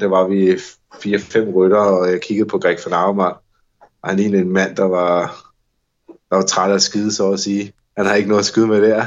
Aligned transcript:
der 0.00 0.06
var 0.06 0.28
vi 0.28 0.58
fire-fem 1.02 1.48
rytter, 1.48 1.78
og 1.78 2.10
jeg 2.10 2.20
kiggede 2.20 2.48
på 2.48 2.58
Greg 2.58 2.78
van 2.86 2.94
Avermaet. 2.94 3.36
Og 4.02 4.08
han 4.08 4.16
lignede 4.16 4.42
en 4.42 4.52
mand, 4.52 4.76
der 4.76 4.84
var, 4.84 5.36
der 6.30 6.36
var 6.36 6.42
træt 6.42 6.70
af 6.70 6.74
at 6.74 6.82
skide, 6.82 7.12
så 7.12 7.32
at 7.32 7.40
sige. 7.40 7.72
Han 7.96 8.06
har 8.06 8.14
ikke 8.14 8.28
noget 8.28 8.40
at 8.40 8.46
skyde 8.46 8.66
med 8.66 8.82
der. 8.82 9.06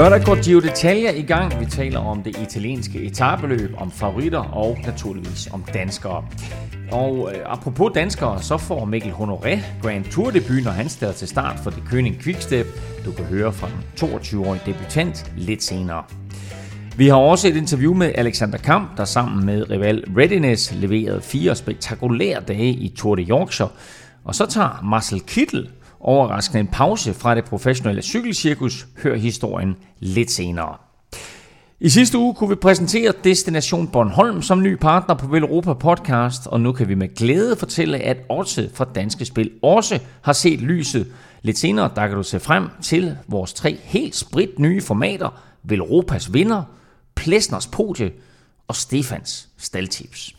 Lørdag 0.00 0.24
går 0.24 0.44
Gio 0.44 0.60
Detaljer 0.60 1.10
i 1.10 1.22
gang. 1.22 1.60
Vi 1.60 1.66
taler 1.66 1.98
om 1.98 2.22
det 2.22 2.38
italienske 2.42 3.02
etabeløb, 3.02 3.70
om 3.76 3.90
favoritter 3.90 4.38
og 4.38 4.78
naturligvis 4.86 5.48
om 5.52 5.64
danskere. 5.74 6.24
Og 6.92 7.32
øh, 7.34 7.40
apropos 7.44 7.90
danskere, 7.94 8.42
så 8.42 8.58
får 8.58 8.84
Mikkel 8.84 9.12
Honoré 9.12 9.58
Grand 9.82 10.04
Tour 10.04 10.30
debut, 10.30 10.64
når 10.64 10.70
han 10.70 10.88
stiller 10.88 11.14
til 11.14 11.28
start 11.28 11.58
for 11.62 11.70
det 11.70 11.82
Køning 11.90 12.20
Quickstep. 12.20 12.66
Du 13.04 13.12
kan 13.12 13.24
høre 13.24 13.52
fra 13.52 13.68
den 13.68 14.08
22-årige 14.10 14.62
debutant 14.66 15.32
lidt 15.36 15.62
senere. 15.62 16.04
Vi 16.96 17.08
har 17.08 17.16
også 17.16 17.48
et 17.48 17.56
interview 17.56 17.94
med 17.94 18.12
Alexander 18.14 18.58
Kamp, 18.58 18.96
der 18.96 19.04
sammen 19.04 19.46
med 19.46 19.70
rival 19.70 20.04
Readiness 20.16 20.72
leverede 20.74 21.20
fire 21.20 21.56
spektakulære 21.56 22.40
dage 22.40 22.70
i 22.70 22.94
Tour 22.96 23.14
de 23.14 23.22
Yorkshire. 23.22 23.70
Og 24.24 24.34
så 24.34 24.46
tager 24.46 24.80
Marcel 24.84 25.20
Kittel 25.20 25.68
overraskende 26.00 26.60
en 26.60 26.66
pause 26.66 27.14
fra 27.14 27.34
det 27.34 27.44
professionelle 27.44 28.02
cykelcirkus. 28.02 28.86
Hør 29.02 29.16
historien 29.16 29.76
lidt 29.98 30.30
senere. 30.30 30.76
I 31.82 31.88
sidste 31.88 32.18
uge 32.18 32.34
kunne 32.34 32.50
vi 32.50 32.54
præsentere 32.54 33.12
Destination 33.24 33.88
Bornholm 33.88 34.42
som 34.42 34.62
ny 34.62 34.74
partner 34.74 35.14
på 35.14 35.26
Velropa 35.26 35.72
Podcast, 35.72 36.46
og 36.46 36.60
nu 36.60 36.72
kan 36.72 36.88
vi 36.88 36.94
med 36.94 37.14
glæde 37.14 37.56
fortælle, 37.56 37.98
at 37.98 38.16
Odset 38.28 38.70
fra 38.74 38.86
Danske 38.94 39.24
Spil 39.24 39.50
også 39.62 39.98
har 40.22 40.32
set 40.32 40.60
lyset. 40.60 41.06
Lidt 41.42 41.58
senere 41.58 41.90
der 41.96 42.06
kan 42.06 42.16
du 42.16 42.22
se 42.22 42.40
frem 42.40 42.68
til 42.82 43.16
vores 43.28 43.52
tre 43.52 43.78
helt 43.82 44.16
sprit 44.16 44.58
nye 44.58 44.80
formater, 44.80 45.42
Velropas 45.62 46.32
vinder, 46.34 46.62
Plesners 47.14 47.66
podie 47.66 48.10
og 48.68 48.76
Stefans 48.76 49.48
staldtips. 49.58 50.36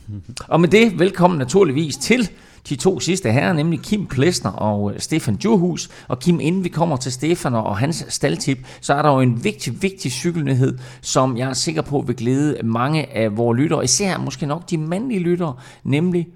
Og 0.48 0.62
med 0.62 0.70
det, 0.70 1.00
velkommen 1.00 1.38
naturligvis 1.38 1.98
til 1.98 2.30
de 2.70 2.76
to 2.76 3.00
sidste 3.00 3.32
herrer, 3.32 3.54
nemlig 3.54 3.80
Kim 3.80 4.06
Plesner 4.06 4.52
og 4.52 4.94
øh, 4.94 5.00
Stefan 5.00 5.36
Djurhus. 5.36 5.90
Og 6.08 6.20
Kim, 6.20 6.40
inden 6.40 6.64
vi 6.64 6.70
kommer 6.70 6.98
til 6.98 7.12
Stefan 7.12 7.54
og 7.54 7.78
hans 7.78 8.06
staldtip, 8.10 8.58
så 8.82 8.94
er 8.94 9.02
der 9.02 9.10
jo 9.10 9.20
en 9.20 9.44
vigtig, 9.44 9.82
vigtig 9.82 10.12
cykelnyhed, 10.12 10.78
som 11.02 11.38
jeg 11.38 11.50
er 11.50 11.54
sikker 11.54 11.82
på 11.82 12.04
vil 12.08 12.16
glæde 12.16 12.58
mange 12.64 13.12
af 13.12 13.38
vores 13.38 13.60
lyttere, 13.60 13.84
især 13.84 14.18
måske 14.18 14.46
nok 14.46 14.70
de 14.70 14.78
mandlige 14.78 15.20
lyttere, 15.20 15.54
nemlig 15.84 16.28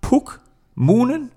Puk 0.00 0.40
Moonen 0.74 1.30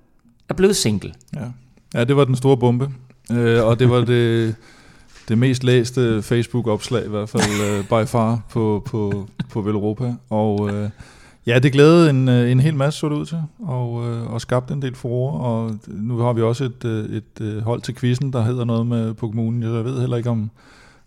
er 0.50 0.54
blevet 0.54 0.76
single. 0.76 1.14
Ja, 1.36 1.46
ja 1.94 2.04
det 2.04 2.16
var 2.16 2.26
den 2.26 2.36
store 2.36 2.58
bombe, 2.58 2.90
øh, 3.32 3.66
og 3.66 3.80
det 3.80 3.90
var 3.90 4.06
det, 4.06 4.56
det 5.30 5.38
mest 5.38 5.64
læste 5.64 6.22
Facebook-opslag, 6.22 7.06
i 7.06 7.10
hvert 7.10 7.30
fald 7.30 7.80
uh, 7.80 7.86
by 7.86 8.08
far, 8.08 8.42
på, 8.50 8.84
på, 8.86 9.28
på 9.50 9.62
Velropa. 9.62 10.16
Og... 10.30 10.60
Uh, 10.60 10.90
Ja, 11.48 11.60
det 11.60 11.72
glædede 11.72 12.10
en, 12.10 12.30
øh, 12.30 12.52
en 12.52 12.60
hel 12.60 12.76
masse, 12.76 13.00
så 13.00 13.10
det 13.10 13.16
ud 13.16 13.26
til, 13.26 13.38
og, 13.60 14.08
øh, 14.08 14.34
og 14.34 14.42
skabte 14.42 14.74
en 14.74 14.82
del 14.82 14.96
forår, 14.96 15.40
og 15.40 15.80
nu 15.88 16.18
har 16.18 16.34
vi 16.34 16.42
også 16.42 16.64
et, 16.64 16.86
øh, 16.86 17.22
et 17.40 17.62
hold 17.64 17.82
til 17.82 17.96
quizzen, 17.96 18.34
der 18.34 18.44
hedder 18.44 18.66
noget 18.66 18.88
med 18.88 19.14
på 19.14 19.28
kommunen. 19.28 19.64
Jeg 19.64 19.86
ved 19.86 20.00
heller 20.00 20.18
ikke, 20.18 20.30
om, 20.30 20.52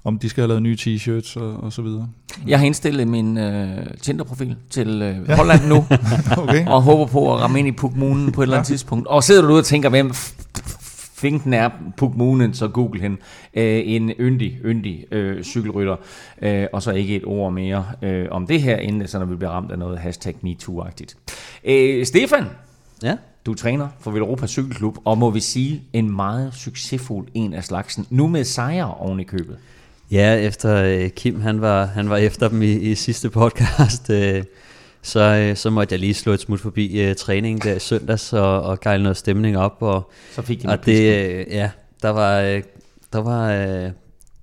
om 0.05 0.19
de 0.19 0.29
skal 0.29 0.43
have 0.43 0.49
lavet 0.49 0.63
nye 0.63 0.77
t-shirts 0.81 1.41
og, 1.41 1.65
og 1.65 1.73
så 1.73 1.83
videre. 1.83 2.09
Jeg 2.47 2.59
har 2.59 2.67
indstillet 2.67 3.09
min 3.09 3.39
øh, 3.39 3.87
Tinder-profil 4.03 4.57
til 4.71 5.03
øh, 5.03 5.37
Holland 5.37 5.69
nu, 5.69 5.77
okay. 6.43 6.67
og 6.67 6.83
håber 6.83 7.07
på 7.07 7.35
at 7.35 7.41
ramme 7.41 7.59
ind 7.59 7.69
i 7.69 7.73
Pugmunen 7.73 8.33
på 8.33 8.43
et 8.43 8.45
eller 8.45 8.57
andet 8.57 8.71
ja. 8.71 8.73
tidspunkt. 8.73 9.07
Og 9.07 9.25
sidder 9.25 9.43
du 9.43 9.49
ude 9.49 9.59
og 9.59 9.65
tænker, 9.65 9.89
hvem 9.89 10.13
finken 11.25 11.55
er 11.55 11.71
Pugmunen, 11.97 12.55
så 12.55 12.69
google 12.69 13.01
hende. 13.01 13.17
Øh, 13.55 13.83
en 13.85 14.11
yndig, 14.21 14.59
yndig 14.65 15.05
øh, 15.11 15.43
cykelrytter, 15.43 15.97
øh, 16.43 16.67
og 16.73 16.83
så 16.83 16.93
ikke 16.93 17.17
et 17.17 17.25
ord 17.25 17.53
mere 17.53 17.87
øh, 18.03 18.27
om 18.31 18.47
det 18.47 18.63
her, 18.63 18.77
inden 18.77 19.09
så 19.09 19.19
når 19.19 19.27
vi 19.27 19.37
bliver 19.37 19.51
ramt 19.51 19.73
af 19.73 19.79
noget 19.79 19.99
hashtag 19.99 20.35
MeToo-agtigt. 20.43 21.15
Øh, 21.65 22.07
Stefan, 22.07 22.45
ja? 23.03 23.17
du 23.47 23.51
er 23.53 23.57
træner 23.57 23.89
for 24.01 24.11
Velropa 24.11 24.47
Cykelklub, 24.47 24.99
og 25.05 25.19
må 25.19 25.31
vi 25.31 25.41
sige, 25.41 25.83
en 25.93 26.17
meget 26.17 26.55
succesfuld 26.55 27.29
en 27.35 27.55
af 27.55 27.65
slagsen, 27.65 28.07
nu 28.11 28.27
med 28.27 28.45
sejre 28.45 28.95
oven 28.95 29.21
i 29.21 29.25
købet. 29.25 29.57
Ja, 30.11 30.37
efter 30.37 30.83
øh, 30.83 31.11
Kim 31.11 31.41
han 31.41 31.61
var, 31.61 31.85
han 31.85 32.11
var 32.11 32.17
efter 32.17 32.49
dem 32.49 32.63
i, 32.63 32.73
i 32.73 32.95
sidste 32.95 33.31
podcast, 33.31 34.11
øh, 34.11 34.45
så, 35.05 35.21
øh, 35.21 35.57
så 35.57 35.71
måtte 35.71 35.93
jeg 35.93 36.01
lige 36.01 36.15
slå 36.15 36.33
et 36.33 36.41
smut 36.41 36.61
forbi 36.61 37.01
øh, 37.01 37.17
træningen 37.17 37.61
der 37.61 37.75
i 37.75 37.79
søndags 37.79 38.33
og, 38.33 38.63
og 38.63 38.81
gejle 38.81 39.03
noget 39.03 39.17
stemning 39.17 39.59
op. 39.59 39.77
Og, 39.81 40.11
så 40.33 40.43
fik 40.43 40.63
de 40.63 40.69
og 40.69 40.87
det, 40.87 41.01
øh, 41.01 41.47
ja, 41.51 41.71
der 42.03 42.11
var, 42.11 42.41
øh, 42.41 42.63
der 43.13 43.19
var, 43.19 43.53
øh, 43.53 43.91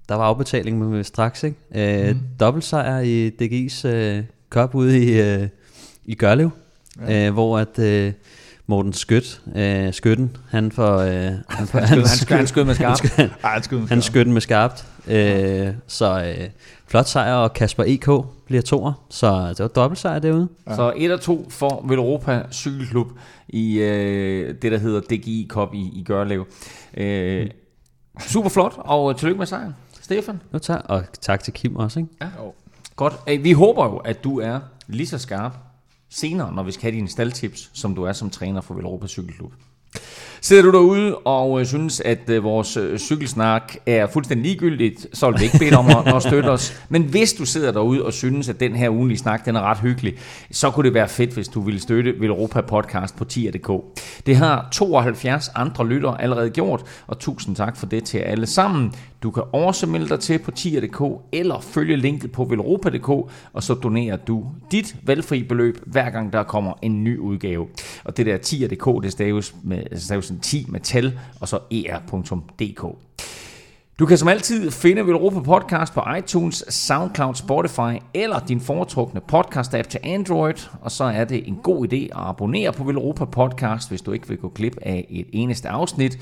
der 0.09 0.15
var 0.15 0.23
afbetaling 0.23 0.89
med 0.89 1.03
straks, 1.03 1.43
ikke? 1.43 1.57
Øh, 2.05 2.15
mm. 2.15 2.19
Dobbeltsejr 2.39 2.99
i 2.99 3.29
DG's 3.41 3.87
øh, 3.87 4.23
cup 4.49 4.75
ude 4.75 5.03
i, 5.03 5.21
øh, 5.21 5.47
i 6.05 6.15
Gørlev, 6.15 6.49
ja. 7.07 7.27
øh, 7.27 7.33
hvor 7.33 7.59
at... 7.59 7.79
Øh, 7.79 8.13
Morten 8.67 8.93
Skødt, 8.93 9.41
øh, 9.55 9.93
Skytten, 9.93 10.37
han 10.49 10.71
får... 10.71 10.97
Øh, 10.97 11.31
han, 11.49 11.67
får, 11.67 11.79
han, 11.79 12.07
skød, 12.07 12.37
han, 12.37 12.47
skød 12.47 12.63
med 12.63 12.75
skarpt. 12.75 13.01
Han, 13.43 13.63
skød, 13.63 13.79
han, 13.79 13.87
han 13.87 14.01
skød 14.01 14.25
med 14.25 14.41
skarpt. 14.41 14.85
Øh, 15.07 15.73
så 15.87 16.35
øh, 16.37 16.49
flot 16.87 17.07
sejr, 17.07 17.33
og 17.33 17.53
Kasper 17.53 17.83
EK 17.87 18.09
bliver 18.45 18.61
toer, 18.61 19.05
så 19.09 19.49
det 19.49 19.59
var 19.59 19.67
dobbelt 19.67 19.99
sejr 19.99 20.19
derude. 20.19 20.47
Ja. 20.67 20.75
Så 20.75 20.93
1 20.97 21.11
og 21.11 21.21
2 21.21 21.49
for 21.49 21.85
Velropa 21.87 22.43
Cykelklub 22.51 23.07
i 23.47 23.79
øh, 23.79 24.55
det, 24.61 24.71
der 24.71 24.77
hedder 24.77 24.99
DGI 24.99 25.47
Cup 25.49 25.73
i, 25.73 25.91
i 25.93 26.03
Gørlev. 26.03 26.47
Øh, 26.93 27.49
super 28.19 28.49
flot, 28.49 28.73
og 28.77 29.17
tillykke 29.17 29.37
med 29.37 29.45
sejren. 29.45 29.75
Stefan? 30.01 30.41
Jo, 30.53 30.59
tak, 30.59 30.81
og 30.85 31.03
tak 31.21 31.43
til 31.43 31.53
Kim 31.53 31.75
også. 31.75 31.99
Ikke? 31.99 32.11
Ja. 32.21 32.27
Godt. 32.95 33.43
Vi 33.43 33.51
håber 33.51 33.85
jo, 33.85 33.97
at 33.97 34.23
du 34.23 34.39
er 34.39 34.59
lige 34.87 35.07
så 35.07 35.17
skarp 35.17 35.57
senere, 36.09 36.53
når 36.53 36.63
vi 36.63 36.71
skal 36.71 36.81
have 36.81 36.95
dine 36.95 37.07
staldtips, 37.07 37.69
som 37.73 37.95
du 37.95 38.03
er 38.03 38.13
som 38.13 38.29
træner 38.29 38.61
for 38.61 38.73
Velropa 38.73 39.07
Cykelklub. 39.07 39.53
Sidder 40.43 40.63
du 40.63 40.71
derude 40.71 41.17
og 41.17 41.59
øh, 41.59 41.65
synes, 41.65 41.99
at 41.99 42.29
øh, 42.29 42.43
vores 42.43 42.77
øh, 42.77 42.99
cykelsnak 42.99 43.75
er 43.85 44.07
fuldstændig 44.07 44.45
ligegyldigt, 44.45 45.07
så 45.13 45.31
vil 45.31 45.39
vi 45.39 45.43
ikke 45.43 45.59
bede 45.59 45.77
om 45.77 45.87
at, 45.87 46.15
at 46.15 46.21
støtte 46.23 46.47
os. 46.47 46.81
Men 46.89 47.03
hvis 47.03 47.33
du 47.33 47.45
sidder 47.45 47.71
derude 47.71 48.05
og 48.05 48.13
synes, 48.13 48.49
at 48.49 48.59
den 48.59 48.75
her 48.75 48.89
ugenlige 48.89 49.17
snak 49.17 49.45
den 49.45 49.55
er 49.55 49.61
ret 49.61 49.77
hyggelig, 49.79 50.17
så 50.51 50.71
kunne 50.71 50.85
det 50.85 50.93
være 50.93 51.07
fedt, 51.07 51.33
hvis 51.33 51.47
du 51.47 51.61
ville 51.61 51.79
støtte 51.79 52.13
Velropa 52.19 52.61
Podcast 52.61 53.15
på 53.15 53.25
tier.dk. 53.25 53.71
Det 54.25 54.35
har 54.35 54.67
72 54.71 55.49
andre 55.55 55.87
lytter 55.87 56.11
allerede 56.11 56.49
gjort, 56.49 56.83
og 57.07 57.19
tusind 57.19 57.55
tak 57.55 57.77
for 57.77 57.85
det 57.85 58.03
til 58.03 58.17
alle 58.17 58.45
sammen. 58.45 58.93
Du 59.23 59.31
kan 59.31 59.43
også 59.53 59.87
melde 59.87 60.09
dig 60.09 60.19
til 60.19 60.39
på 60.39 60.51
tier.dk 60.51 61.01
eller 61.31 61.59
følge 61.59 61.95
linket 61.95 62.31
på 62.31 62.43
velropa.dk, 62.43 63.09
og 63.53 63.63
så 63.63 63.73
donerer 63.73 64.17
du 64.17 64.45
dit 64.71 64.95
valgfri 65.03 65.43
beløb, 65.43 65.77
hver 65.85 66.09
gang 66.09 66.33
der 66.33 66.43
kommer 66.43 66.73
en 66.81 67.03
ny 67.03 67.17
udgave. 67.17 67.67
Og 68.03 68.17
det 68.17 68.25
der 68.25 68.37
tier.dk, 68.37 69.03
det 69.03 69.11
staves 69.11 69.55
med 69.63 69.99
staves 69.99 70.30
10 70.39 70.65
med 70.69 70.79
tal, 70.79 71.19
og 71.39 71.47
så 71.47 71.59
er.dk. 71.71 72.83
Du 73.99 74.05
kan 74.05 74.17
som 74.17 74.27
altid 74.27 74.71
finde 74.71 75.07
Velropa 75.07 75.39
Podcast 75.39 75.93
på 75.93 76.01
iTunes, 76.17 76.63
SoundCloud, 76.69 77.35
Spotify 77.35 78.03
eller 78.13 78.39
din 78.39 78.61
foretrukne 78.61 79.21
podcast-app 79.33 79.87
til 79.89 79.99
Android. 80.03 80.67
Og 80.81 80.91
så 80.91 81.03
er 81.03 81.25
det 81.25 81.47
en 81.47 81.59
god 81.63 81.93
idé 81.93 81.95
at 81.95 82.09
abonnere 82.13 82.73
på 82.73 82.83
Velropa 82.83 83.25
Podcast, 83.25 83.89
hvis 83.89 84.01
du 84.01 84.11
ikke 84.11 84.27
vil 84.27 84.37
gå 84.37 84.49
glip 84.49 84.77
af 84.81 85.05
et 85.09 85.25
eneste 85.31 85.69
afsnit. 85.69 86.19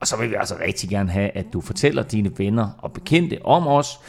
Og 0.00 0.06
så 0.06 0.16
vil 0.16 0.30
vi 0.30 0.34
altså 0.34 0.54
rigtig 0.66 0.88
gerne 0.88 1.10
have, 1.10 1.30
at 1.36 1.52
du 1.52 1.60
fortæller 1.60 2.02
dine 2.02 2.30
venner 2.38 2.68
og 2.78 2.92
bekendte 2.92 3.38
om 3.44 3.66
os, 3.66 4.00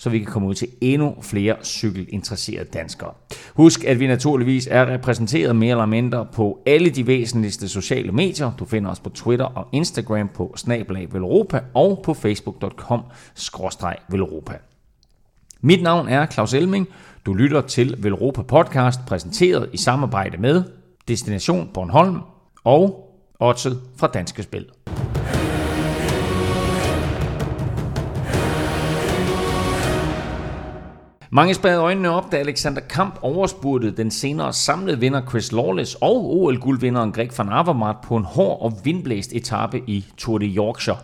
så 0.00 0.10
vi 0.10 0.18
kan 0.18 0.26
komme 0.26 0.48
ud 0.48 0.54
til 0.54 0.68
endnu 0.80 1.14
flere 1.22 1.56
cykelinteresserede 1.62 2.64
danskere. 2.64 3.10
Husk, 3.54 3.84
at 3.84 4.00
vi 4.00 4.06
naturligvis 4.06 4.68
er 4.70 4.86
repræsenteret 4.86 5.56
mere 5.56 5.70
eller 5.70 5.86
mindre 5.86 6.26
på 6.32 6.62
alle 6.66 6.90
de 6.90 7.06
væsentligste 7.06 7.68
sociale 7.68 8.12
medier. 8.12 8.52
Du 8.58 8.64
finder 8.64 8.90
os 8.90 9.00
på 9.00 9.10
Twitter 9.10 9.44
og 9.44 9.68
Instagram 9.72 10.28
på 10.34 10.54
snablag 10.56 11.12
Velropa 11.12 11.60
og 11.74 12.00
på 12.04 12.14
facebook.com 12.14 13.02
Velropa. 14.10 14.54
Mit 15.60 15.82
navn 15.82 16.08
er 16.08 16.26
Claus 16.26 16.54
Elming. 16.54 16.88
Du 17.26 17.34
lytter 17.34 17.60
til 17.60 17.96
Velropa 17.98 18.42
Podcast, 18.42 19.00
præsenteret 19.06 19.70
i 19.72 19.76
samarbejde 19.76 20.38
med 20.38 20.62
Destination 21.08 21.70
Bornholm 21.74 22.18
og 22.64 23.06
Odset 23.40 23.80
fra 23.96 24.06
Danske 24.06 24.42
Spil. 24.42 24.66
Mange 31.32 31.54
spadede 31.54 31.80
øjnene 31.80 32.10
op, 32.10 32.32
da 32.32 32.36
Alexander 32.36 32.80
Kamp 32.80 33.18
overspurgte 33.22 33.90
den 33.90 34.10
senere 34.10 34.52
samlede 34.52 35.00
vinder 35.00 35.22
Chris 35.28 35.52
Lawless 35.52 35.94
og 35.94 36.36
OL-guldvinderen 36.36 37.12
Greg 37.12 37.30
van 37.38 37.48
Avermaet 37.48 37.96
på 38.04 38.16
en 38.16 38.24
hård 38.24 38.62
og 38.62 38.72
vindblæst 38.84 39.32
etape 39.32 39.82
i 39.86 40.06
Tour 40.16 40.38
de 40.38 40.46
Yorkshire. 40.46 40.96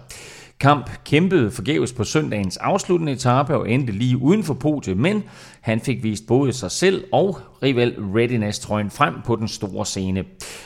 Kamp 0.60 0.90
kæmpede 1.04 1.50
forgæves 1.50 1.92
på 1.92 2.04
søndagens 2.04 2.56
afsluttende 2.56 3.12
etape 3.12 3.56
og 3.56 3.70
endte 3.70 3.92
lige 3.92 4.22
uden 4.22 4.44
for 4.44 4.54
podiet, 4.54 4.96
men 4.96 5.22
han 5.60 5.80
fik 5.80 6.02
vist 6.02 6.26
både 6.28 6.52
sig 6.52 6.70
selv 6.70 7.04
og 7.12 7.38
rival 7.62 7.94
Readiness-trøjen 8.14 8.90
frem 8.90 9.14
på 9.24 9.36
den 9.36 9.48
store 9.48 9.86
scene. 9.86 10.24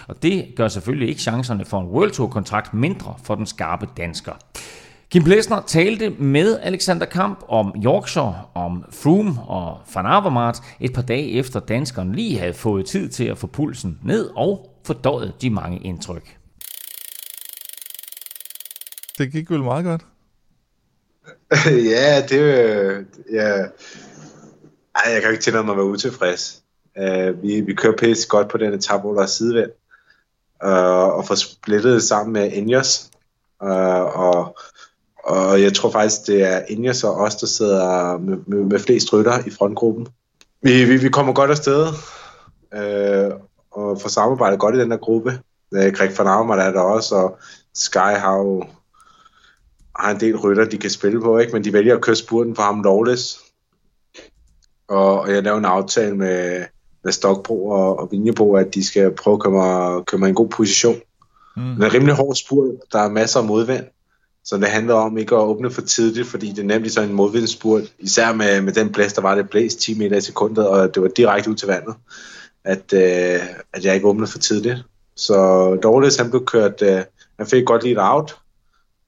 Og 0.08 0.22
det 0.22 0.46
gør 0.56 0.68
selvfølgelig 0.68 1.08
ikke 1.08 1.20
chancerne 1.20 1.64
for 1.64 1.80
en 1.80 1.86
World 1.86 2.10
Tour-kontrakt 2.10 2.74
mindre 2.74 3.14
for 3.24 3.34
den 3.34 3.46
skarpe 3.46 3.86
dansker. 3.96 4.32
Kim 5.10 5.24
Plesner 5.24 5.62
talte 5.66 6.10
med 6.10 6.58
Alexander 6.62 7.06
Kamp 7.06 7.44
om 7.48 7.74
Yorkshire, 7.84 8.42
om 8.54 8.84
Froome 8.90 9.42
og 9.42 9.80
Van 9.94 10.06
Avermaet 10.06 10.56
et 10.80 10.92
par 10.92 11.02
dage 11.02 11.30
efter 11.30 11.60
danskeren 11.60 12.14
lige 12.14 12.38
havde 12.38 12.54
fået 12.54 12.86
tid 12.86 13.08
til 13.08 13.24
at 13.24 13.38
få 13.38 13.46
pulsen 13.46 13.98
ned 14.04 14.30
og 14.36 14.70
fordøjet 14.86 15.34
de 15.42 15.50
mange 15.50 15.78
indtryk. 15.78 16.36
Det 19.18 19.32
gik 19.32 19.50
vel 19.50 19.62
meget 19.62 19.84
godt? 19.84 20.02
ja, 21.94 22.26
det 22.28 23.06
ja. 23.32 23.66
Ej, 24.94 25.12
jeg 25.12 25.22
kan 25.22 25.30
ikke 25.30 25.42
tillade 25.42 25.64
mig 25.64 25.72
at 25.72 25.76
være 25.76 25.86
utilfreds. 25.86 26.62
Uh, 27.00 27.42
vi, 27.42 27.60
vi 27.60 27.74
kører 27.74 27.96
pisse 27.96 28.28
godt 28.28 28.48
på 28.48 28.58
den 28.58 28.74
etape, 28.74 29.00
hvor 29.00 29.14
der 29.14 29.22
er 29.22 29.26
sidevind. 29.26 29.70
Uh, 30.64 31.16
og 31.16 31.26
får 31.26 31.34
splittet 31.34 32.02
sammen 32.02 32.32
med 32.32 32.52
Ineos. 32.52 33.10
Uh, 33.62 33.70
og 34.20 34.56
og 35.24 35.62
jeg 35.62 35.74
tror 35.74 35.90
faktisk, 35.90 36.26
det 36.26 36.42
er 36.42 36.62
Ingers 36.68 37.04
og 37.04 37.14
os, 37.14 37.36
der 37.36 37.46
sidder 37.46 38.18
med, 38.18 38.36
med, 38.46 38.58
med 38.58 38.78
flest 38.78 39.12
rytter 39.12 39.46
i 39.46 39.50
frontgruppen. 39.50 40.08
Vi, 40.62 40.84
vi, 40.84 40.96
vi 40.96 41.08
kommer 41.08 41.32
godt 41.32 41.50
afsted 41.50 41.86
øh, 42.74 43.30
og 43.70 44.00
får 44.00 44.08
samarbejdet 44.08 44.60
godt 44.60 44.74
i 44.74 44.78
den 44.78 44.90
der 44.90 44.96
gruppe. 44.96 45.40
Øh, 45.74 45.92
Greg 45.92 46.18
van 46.18 46.26
Avermaet 46.26 46.66
er 46.66 46.72
der 46.72 46.80
også, 46.80 47.14
og 47.14 47.38
Sky 47.74 47.96
har 47.96 48.36
jo 48.36 48.64
har 49.96 50.10
en 50.10 50.20
del 50.20 50.36
rytter, 50.36 50.64
de 50.64 50.78
kan 50.78 50.90
spille 50.90 51.20
på, 51.20 51.38
ikke? 51.38 51.52
men 51.52 51.64
de 51.64 51.72
vælger 51.72 51.94
at 51.94 52.00
køre 52.00 52.16
spurten 52.16 52.56
for 52.56 52.62
ham 52.62 52.82
lovløs. 52.82 53.38
Og, 54.88 55.20
og 55.20 55.30
jeg 55.30 55.42
laver 55.42 55.58
en 55.58 55.64
aftale 55.64 56.16
med, 56.16 56.64
med 57.04 57.12
Stokbro 57.12 57.68
og, 57.68 57.98
og 57.98 58.08
Vinjebro, 58.10 58.54
at 58.54 58.74
de 58.74 58.84
skal 58.84 59.14
prøve 59.14 59.34
at 59.34 59.40
komme, 59.40 60.04
komme 60.04 60.26
i 60.26 60.28
en 60.28 60.34
god 60.34 60.48
position. 60.48 61.00
Mm. 61.56 61.62
Det 61.62 61.82
er 61.82 61.86
en 61.86 61.94
rimelig 61.94 62.14
hård 62.14 62.34
spurt, 62.34 62.74
der 62.92 62.98
er 62.98 63.08
masser 63.08 63.40
af 63.40 63.46
modvind. 63.46 63.84
Så 64.50 64.56
det 64.56 64.68
handler 64.68 64.94
om 64.94 65.18
ikke 65.18 65.34
at 65.34 65.40
åbne 65.40 65.70
for 65.70 65.82
tidligt, 65.82 66.28
fordi 66.28 66.50
det 66.50 66.58
er 66.58 66.66
nemlig 66.66 66.92
sådan 66.92 67.08
en 67.08 67.14
modvindspurt, 67.14 67.82
især 67.98 68.32
med, 68.32 68.60
med 68.60 68.72
den 68.72 68.92
blæst, 68.92 69.16
der 69.16 69.22
var 69.22 69.34
det 69.34 69.50
blæst 69.50 69.78
10 69.78 69.98
meter 69.98 70.16
i 70.16 70.20
sekundet, 70.20 70.68
og 70.68 70.94
det 70.94 71.02
var 71.02 71.08
direkte 71.08 71.50
ud 71.50 71.54
til 71.54 71.68
vandet, 71.68 71.94
at, 72.64 72.92
øh, 72.92 73.40
at 73.72 73.84
jeg 73.84 73.94
ikke 73.94 74.06
åbnede 74.06 74.30
for 74.30 74.38
tidligt. 74.38 74.78
Så 75.16 75.34
Dorles, 75.82 76.16
han 76.16 76.30
blev 76.30 76.44
kørt, 76.44 76.82
øh, 76.82 77.02
han 77.38 77.46
fik 77.46 77.64
godt 77.64 77.82
lige 77.82 77.92
et 77.92 77.98
out, 78.00 78.36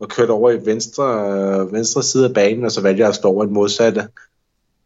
og 0.00 0.08
kørt 0.08 0.30
over 0.30 0.50
i 0.50 0.66
venstre, 0.66 1.04
øh, 1.04 1.72
venstre 1.72 2.02
side 2.02 2.24
af 2.24 2.34
banen, 2.34 2.64
og 2.64 2.72
så 2.72 2.80
valgte 2.80 3.00
jeg 3.00 3.08
at 3.08 3.14
stå 3.14 3.28
over 3.28 3.44
i 3.44 3.46
den 3.46 3.54
modsatte. 3.54 4.08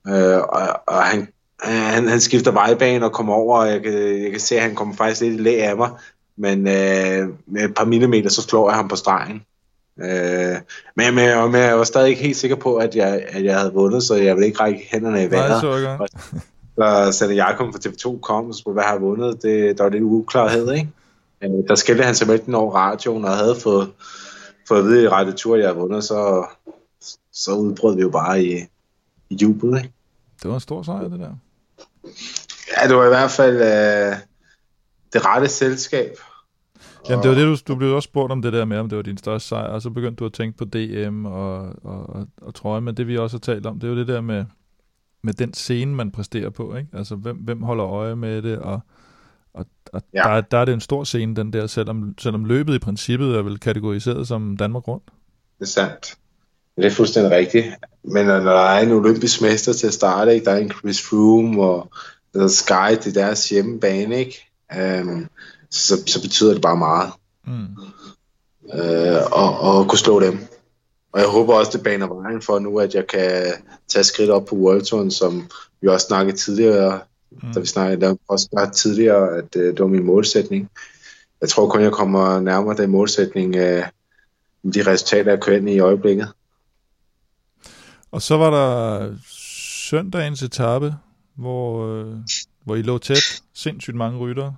Øh, 0.09 0.39
og, 0.39 0.81
og 0.87 1.03
han, 1.03 1.29
han, 1.61 2.09
han 2.09 2.21
skifter 2.21 2.51
vejbane 2.51 3.05
og 3.05 3.13
kommer 3.13 3.35
over, 3.35 3.59
og 3.59 3.69
jeg 3.69 3.83
kan, 3.83 4.23
jeg 4.23 4.31
kan 4.31 4.41
se, 4.41 4.57
at 4.57 4.63
han 4.63 4.75
kommer 4.75 4.95
faktisk 4.95 5.21
lidt 5.21 5.35
i 5.35 5.43
læ 5.43 5.57
af 5.57 5.77
mig, 5.77 5.91
men 6.37 6.59
øh, 6.59 7.29
med 7.47 7.65
et 7.65 7.75
par 7.75 7.85
millimeter, 7.85 8.31
så 8.31 8.43
slår 8.43 8.69
jeg 8.69 8.77
ham 8.77 8.89
på 8.89 8.97
stregen. 8.97 9.43
Øh, 10.01 10.57
men, 10.97 11.15
men, 11.15 11.53
men 11.53 11.61
jeg 11.61 11.79
var 11.79 11.85
stadig 11.85 12.09
ikke 12.09 12.23
helt 12.23 12.37
sikker 12.37 12.57
på, 12.57 12.77
at 12.77 12.97
jeg, 12.97 13.25
at 13.29 13.45
jeg 13.45 13.59
havde 13.59 13.73
vundet, 13.73 14.03
så 14.03 14.15
jeg 14.15 14.35
ville 14.35 14.47
ikke 14.47 14.61
række 14.61 14.89
hænderne 14.93 15.25
i 15.25 15.31
vejret. 15.31 15.63
Nej, 16.79 17.11
så 17.11 17.19
Sanne 17.19 17.35
Jakob 17.35 17.73
fra 17.73 17.79
TV2 17.87 18.21
kom 18.21 18.49
og 18.49 18.55
spurgte, 18.55 18.75
hvad 18.75 18.85
jeg 18.85 18.91
har 18.91 18.99
vundet. 18.99 19.43
Det, 19.43 19.79
der 19.79 19.85
var 19.85 19.91
lidt 19.91 20.03
uklarhed, 20.03 20.73
ikke? 20.73 20.89
Øh, 21.43 21.51
der 21.69 21.75
skældte 21.75 22.05
han 22.05 22.15
sig 22.15 22.47
den 22.47 22.55
over 22.55 22.75
radioen, 22.75 23.25
og 23.25 23.37
havde 23.37 23.57
fået, 23.57 23.93
fået 24.69 24.79
at 24.79 24.85
vide 24.85 25.03
i 25.03 25.09
rette 25.09 25.33
tur, 25.33 25.55
at 25.55 25.61
jeg 25.61 25.69
havde 25.69 25.79
vundet, 25.79 26.05
så, 26.05 26.47
så 27.33 27.53
udbrød 27.53 27.97
vi 27.97 28.03
jo 28.03 28.11
bare 28.11 28.43
i, 28.43 28.57
i 29.31 29.35
jubel, 29.43 29.77
ikke? 29.77 29.93
Det 30.43 30.49
var 30.49 30.55
en 30.55 30.61
stor 30.61 30.83
sejr, 30.83 31.09
det 31.09 31.21
der. 31.21 31.31
Ja, 32.77 32.89
det 32.89 32.97
var 32.97 33.05
i 33.05 33.09
hvert 33.09 33.31
fald 33.31 33.57
øh, 33.57 34.17
det 35.13 35.25
rette 35.25 35.49
selskab. 35.49 36.19
Jamen 37.09 37.23
det 37.23 37.31
var 37.31 37.37
det, 37.37 37.47
du, 37.47 37.73
du 37.73 37.79
blev 37.79 37.95
også 37.95 38.07
spurgt 38.07 38.33
om 38.33 38.43
det 38.43 38.53
der 38.53 38.65
med, 38.65 38.79
om 38.79 38.89
det 38.89 38.97
var 38.97 39.03
din 39.03 39.19
største 39.19 39.49
sejr, 39.49 39.69
og 39.69 39.83
så 39.83 39.91
begyndte 39.91 40.21
du 40.21 40.25
at 40.25 40.33
tænke 40.33 40.59
på 40.59 40.65
DM 40.65 41.27
og, 41.27 41.59
og, 41.83 42.09
og, 42.09 42.27
og 42.43 42.55
trøje, 42.55 42.81
men 42.81 42.97
det 42.97 43.07
vi 43.07 43.19
også 43.19 43.37
har 43.37 43.41
talt 43.41 43.67
om, 43.67 43.81
det 43.81 43.87
er 43.87 43.93
jo 43.93 43.99
det 43.99 44.09
der 44.09 44.21
med, 44.21 44.45
med 45.23 45.35
den 45.35 45.55
scene, 45.55 45.95
man 45.95 46.11
præsterer 46.11 46.51
på, 46.51 46.77
ikke? 46.77 46.89
Altså 46.93 47.15
hvem, 47.15 47.37
hvem 47.37 47.63
holder 47.63 47.87
øje 47.87 48.17
med 48.17 48.43
det, 48.43 48.59
og, 48.59 48.81
og, 49.55 49.67
og 49.93 50.03
ja. 50.15 50.19
der, 50.19 50.41
der 50.41 50.59
er 50.59 50.65
det 50.65 50.75
en 50.75 50.81
stor 50.81 51.05
scene, 51.05 51.37
den 51.37 51.53
der, 51.53 51.67
selvom, 51.67 52.15
selvom 52.19 52.45
løbet 52.45 52.75
i 52.75 52.79
princippet 52.79 53.37
er 53.37 53.43
vel 53.43 53.59
kategoriseret 53.59 54.29
som 54.29 54.57
Danmark 54.57 54.89
rundt. 54.89 55.05
Det 55.59 55.65
er 55.65 55.69
sandt. 55.69 56.17
Det 56.77 56.87
er 56.87 56.91
fuldstændig 56.91 57.33
rigtigt. 57.33 57.67
Men 58.05 58.27
når 58.27 58.39
der 58.41 58.61
er 58.61 58.81
en 58.81 58.93
olympisk 58.93 59.43
mester 59.43 59.73
til 59.73 59.87
at 59.87 59.95
starte, 59.95 60.35
ikke? 60.35 60.45
der 60.45 60.53
er 60.53 60.59
en 60.59 60.71
Chris 60.71 61.03
Froome 61.09 61.63
og 61.63 61.91
Sky 62.49 63.03
til 63.03 63.15
deres 63.15 63.49
hjemmebane, 63.49 64.19
ikke? 64.19 64.51
Um, 65.03 65.29
så, 65.71 66.03
så 66.07 66.23
betyder 66.23 66.53
det 66.53 66.63
bare 66.63 66.77
meget. 66.77 67.13
Mm. 67.47 67.69
Øh, 68.75 69.23
og, 69.33 69.61
og 69.61 69.89
kunne 69.89 69.99
slå 69.99 70.21
dem. 70.21 70.47
Og 71.13 71.21
jeg 71.21 71.29
håber 71.29 71.55
også, 71.55 71.71
det 71.75 71.83
baner 71.83 72.07
vejen 72.07 72.43
for 72.43 72.59
nu, 72.59 72.79
at 72.79 72.95
jeg 72.95 73.07
kan 73.07 73.53
tage 73.89 74.05
skridt 74.05 74.31
op 74.31 74.45
på 74.45 74.55
World 74.55 74.83
Touren, 74.83 75.11
som 75.11 75.51
vi 75.81 75.89
også 75.89 76.07
snakkede 76.07 76.37
tidligere, 76.37 77.01
mm. 77.31 77.53
da 77.55 77.61
vi 77.61 77.67
snakkede 77.67 78.01
der 78.01 78.17
også 78.29 78.71
tidligere, 78.75 79.37
at 79.37 79.57
øh, 79.57 79.67
det 79.67 79.81
var 79.81 79.87
min 79.87 80.07
målsætning. 80.07 80.71
Jeg 81.41 81.49
tror 81.49 81.69
kun, 81.69 81.83
jeg 81.83 81.93
kommer 81.93 82.41
nærmere 82.41 82.77
den 82.77 82.91
målsætning 82.91 83.57
øh, 83.57 83.85
med 84.63 84.73
de 84.73 84.91
resultater, 84.91 85.31
jeg 85.31 85.43
kører 85.43 85.57
ind 85.57 85.71
i 85.71 85.79
øjeblikket. 85.79 86.29
Og 88.11 88.23
så 88.23 88.37
var 88.37 88.51
der 88.51 89.15
søndagens 89.89 90.43
etape, 90.43 90.95
hvor, 91.35 91.87
øh, 91.87 92.17
hvor 92.65 92.77
I 92.77 92.83
lå 92.83 92.99
tæt, 92.99 93.43
sindssygt 93.55 93.97
mange 93.97 94.19
rytter, 94.19 94.53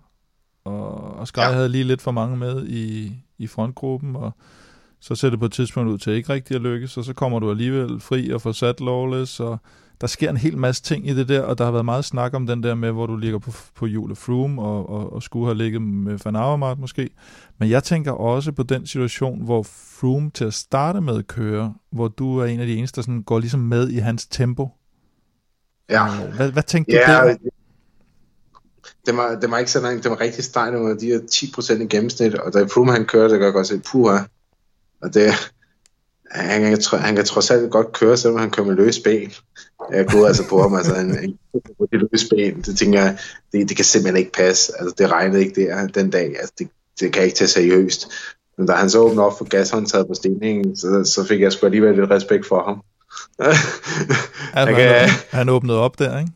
og, 0.65 1.15
og 1.17 1.29
Sky 1.29 1.39
ja. 1.39 1.53
havde 1.53 1.69
lige 1.69 1.85
lidt 1.85 2.03
for 2.03 2.11
mange 2.11 2.37
med 2.37 2.67
i, 2.67 3.13
i 3.39 3.47
frontgruppen, 3.47 4.17
og 4.17 4.33
så 5.01 5.15
ser 5.15 5.31
det 5.31 5.39
på 5.39 5.45
et 5.45 5.53
tidspunkt 5.53 5.91
ud 5.91 5.99
til 5.99 6.13
ikke 6.13 6.33
rigtig 6.33 6.55
at 6.55 6.63
lykkes, 6.63 6.97
og 6.97 7.05
så 7.05 7.13
kommer 7.13 7.39
du 7.39 7.51
alligevel 7.51 8.01
fri 8.01 8.31
og 8.31 8.43
får 8.43 8.53
sat 8.53 8.81
lawless, 8.81 9.41
og 9.41 9.59
der 10.01 10.07
sker 10.07 10.31
en 10.31 10.37
hel 10.37 10.59
masse 10.59 10.83
ting 10.83 11.09
i 11.09 11.15
det 11.15 11.29
der, 11.29 11.43
og 11.43 11.59
der 11.59 11.65
har 11.65 11.73
været 11.73 11.85
meget 11.85 12.05
snak 12.05 12.35
om 12.35 12.47
den 12.47 12.63
der 12.63 12.75
med, 12.75 12.93
hvor 12.93 13.07
du 13.07 13.17
ligger 13.17 13.39
på, 13.39 13.53
på 13.75 13.87
Jule 13.87 14.17
Froome, 14.17 14.63
og, 14.63 14.89
og, 14.89 15.13
og 15.13 15.23
skulle 15.23 15.47
have 15.47 15.57
ligget 15.57 15.83
med 15.83 16.19
Van 16.25 16.37
Avermaet 16.37 16.79
måske. 16.79 17.11
Men 17.59 17.71
jeg 17.71 17.85
tænker 17.85 18.13
også 18.13 18.53
på 18.53 18.63
den 18.63 18.87
situation, 18.87 19.45
hvor 19.45 19.63
Froome 19.63 20.31
til 20.31 20.45
at 20.45 20.55
starte 20.55 21.01
med 21.01 21.23
kører, 21.23 21.73
hvor 21.93 22.09
du 22.09 22.39
er 22.39 22.45
en 22.45 22.61
af 22.61 22.67
de 22.67 22.77
eneste, 22.77 22.97
der 22.97 23.03
sådan 23.03 23.23
går 23.23 23.39
ligesom 23.39 23.61
med 23.61 23.89
i 23.89 23.97
hans 23.97 24.27
tempo. 24.27 24.69
Ja. 25.91 26.27
Hvad, 26.37 26.53
hvad 26.53 26.63
tænkte 26.63 26.93
ja, 26.93 27.23
du 27.23 27.29
der? 27.29 27.37
Det 29.07 29.17
var, 29.17 29.35
det 29.35 29.51
var 29.51 29.59
ikke 29.59 29.71
sådan, 29.71 30.03
det 30.03 30.11
var 30.11 30.21
rigtig 30.21 30.45
stejl, 30.45 30.73
var 30.73 30.95
de 30.95 31.07
her 31.07 31.19
10% 31.19 31.83
i 31.83 31.87
gennemsnit, 31.87 32.35
og 32.35 32.53
da 32.53 32.63
Froome 32.63 32.93
han 32.93 33.07
kører, 33.07 33.29
det 33.29 33.39
kan 33.39 33.45
jeg 33.45 33.53
godt 33.53 33.67
se, 33.67 33.81
puha. 33.91 34.19
Og 35.03 35.15
det, 35.15 35.33
han, 36.31 36.63
han, 36.63 36.79
han 36.93 37.17
kan 37.17 37.25
trods 37.25 37.51
alt 37.51 37.71
godt 37.71 37.93
køre, 37.93 38.17
selvom 38.17 38.41
han 38.41 38.51
kører 38.51 38.67
med 38.67 38.75
løs 38.75 38.99
ben. 38.99 39.33
Jeg 39.93 40.07
går 40.07 40.27
altså 40.27 40.49
på 40.49 40.63
ham, 40.63 40.75
altså 40.75 40.95
en, 40.95 41.19
en, 41.19 41.39
en 41.93 42.09
løs 42.13 42.25
ben, 42.31 42.63
det 42.63 42.79
tænker 42.79 43.01
jeg, 43.01 43.19
det, 43.53 43.69
det 43.69 43.77
kan 43.77 43.85
simpelthen 43.85 44.17
ikke 44.17 44.33
passe. 44.33 44.73
Altså 44.79 44.95
det 44.99 45.11
regnede 45.11 45.41
ikke 45.45 45.61
der 45.61 45.87
den 45.87 46.11
dag, 46.11 46.37
altså 46.39 46.53
det, 46.59 46.69
det 47.01 47.13
kan 47.13 47.21
jeg 47.21 47.27
ikke 47.27 47.37
tage 47.37 47.49
seriøst. 47.49 48.09
Men 48.59 48.67
da 48.67 48.73
han 48.73 48.91
så 48.91 48.99
åbnede 48.99 49.27
op 49.27 49.39
for 49.39 49.45
gashåndtaget 49.45 50.07
på 50.07 50.15
stigningen, 50.15 50.77
så, 50.77 51.05
så 51.05 51.25
fik 51.25 51.41
jeg 51.41 51.53
sgu 51.53 51.67
alligevel 51.67 51.97
lidt 51.97 52.11
respekt 52.11 52.47
for 52.47 52.63
ham. 52.63 52.83
han, 54.67 54.75
kan, 54.75 55.09
han 55.31 55.49
åbnede 55.49 55.79
op 55.79 55.99
der, 55.99 56.19
ikke? 56.19 56.33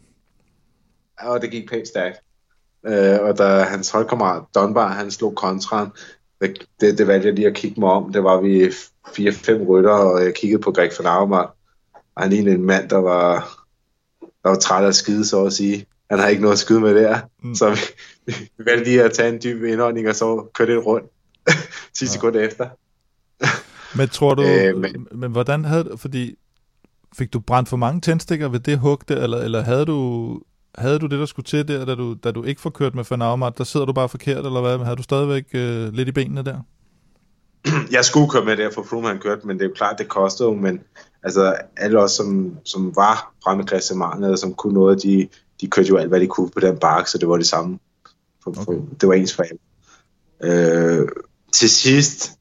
Ja, 1.22 1.28
og 1.28 1.42
det 1.42 1.50
gik 1.50 1.70
pænt 1.70 1.88
stærkt. 1.88 2.16
Øh, 2.86 3.20
og 3.20 3.38
da 3.38 3.62
hans 3.62 3.90
holdkammerat 3.90 4.42
Dunbar, 4.54 4.88
han 4.88 5.10
slog 5.10 5.34
kontraen, 5.34 5.88
det, 6.80 6.98
det, 6.98 7.06
valgte 7.06 7.28
jeg 7.28 7.34
lige 7.34 7.46
at 7.46 7.54
kigge 7.54 7.80
mig 7.80 7.90
om. 7.90 8.12
Det 8.12 8.24
var 8.24 8.40
vi 8.40 8.72
fire-fem 9.14 9.62
rytter, 9.62 9.90
og 9.90 10.24
jeg 10.24 10.34
kiggede 10.34 10.62
på 10.62 10.72
Greg 10.72 10.90
van 10.98 11.06
Avermaet. 11.06 11.48
Og 12.14 12.22
han 12.22 12.30
lignede 12.30 12.54
en 12.54 12.64
mand, 12.64 12.88
der 12.88 12.96
var, 12.96 13.58
der 14.20 14.48
var 14.48 14.54
træt 14.54 14.84
af 14.84 14.88
at 14.88 14.94
skide, 14.94 15.24
så 15.24 15.44
at 15.44 15.52
sige. 15.52 15.86
Han 16.10 16.18
har 16.18 16.28
ikke 16.28 16.42
noget 16.42 16.52
at 16.52 16.58
skyde 16.58 16.80
med 16.80 16.94
der. 16.94 17.18
Mm. 17.42 17.54
Så 17.54 17.70
vi, 17.70 18.32
vi 18.58 18.64
valgte 18.66 18.84
lige 18.84 19.02
at 19.02 19.12
tage 19.12 19.28
en 19.28 19.40
dyb 19.44 19.64
indånding, 19.64 20.08
og 20.08 20.14
så 20.14 20.50
køre 20.54 20.68
det 20.68 20.86
rundt 20.86 21.06
10 21.98 22.04
ja. 22.04 22.10
sekunder 22.10 22.40
efter. 22.40 22.68
men 23.98 24.08
tror 24.08 24.34
du, 24.34 24.42
øh, 24.42 24.76
men, 24.76 25.06
men 25.12 25.30
hvordan 25.30 25.64
havde 25.64 25.96
fordi 25.96 26.36
fik 27.14 27.32
du 27.32 27.40
brændt 27.40 27.68
for 27.68 27.76
mange 27.76 28.00
tændstikker 28.00 28.48
ved 28.48 28.60
det 28.60 28.78
hug 28.78 29.08
der, 29.08 29.22
eller, 29.22 29.38
eller 29.38 29.62
havde 29.62 29.86
du 29.86 30.40
havde 30.78 30.98
du 30.98 31.06
det, 31.06 31.18
der 31.18 31.26
skulle 31.26 31.44
til 31.44 31.68
der, 31.68 31.84
da 31.84 31.94
du, 31.94 32.14
da 32.24 32.30
du 32.30 32.44
ikke 32.44 32.60
får 32.60 32.70
kørt 32.70 32.94
med 32.94 33.04
Van 33.10 33.22
Avermaet? 33.22 33.58
Der 33.58 33.64
sidder 33.64 33.86
du 33.86 33.92
bare 33.92 34.08
forkert, 34.08 34.46
eller 34.46 34.60
hvad? 34.60 34.78
Havde 34.78 34.96
du 34.96 35.02
stadigvæk 35.02 35.44
øh, 35.54 35.92
lidt 35.92 36.08
i 36.08 36.12
benene 36.12 36.42
der? 36.42 36.58
Jeg 37.96 38.04
skulle 38.04 38.30
køre 38.30 38.44
med 38.44 38.56
der, 38.56 38.70
for 38.74 38.82
Froome 38.82 39.08
han 39.08 39.18
kørte, 39.18 39.46
men 39.46 39.58
det 39.58 39.64
er 39.64 39.68
jo 39.68 39.74
klart, 39.74 39.98
det 39.98 40.08
kostede 40.08 40.48
jo, 40.48 40.54
men 40.54 40.80
altså 41.22 41.56
alle 41.76 42.00
os, 42.00 42.12
som, 42.12 42.56
som 42.64 42.96
var 42.96 43.32
fremme 43.44 43.62
i 43.62 43.66
klassementet, 43.66 44.38
som 44.38 44.54
kunne 44.54 44.74
noget, 44.74 45.02
de, 45.02 45.28
de 45.60 45.68
kørte 45.68 45.88
jo 45.88 45.96
alt, 45.96 46.08
hvad 46.08 46.20
de 46.20 46.26
kunne 46.26 46.50
på 46.50 46.60
den 46.60 46.78
bakke, 46.78 47.10
så 47.10 47.18
det 47.18 47.28
var 47.28 47.36
det 47.36 47.46
samme. 47.46 47.78
For, 48.44 48.52
for, 48.52 48.62
okay. 48.62 48.80
Det 49.00 49.08
var 49.08 49.14
ens 49.14 49.34
for 49.34 49.42
alle. 49.42 49.58
Øh, 50.42 51.08
til 51.52 51.70
sidst, 51.70 52.32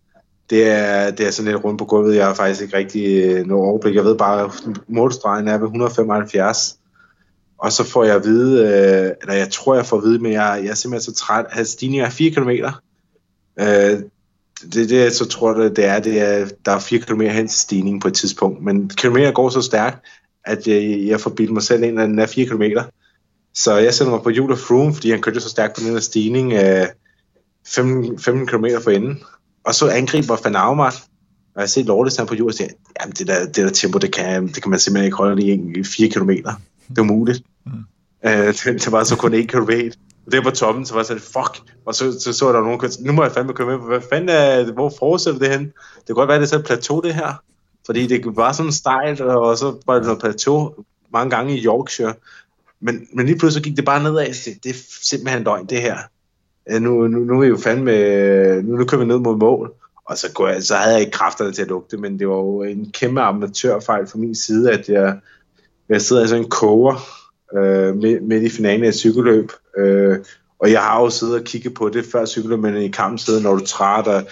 det 0.49 0.69
er, 0.69 1.11
det 1.11 1.27
er 1.27 1.31
sådan 1.31 1.51
lidt 1.51 1.63
rundt 1.63 1.79
på 1.79 1.85
gulvet. 1.85 2.15
Jeg 2.15 2.25
har 2.25 2.33
faktisk 2.33 2.61
ikke 2.61 2.77
rigtig 2.77 3.23
øh, 3.23 3.45
noget 3.45 3.65
overblik. 3.65 3.95
Jeg 3.95 4.03
ved 4.03 4.17
bare, 4.17 4.45
at 4.45 4.51
målstregen 4.87 5.47
er 5.47 5.57
ved 5.57 5.67
175. 5.67 6.77
Og 7.61 7.71
så 7.71 7.83
får 7.83 8.03
jeg 8.03 8.15
at 8.15 8.23
vide, 8.23 8.61
øh, 8.61 9.11
eller 9.21 9.33
jeg 9.33 9.51
tror, 9.51 9.75
jeg 9.75 9.85
får 9.85 9.97
at 9.97 10.03
vide, 10.03 10.19
men 10.19 10.31
jeg, 10.31 10.59
jeg 10.63 10.69
er 10.69 10.75
simpelthen 10.75 11.13
så 11.13 11.19
træt, 11.19 11.45
at 11.49 11.67
stigningen 11.67 12.05
er 12.05 12.09
4 12.09 12.31
km. 12.31 12.49
Øh, 13.59 13.99
det, 14.73 14.89
det 14.89 14.91
jeg 14.91 15.11
så 15.11 15.25
tror, 15.25 15.53
det, 15.53 15.75
det 15.75 15.85
er, 15.85 15.99
det 15.99 16.21
er, 16.21 16.47
der 16.65 16.71
er 16.71 16.79
4 16.79 16.99
km 16.99 17.21
hen 17.21 17.47
til 17.47 17.59
stigningen 17.59 17.99
på 17.99 18.07
et 18.07 18.13
tidspunkt. 18.13 18.63
Men 18.63 18.89
kilometer 18.89 19.31
går 19.31 19.49
så 19.49 19.61
stærkt, 19.61 20.05
at 20.45 20.67
jeg, 20.67 21.03
jeg 21.07 21.21
får 21.21 21.29
bildet 21.29 21.53
mig 21.53 21.63
selv 21.63 21.83
ind, 21.83 21.99
at 21.99 22.09
den 22.09 22.19
er 22.19 22.25
4 22.25 22.45
km. 22.45 22.63
Så 23.53 23.75
jeg 23.75 23.93
sætter 23.93 24.13
mig 24.13 24.23
på 24.23 24.29
hjul 24.29 24.51
af 24.51 24.57
Froome, 24.57 24.93
fordi 24.93 25.11
han 25.11 25.21
kørte 25.21 25.41
så 25.41 25.49
stærkt 25.49 25.75
på 25.75 25.81
den 25.81 25.91
her 25.91 25.99
stigning, 25.99 26.53
øh, 26.53 26.87
15, 27.67 28.19
15 28.19 28.47
km 28.47 28.65
for 28.83 28.91
enden. 28.91 29.23
Og 29.63 29.75
så 29.75 29.89
angriber 29.89 30.37
Van 30.43 30.55
Aumart, 30.55 31.03
og 31.55 31.61
jeg 31.61 31.69
ser 31.69 31.83
Lortes 31.83 32.21
på 32.27 32.35
hjul 32.35 32.49
og 32.49 32.53
siger, 32.53 32.69
jamen 33.01 33.13
det 33.13 33.27
der, 33.27 33.45
det 33.45 33.55
der 33.55 33.69
tempo, 33.69 33.97
det 33.97 34.13
kan, 34.13 34.47
det 34.47 34.61
kan 34.63 34.69
man 34.69 34.79
simpelthen 34.79 35.05
ikke 35.05 35.17
holde 35.17 35.43
i 35.43 35.83
4 35.83 36.09
km. 36.09 36.29
Det 36.29 36.97
er 36.97 37.01
umuligt. 37.01 37.43
Øh, 38.25 38.53
det, 38.83 38.91
var 38.91 39.03
så 39.03 39.17
kun 39.17 39.33
1 39.33 39.49
km. 39.49 39.71
Og 40.25 40.31
det 40.31 40.43
på 40.43 40.49
toppen, 40.49 40.85
så 40.85 40.93
var 40.93 40.99
jeg 40.99 41.05
sådan, 41.05 41.21
fuck. 41.21 41.71
Og 41.85 41.95
så, 41.95 42.19
så, 42.19 42.33
så 42.33 42.53
der 42.53 42.61
nogen, 42.61 42.91
nu 42.99 43.13
må 43.13 43.23
jeg 43.23 43.31
fandme 43.31 43.53
køre 43.53 43.67
med. 43.67 43.87
Hvad 43.87 44.01
fanden 44.09 44.29
er, 44.29 44.71
hvor 44.71 44.93
fortsætter 44.99 45.39
det 45.39 45.49
hen? 45.49 45.61
Det 45.65 46.05
kan 46.07 46.15
godt 46.15 46.27
være, 46.27 46.37
det 46.37 46.43
er 46.43 46.47
sådan 46.47 46.61
et 46.61 46.67
plateau, 46.67 46.99
det 46.99 47.13
her. 47.13 47.43
Fordi 47.85 48.07
det 48.07 48.35
var 48.35 48.51
sådan 48.51 48.71
stejlt, 48.71 49.21
og 49.21 49.57
så 49.57 49.75
var 49.85 49.95
det 49.95 50.03
noget 50.03 50.19
plateau 50.19 50.73
mange 51.13 51.29
gange 51.29 51.57
i 51.57 51.65
Yorkshire. 51.65 52.13
Men, 52.79 53.07
men 53.13 53.25
lige 53.25 53.37
pludselig 53.37 53.63
gik 53.63 53.77
det 53.77 53.85
bare 53.85 54.03
nedad. 54.03 54.25
Det, 54.25 54.63
det 54.63 54.69
er 54.69 54.79
simpelthen 55.01 55.43
løgn, 55.43 55.65
det 55.65 55.81
her. 55.81 55.97
Øh, 56.71 56.81
nu, 56.81 57.07
nu, 57.07 57.19
nu 57.19 57.35
er 57.35 57.41
vi 57.41 57.47
jo 57.47 57.57
fandme, 57.57 58.61
nu, 58.61 58.77
nu 58.77 58.85
kører 58.85 59.01
vi 59.01 59.07
ned 59.07 59.17
mod 59.17 59.37
mål. 59.37 59.73
Og 60.05 60.17
så, 60.17 60.31
går 60.33 60.47
jeg, 60.47 60.63
så 60.63 60.75
havde 60.75 60.93
jeg 60.93 60.99
ikke 60.99 61.11
kræfterne 61.11 61.51
til 61.51 61.61
at 61.61 61.67
lugte, 61.67 61.97
men 61.97 62.19
det 62.19 62.27
var 62.27 62.35
jo 62.35 62.63
en 62.63 62.91
kæmpe 62.91 63.21
amatørfejl 63.21 64.07
fra 64.07 64.17
min 64.17 64.35
side, 64.35 64.71
at 64.71 64.89
jeg, 64.89 65.19
jeg 65.89 66.01
sidder 66.01 66.23
i 66.23 66.27
sådan 66.27 66.43
en 66.43 66.49
koger 66.49 67.20
øh, 67.57 67.95
midt, 67.95 68.27
midt 68.27 68.43
i 68.43 68.49
finalen 68.49 68.83
af 68.83 68.87
et 68.87 68.95
cykelløb. 68.95 69.51
Øh, 69.77 70.17
og 70.59 70.71
jeg 70.71 70.81
har 70.81 71.01
jo 71.01 71.09
siddet 71.09 71.35
og 71.35 71.43
kigget 71.43 71.73
på 71.73 71.89
det 71.89 72.05
før 72.11 72.25
cykelløb, 72.25 72.59
men 72.59 72.75
i 72.75 72.87
kampen 72.87 73.43
når 73.43 73.55
du 73.55 73.65
træder, 73.65 74.03
træt, 74.03 74.15
og 74.15 74.23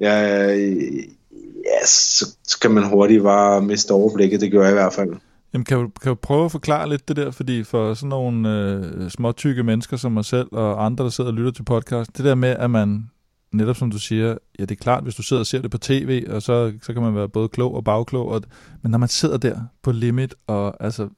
ja, 0.00 1.86
så 1.86 2.58
kan 2.62 2.70
man 2.70 2.88
hurtigt 2.88 3.22
bare 3.22 3.62
miste 3.62 3.92
overblikket. 3.92 4.40
Det 4.40 4.52
gør 4.52 4.62
jeg 4.62 4.70
i 4.70 4.74
hvert 4.74 4.92
fald. 4.92 5.10
Jamen, 5.52 5.64
kan 5.64 5.78
du, 5.78 5.90
kan 6.02 6.08
du 6.08 6.14
prøve 6.14 6.44
at 6.44 6.52
forklare 6.52 6.88
lidt 6.88 7.08
det 7.08 7.16
der? 7.16 7.30
Fordi 7.30 7.64
for 7.64 7.94
sådan 7.94 8.08
nogle 8.08 8.50
øh, 8.50 9.10
småtykke 9.10 9.62
mennesker 9.62 9.96
som 9.96 10.12
mig 10.12 10.24
selv 10.24 10.48
og 10.52 10.84
andre, 10.84 11.04
der 11.04 11.10
sidder 11.10 11.30
og 11.30 11.34
lytter 11.34 11.50
til 11.50 11.62
podcast, 11.62 12.16
det 12.16 12.24
der 12.24 12.34
med, 12.34 12.48
at 12.48 12.70
man 12.70 13.10
netop 13.52 13.76
som 13.76 13.90
du 13.90 13.98
siger, 13.98 14.36
ja 14.58 14.64
det 14.64 14.70
er 14.70 14.82
klart, 14.82 15.02
hvis 15.02 15.14
du 15.14 15.22
sidder 15.22 15.40
og 15.40 15.46
ser 15.46 15.62
det 15.62 15.70
på 15.70 15.78
tv, 15.78 16.26
og 16.30 16.42
så, 16.42 16.72
så 16.82 16.92
kan 16.92 17.02
man 17.02 17.14
være 17.14 17.28
både 17.28 17.48
klog 17.48 17.74
og 17.74 17.84
bagklog, 17.84 18.28
og, 18.28 18.42
men 18.82 18.90
når 18.90 18.98
man 18.98 19.08
sidder 19.08 19.36
der 19.36 19.60
på 19.82 19.92
limit, 19.92 20.34
og 20.46 20.84
altså, 20.84 21.08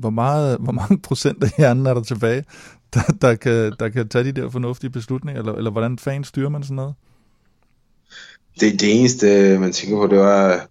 hvor, 0.00 0.10
meget, 0.10 0.58
hvor 0.60 0.72
mange 0.72 0.98
procent 0.98 1.44
af 1.44 1.50
hjernen 1.58 1.86
er 1.86 1.94
der 1.94 2.02
tilbage, 2.02 2.44
der, 2.94 3.00
der, 3.20 3.34
kan, 3.34 3.72
der 3.80 3.88
kan 3.88 4.08
tage 4.08 4.24
de 4.24 4.32
der 4.32 4.50
fornuftige 4.50 4.90
beslutninger, 4.90 5.40
eller, 5.40 5.54
eller 5.54 5.70
hvordan 5.70 5.98
fanden 5.98 6.24
styrer 6.24 6.48
man 6.48 6.62
sådan 6.62 6.76
noget? 6.76 6.94
Det, 8.60 8.80
det 8.80 8.98
eneste, 9.00 9.58
man 9.58 9.72
tænker 9.72 9.96
på, 9.96 10.06
det 10.06 10.18
var, 10.18 10.66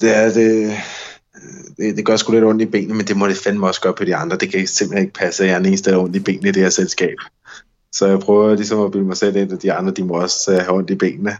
det 0.00 0.16
er, 0.16 0.32
det, 0.32 0.76
det, 1.76 1.96
det 1.96 2.06
gør 2.06 2.16
sgu 2.16 2.32
lidt 2.32 2.44
ondt 2.44 2.62
i 2.62 2.66
benene, 2.66 2.94
men 2.94 3.06
det 3.06 3.16
må 3.16 3.28
det 3.28 3.36
fandme 3.36 3.66
også 3.66 3.80
gøre 3.80 3.94
på 3.94 4.04
de 4.04 4.16
andre. 4.16 4.36
Det 4.36 4.50
kan 4.50 4.66
simpelthen 4.66 5.06
ikke 5.06 5.18
passe, 5.18 5.42
at 5.42 5.48
jeg 5.48 5.54
er 5.54 5.58
den 5.58 5.66
eneste, 5.66 5.90
der 5.90 5.96
er 5.96 6.00
ondt 6.00 6.16
i 6.16 6.20
benene 6.20 6.48
i 6.48 6.52
det 6.52 6.62
her 6.62 6.70
selskab. 6.70 7.16
Så 7.92 8.06
jeg 8.06 8.18
prøver 8.18 8.54
ligesom 8.54 8.80
at 8.80 8.92
bilde 8.92 9.06
mig 9.06 9.16
selv 9.16 9.36
ind, 9.36 9.52
at 9.52 9.62
de 9.62 9.72
andre, 9.72 9.92
de 9.92 10.04
må 10.04 10.14
også 10.14 10.52
øh, 10.52 10.58
have 10.58 10.74
ondt 10.74 10.90
i 10.90 10.94
benene. 10.94 11.36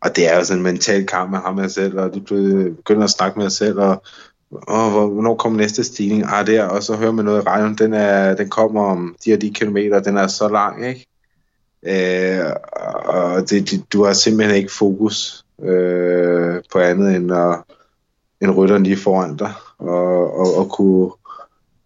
Og 0.00 0.16
det 0.16 0.32
er 0.32 0.36
jo 0.36 0.44
sådan 0.44 0.58
en 0.58 0.62
mental 0.62 1.06
kamp 1.06 1.30
med 1.30 1.38
ham 1.38 1.58
og 1.58 1.70
selv, 1.70 1.98
og 1.98 2.14
du 2.14 2.20
begynder 2.20 3.04
at 3.04 3.10
snakke 3.10 3.38
med 3.38 3.44
dig 3.44 3.52
selv, 3.52 3.78
og 3.78 4.02
og 4.52 4.90
hvornår 4.90 5.34
kommer 5.34 5.58
næste 5.58 5.84
stigning? 5.84 6.24
Ah, 6.26 6.46
der, 6.46 6.64
og 6.64 6.82
så 6.82 6.96
hører 6.96 7.12
man 7.12 7.24
noget 7.24 7.42
i 7.42 7.46
radioen, 7.46 7.74
den, 7.74 7.94
er, 7.94 8.34
den 8.34 8.48
kommer 8.48 8.82
om 8.82 9.16
de 9.24 9.30
her 9.30 9.36
de 9.36 9.50
kilometer, 9.50 10.00
den 10.00 10.16
er 10.16 10.26
så 10.26 10.48
lang, 10.48 10.86
ikke? 10.86 11.06
Øh, 11.86 12.52
og 13.04 13.50
det, 13.50 13.70
det, 13.70 13.92
du 13.92 14.04
har 14.04 14.12
simpelthen 14.12 14.56
ikke 14.56 14.72
fokus 14.72 15.44
øh, 15.62 16.62
på 16.72 16.78
andet 16.78 17.16
end, 17.16 17.32
at, 17.32 17.62
end 18.40 18.50
rytteren 18.50 18.82
lige 18.82 18.96
foran 18.96 19.36
dig, 19.36 19.52
og, 19.78 20.38
og, 20.38 20.56
og 20.56 20.70
kunne, 20.70 21.10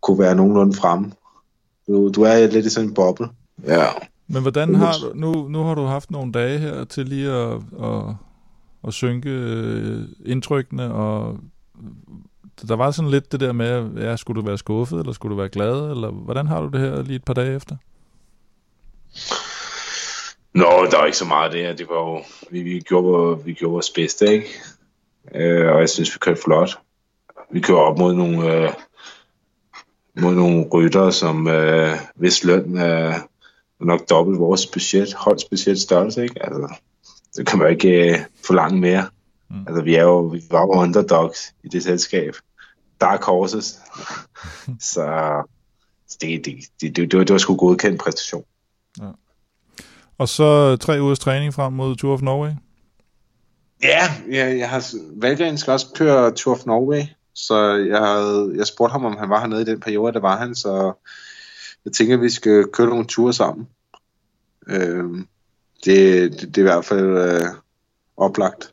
kunne 0.02 0.18
være 0.18 0.34
nogenlunde 0.34 0.76
fremme. 0.76 1.12
Du, 1.88 2.08
du 2.08 2.22
er 2.22 2.46
lidt 2.46 2.66
i 2.66 2.70
sådan 2.70 2.88
en 2.88 2.94
boble. 2.94 3.28
Ja. 3.66 3.86
Men 4.28 4.42
hvordan 4.42 4.74
har 4.74 4.92
du, 4.92 5.12
nu, 5.14 5.48
nu 5.48 5.62
har 5.62 5.74
du 5.74 5.84
haft 5.84 6.10
nogle 6.10 6.32
dage 6.32 6.58
her 6.58 6.84
til 6.84 7.06
lige 7.06 7.30
at, 7.30 7.52
at, 7.82 8.02
at 8.86 8.92
synke 8.92 9.30
øh, 9.30 10.02
indtrykkene, 10.24 10.94
og 10.94 11.38
der 12.68 12.76
var 12.76 12.90
sådan 12.90 13.10
lidt 13.10 13.32
det 13.32 13.40
der 13.40 13.52
med, 13.52 13.90
ja, 13.96 14.16
skulle 14.16 14.42
du 14.42 14.46
være 14.46 14.58
skuffet, 14.58 15.00
eller 15.00 15.12
skulle 15.12 15.30
du 15.30 15.36
være 15.36 15.48
glad, 15.48 15.90
eller 15.90 16.10
hvordan 16.10 16.46
har 16.46 16.60
du 16.60 16.68
det 16.68 16.80
her 16.80 17.02
lige 17.02 17.16
et 17.16 17.24
par 17.24 17.34
dage 17.34 17.56
efter? 17.56 17.76
Nå, 20.54 20.86
der 20.90 20.98
var 20.98 21.04
ikke 21.04 21.18
så 21.18 21.24
meget 21.24 21.52
det 21.52 21.60
her. 21.60 21.72
Det 21.72 21.88
var 21.88 21.94
jo, 21.94 22.22
vi, 22.50 22.62
vi, 22.62 22.80
gjorde, 22.80 23.44
vi 23.44 23.52
gjorde 23.52 23.72
vores 23.72 23.90
bedste, 23.90 24.32
ikke? 24.32 24.48
Øh, 25.34 25.72
og 25.72 25.80
jeg 25.80 25.88
synes, 25.88 26.14
vi 26.14 26.18
kørte 26.18 26.42
flot. 26.42 26.78
Vi 27.50 27.60
kører 27.60 27.78
op 27.78 27.98
mod 27.98 28.14
nogle, 28.14 28.52
øh, 28.52 28.72
mod 30.16 30.34
nogle 30.34 30.68
rytter, 30.72 31.10
som 31.10 31.48
øh, 31.48 31.96
hvis 32.14 32.44
løn 32.44 32.76
er 32.76 33.20
nok 33.80 34.00
dobbelt 34.10 34.38
vores 34.38 34.66
budget, 34.66 35.14
holdt 35.14 35.78
størrelse, 35.80 36.22
ikke? 36.22 36.42
Altså, 36.42 36.74
det 37.36 37.46
kan 37.46 37.58
man 37.58 37.70
ikke 37.70 38.10
øh, 38.10 38.18
forlange 38.46 38.80
mere. 38.80 39.08
Mm. 39.50 39.64
Altså, 39.66 39.82
vi 39.82 39.94
er 39.94 40.02
jo, 40.02 40.20
vi 40.20 40.42
var 40.50 40.60
jo 40.60 40.66
underdogs 40.66 41.54
i 41.64 41.68
det 41.68 41.82
selskab. 41.82 42.34
Dark 43.00 43.22
Horses. 43.22 43.80
så 44.92 45.42
det, 46.20 46.44
det, 46.44 46.56
det, 46.80 46.96
det, 46.96 47.10
det, 47.10 47.18
var, 47.18 47.24
det 47.24 47.32
var 47.32 47.38
sgu 47.38 47.56
godkendt 47.56 48.00
præstation. 48.00 48.44
Ja. 49.00 49.10
Og 50.18 50.28
så 50.28 50.76
tre 50.76 51.02
ugers 51.02 51.18
træning 51.18 51.54
frem 51.54 51.72
mod 51.72 51.96
Tour 51.96 52.12
of 52.12 52.22
Norway? 52.22 52.50
Ja, 53.82 54.02
jeg, 54.30 54.58
jeg 54.58 54.70
har, 54.70 54.84
Valgren 55.20 55.58
skal 55.58 55.72
også 55.72 55.86
køre 55.94 56.30
Tour 56.30 56.54
of 56.54 56.66
Norway, 56.66 57.02
så 57.34 57.74
jeg, 57.74 57.98
havde, 57.98 58.52
jeg 58.56 58.66
spurgte 58.66 58.92
ham, 58.92 59.04
om 59.04 59.16
han 59.16 59.30
var 59.30 59.40
hernede 59.40 59.62
i 59.62 59.64
den 59.64 59.80
periode, 59.80 60.12
der 60.12 60.20
var 60.20 60.36
han, 60.36 60.54
så 60.54 60.92
jeg 61.84 61.92
tænker, 61.92 62.14
at 62.14 62.22
vi 62.22 62.30
skal 62.30 62.66
køre 62.72 62.88
nogle 62.88 63.06
ture 63.06 63.32
sammen. 63.32 63.68
Øh, 64.68 65.04
det, 65.84 66.32
det, 66.32 66.40
det 66.40 66.58
er 66.58 66.58
i 66.58 66.62
hvert 66.62 66.84
fald 66.84 67.06
øh, 67.06 67.48
oplagt. 68.16 68.72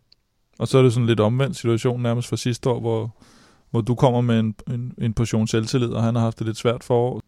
Og 0.59 0.67
så 0.67 0.77
er 0.77 0.81
det 0.81 0.93
sådan 0.93 1.07
lidt 1.07 1.19
omvendt 1.19 1.55
situation 1.55 2.01
nærmest 2.01 2.29
fra 2.29 2.37
sidste 2.37 2.69
år, 2.69 2.79
hvor, 2.79 3.15
hvor 3.71 3.81
du 3.81 3.95
kommer 3.95 4.21
med 4.21 4.39
en, 4.39 4.55
en, 4.69 4.93
en 4.97 5.13
portion 5.13 5.47
selvtillid, 5.47 5.89
og 5.89 6.03
han 6.03 6.15
har 6.15 6.21
haft 6.21 6.39
det 6.39 6.47
lidt 6.47 6.57
svært 6.57 6.83
for 6.83 6.95
år. 6.95 7.21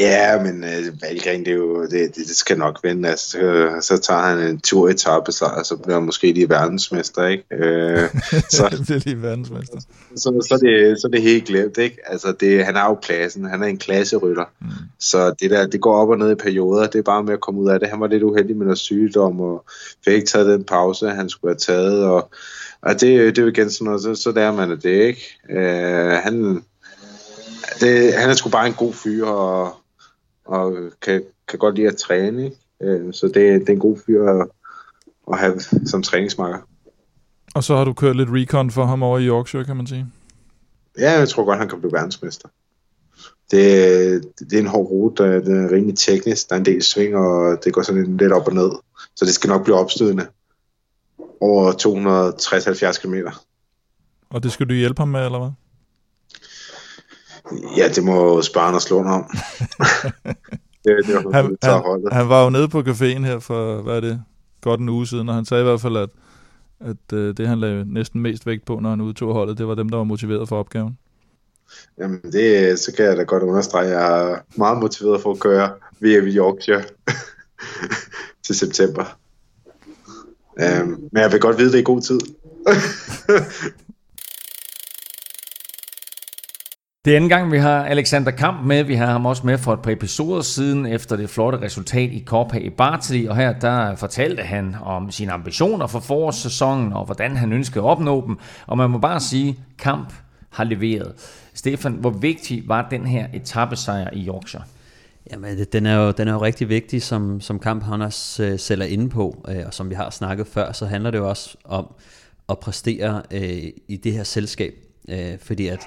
Ja, 0.00 0.42
men 0.42 0.64
øh, 0.64 1.02
Valgren, 1.02 1.44
det, 1.44 1.48
er 1.48 1.56
jo, 1.56 1.82
det, 1.82 1.90
det, 1.90 2.16
det 2.16 2.36
skal 2.36 2.58
nok 2.58 2.80
vende. 2.82 3.08
Altså, 3.08 3.30
så, 3.30 3.78
så 3.80 4.02
tager 4.02 4.20
han 4.20 4.38
en 4.38 4.60
tur 4.60 4.88
i 4.88 4.96
sejr, 4.96 5.62
så 5.62 5.76
bliver 5.82 5.94
han 5.94 6.04
måske 6.04 6.32
lige 6.32 6.48
verdensmester, 6.48 7.26
ikke? 7.26 7.44
Øh, 7.52 8.08
så, 8.56 8.68
det 8.70 8.80
bliver 8.86 9.00
lige 9.04 9.22
verdensmester. 9.22 9.80
Så, 9.80 10.16
så, 10.16 10.46
så, 10.48 10.56
det, 10.56 11.00
så 11.00 11.08
det 11.12 11.22
helt 11.22 11.44
glemt, 11.44 11.78
ikke? 11.78 11.96
Altså, 12.06 12.34
det, 12.40 12.64
han 12.64 12.76
er 12.76 12.84
jo 12.84 12.94
klassen. 12.94 13.44
Han 13.44 13.62
er 13.62 13.66
en 13.66 13.78
klasserytter. 13.78 14.44
Mm. 14.60 14.66
Så 14.98 15.34
det 15.40 15.50
der, 15.50 15.66
det 15.66 15.80
går 15.80 15.96
op 15.96 16.08
og 16.08 16.18
ned 16.18 16.32
i 16.32 16.34
perioder. 16.34 16.86
Det 16.86 16.98
er 16.98 17.02
bare 17.02 17.22
med 17.22 17.32
at 17.32 17.40
komme 17.40 17.60
ud 17.60 17.68
af 17.68 17.80
det. 17.80 17.88
Han 17.88 18.00
var 18.00 18.06
lidt 18.06 18.22
uheldig 18.22 18.56
med 18.56 18.66
noget 18.66 18.78
sygdom, 18.78 19.40
og 19.40 19.64
fik 20.04 20.14
ikke 20.14 20.26
taget 20.26 20.46
den 20.46 20.64
pause, 20.64 21.08
han 21.08 21.28
skulle 21.28 21.50
have 21.50 21.58
taget, 21.58 22.04
og, 22.04 22.30
og 22.82 22.92
det, 22.92 23.00
det 23.02 23.38
er 23.38 23.42
jo 23.42 23.48
igen 23.48 23.70
sådan 23.70 23.84
noget, 23.84 24.02
så, 24.02 24.14
så 24.14 24.32
lærer 24.32 24.52
man 24.52 24.70
det, 24.70 24.84
ikke? 24.84 25.38
Øh, 25.50 26.12
han 26.12 26.62
det, 27.80 28.14
han 28.14 28.30
er 28.30 28.34
sgu 28.34 28.48
bare 28.50 28.66
en 28.66 28.74
god 28.74 28.92
fyr, 28.92 29.26
og, 29.26 29.76
og 30.44 30.76
kan, 31.02 31.22
kan 31.48 31.58
godt 31.58 31.74
lide 31.74 31.88
at 31.88 31.96
træne. 31.96 32.44
Ikke? 32.44 32.56
Øh, 32.82 33.14
så 33.14 33.26
det, 33.26 33.34
det 33.34 33.68
er 33.68 33.72
en 33.72 33.78
god 33.78 33.98
fyr 34.06 34.28
at, 34.28 34.48
at 35.32 35.38
have 35.38 35.60
som 35.86 36.02
træningsmarker. 36.02 36.58
Og 37.54 37.64
så 37.64 37.76
har 37.76 37.84
du 37.84 37.92
kørt 37.92 38.16
lidt 38.16 38.28
recon 38.32 38.70
for 38.70 38.84
ham 38.84 39.02
over 39.02 39.18
i 39.18 39.26
Yorkshire, 39.26 39.64
kan 39.64 39.76
man 39.76 39.86
sige? 39.86 40.06
Ja, 40.98 41.18
jeg 41.18 41.28
tror 41.28 41.44
godt, 41.44 41.58
han 41.58 41.68
kan 41.68 41.80
blive 41.80 41.92
verdensmester. 41.92 42.48
Det, 43.50 43.60
det 44.38 44.52
er 44.52 44.58
en 44.58 44.66
hård 44.66 44.90
rute, 44.90 45.22
der, 45.22 45.64
er 45.64 45.72
rimelig 45.72 45.98
teknisk, 45.98 46.48
der 46.48 46.54
er 46.54 46.58
en 46.58 46.64
del 46.64 46.82
sving, 46.82 47.16
og 47.16 47.64
det 47.64 47.72
går 47.72 47.82
sådan 47.82 48.16
lidt 48.16 48.32
op 48.32 48.46
og 48.46 48.54
ned. 48.54 48.70
Så 49.16 49.24
det 49.24 49.34
skal 49.34 49.48
nok 49.48 49.64
blive 49.64 49.78
opstødende 49.78 50.26
over 51.40 51.72
260-70 52.92 53.00
km. 53.02 53.14
Og 54.30 54.42
det 54.42 54.52
skal 54.52 54.68
du 54.68 54.74
hjælpe 54.74 55.00
ham 55.00 55.08
med, 55.08 55.24
eller 55.24 55.38
hvad? 55.38 55.50
Ja, 57.76 57.88
det 57.88 58.04
må 58.04 58.42
Sparen 58.42 58.74
og 58.74 58.82
Slåen 58.82 59.06
om. 59.06 59.24
det, 60.84 61.06
det 61.06 61.14
var, 61.14 61.32
han, 61.32 61.56
han, 61.62 62.02
han 62.12 62.28
var 62.28 62.44
jo 62.44 62.50
nede 62.50 62.68
på 62.68 62.80
caféen 62.80 63.24
her 63.24 63.38
for, 63.38 63.82
hvad 63.82 63.96
er 63.96 64.00
det, 64.00 64.22
godt 64.60 64.80
en 64.80 64.88
uge 64.88 65.06
siden, 65.06 65.28
og 65.28 65.34
han 65.34 65.44
sagde 65.44 65.62
i 65.62 65.66
hvert 65.66 65.80
fald, 65.80 65.96
at, 65.96 66.08
at 66.80 67.12
uh, 67.12 67.18
det 67.18 67.48
han 67.48 67.60
lagde 67.60 67.92
næsten 67.92 68.20
mest 68.20 68.46
vægt 68.46 68.64
på, 68.64 68.80
når 68.80 68.90
han 68.90 69.00
udtog 69.00 69.32
holdet, 69.32 69.58
det 69.58 69.68
var 69.68 69.74
dem, 69.74 69.88
der 69.88 69.96
var 69.96 70.04
motiveret 70.04 70.48
for 70.48 70.58
opgaven. 70.58 70.98
Jamen, 71.98 72.20
det, 72.32 72.78
så 72.78 72.92
kan 72.92 73.04
jeg 73.04 73.16
da 73.16 73.22
godt 73.22 73.42
understrege, 73.42 73.86
at 73.86 73.92
jeg 73.92 74.30
er 74.30 74.36
meget 74.56 74.78
motiveret 74.78 75.22
for 75.22 75.30
at 75.30 75.40
køre 75.40 75.70
VM 76.00 76.26
i 76.26 76.36
Yorkshire 76.36 76.82
til 78.46 78.54
september. 78.54 79.18
Øh, 80.60 80.86
men 80.86 81.22
jeg 81.22 81.32
vil 81.32 81.40
godt 81.40 81.58
vide 81.58 81.72
det 81.72 81.78
i 81.78 81.82
god 81.82 82.00
tid. 82.00 82.20
Det 87.04 87.12
er 87.12 87.16
anden 87.16 87.28
gang, 87.28 87.52
vi 87.52 87.58
har 87.58 87.84
Alexander 87.84 88.30
Kamp 88.30 88.66
med. 88.66 88.84
Vi 88.84 88.94
har 88.94 89.06
ham 89.06 89.26
også 89.26 89.46
med 89.46 89.58
for 89.58 89.72
et 89.72 89.82
par 89.82 89.90
episoder 89.90 90.42
siden, 90.42 90.86
efter 90.86 91.16
det 91.16 91.30
flotte 91.30 91.60
resultat 91.60 92.10
i 92.12 92.22
Copa 92.26 92.58
i 92.58 92.70
Bartoli. 92.70 93.26
Og 93.26 93.36
her 93.36 93.52
der 93.52 93.96
fortalte 93.96 94.42
han 94.42 94.76
om 94.82 95.10
sine 95.10 95.32
ambitioner 95.32 95.86
for 95.86 96.00
forårssæsonen, 96.00 96.92
og 96.92 97.04
hvordan 97.04 97.36
han 97.36 97.52
ønskede 97.52 97.84
at 97.84 97.88
opnå 97.88 98.26
dem. 98.26 98.38
Og 98.66 98.78
man 98.78 98.90
må 98.90 98.98
bare 98.98 99.20
sige, 99.20 99.58
Kamp 99.78 100.12
har 100.50 100.64
leveret. 100.64 101.12
Stefan, 101.54 101.92
hvor 101.92 102.10
vigtig 102.10 102.62
var 102.66 102.88
den 102.90 103.06
her 103.06 103.26
etappesejr 103.34 104.10
i 104.12 104.26
Yorkshire? 104.26 104.64
Jamen, 105.32 105.64
den 105.72 105.86
er 105.86 105.96
jo, 105.96 106.10
den 106.10 106.28
er 106.28 106.32
jo 106.32 106.42
rigtig 106.42 106.68
vigtig, 106.68 107.02
som, 107.02 107.40
som 107.40 107.58
Kamp 107.58 107.82
han 107.82 108.02
også 108.02 108.44
øh, 108.44 108.58
sælger 108.58 108.86
inde 108.86 109.08
på, 109.08 109.44
øh, 109.48 109.62
og 109.66 109.74
som 109.74 109.90
vi 109.90 109.94
har 109.94 110.10
snakket 110.10 110.46
før, 110.46 110.72
så 110.72 110.86
handler 110.86 111.10
det 111.10 111.18
jo 111.18 111.28
også 111.28 111.56
om 111.64 111.94
at 112.48 112.58
præstere 112.58 113.22
øh, 113.30 113.62
i 113.88 113.96
det 113.96 114.12
her 114.12 114.24
selskab. 114.24 114.74
Øh, 115.08 115.38
fordi 115.40 115.66
at 115.66 115.80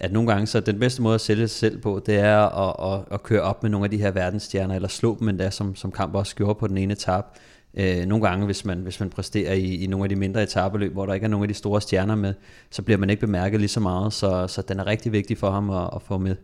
at 0.00 0.12
nogle 0.12 0.32
gange, 0.32 0.46
så 0.46 0.60
den 0.60 0.78
bedste 0.78 1.02
måde 1.02 1.14
at 1.14 1.20
sælge 1.20 1.48
sig 1.48 1.58
selv 1.58 1.78
på, 1.78 2.02
det 2.06 2.18
er 2.18 2.38
at, 2.38 2.94
at, 2.94 3.04
at 3.10 3.22
køre 3.22 3.40
op 3.40 3.62
med 3.62 3.70
nogle 3.70 3.84
af 3.84 3.90
de 3.90 3.96
her 3.96 4.10
verdensstjerner, 4.10 4.74
eller 4.74 4.88
slå 4.88 5.16
dem 5.20 5.28
endda, 5.28 5.50
som, 5.50 5.76
som 5.76 5.92
Kamp 5.92 6.14
også 6.14 6.36
gjorde 6.36 6.58
på 6.58 6.66
den 6.66 6.78
ene 6.78 6.92
etape. 6.92 7.26
Øh, 7.74 8.06
nogle 8.06 8.28
gange, 8.28 8.46
hvis 8.46 8.64
man, 8.64 8.78
hvis 8.78 9.00
man 9.00 9.10
præsterer 9.10 9.52
i, 9.52 9.74
i 9.74 9.86
nogle 9.86 10.04
af 10.04 10.08
de 10.08 10.16
mindre 10.16 10.42
etabeløb, 10.42 10.92
hvor 10.92 11.06
der 11.06 11.14
ikke 11.14 11.24
er 11.24 11.28
nogle 11.28 11.44
af 11.44 11.48
de 11.48 11.54
store 11.54 11.80
stjerner 11.80 12.14
med, 12.14 12.34
så 12.70 12.82
bliver 12.82 12.98
man 12.98 13.10
ikke 13.10 13.20
bemærket 13.20 13.60
lige 13.60 13.68
så 13.68 13.80
meget, 13.80 14.12
så, 14.12 14.46
så 14.46 14.62
den 14.62 14.80
er 14.80 14.86
rigtig 14.86 15.12
vigtig 15.12 15.38
for 15.38 15.50
ham 15.50 15.70
at, 15.70 15.90
at 15.94 16.02
få 16.02 16.18
med. 16.18 16.36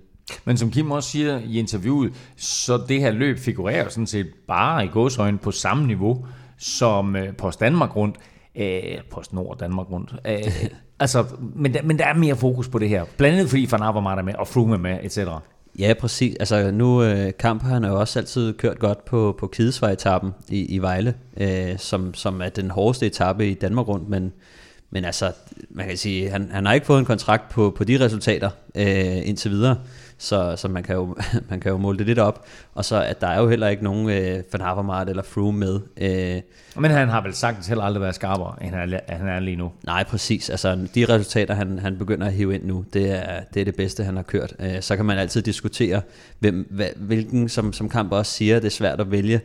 Men 0.44 0.56
som 0.56 0.70
Kim 0.70 0.90
også 0.90 1.10
siger 1.10 1.38
i 1.38 1.58
interviewet, 1.58 2.12
så 2.36 2.84
det 2.88 3.00
her 3.00 3.10
løb 3.10 3.38
figurerer 3.38 3.88
sådan 3.88 4.06
set 4.06 4.26
bare 4.48 4.84
i 4.84 4.88
godsøjne 4.88 5.38
på 5.38 5.50
samme 5.50 5.86
niveau 5.86 6.26
som 6.58 7.16
øh, 7.16 7.36
Post 7.36 7.60
Danmark 7.60 7.96
rundt. 7.96 8.16
Øh, 8.56 8.98
Post 9.10 9.32
Nord 9.32 9.58
Danmark 9.58 9.90
rundt. 9.90 10.14
Øh, 10.26 10.70
Altså, 11.00 11.24
men, 11.54 11.74
der, 11.74 11.82
men 11.82 11.98
der 11.98 12.06
er 12.06 12.14
mere 12.14 12.36
fokus 12.36 12.68
på 12.68 12.78
det 12.78 12.88
her. 12.88 13.04
Blandt 13.16 13.36
andet 13.36 13.50
fordi 13.50 13.68
Van 13.70 13.82
Avermaet 13.82 14.18
er 14.18 14.22
med, 14.22 14.34
og 14.34 14.48
Froome 14.48 14.74
er 14.74 14.78
med, 14.78 14.98
etc. 15.02 15.18
Ja, 15.78 15.94
præcis. 16.00 16.36
Altså 16.40 16.70
nu, 16.70 17.02
øh, 17.02 17.32
Kamp 17.38 17.62
han 17.62 17.82
har 17.82 17.90
jo 17.90 18.00
også 18.00 18.18
altid 18.18 18.52
kørt 18.52 18.78
godt 18.78 19.04
på, 19.04 19.36
på 19.38 19.46
Kidesvej-etappen 19.46 20.34
i, 20.48 20.74
i 20.74 20.78
Vejle, 20.78 21.14
øh, 21.36 21.78
som, 21.78 22.14
som 22.14 22.40
er 22.40 22.48
den 22.48 22.70
hårdeste 22.70 23.06
etape 23.06 23.50
i 23.50 23.54
Danmark 23.54 23.88
rundt, 23.88 24.08
men, 24.08 24.32
men 24.90 25.04
altså, 25.04 25.32
man 25.70 25.88
kan 25.88 25.96
sige, 25.96 26.30
han, 26.30 26.48
han 26.52 26.66
har 26.66 26.72
ikke 26.72 26.86
fået 26.86 26.98
en 26.98 27.04
kontrakt 27.04 27.48
på, 27.48 27.74
på 27.76 27.84
de 27.84 28.04
resultater 28.04 28.50
øh, 28.74 29.28
indtil 29.28 29.50
videre, 29.50 29.76
så, 30.18 30.56
så 30.56 30.68
man, 30.68 30.82
kan 30.82 30.94
jo, 30.94 31.16
man 31.50 31.60
kan 31.60 31.70
jo 31.70 31.78
måle 31.78 31.98
det 31.98 32.06
lidt 32.06 32.18
op. 32.18 32.46
Og 32.74 32.84
så 32.84 33.02
at 33.02 33.20
der 33.20 33.26
er 33.26 33.40
jo 33.40 33.48
heller 33.48 33.68
ikke 33.68 33.84
nogen 33.84 34.10
øh, 34.10 34.42
Van 34.52 34.60
Havermaet 34.60 35.08
eller 35.08 35.22
Froome 35.22 35.58
med. 35.58 35.80
Øh, 35.96 36.42
Men 36.76 36.90
han 36.90 37.08
har 37.08 37.22
vel 37.22 37.34
sagtens 37.34 37.66
heller 37.66 37.84
aldrig 37.84 38.02
været 38.02 38.14
skarpere, 38.14 38.54
end 38.62 38.74
han 38.74 38.92
er, 38.92 39.00
han 39.08 39.28
er 39.28 39.40
lige 39.40 39.56
nu. 39.56 39.72
Nej, 39.84 40.04
præcis. 40.04 40.50
Altså 40.50 40.88
de 40.94 41.04
resultater, 41.04 41.54
han, 41.54 41.78
han 41.78 41.98
begynder 41.98 42.26
at 42.26 42.32
hive 42.32 42.54
ind 42.54 42.64
nu, 42.64 42.84
det 42.92 43.10
er, 43.10 43.40
det 43.54 43.60
er 43.60 43.64
det 43.64 43.76
bedste, 43.76 44.04
han 44.04 44.16
har 44.16 44.22
kørt. 44.22 44.54
Øh, 44.58 44.80
så 44.82 44.96
kan 44.96 45.04
man 45.04 45.18
altid 45.18 45.42
diskutere, 45.42 46.00
hvem, 46.38 46.68
hvad, 46.70 46.88
hvilken, 46.96 47.48
som, 47.48 47.72
som 47.72 47.88
Kamp 47.88 48.12
også 48.12 48.32
siger, 48.32 48.54
det 48.54 48.66
er 48.66 48.70
svært 48.70 49.00
at 49.00 49.10
vælge 49.10 49.40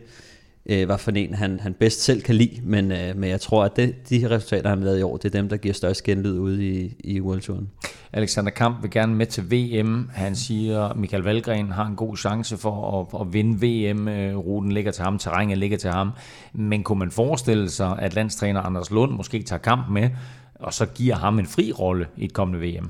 øh, 0.66 0.86
hvad 0.86 0.98
for 0.98 1.12
en 1.12 1.34
han, 1.34 1.60
han 1.60 1.74
bedst 1.74 2.04
selv 2.04 2.22
kan 2.22 2.36
lide, 2.36 2.60
men, 2.64 2.92
øh, 2.92 3.18
men 3.18 3.30
jeg 3.30 3.42
tror, 3.42 3.64
at 3.64 3.76
det, 3.76 4.10
de 4.10 4.20
her 4.20 4.32
resultater, 4.32 4.70
han 4.70 4.78
har 4.78 4.86
lavet 4.86 5.00
i 5.00 5.04
år, 5.04 5.18
det 5.18 5.26
er 5.26 5.40
dem, 5.40 5.50
der 5.50 5.58
giver 5.58 5.74
størst 5.74 6.04
genlyd 6.04 6.38
ude 6.38 6.68
i, 6.68 6.96
i 7.00 7.22
World 7.22 7.42
Touren. 7.42 7.70
Alexander 8.14 8.52
Kamp 8.52 8.82
vil 8.82 8.92
gerne 8.92 9.16
med 9.16 9.26
til 9.26 9.52
VM. 9.52 10.10
Han 10.14 10.36
siger, 10.36 10.84
at 10.84 10.98
Michael 10.98 11.24
Valgren 11.24 11.72
har 11.72 11.86
en 11.86 11.96
god 11.96 12.18
chance 12.18 12.58
for 12.58 13.02
at, 13.02 13.22
at 13.22 13.34
vinde 13.34 13.66
VM. 13.66 14.08
Øh, 14.08 14.38
ruten 14.38 14.72
ligger 14.72 14.92
til 14.92 15.04
ham, 15.04 15.18
terrænet 15.18 15.58
ligger 15.58 15.78
til 15.78 15.90
ham. 15.90 16.12
Men 16.54 16.84
kunne 16.84 17.00
man 17.00 17.12
forestille 17.12 17.70
sig, 17.70 18.00
at 18.00 18.14
landstræner 18.14 18.62
Anders 18.62 18.92
Lund 18.92 19.12
måske 19.12 19.44
tager 19.44 19.60
kamp 19.60 19.90
med, 19.90 20.10
og 20.56 20.74
så 20.74 20.86
giver 20.86 21.16
ham 21.16 21.40
en 21.40 21.46
fri 21.46 21.72
rolle 21.72 22.08
i 22.18 22.26
et 22.26 22.34
kommende 22.34 22.68
VM? 22.68 22.90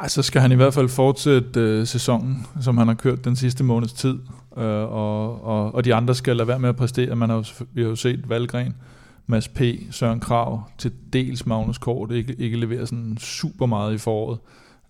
Ej, 0.00 0.08
så 0.08 0.22
skal 0.22 0.40
han 0.40 0.52
i 0.52 0.54
hvert 0.54 0.74
fald 0.74 0.88
fortsætte 0.88 1.60
øh, 1.60 1.86
sæsonen, 1.86 2.46
som 2.60 2.78
han 2.78 2.88
har 2.88 2.94
kørt 2.94 3.24
den 3.24 3.36
sidste 3.36 3.64
måneds 3.64 3.92
tid, 3.92 4.18
øh, 4.56 4.64
og, 4.64 5.44
og, 5.44 5.74
og 5.74 5.84
de 5.84 5.94
andre 5.94 6.14
skal 6.14 6.36
lade 6.36 6.48
være 6.48 6.58
med 6.58 6.68
at 6.68 6.76
præstere. 6.76 7.16
Man 7.16 7.30
har 7.30 7.36
jo, 7.36 7.44
vi 7.72 7.82
har 7.82 7.88
jo 7.88 7.96
set 7.96 8.28
Valgren, 8.28 8.74
Mads 9.26 9.48
P., 9.48 9.60
Søren 9.90 10.20
Krav, 10.20 10.62
til 10.78 10.92
dels 11.12 11.46
Magnus 11.46 11.78
Kort, 11.78 12.10
ikke, 12.10 12.34
ikke 12.38 12.56
leverer 12.56 12.84
sådan 12.84 13.16
super 13.20 13.66
meget 13.66 13.94
i 13.94 13.98
foråret. 13.98 14.38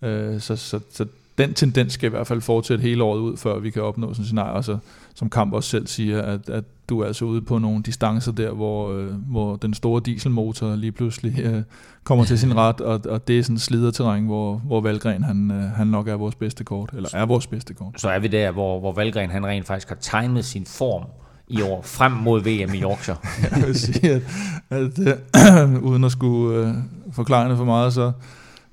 Øh, 0.01 0.39
så, 0.41 0.55
så, 0.55 0.79
så 0.91 1.05
den 1.37 1.53
tendens 1.53 1.93
skal 1.93 2.07
i 2.07 2.09
hvert 2.09 2.27
fald 2.27 2.41
fortsætte 2.41 2.81
hele 2.81 3.03
året 3.03 3.19
ud, 3.19 3.37
før 3.37 3.59
vi 3.59 3.69
kan 3.69 3.81
opnå 3.81 4.13
sådan 4.13 4.21
en 4.21 4.25
scenarie. 4.25 4.53
Og 4.53 4.63
så, 4.63 4.77
som 5.15 5.29
Kamp 5.29 5.53
også 5.53 5.69
selv 5.69 5.87
siger, 5.87 6.21
at, 6.21 6.49
at 6.49 6.63
du 6.89 6.99
er 6.99 7.05
altså 7.05 7.25
ude 7.25 7.41
på 7.41 7.57
nogle 7.57 7.83
distancer 7.83 8.31
der, 8.31 8.51
hvor, 8.51 8.93
øh, 8.93 9.07
hvor 9.07 9.55
den 9.55 9.73
store 9.73 10.01
dieselmotor 10.05 10.75
lige 10.75 10.91
pludselig 10.91 11.39
øh, 11.39 11.63
kommer 12.03 12.25
til 12.25 12.39
sin 12.39 12.55
ret, 12.55 12.81
og, 12.81 13.01
og 13.09 13.27
det 13.27 13.39
er 13.39 13.43
sådan 13.43 13.83
et 13.83 13.93
terræn, 13.93 14.25
hvor, 14.25 14.57
hvor 14.57 14.81
Valgren 14.81 15.23
han, 15.23 15.51
øh, 15.51 15.63
han 15.63 15.87
nok 15.87 16.07
er 16.07 16.13
vores 16.13 16.35
bedste 16.35 16.63
kort, 16.63 16.89
eller 16.93 17.09
er 17.13 17.25
vores 17.25 17.47
bedste 17.47 17.73
kort. 17.73 18.01
Så 18.01 18.09
er 18.09 18.19
vi 18.19 18.27
der, 18.27 18.51
hvor, 18.51 18.79
hvor 18.79 18.91
Valgren 18.91 19.29
han 19.29 19.45
rent 19.45 19.65
faktisk 19.65 19.89
har 19.89 19.97
tegnet 20.01 20.45
sin 20.45 20.65
form 20.65 21.03
i 21.47 21.61
år 21.61 21.81
frem 21.81 22.11
mod 22.11 22.41
VM 22.41 22.73
i 22.73 22.81
Yorkshire. 22.81 23.17
Jeg 23.51 23.67
vil 23.67 23.79
sige, 23.79 24.11
at, 24.11 24.21
at 24.69 24.99
øh, 24.99 25.83
uden 25.89 26.03
at 26.03 26.11
skulle 26.11 26.67
øh, 26.67 26.73
forklare 27.11 27.49
det 27.49 27.57
for 27.57 27.65
meget, 27.65 27.93
så, 27.93 28.11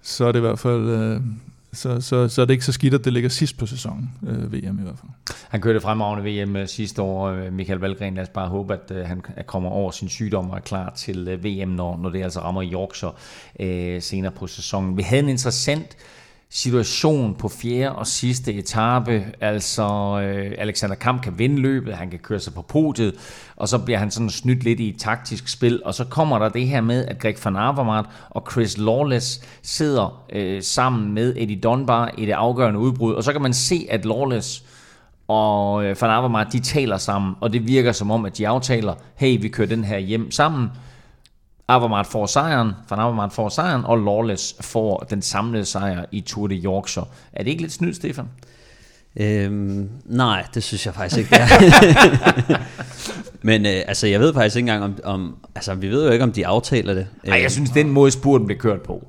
så 0.03 0.25
er 0.25 0.33
det 0.33 0.39
i 0.39 0.41
hvert 0.41 0.59
fald... 0.59 0.89
Øh, 0.89 1.21
så, 1.73 2.01
så, 2.01 2.29
så 2.29 2.43
er 2.43 2.47
det 2.47 2.55
ikke 2.55 2.65
så 2.65 2.73
skidt, 2.73 2.95
at 2.95 3.05
det 3.05 3.13
ligger 3.13 3.29
sidst 3.29 3.59
på 3.59 3.67
sæsonen, 3.67 4.11
øh, 4.27 4.53
VM 4.53 4.79
i 4.79 4.83
hvert 4.83 4.99
fald. 4.99 5.37
Han 5.49 5.61
kørte 5.61 5.81
fremragende 5.81 6.45
VM 6.45 6.57
øh, 6.57 6.69
sidste 6.69 7.03
år, 7.03 7.29
øh, 7.29 7.53
Michael 7.53 7.79
Valgren. 7.79 8.15
Lad 8.15 8.23
os 8.23 8.29
bare 8.29 8.49
håbe, 8.49 8.75
at 8.75 8.91
øh, 8.91 9.07
han 9.07 9.23
kommer 9.47 9.71
over 9.71 9.91
sin 9.91 10.09
sygdom 10.09 10.51
og 10.51 10.57
er 10.57 10.61
klar 10.61 10.93
til 10.97 11.29
øh, 11.29 11.45
VM, 11.45 11.69
når, 11.69 11.97
når 11.97 12.11
det 12.11 12.23
altså 12.23 12.41
rammer 12.41 12.65
Yorkshire 12.73 13.13
øh, 13.61 14.03
senere 14.03 14.33
på 14.33 14.47
sæsonen. 14.47 14.97
Vi 14.97 15.03
havde 15.03 15.23
en 15.23 15.29
interessant 15.29 15.97
øh, 15.99 16.20
situation 16.53 17.35
på 17.35 17.49
fjerde 17.49 17.93
og 17.97 18.07
sidste 18.07 18.53
etape. 18.53 19.25
Altså, 19.41 19.85
øh, 20.23 20.53
Alexander 20.59 20.97
Kamp 20.97 21.23
kan 21.23 21.39
vinde 21.39 21.57
løbet, 21.57 21.95
han 21.95 22.11
kan 22.11 22.19
køre 22.19 22.41
sig 22.41 22.55
på 22.55 22.63
podiet, 22.63 23.15
og 23.57 23.69
så 23.69 23.79
bliver 23.79 23.99
han 23.99 24.11
sådan 24.11 24.31
snydt 24.31 24.65
lidt 24.65 24.81
i 24.81 24.89
et 24.89 24.99
taktisk 24.99 25.49
spil. 25.49 25.83
Og 25.85 25.95
så 25.95 26.05
kommer 26.05 26.39
der 26.39 26.49
det 26.49 26.69
her 26.69 26.81
med, 26.81 27.07
at 27.07 27.19
Greg 27.19 27.37
van 27.45 27.57
Avermaet 27.57 28.07
og 28.31 28.47
Chris 28.53 28.79
Lawless 28.79 29.41
sidder 29.63 30.25
øh, 30.33 30.63
sammen 30.63 31.15
med 31.15 31.35
Eddie 31.37 31.61
Dunbar 31.61 32.11
i 32.19 32.27
det 32.27 32.33
afgørende 32.33 32.81
udbrud. 32.81 33.15
Og 33.15 33.25
så 33.25 33.33
kan 33.33 33.43
man 33.43 33.55
se, 33.55 33.87
at 33.91 34.05
Lawless 34.05 34.65
og 35.29 35.85
øh, 35.85 35.97
van 36.01 36.11
Avermaet, 36.11 36.53
de 36.53 36.61
taler 36.61 36.97
sammen, 36.97 37.35
og 37.41 37.53
det 37.53 37.67
virker 37.67 37.93
som 37.93 38.11
om, 38.11 38.25
at 38.25 38.39
de 38.39 38.49
aftaler, 38.49 38.95
hey, 39.17 39.43
vi 39.43 39.49
kører 39.49 39.69
den 39.69 39.85
her 39.85 39.99
hjem 39.99 40.31
sammen. 40.31 40.69
Avermaet 41.71 42.07
får 42.07 42.27
sejren, 42.27 42.73
Van 42.91 42.99
Avermaet 42.99 43.33
får 43.33 43.49
sejren, 43.49 43.85
og 43.85 43.99
Lawless 43.99 44.57
får 44.61 45.07
den 45.11 45.23
samlede 45.23 45.65
sejr 45.65 46.05
i 46.13 46.21
Tour 46.21 46.47
de 46.47 46.55
Yorkshire. 46.55 47.07
Er 47.33 47.43
det 47.43 47.51
ikke 47.51 47.63
lidt 47.63 47.73
snydt, 47.73 47.97
Stefan? 47.97 48.29
Øhm, 49.17 49.91
nej, 50.05 50.45
det 50.55 50.63
synes 50.63 50.87
jeg 50.87 50.95
faktisk 50.95 51.19
ikke, 51.19 51.31
det 51.31 51.41
er. 51.41 52.61
Men 53.43 53.67
øh, 53.67 53.73
altså, 53.87 54.07
jeg 54.07 54.21
ved 54.21 54.35
faktisk 54.35 54.57
ikke 54.57 54.73
engang 54.73 54.85
om, 54.85 55.15
om... 55.15 55.37
Altså, 55.55 55.75
vi 55.75 55.89
ved 55.89 56.07
jo 56.07 56.13
ikke, 56.13 56.23
om 56.23 56.33
de 56.33 56.47
aftaler 56.47 56.95
det. 56.95 57.07
Nej, 57.25 57.41
jeg 57.43 57.51
synes, 57.51 57.71
den 57.71 57.91
måde 57.91 58.11
spurten 58.11 58.47
blev 58.47 58.59
kørt 58.59 58.83
på, 58.83 59.07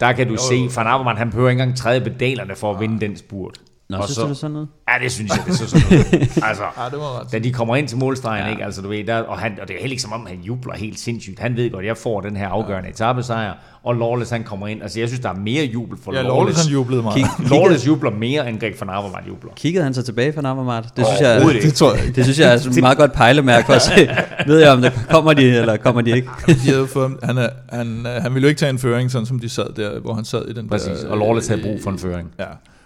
der 0.00 0.12
kan 0.12 0.26
du 0.26 0.32
jo, 0.32 0.38
se, 0.38 0.76
Van 0.76 0.86
Avermaet, 0.86 1.18
han 1.18 1.30
behøver 1.30 1.50
ikke 1.50 1.62
engang 1.62 1.78
træde 1.78 2.00
pedalerne 2.00 2.56
for 2.56 2.74
at 2.74 2.80
vinde 2.80 3.00
den 3.00 3.16
spurt. 3.16 3.58
Nå, 3.92 3.98
og 3.98 4.04
synes 4.04 4.16
så, 4.16 4.22
du 4.22 4.28
det 4.28 4.36
sådan 4.36 4.52
noget? 4.52 4.68
Ja, 4.88 5.04
det 5.04 5.12
synes 5.12 5.30
jeg, 5.36 5.44
det 5.46 5.52
er 5.52 5.66
sådan 5.66 5.86
noget. 5.90 6.22
altså, 6.48 6.62
ja, 6.78 6.84
det 6.90 6.98
var 6.98 7.20
ret. 7.20 7.32
da 7.32 7.38
de 7.38 7.52
kommer 7.52 7.76
ind 7.76 7.88
til 7.88 7.98
målstregen, 7.98 8.44
ja. 8.44 8.50
ikke? 8.50 8.64
Altså, 8.64 8.82
du 8.82 8.88
ved, 8.88 9.04
der, 9.04 9.18
og, 9.18 9.38
han, 9.38 9.58
og 9.62 9.68
det 9.68 9.74
er 9.74 9.80
heller 9.80 9.92
ikke 9.92 10.02
som 10.02 10.12
om, 10.12 10.26
han 10.26 10.38
jubler 10.38 10.74
helt 10.74 11.00
sindssygt. 11.00 11.38
Han 11.38 11.56
ved 11.56 11.70
godt, 11.70 11.82
at 11.82 11.88
jeg 11.88 11.96
får 11.96 12.20
den 12.20 12.36
her 12.36 12.48
afgørende 12.48 12.88
ja. 12.88 12.92
etappesejr, 12.92 13.52
og 13.84 13.94
Lawless 13.94 14.30
han 14.30 14.44
kommer 14.44 14.66
ind. 14.66 14.82
Altså, 14.82 15.00
jeg 15.00 15.08
synes, 15.08 15.20
der 15.20 15.28
er 15.28 15.34
mere 15.34 15.64
jubel 15.64 15.98
for 16.04 16.14
ja, 16.14 16.22
Lawless. 16.22 16.36
Lawless 16.38 16.64
han 16.64 16.72
jublede 16.72 17.02
meget. 17.02 17.16
Kig, 17.16 17.50
Lawless 17.50 17.86
jubler 17.86 18.10
mere, 18.10 18.48
end 18.48 18.60
Greg 18.60 18.74
van 18.80 18.90
Avermaet 18.90 19.28
jubler. 19.28 19.52
Kiggede 19.56 19.84
han 19.84 19.94
så 19.94 20.02
tilbage 20.02 20.36
van 20.36 20.46
Avermaet? 20.46 20.84
Det 20.96 21.06
synes 21.06 21.20
jeg, 21.20 21.40
det, 21.40 21.62
det, 21.62 21.74
tror 21.74 21.94
jeg 21.94 22.16
det 22.16 22.24
synes 22.24 22.38
jeg 22.38 22.52
er 22.52 22.56
et 22.56 22.80
meget 22.80 22.98
godt 22.98 23.12
pejlemærke 23.12 23.66
for 23.66 23.72
at 23.72 23.82
se. 23.82 24.08
ved 24.50 24.58
jeg, 24.58 24.70
om 24.70 24.82
det 24.82 24.92
kommer 25.10 25.32
de, 25.32 25.42
eller 25.42 25.76
kommer 25.76 26.02
de 26.02 26.16
ikke? 26.16 26.28
de 26.46 26.86
fået, 26.86 27.12
han, 27.22 27.38
er, 27.38 27.48
han, 27.72 28.06
han 28.20 28.34
ville 28.34 28.46
jo 28.46 28.48
ikke 28.48 28.58
tage 28.58 28.70
en 28.70 28.78
føring, 28.78 29.10
sådan 29.10 29.26
som 29.26 29.38
de 29.38 29.48
sad 29.48 29.74
der, 29.76 30.00
hvor 30.00 30.14
han 30.14 30.24
sad 30.24 30.48
i 30.48 30.52
den 30.52 30.68
Præcis, 30.68 31.00
der, 31.00 31.08
og 31.08 31.18
Lawless 31.18 31.48
havde 31.48 31.62
brug 31.62 31.82
for 31.82 31.90
en 31.90 31.98
føring. 31.98 32.30
Ja. 32.38 32.44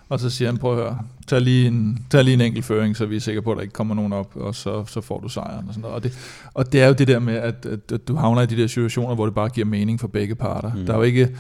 Og 0.09 0.21
så 0.21 0.31
siger 0.31 0.49
han, 0.51 0.59
prøv 0.59 0.73
at 0.73 0.85
høre, 0.85 0.99
tag 1.27 1.40
lige 1.40 1.66
en, 1.66 2.07
tag 2.11 2.25
lige 2.25 2.35
en 2.35 2.40
enkelt 2.40 2.64
føring, 2.64 2.97
så 2.97 3.07
vi 3.07 3.16
er 3.16 3.21
sikre 3.21 3.42
på, 3.42 3.51
at 3.51 3.57
der 3.57 3.62
ikke 3.62 3.73
kommer 3.73 3.95
nogen 3.95 4.12
op, 4.12 4.37
og 4.37 4.55
så, 4.55 4.85
så 4.85 5.01
får 5.01 5.21
du 5.21 5.29
sejren. 5.29 5.69
Og, 5.69 5.75
sådan 5.75 5.81
noget. 5.81 5.95
Og, 5.95 6.03
det, 6.03 6.19
og 6.55 6.73
det 6.73 6.83
er 6.83 6.87
jo 6.87 6.92
det 6.92 7.09
der 7.09 7.19
med, 7.19 7.35
at, 7.35 7.66
at, 7.66 7.92
at 7.92 8.09
du 8.09 8.16
havner 8.16 8.42
i 8.42 8.47
de 8.47 8.57
der 8.57 8.66
situationer, 8.66 9.14
hvor 9.14 9.27
det 9.27 9.35
bare 9.35 9.49
giver 9.49 9.66
mening 9.66 10.01
for 10.01 10.09
begge 10.09 10.35
parter. 10.35 10.73
Mm. 10.75 10.87
Der 10.87 10.92
er 10.92 10.97
jo 10.97 11.03
ikke, 11.03 11.37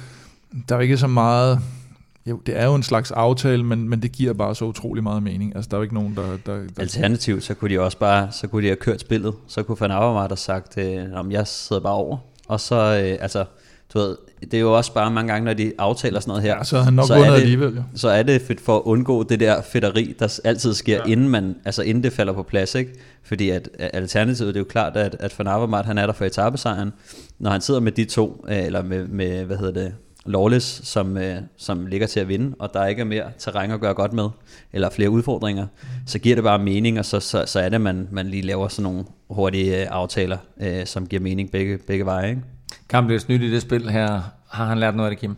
der 0.68 0.74
er 0.74 0.78
jo 0.78 0.82
ikke 0.82 0.98
så 0.98 1.06
meget... 1.06 1.60
Jo, 2.26 2.40
det 2.46 2.60
er 2.60 2.66
jo 2.66 2.74
en 2.74 2.82
slags 2.82 3.10
aftale, 3.10 3.64
men, 3.64 3.88
men 3.88 4.02
det 4.02 4.12
giver 4.12 4.32
bare 4.32 4.54
så 4.54 4.64
utrolig 4.64 5.02
meget 5.02 5.22
mening. 5.22 5.56
Altså, 5.56 5.68
der 5.68 5.76
er 5.76 5.78
jo 5.78 5.82
ikke 5.82 5.94
nogen, 5.94 6.14
der... 6.16 6.22
der, 6.22 6.36
der 6.46 6.62
Alternativt, 6.78 7.44
så 7.44 7.54
kunne 7.54 7.70
de 7.70 7.80
også 7.80 7.98
bare, 7.98 8.28
så 8.32 8.46
kunne 8.46 8.62
de 8.62 8.66
have 8.66 8.76
kørt 8.76 9.00
spillet. 9.00 9.34
Så 9.46 9.62
kunne 9.62 9.76
Van 9.80 9.90
Avermaet 9.90 10.28
have 10.28 10.36
sagt, 10.36 10.78
øh, 10.78 11.04
om 11.14 11.32
jeg 11.32 11.46
sidder 11.46 11.82
bare 11.82 11.92
over. 11.92 12.18
Og 12.48 12.60
så, 12.60 12.74
øh, 12.74 13.18
altså, 13.20 13.44
du 13.96 14.00
ved, 14.00 14.16
det 14.40 14.54
er 14.54 14.60
jo 14.60 14.76
også 14.76 14.92
bare 14.92 15.10
mange 15.10 15.32
gange, 15.32 15.44
når 15.44 15.54
de 15.54 15.72
aftaler 15.78 16.20
sådan 16.20 16.30
noget 16.30 16.42
her. 16.42 16.56
Ja, 16.56 16.64
så 16.64 16.76
har 16.76 16.84
han 16.84 16.94
nok 16.94 17.06
så 17.06 17.14
vundet 17.14 17.28
er 17.28 17.34
det, 17.34 17.40
alligevel, 17.40 17.74
jo. 17.76 17.82
Så 17.94 18.08
er 18.08 18.22
det 18.22 18.42
fedt 18.42 18.60
for 18.60 18.76
at 18.76 18.82
undgå 18.84 19.22
det 19.22 19.40
der 19.40 19.62
fedteri, 19.62 20.14
der 20.18 20.40
altid 20.44 20.74
sker, 20.74 20.96
ja. 20.96 21.12
inden, 21.12 21.28
man, 21.28 21.56
altså 21.64 21.82
inden 21.82 22.04
det 22.04 22.12
falder 22.12 22.32
på 22.32 22.42
plads. 22.42 22.74
Ikke? 22.74 22.92
Fordi 23.22 23.50
at, 23.50 23.68
at 23.78 23.90
alternativet, 23.92 24.54
det 24.54 24.60
er 24.60 24.64
jo 24.64 24.68
klart, 24.68 24.96
at, 24.96 25.16
at 25.20 25.34
Van 25.38 25.46
Avermaet, 25.46 25.86
han 25.86 25.98
er 25.98 26.06
der 26.06 26.12
for 26.12 26.24
etappesejren. 26.24 26.92
Når 27.38 27.50
han 27.50 27.60
sidder 27.60 27.80
med 27.80 27.92
de 27.92 28.04
to, 28.04 28.44
øh, 28.48 28.64
eller 28.64 28.82
med, 28.82 29.06
med 29.06 29.44
hvad 29.44 29.56
hedder 29.56 29.82
det, 29.82 29.94
Lawless, 30.26 30.88
som, 30.88 31.16
øh, 31.16 31.36
som 31.56 31.86
ligger 31.86 32.06
til 32.06 32.20
at 32.20 32.28
vinde, 32.28 32.56
og 32.58 32.70
der 32.74 32.86
ikke 32.86 33.00
er 33.00 33.04
mere 33.04 33.24
terræn 33.38 33.70
at 33.70 33.80
gøre 33.80 33.94
godt 33.94 34.12
med, 34.12 34.28
eller 34.72 34.90
flere 34.90 35.10
udfordringer, 35.10 35.66
så 36.06 36.18
giver 36.18 36.34
det 36.34 36.44
bare 36.44 36.58
mening, 36.58 36.98
og 36.98 37.04
så, 37.04 37.20
så, 37.20 37.44
så 37.46 37.60
er 37.60 37.68
det, 37.68 37.74
at 37.74 37.80
man, 37.80 38.08
man 38.10 38.26
lige 38.26 38.42
laver 38.42 38.68
sådan 38.68 38.82
nogle 38.82 39.04
hurtige 39.30 39.82
øh, 39.82 39.86
aftaler, 39.90 40.38
øh, 40.60 40.86
som 40.86 41.06
giver 41.06 41.22
mening 41.22 41.50
begge, 41.50 41.78
begge 41.78 42.04
veje. 42.04 42.30
Ikke? 42.30 42.42
Kamp 42.88 43.06
bliver 43.06 43.20
snydt 43.20 43.42
i 43.42 43.50
det 43.50 43.62
spil 43.62 43.90
her. 43.90 44.20
Har 44.48 44.66
han 44.66 44.78
lært 44.78 44.96
noget 44.96 45.10
af 45.10 45.16
det, 45.16 45.20
Kim? 45.20 45.36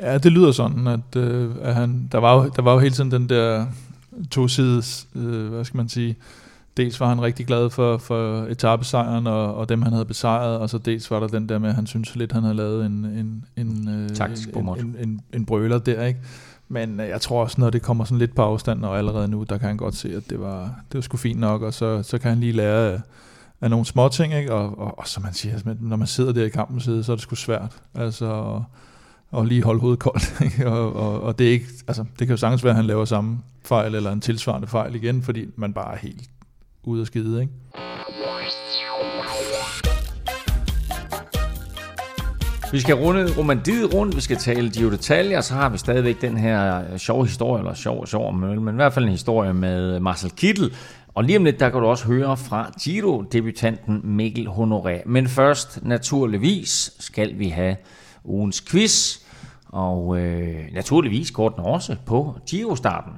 Ja, 0.00 0.18
det 0.18 0.32
lyder 0.32 0.52
sådan, 0.52 0.86
at, 0.86 1.16
øh, 1.16 1.50
at 1.62 1.74
han, 1.74 2.08
der, 2.12 2.18
var 2.18 2.34
jo, 2.34 2.50
der 2.56 2.62
var 2.62 2.72
jo 2.72 2.78
hele 2.78 2.94
tiden 2.94 3.10
den 3.10 3.28
der 3.28 3.66
tosides, 4.30 5.08
øh, 5.16 5.48
hvad 5.48 5.64
skal 5.64 5.76
man 5.76 5.88
sige, 5.88 6.16
dels 6.76 7.00
var 7.00 7.08
han 7.08 7.22
rigtig 7.22 7.46
glad 7.46 7.70
for, 7.70 7.98
for 7.98 8.42
etappesejren 8.42 9.26
og, 9.26 9.54
og 9.54 9.68
dem, 9.68 9.82
han 9.82 9.92
havde 9.92 10.04
besejret, 10.04 10.58
og 10.58 10.70
så 10.70 10.78
dels 10.78 11.10
var 11.10 11.20
der 11.20 11.26
den 11.26 11.48
der 11.48 11.58
med, 11.58 11.68
at 11.68 11.74
han 11.74 11.86
synes 11.86 12.16
lidt, 12.16 12.32
han 12.32 12.42
havde 12.42 12.56
lavet 12.56 12.86
en, 12.86 13.04
en, 13.04 13.44
en, 13.56 13.88
øh, 13.88 14.08
Taktisk 14.10 14.48
en, 14.48 14.54
bommert. 14.54 14.78
en, 14.80 14.96
en, 15.00 15.20
en 15.32 15.46
brøler 15.46 15.78
der, 15.78 16.04
ikke? 16.04 16.20
Men 16.68 17.00
øh, 17.00 17.08
jeg 17.08 17.20
tror 17.20 17.42
også, 17.42 17.60
når 17.60 17.70
det 17.70 17.82
kommer 17.82 18.04
sådan 18.04 18.18
lidt 18.18 18.34
på 18.34 18.42
afstand, 18.42 18.84
og 18.84 18.98
allerede 18.98 19.28
nu, 19.28 19.42
der 19.48 19.58
kan 19.58 19.68
han 19.68 19.76
godt 19.76 19.94
se, 19.94 20.16
at 20.16 20.30
det 20.30 20.40
var, 20.40 20.62
det 20.62 20.94
var 20.94 21.00
sgu 21.00 21.16
fint 21.16 21.40
nok, 21.40 21.62
og 21.62 21.74
så, 21.74 22.02
så 22.02 22.18
kan 22.18 22.28
han 22.28 22.40
lige 22.40 22.52
lære 22.52 23.00
af, 23.60 23.70
nogle 23.70 23.86
små 23.86 24.08
ting, 24.08 24.34
ikke? 24.34 24.52
Og, 24.52 24.78
og, 24.78 24.98
og 24.98 25.08
som 25.08 25.22
man 25.22 25.34
siger, 25.34 25.74
når 25.80 25.96
man 25.96 26.06
sidder 26.06 26.32
der 26.32 26.44
i 26.44 26.48
kampens 26.48 26.84
side, 26.84 27.04
så 27.04 27.12
er 27.12 27.16
det 27.16 27.22
sgu 27.22 27.34
svært. 27.34 27.82
Altså, 27.94 28.60
og, 29.30 29.46
lige 29.46 29.62
holde 29.62 29.80
hovedet 29.80 29.98
koldt. 29.98 30.40
Ikke? 30.44 30.70
Og, 30.70 30.96
og, 30.96 31.22
og, 31.22 31.38
det, 31.38 31.46
er 31.46 31.52
ikke, 31.52 31.66
altså, 31.88 32.02
det 32.02 32.26
kan 32.26 32.30
jo 32.30 32.36
sagtens 32.36 32.64
være, 32.64 32.70
at 32.70 32.76
han 32.76 32.86
laver 32.86 33.04
samme 33.04 33.38
fejl, 33.64 33.94
eller 33.94 34.12
en 34.12 34.20
tilsvarende 34.20 34.66
fejl 34.66 34.94
igen, 34.94 35.22
fordi 35.22 35.46
man 35.56 35.72
bare 35.72 35.94
er 35.94 35.98
helt 35.98 36.30
ude 36.84 37.00
af 37.00 37.06
skide. 37.06 37.40
Ikke? 37.40 37.52
Vi 42.72 42.80
skal 42.80 42.94
runde 42.94 43.38
romandiet 43.38 43.94
rundt, 43.94 44.16
vi 44.16 44.20
skal 44.20 44.36
tale 44.36 44.70
Giro 44.70 44.90
detaljer, 44.90 45.40
så 45.40 45.54
har 45.54 45.68
vi 45.68 45.78
stadigvæk 45.78 46.20
den 46.20 46.36
her 46.36 46.84
øh, 46.92 46.98
sjove 46.98 47.26
historie, 47.26 47.60
eller 47.60 47.74
sjov, 47.74 48.06
sjov 48.06 48.34
men 48.34 48.68
i 48.68 48.74
hvert 48.74 48.92
fald 48.92 49.04
en 49.04 49.10
historie 49.10 49.54
med 49.54 49.94
øh, 49.94 50.02
Marcel 50.02 50.30
Kittel. 50.30 50.72
Og 51.14 51.24
lige 51.24 51.38
om 51.38 51.44
lidt, 51.44 51.60
der 51.60 51.70
kan 51.70 51.80
du 51.80 51.86
også 51.86 52.06
høre 52.06 52.36
fra 52.36 52.70
Giro-debutanten 52.82 54.00
Mikkel 54.04 54.46
Honoré. 54.46 55.02
Men 55.06 55.28
først, 55.28 55.78
naturligvis, 55.82 56.92
skal 56.98 57.38
vi 57.38 57.48
have 57.48 57.76
ugens 58.24 58.60
quiz. 58.60 59.18
Og 59.68 60.18
øh, 60.18 60.72
naturligvis 60.72 61.30
går 61.30 61.48
den 61.48 61.64
også 61.64 61.96
på 62.06 62.34
Giro-starten. 62.50 63.12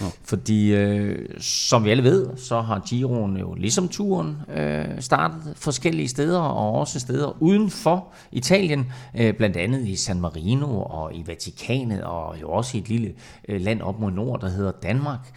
Ja. 0.00 0.06
Fordi 0.24 0.74
øh, 0.74 1.28
som 1.40 1.84
vi 1.84 1.90
alle 1.90 2.02
ved, 2.02 2.36
så 2.36 2.60
har 2.60 2.82
Giroen 2.88 3.36
jo 3.36 3.54
ligesom 3.54 3.88
turen 3.88 4.36
øh, 4.56 4.84
startet 5.00 5.52
forskellige 5.56 6.08
steder, 6.08 6.40
og 6.40 6.72
også 6.72 7.00
steder 7.00 7.42
uden 7.42 7.70
for 7.70 8.12
Italien, 8.32 8.92
øh, 9.18 9.34
blandt 9.34 9.56
andet 9.56 9.86
i 9.86 9.96
San 9.96 10.20
Marino 10.20 10.82
og 10.82 11.14
i 11.14 11.22
Vatikanet, 11.26 12.02
og 12.02 12.40
jo 12.40 12.50
også 12.50 12.76
i 12.76 12.80
et 12.80 12.88
lille 12.88 13.12
øh, 13.48 13.60
land 13.60 13.82
op 13.82 14.00
mod 14.00 14.10
nord, 14.10 14.40
der 14.40 14.48
hedder 14.48 14.72
Danmark. 14.82 15.32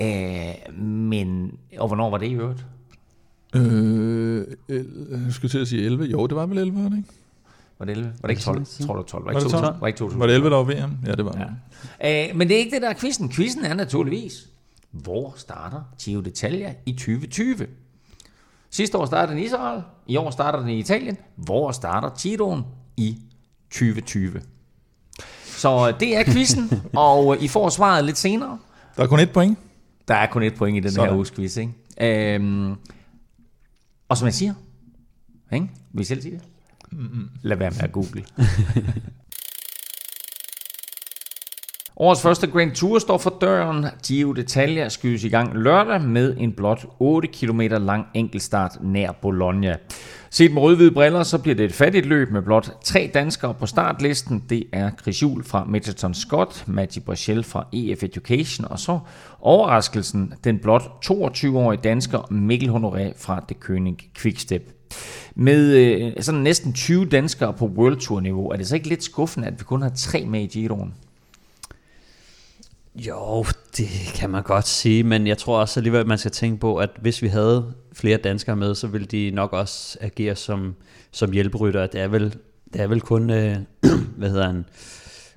Øh, 0.00 0.78
men, 0.84 1.52
og 1.78 1.86
hvornår 1.86 2.10
var 2.10 2.18
det 2.18 2.26
i 2.26 2.34
øvrigt? 2.34 2.64
Øh, 3.56 4.46
el, 4.68 4.86
jeg 5.24 5.32
skulle 5.32 5.50
til 5.50 5.58
at 5.58 5.68
sige 5.68 5.84
11. 5.84 6.04
Jo, 6.04 6.26
det 6.26 6.36
var 6.36 6.46
vel 6.46 6.58
11, 6.58 6.82
var 6.82 6.88
det 6.88 6.96
ikke? 6.96 7.08
Var 7.80 7.86
det 7.86 7.92
11? 7.92 8.12
Var 8.20 8.26
det 8.26 8.30
ikke 8.30 8.42
12? 8.42 8.58
Jeg 8.78 8.86
tror, 8.86 8.94
det 8.94 8.98
var 8.98 9.02
12. 9.02 9.24
Var, 9.24 9.32
Var 9.32 9.38
ikke 9.40 9.44
det 9.44 9.52
12? 9.52 9.64
12? 9.64 9.80
Var 9.80 9.86
ikke 9.86 9.98
2000? 9.98 10.20
Var 10.20 10.26
det 10.26 10.34
11, 10.34 10.50
der 10.50 10.56
var 10.56 10.64
VM? 10.64 10.96
Ja, 11.06 11.12
det 11.14 11.24
var 11.24 11.34
Ja. 11.38 11.46
det. 12.26 12.30
Øh, 12.30 12.36
men 12.36 12.48
det 12.48 12.54
er 12.54 12.58
ikke 12.58 12.70
det, 12.74 12.82
der 12.82 12.88
er 12.88 12.94
quizzen. 12.94 13.30
Quizzen 13.32 13.64
er 13.64 13.74
naturligvis, 13.74 14.46
hvor 14.90 15.34
starter 15.36 15.82
Giro 16.02 16.20
d'Italia 16.20 16.72
i 16.86 16.92
2020? 16.92 17.66
Sidste 18.70 18.98
år 18.98 19.06
startede 19.06 19.32
den 19.36 19.42
i 19.42 19.46
Israel, 19.46 19.82
i 20.06 20.16
år 20.16 20.30
starter 20.30 20.58
den 20.60 20.68
i 20.68 20.78
Italien. 20.78 21.16
Hvor 21.36 21.72
starter 21.72 22.10
Giroen 22.22 22.62
i 22.96 23.18
2020? 23.70 24.40
Så 25.44 25.88
øh, 25.88 26.00
det 26.00 26.16
er 26.16 26.24
quizzen, 26.24 26.82
og 26.96 27.36
øh, 27.36 27.42
I 27.42 27.48
får 27.48 27.68
svaret 27.68 28.04
lidt 28.04 28.18
senere. 28.18 28.58
Der 28.96 29.02
er 29.02 29.06
kun 29.06 29.20
et 29.20 29.30
point. 29.32 29.58
Der 30.08 30.14
er 30.14 30.26
kun 30.26 30.42
et 30.42 30.54
point 30.54 30.76
i 30.76 30.80
den 30.80 30.90
Sådan. 30.90 31.08
her 31.10 31.16
uges 31.16 31.30
quiz, 31.30 31.56
ikke? 31.56 32.34
Øhm, 32.34 32.74
og 34.08 34.16
som 34.16 34.26
jeg 34.26 34.34
siger, 34.34 34.54
ikke? 35.52 35.70
vil 35.92 36.00
I 36.00 36.04
selv 36.04 36.22
sige 36.22 36.34
det? 36.34 36.42
Lad 37.42 37.56
være 37.56 37.70
med 37.70 37.82
at 37.82 37.92
google. 37.92 38.24
Årets 42.02 42.22
første 42.22 42.46
Grand 42.46 42.72
Tour 42.72 42.98
står 42.98 43.18
for 43.18 43.36
døren. 43.40 43.86
Giro 44.06 44.32
d'Italia 44.32 44.88
skydes 44.88 45.24
i 45.24 45.28
gang 45.28 45.54
lørdag 45.54 46.02
med 46.02 46.36
en 46.38 46.52
blot 46.52 46.86
8 46.98 47.28
km 47.28 47.60
lang 47.60 48.06
enkeltstart 48.14 48.78
nær 48.82 49.12
Bologna. 49.12 49.76
Set 50.30 50.52
med 50.52 50.62
rødhvide 50.62 50.90
briller, 50.90 51.22
så 51.22 51.38
bliver 51.38 51.54
det 51.54 51.64
et 51.64 51.72
fattigt 51.72 52.06
løb 52.06 52.30
med 52.30 52.42
blot 52.42 52.70
tre 52.84 53.10
danskere 53.14 53.54
på 53.54 53.66
startlisten. 53.66 54.44
Det 54.50 54.64
er 54.72 54.90
Chris 55.02 55.22
Juhl 55.22 55.44
fra 55.44 55.64
Metaton 55.64 56.14
Scott, 56.14 56.64
Matti 56.68 57.00
Brachel 57.00 57.44
fra 57.44 57.66
EF 57.72 58.02
Education, 58.02 58.66
og 58.70 58.78
så 58.78 58.98
overraskelsen, 59.40 60.34
den 60.44 60.58
blot 60.58 60.82
22-årige 61.10 61.80
dansker 61.84 62.32
Mikkel 62.32 62.68
Honoré 62.68 63.12
fra 63.16 63.44
The 63.48 63.56
König 63.64 64.10
Quickstep. 64.20 64.72
Med 65.34 65.76
øh, 65.76 66.12
sådan 66.20 66.40
næsten 66.40 66.72
20 66.72 67.06
danskere 67.06 67.52
på 67.52 67.66
World 67.66 67.96
Tour 67.96 68.20
niveau, 68.20 68.48
er 68.48 68.56
det 68.56 68.68
så 68.68 68.74
ikke 68.74 68.88
lidt 68.88 69.04
skuffende, 69.04 69.46
at 69.46 69.54
vi 69.58 69.64
kun 69.64 69.82
har 69.82 69.92
tre 69.96 70.24
med 70.24 70.40
i 70.40 70.46
Giroen? 70.46 70.94
Jo, 72.94 73.44
det 73.76 73.88
kan 74.14 74.30
man 74.30 74.42
godt 74.42 74.68
sige, 74.68 75.02
men 75.02 75.26
jeg 75.26 75.38
tror 75.38 75.60
også 75.60 75.80
alligevel, 75.80 76.00
at 76.00 76.06
man 76.06 76.18
skal 76.18 76.30
tænke 76.30 76.60
på, 76.60 76.76
at 76.76 76.90
hvis 77.00 77.22
vi 77.22 77.28
havde 77.28 77.72
flere 77.92 78.16
danskere 78.16 78.56
med, 78.56 78.74
så 78.74 78.86
ville 78.86 79.06
de 79.06 79.30
nok 79.30 79.52
også 79.52 79.98
agere 80.00 80.36
som, 80.36 80.74
som 81.10 81.32
hjælperytter. 81.32 81.86
Det 81.86 82.00
er 82.00 82.08
vel, 82.08 82.36
det 82.72 82.80
er 82.80 82.86
vel 82.86 83.00
kun, 83.00 83.30
øh, 83.30 83.56
hvad 84.18 84.28
hedder 84.28 84.46
han, 84.46 84.64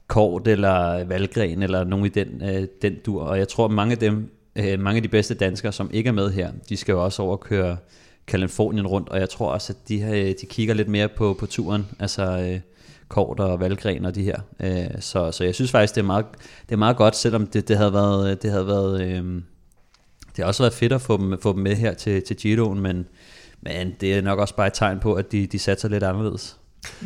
Kort 0.08 0.48
eller 0.48 1.04
Valgren 1.04 1.63
eller 1.63 1.84
nogen 1.84 2.06
i 2.06 2.10
den, 2.10 2.42
øh, 2.44 2.68
den 2.82 2.96
dur. 3.06 3.24
Og 3.24 3.38
jeg 3.38 3.48
tror, 3.48 3.66
at 3.66 3.72
mange 3.72 3.92
af 3.92 3.98
dem, 3.98 4.32
øh, 4.56 4.80
mange 4.80 4.96
af 4.96 5.02
de 5.04 5.08
bedste 5.08 5.34
danskere, 5.34 5.72
som 5.72 5.89
ikke 5.94 6.08
er 6.08 6.13
med 6.13 6.32
her, 6.32 6.52
de 6.70 6.78
skal 6.78 6.94
jo 6.94 7.04
også 7.04 7.22
overkøre 7.22 7.78
Kalifornien 8.28 8.88
rundt, 8.88 9.10
og 9.10 9.20
jeg 9.20 9.30
tror 9.30 9.52
også, 9.52 9.74
at 9.74 9.89
de, 9.89 10.02
øh, 10.02 10.36
de 10.42 10.46
kigger 10.50 10.74
lidt 10.74 10.88
mere 10.88 11.10
på, 11.10 11.36
på 11.39 11.46
turen, 11.46 11.86
altså 12.00 12.24
øh, 12.24 12.60
Kort 13.08 13.39
og 13.39 13.60
Valgren 13.60 14.06
og 14.06 14.16
de 14.16 14.24
her. 14.24 14.38
Øh, 14.60 15.02
så, 15.02 15.32
så 15.32 15.44
jeg 15.44 15.56
synes 15.56 15.72
faktisk, 15.72 15.96
det 15.96 16.02
er 16.02 16.06
meget, 16.06 16.26
det 16.70 16.72
er 16.72 16.80
meget 16.80 16.98
godt, 16.98 17.16
selvom 17.16 17.48
det, 17.48 17.68
det 17.68 17.78
havde 17.78 17.94
været, 17.94 18.42
det 18.42 18.52
havde 18.52 18.68
været 18.68 19.02
øh, 19.02 19.42
det 20.36 20.44
har 20.44 20.46
også 20.46 20.63
været 20.63 20.74
fedt 20.74 20.94
at 20.94 21.02
få 21.02 21.18
dem, 21.18 21.42
få 21.42 21.54
dem 21.54 21.62
med 21.62 21.76
her 21.76 21.94
til, 21.94 22.24
til 22.24 22.36
Giroen, 22.36 22.80
men, 22.80 23.06
men 23.62 23.96
det 24.02 24.13
er 24.13 24.22
nok 24.22 24.39
også 24.39 24.56
bare 24.56 24.68
et 24.68 24.74
tegn 24.74 25.00
på, 25.00 25.13
at 25.13 25.32
de, 25.32 25.48
de 25.48 25.60
satser 25.60 25.89
lidt 25.89 26.04
anderledes. 26.04 26.58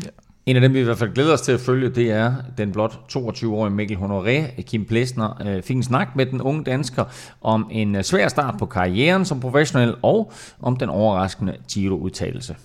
Ja. 0.04 0.10
En 0.46 0.56
af 0.56 0.62
dem, 0.62 0.74
vi 0.74 0.80
i 0.80 0.84
hvert 0.84 0.98
fald 0.98 1.14
glæder 1.14 1.34
os 1.34 1.42
til 1.42 1.52
at 1.52 1.60
følge, 1.60 1.90
det 1.90 2.12
er 2.12 2.34
den 2.58 2.72
blot 2.72 3.00
22-årige 3.16 3.76
Mikkel 3.76 3.98
Honoré. 3.98 4.62
Kim 4.62 4.86
Plesner 4.86 5.42
øh, 5.48 5.64
fik 5.64 5.76
en 5.76 5.84
snak 5.84 6.16
med 6.16 6.26
den 6.26 6.42
unge 6.42 6.64
dansker 6.64 7.04
om 7.42 7.68
en 7.72 7.96
øh, 7.96 8.04
svær 8.04 8.28
start 8.28 8.56
på 8.60 8.66
karrieren 8.66 9.26
som 9.26 9.40
professionel, 9.40 9.96
og 10.02 10.32
om 10.60 10.78
den 10.78 10.90
overraskende 10.90 11.56
Giro-udtalelse. 11.72 12.56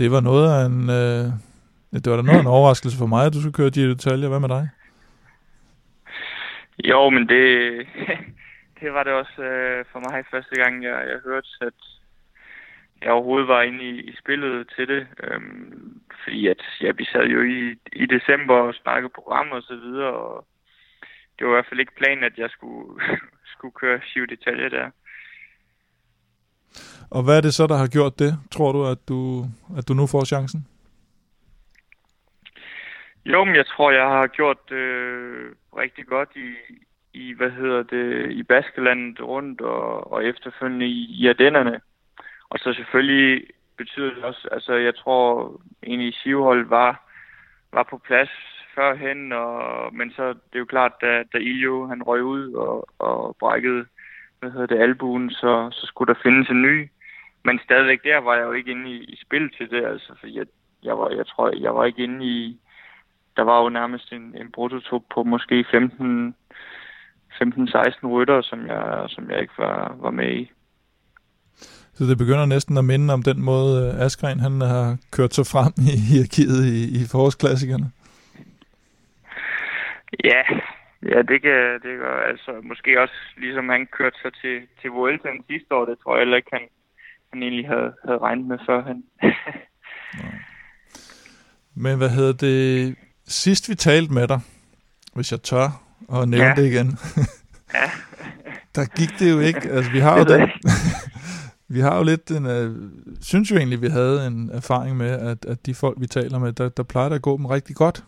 Det 0.00 0.10
var 0.10 0.20
noget 0.20 0.46
af 0.56 0.60
en, 0.70 0.80
øh, 1.00 1.24
det 2.02 2.08
var 2.10 2.16
da 2.16 2.22
noget 2.22 2.40
af 2.40 2.46
en 2.46 2.56
overraskelse 2.56 2.98
for 2.98 3.06
mig, 3.06 3.22
at 3.26 3.34
du 3.34 3.40
skulle 3.40 3.58
køre 3.60 3.74
Giro 3.74 3.92
d'Italia. 3.94 4.28
Hvad 4.28 4.40
med 4.40 4.54
dig? 4.56 4.64
Jo, 6.90 7.10
men 7.14 7.28
det, 7.28 7.46
det 8.80 8.92
var 8.92 9.02
det 9.04 9.12
også 9.12 9.42
øh, 9.42 9.84
for 9.92 10.00
mig 10.06 10.24
første 10.30 10.54
gang, 10.62 10.84
jeg, 10.84 10.96
jeg 11.12 11.18
hørte, 11.24 11.48
at 11.60 11.80
jeg 13.02 13.10
overhovedet 13.12 13.48
var 13.48 13.62
inde 13.62 13.84
i, 13.90 13.94
i 14.10 14.12
spillet 14.22 14.72
til 14.76 14.88
det. 14.88 15.06
Øhm, 15.22 16.00
fordi 16.22 16.46
at 16.46 16.62
ja, 16.80 16.90
vi 16.90 17.04
sad 17.04 17.26
jo 17.26 17.42
i, 17.42 17.60
i 17.92 18.06
december 18.06 18.54
og 18.54 18.74
snakkede 18.74 19.16
program 19.18 19.48
og 19.50 19.62
så 19.62 19.76
videre, 19.76 20.12
og 20.12 20.46
det 21.38 21.46
var 21.46 21.52
i 21.52 21.56
hvert 21.56 21.68
fald 21.68 21.80
ikke 21.80 22.00
planen, 22.00 22.24
at 22.24 22.38
jeg 22.38 22.50
skulle, 22.50 23.02
skulle 23.52 23.74
køre 23.80 24.00
Giro 24.08 24.26
d'Italia 24.32 24.68
der. 24.76 24.90
Og 27.10 27.22
hvad 27.24 27.36
er 27.36 27.40
det 27.40 27.54
så, 27.54 27.66
der 27.66 27.76
har 27.76 27.86
gjort 27.86 28.18
det? 28.18 28.32
Tror 28.50 28.72
du, 28.72 28.86
at 28.86 29.08
du, 29.08 29.44
at 29.78 29.88
du 29.88 29.94
nu 29.94 30.06
får 30.06 30.24
chancen? 30.24 30.66
Jo, 33.24 33.44
men 33.44 33.56
jeg 33.56 33.66
tror, 33.66 33.90
jeg 33.90 34.06
har 34.06 34.26
gjort 34.26 34.58
det 34.68 34.76
øh, 34.76 35.50
rigtig 35.76 36.06
godt 36.06 36.28
i, 36.36 36.50
i, 37.12 37.32
hvad 37.32 37.50
hedder 37.50 37.82
det, 37.82 38.32
i 38.32 38.42
Baskelandet 38.42 39.20
rundt 39.20 39.60
og, 39.60 40.12
og 40.12 40.24
efterfølgende 40.24 40.86
i, 40.86 41.06
i 41.20 41.28
Ardennerne. 41.28 41.80
Og 42.50 42.58
så 42.58 42.72
selvfølgelig 42.72 43.46
betyder 43.76 44.14
det 44.14 44.24
også, 44.24 44.48
altså 44.52 44.74
jeg 44.74 44.94
tror 44.96 45.60
egentlig 45.82 46.14
Sivhold 46.14 46.66
var, 46.68 47.10
var 47.72 47.82
på 47.90 47.98
plads 47.98 48.30
førhen, 48.74 49.32
og, 49.32 49.94
men 49.94 50.12
så 50.16 50.28
det 50.28 50.54
er 50.54 50.58
jo 50.58 50.64
klart, 50.64 50.92
da, 51.00 51.22
da 51.32 51.38
Iljo 51.38 51.86
han 51.86 52.02
røg 52.02 52.22
ud 52.22 52.52
og, 52.52 52.88
og 52.98 53.36
brækkede, 53.40 53.84
hvad 54.40 54.50
hedder 54.50 54.66
det, 54.66 54.82
albuen, 54.82 55.30
så, 55.30 55.68
så 55.72 55.86
skulle 55.86 56.14
der 56.14 56.20
findes 56.22 56.48
en 56.48 56.62
ny 56.62 56.88
men 57.44 57.60
stadigvæk 57.64 58.02
der 58.04 58.18
var 58.18 58.34
jeg 58.34 58.44
jo 58.44 58.52
ikke 58.52 58.70
inde 58.70 58.90
i, 58.90 59.04
i 59.04 59.16
spil 59.24 59.50
til 59.50 59.70
det, 59.70 59.84
altså, 59.84 60.12
for 60.20 60.26
jeg, 60.26 60.46
jeg, 60.82 60.98
var, 60.98 61.08
jeg 61.10 61.26
tror, 61.26 61.60
jeg 61.60 61.74
var 61.74 61.84
ikke 61.84 62.04
inde 62.04 62.26
i, 62.26 62.60
der 63.36 63.42
var 63.42 63.62
jo 63.62 63.68
nærmest 63.68 64.12
en, 64.12 64.36
en 64.40 64.52
prototop 64.52 65.02
på 65.14 65.22
måske 65.22 65.64
15, 65.70 66.34
15-16 67.32 68.06
rytter, 68.06 68.42
som 68.42 68.66
jeg, 68.66 69.04
som 69.08 69.30
jeg 69.30 69.40
ikke 69.40 69.58
var, 69.58 69.96
var 70.00 70.10
med 70.10 70.32
i. 70.32 70.50
Så 71.94 72.04
det 72.04 72.18
begynder 72.18 72.46
næsten 72.46 72.78
at 72.78 72.84
minde 72.84 73.14
om 73.14 73.22
den 73.22 73.42
måde, 73.42 73.74
øh, 73.86 74.06
Askren 74.06 74.40
han 74.40 74.60
har 74.60 74.96
kørt 75.16 75.34
sig 75.34 75.46
frem 75.46 75.72
i 75.92 75.96
hierarkiet 76.08 76.60
i, 76.76 76.80
i 76.98 77.02
forårsklassikerne. 77.12 77.88
Ja, 80.24 80.42
ja 81.10 81.18
det 81.30 81.42
kan 81.42 81.58
det 81.84 81.94
gør, 82.02 82.16
altså 82.30 82.50
måske 82.62 83.00
også 83.00 83.18
ligesom 83.36 83.68
han 83.68 83.86
kørte 83.86 84.18
sig 84.22 84.32
til, 84.42 84.56
til 84.80 84.90
Vueltaen 84.90 85.44
sidste 85.50 85.74
år, 85.74 85.84
det 85.84 85.98
tror 85.98 86.14
jeg 86.14 86.20
heller 86.20 86.36
ikke, 86.36 86.50
han, 86.52 86.66
han 87.32 87.42
egentlig 87.42 87.68
havde, 87.68 87.92
havde 88.04 88.18
regnet 88.18 88.46
med 88.46 88.58
før 88.66 88.82
han. 88.82 89.02
Men 91.84 91.98
hvad 91.98 92.08
hedder 92.08 92.32
det? 92.32 92.96
Sidst 93.26 93.68
vi 93.68 93.74
talte 93.74 94.12
med 94.12 94.28
dig, 94.28 94.40
hvis 95.14 95.32
jeg 95.32 95.42
tør 95.42 95.82
og 96.08 96.28
nævne 96.28 96.46
ja. 96.46 96.54
det 96.54 96.66
igen, 96.66 96.86
ja. 97.74 97.90
der 98.74 98.84
gik 98.84 99.18
det 99.18 99.30
jo 99.30 99.38
ikke. 99.38 99.70
Altså, 99.70 99.90
vi 99.90 99.98
har 99.98 100.18
jo 100.18 100.24
den, 100.24 100.48
vi 101.68 101.80
har 101.80 101.96
jo 101.96 102.02
lidt 102.02 102.28
den, 102.28 102.46
uh, 102.46 102.76
synes 103.20 103.50
jo 103.50 103.56
egentlig, 103.56 103.82
vi 103.82 103.88
havde 103.88 104.26
en 104.26 104.50
erfaring 104.52 104.96
med, 104.96 105.10
at, 105.10 105.44
at 105.44 105.66
de 105.66 105.74
folk, 105.74 106.00
vi 106.00 106.06
taler 106.06 106.38
med, 106.38 106.52
der, 106.52 106.68
der 106.68 106.82
plejer 106.82 107.10
at 107.10 107.22
gå 107.22 107.36
dem 107.36 107.46
rigtig 107.46 107.76
godt. 107.76 108.04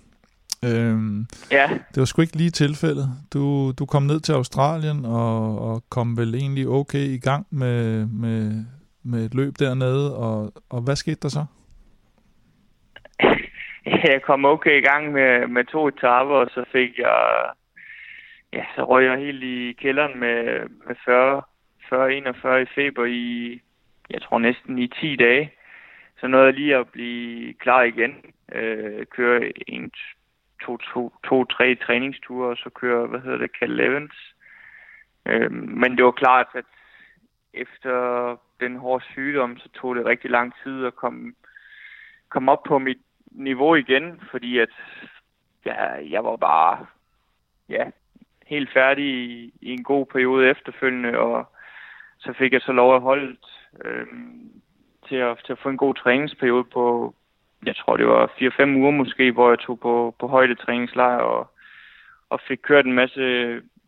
Øhm, 0.65 1.27
ja. 1.51 1.69
Det 1.95 1.97
var 1.97 2.05
sgu 2.05 2.23
ikke 2.23 2.37
lige 2.37 2.51
tilfældet. 2.51 3.11
Du, 3.33 3.73
du 3.79 3.87
kom 3.87 4.03
ned 4.03 4.21
til 4.21 4.33
Australien 4.33 5.05
og, 5.05 5.59
og 5.59 5.85
kom 5.89 6.17
vel 6.17 6.35
egentlig 6.35 6.69
okay 6.69 7.07
i 7.09 7.19
gang 7.19 7.47
med, 7.51 8.07
med, 8.07 8.65
med 9.05 9.25
et 9.25 9.35
løb 9.35 9.53
dernede, 9.59 10.17
og, 10.17 10.53
og 10.71 10.81
hvad 10.83 10.97
skete 10.97 11.21
der 11.23 11.29
så? 11.29 11.45
Jeg 14.11 14.23
kom 14.23 14.45
okay 14.45 14.79
i 14.79 14.85
gang 14.85 15.13
med, 15.13 15.47
med 15.47 15.65
to 15.65 15.89
etaper, 15.89 16.35
og 16.35 16.49
så 16.51 16.65
fik 16.73 16.99
jeg, 16.99 17.51
ja, 18.53 18.65
så 18.77 18.85
røg 18.85 19.05
jeg 19.05 19.19
helt 19.19 19.43
i 19.43 19.73
kælderen 19.73 20.21
med, 20.21 20.69
med 20.87 20.97
40, 21.05 21.43
40-41 21.93 22.49
i 22.57 22.67
feber 22.75 23.05
i, 23.05 23.61
jeg 24.11 24.23
tror 24.23 24.39
næsten 24.39 24.79
i 24.79 24.89
10 24.89 25.17
dage. 25.17 25.53
Så 26.21 26.27
nåede 26.27 26.47
jeg 26.47 26.55
lige 26.55 26.77
at 26.77 26.89
blive 26.89 27.55
klar 27.55 27.83
igen. 27.83 28.15
Øh, 28.53 29.07
køre 29.07 29.53
en, 29.67 29.91
to, 30.63 30.77
to, 30.77 31.13
to, 31.29 31.45
tre 31.45 31.75
træningsture, 31.75 32.51
og 32.51 32.57
så 32.57 32.71
køre, 32.71 33.07
hvad 33.07 33.21
hedder 33.21 33.39
det, 33.39 33.51
Cal 33.59 33.81
Evans. 33.81 34.35
Øh, 35.27 35.53
men 35.53 35.97
det 35.97 36.05
var 36.05 36.11
klart, 36.11 36.47
at 36.55 36.65
efter 37.55 38.37
den 38.61 38.77
hårde 38.77 39.05
sygdom, 39.05 39.59
så 39.59 39.69
tog 39.69 39.97
det 39.97 40.07
rigtig 40.07 40.31
lang 40.31 40.55
tid 40.65 40.87
at 40.87 40.97
komme, 40.97 41.33
komme 42.29 42.53
op 42.53 42.63
på 42.63 42.79
mit 42.79 42.99
niveau 43.31 43.75
igen, 43.75 44.21
fordi 44.31 44.59
at 44.59 44.71
ja, 45.65 46.11
jeg 46.11 46.25
var 46.25 46.37
bare 46.37 46.87
ja, 47.69 47.91
helt 48.47 48.71
færdig 48.73 49.05
i, 49.05 49.53
i 49.61 49.71
en 49.71 49.85
god 49.85 50.07
periode 50.07 50.51
efterfølgende, 50.51 51.19
og 51.19 51.53
så 52.19 52.33
fik 52.33 52.53
jeg 52.53 52.61
så 52.61 52.73
lov 52.73 52.95
at 52.95 53.03
holde 53.03 53.37
øh, 53.85 54.07
til, 55.09 55.17
at, 55.17 55.39
til 55.45 55.53
at 55.53 55.59
få 55.63 55.69
en 55.69 55.77
god 55.77 55.95
træningsperiode 55.95 56.65
på, 56.65 57.15
jeg 57.67 57.77
tror 57.77 57.97
det 57.97 58.07
var 58.07 58.27
4-5 58.27 58.77
uger 58.77 58.91
måske, 58.91 59.33
hvor 59.33 59.49
jeg 59.49 59.59
tog 59.59 59.81
på, 59.81 60.15
på 60.19 60.27
højde 60.27 60.55
træningslejr 60.55 61.19
og, 61.19 61.51
og 62.29 62.41
fik 62.49 62.59
kørt 62.63 62.87
en 62.87 62.93
masse 62.93 63.23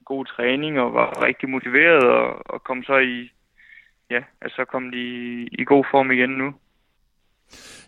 god 0.05 0.25
træning 0.25 0.81
og 0.81 0.95
var 0.95 1.25
rigtig 1.27 1.49
motiveret 1.49 2.03
og, 2.03 2.43
og 2.47 2.65
kom 2.65 2.83
så 2.83 2.99
i, 2.99 3.31
ja, 4.11 4.21
altså 4.43 4.65
kom 4.73 4.91
de 4.91 4.99
i, 4.99 5.49
i 5.59 5.65
god 5.65 5.85
form 5.91 6.11
igen 6.11 6.31
nu. 6.31 6.55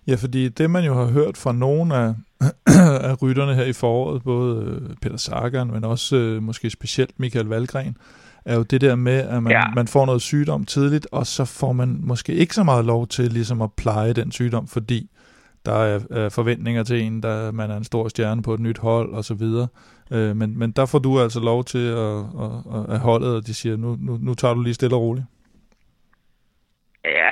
Ja, 0.06 0.14
fordi 0.14 0.48
det 0.48 0.70
man 0.70 0.84
jo 0.84 0.94
har 0.94 1.06
hørt 1.06 1.36
fra 1.36 1.52
nogle 1.52 1.94
af, 1.94 2.14
af 3.10 3.22
rytterne 3.22 3.54
her 3.54 3.64
i 3.64 3.72
foråret, 3.72 4.22
både 4.22 4.64
øh, 4.64 4.96
Peter 5.02 5.16
Sagan, 5.16 5.66
men 5.66 5.84
også 5.84 6.16
øh, 6.16 6.42
måske 6.42 6.70
specielt 6.70 7.20
Michael 7.20 7.46
Valgren, 7.46 7.96
er 8.44 8.56
jo 8.56 8.62
det 8.62 8.80
der 8.80 8.94
med, 8.94 9.18
at 9.18 9.42
man, 9.42 9.52
ja. 9.52 9.62
man 9.74 9.88
får 9.88 10.06
noget 10.06 10.22
sygdom 10.22 10.64
tidligt, 10.64 11.06
og 11.12 11.26
så 11.26 11.44
får 11.44 11.72
man 11.72 12.00
måske 12.00 12.32
ikke 12.32 12.54
så 12.54 12.64
meget 12.64 12.84
lov 12.84 13.06
til 13.06 13.32
ligesom 13.32 13.62
at 13.62 13.72
pleje 13.72 14.12
den 14.12 14.32
sygdom, 14.32 14.66
fordi 14.66 15.10
der 15.66 15.72
er, 15.72 16.00
er 16.10 16.28
forventninger 16.28 16.82
til 16.82 17.02
en, 17.02 17.22
der 17.22 17.52
man 17.52 17.70
er 17.70 17.76
en 17.76 17.84
stor 17.84 18.08
stjerne 18.08 18.42
på 18.42 18.54
et 18.54 18.60
nyt 18.60 18.78
hold 18.78 19.12
og 19.12 19.24
så 19.24 19.34
videre. 19.34 19.68
Øh, 20.10 20.36
men, 20.36 20.58
men 20.58 20.70
der 20.70 20.86
får 20.86 20.98
du 20.98 21.20
altså 21.20 21.40
lov 21.40 21.64
til 21.64 21.88
at, 21.88 22.18
at, 22.18 22.50
at, 22.74 22.94
at 22.94 22.98
holdet, 22.98 23.34
og 23.34 23.46
de 23.46 23.54
siger, 23.54 23.76
nu, 23.76 23.96
nu, 24.00 24.18
nu 24.20 24.34
tager 24.34 24.54
du 24.54 24.62
lige 24.62 24.74
stille 24.74 24.96
og 24.96 25.02
roligt. 25.02 25.26
Ja, 27.06 27.30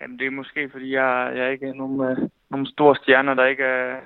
Jamen, 0.00 0.18
det 0.18 0.26
er 0.26 0.30
måske, 0.30 0.70
fordi 0.70 0.94
jeg, 0.94 1.32
jeg 1.36 1.52
ikke 1.52 1.66
er 1.66 1.74
nogen, 1.74 2.00
uh, 2.00 2.28
nogen 2.50 2.66
store 2.66 2.96
stjerner, 2.96 3.34
der 3.34 3.44
ikke 3.44 3.64
er 3.64 4.00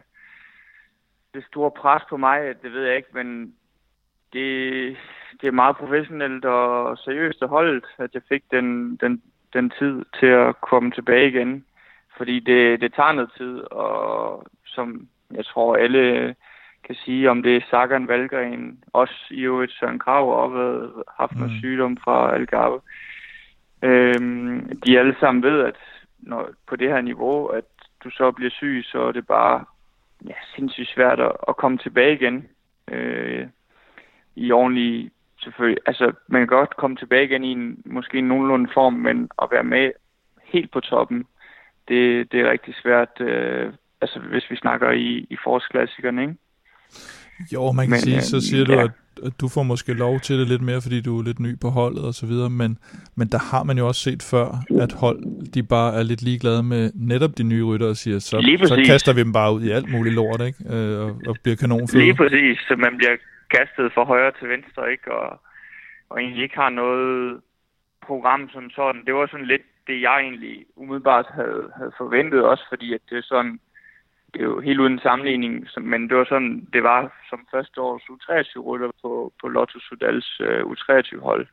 det 1.35 1.45
store 1.45 1.71
pres 1.71 2.03
på 2.09 2.17
mig. 2.17 2.55
Det 2.63 2.73
ved 2.73 2.87
jeg 2.87 2.97
ikke, 2.97 3.09
men 3.13 3.55
det, 4.33 4.97
det 5.41 5.47
er 5.47 5.53
meget 5.53 5.77
professionelt 5.77 6.45
og 6.45 6.99
seriøst 6.99 7.45
holdt, 7.45 7.87
at 7.99 8.15
jeg 8.15 8.23
fik 8.29 8.43
den, 8.51 8.97
den, 8.97 9.23
den 9.53 9.73
tid 9.79 10.05
til 10.21 10.27
at 10.27 10.61
komme 10.61 10.91
tilbage 10.91 11.29
igen. 11.29 11.65
Fordi 12.17 12.41
det, 12.41 12.81
det 12.81 12.95
tager 12.95 13.13
noget 13.13 13.31
tid, 13.37 13.59
og 13.71 14.45
som 14.65 15.09
jeg 15.31 15.45
tror 15.45 15.77
alle 15.77 16.35
kan 16.85 16.95
sige, 16.95 17.31
om 17.31 17.43
det 17.43 17.57
er 17.57 17.61
Sagan 17.71 18.09
Valgren, 18.09 18.85
også 18.93 19.15
i 19.31 19.41
øvrigt 19.41 19.73
Søren 19.73 19.99
Krav 19.99 20.45
og 20.45 20.51
har 20.51 21.05
haft 21.19 21.37
noget 21.37 21.53
mm. 21.53 21.59
sygdom 21.59 21.97
fra 21.97 22.35
Algarve. 22.35 22.81
Øhm, 23.83 24.81
de 24.87 24.99
alle 24.99 25.17
sammen 25.21 25.43
ved, 25.43 25.61
at 25.61 25.77
når, 26.19 26.49
på 26.67 26.77
det 26.77 26.89
her 26.89 27.01
niveau, 27.01 27.47
at 27.47 27.65
du 28.05 28.11
så 28.11 28.31
bliver 28.31 28.51
syg, 28.51 28.83
så 28.85 29.03
er 29.03 29.13
det 29.13 29.27
bare 29.27 29.65
ja, 30.27 30.35
sindssygt 30.57 30.89
svært 30.89 31.21
at, 31.21 31.33
at 31.49 31.57
komme 31.57 31.79
tilbage 31.79 32.15
igen 32.15 32.49
øh, 32.89 33.47
i 34.37 34.53
ordentlig 34.53 35.11
selvfølgelig. 35.43 35.83
Altså, 35.87 36.13
man 36.27 36.41
kan 36.41 36.49
godt 36.49 36.77
komme 36.77 36.97
tilbage 36.97 37.25
igen 37.25 37.45
i 37.45 37.53
en 37.53 37.83
måske 37.85 38.19
en 38.19 38.29
nogenlunde 38.29 38.71
form, 38.75 38.93
men 38.93 39.31
at 39.43 39.49
være 39.51 39.65
med 39.65 39.93
helt 40.45 40.71
på 40.71 40.81
toppen, 40.81 41.27
det, 41.89 42.33
det 42.33 42.41
er 42.41 42.51
rigtig 42.51 42.75
svært, 42.75 43.21
øh, 43.21 43.73
altså 44.01 44.21
hvis 44.21 44.51
vi 44.51 44.57
snakker 44.57 44.91
i, 44.91 45.27
i 45.31 45.37
forårsklassikerne, 45.45 46.23
ikke? 46.23 46.35
Jo, 47.55 47.73
man 47.73 47.87
kan 47.87 47.91
men, 47.91 48.01
sige, 48.01 48.21
så 48.23 48.37
øh, 48.37 48.43
siger 48.43 48.65
ja. 48.69 48.75
du, 48.75 48.79
at 48.81 48.91
at 49.27 49.33
du 49.41 49.49
får 49.55 49.63
måske 49.63 49.93
lov 49.93 50.21
til 50.21 50.39
det 50.41 50.49
lidt 50.49 50.63
mere, 50.63 50.81
fordi 50.81 51.01
du 51.01 51.19
er 51.19 51.25
lidt 51.25 51.41
ny 51.41 51.53
på 51.63 51.69
holdet 51.69 52.05
og 52.05 52.15
så 52.15 52.27
videre, 52.27 52.51
men, 52.51 52.79
men 53.17 53.29
der 53.29 53.41
har 53.51 53.63
man 53.65 53.79
jo 53.79 53.87
også 53.87 54.01
set 54.09 54.23
før, 54.33 54.47
at 54.85 54.93
hold, 54.93 55.21
de 55.55 55.63
bare 55.63 55.91
er 55.99 56.03
lidt 56.03 56.23
ligeglade 56.23 56.63
med 56.63 56.83
netop 56.95 57.33
de 57.39 57.45
nye 57.53 57.65
rytter 57.65 57.89
og 57.89 57.97
siger, 57.97 58.19
så, 58.19 58.37
så 58.73 58.77
kaster 58.87 59.13
vi 59.15 59.21
dem 59.27 59.33
bare 59.33 59.55
ud 59.55 59.63
i 59.63 59.71
alt 59.71 59.91
muligt 59.93 60.15
lort, 60.15 60.41
ikke? 60.49 60.59
Øh, 60.75 61.01
og, 61.05 61.11
og 61.29 61.37
bliver 61.43 61.57
kanonføde. 61.57 62.03
Lige 62.05 62.17
præcis, 62.23 62.59
så 62.69 62.75
man 62.77 62.97
bliver 62.97 63.17
kastet 63.57 63.87
fra 63.95 64.05
højre 64.05 64.33
til 64.39 64.49
venstre, 64.49 64.83
ikke? 64.93 65.13
Og, 65.13 65.41
og 66.11 66.21
egentlig 66.21 66.43
ikke 66.43 66.57
har 66.65 66.71
noget 66.71 67.41
program 68.07 68.43
som 68.53 68.71
sådan. 68.71 69.05
Det 69.07 69.15
var 69.15 69.27
sådan 69.27 69.47
lidt 69.47 69.67
det, 69.87 70.01
jeg 70.03 70.19
egentlig 70.21 70.57
umiddelbart 70.77 71.27
havde, 71.39 71.63
havde 71.77 71.93
forventet 71.99 72.43
også, 72.45 72.65
fordi 72.69 72.95
at 72.95 73.01
det 73.11 73.19
er 73.19 73.27
sådan, 73.33 73.61
det 74.35 74.41
er 74.41 74.45
jo 74.45 74.61
helt 74.61 74.81
uden 74.81 74.99
sammenligning, 74.99 75.67
men 75.81 76.09
det 76.09 76.17
var 76.17 76.25
sådan, 76.25 76.69
det 76.73 76.83
var 76.83 77.13
som 77.31 77.47
første 77.51 77.81
års 77.81 78.03
U23-rytter 78.03 78.91
på, 79.03 79.33
på 79.41 79.49
Lotto 79.49 79.79
Sudals 79.81 80.41
øh, 80.41 80.67
uh, 80.67 80.73
U23-hold, 80.73 81.47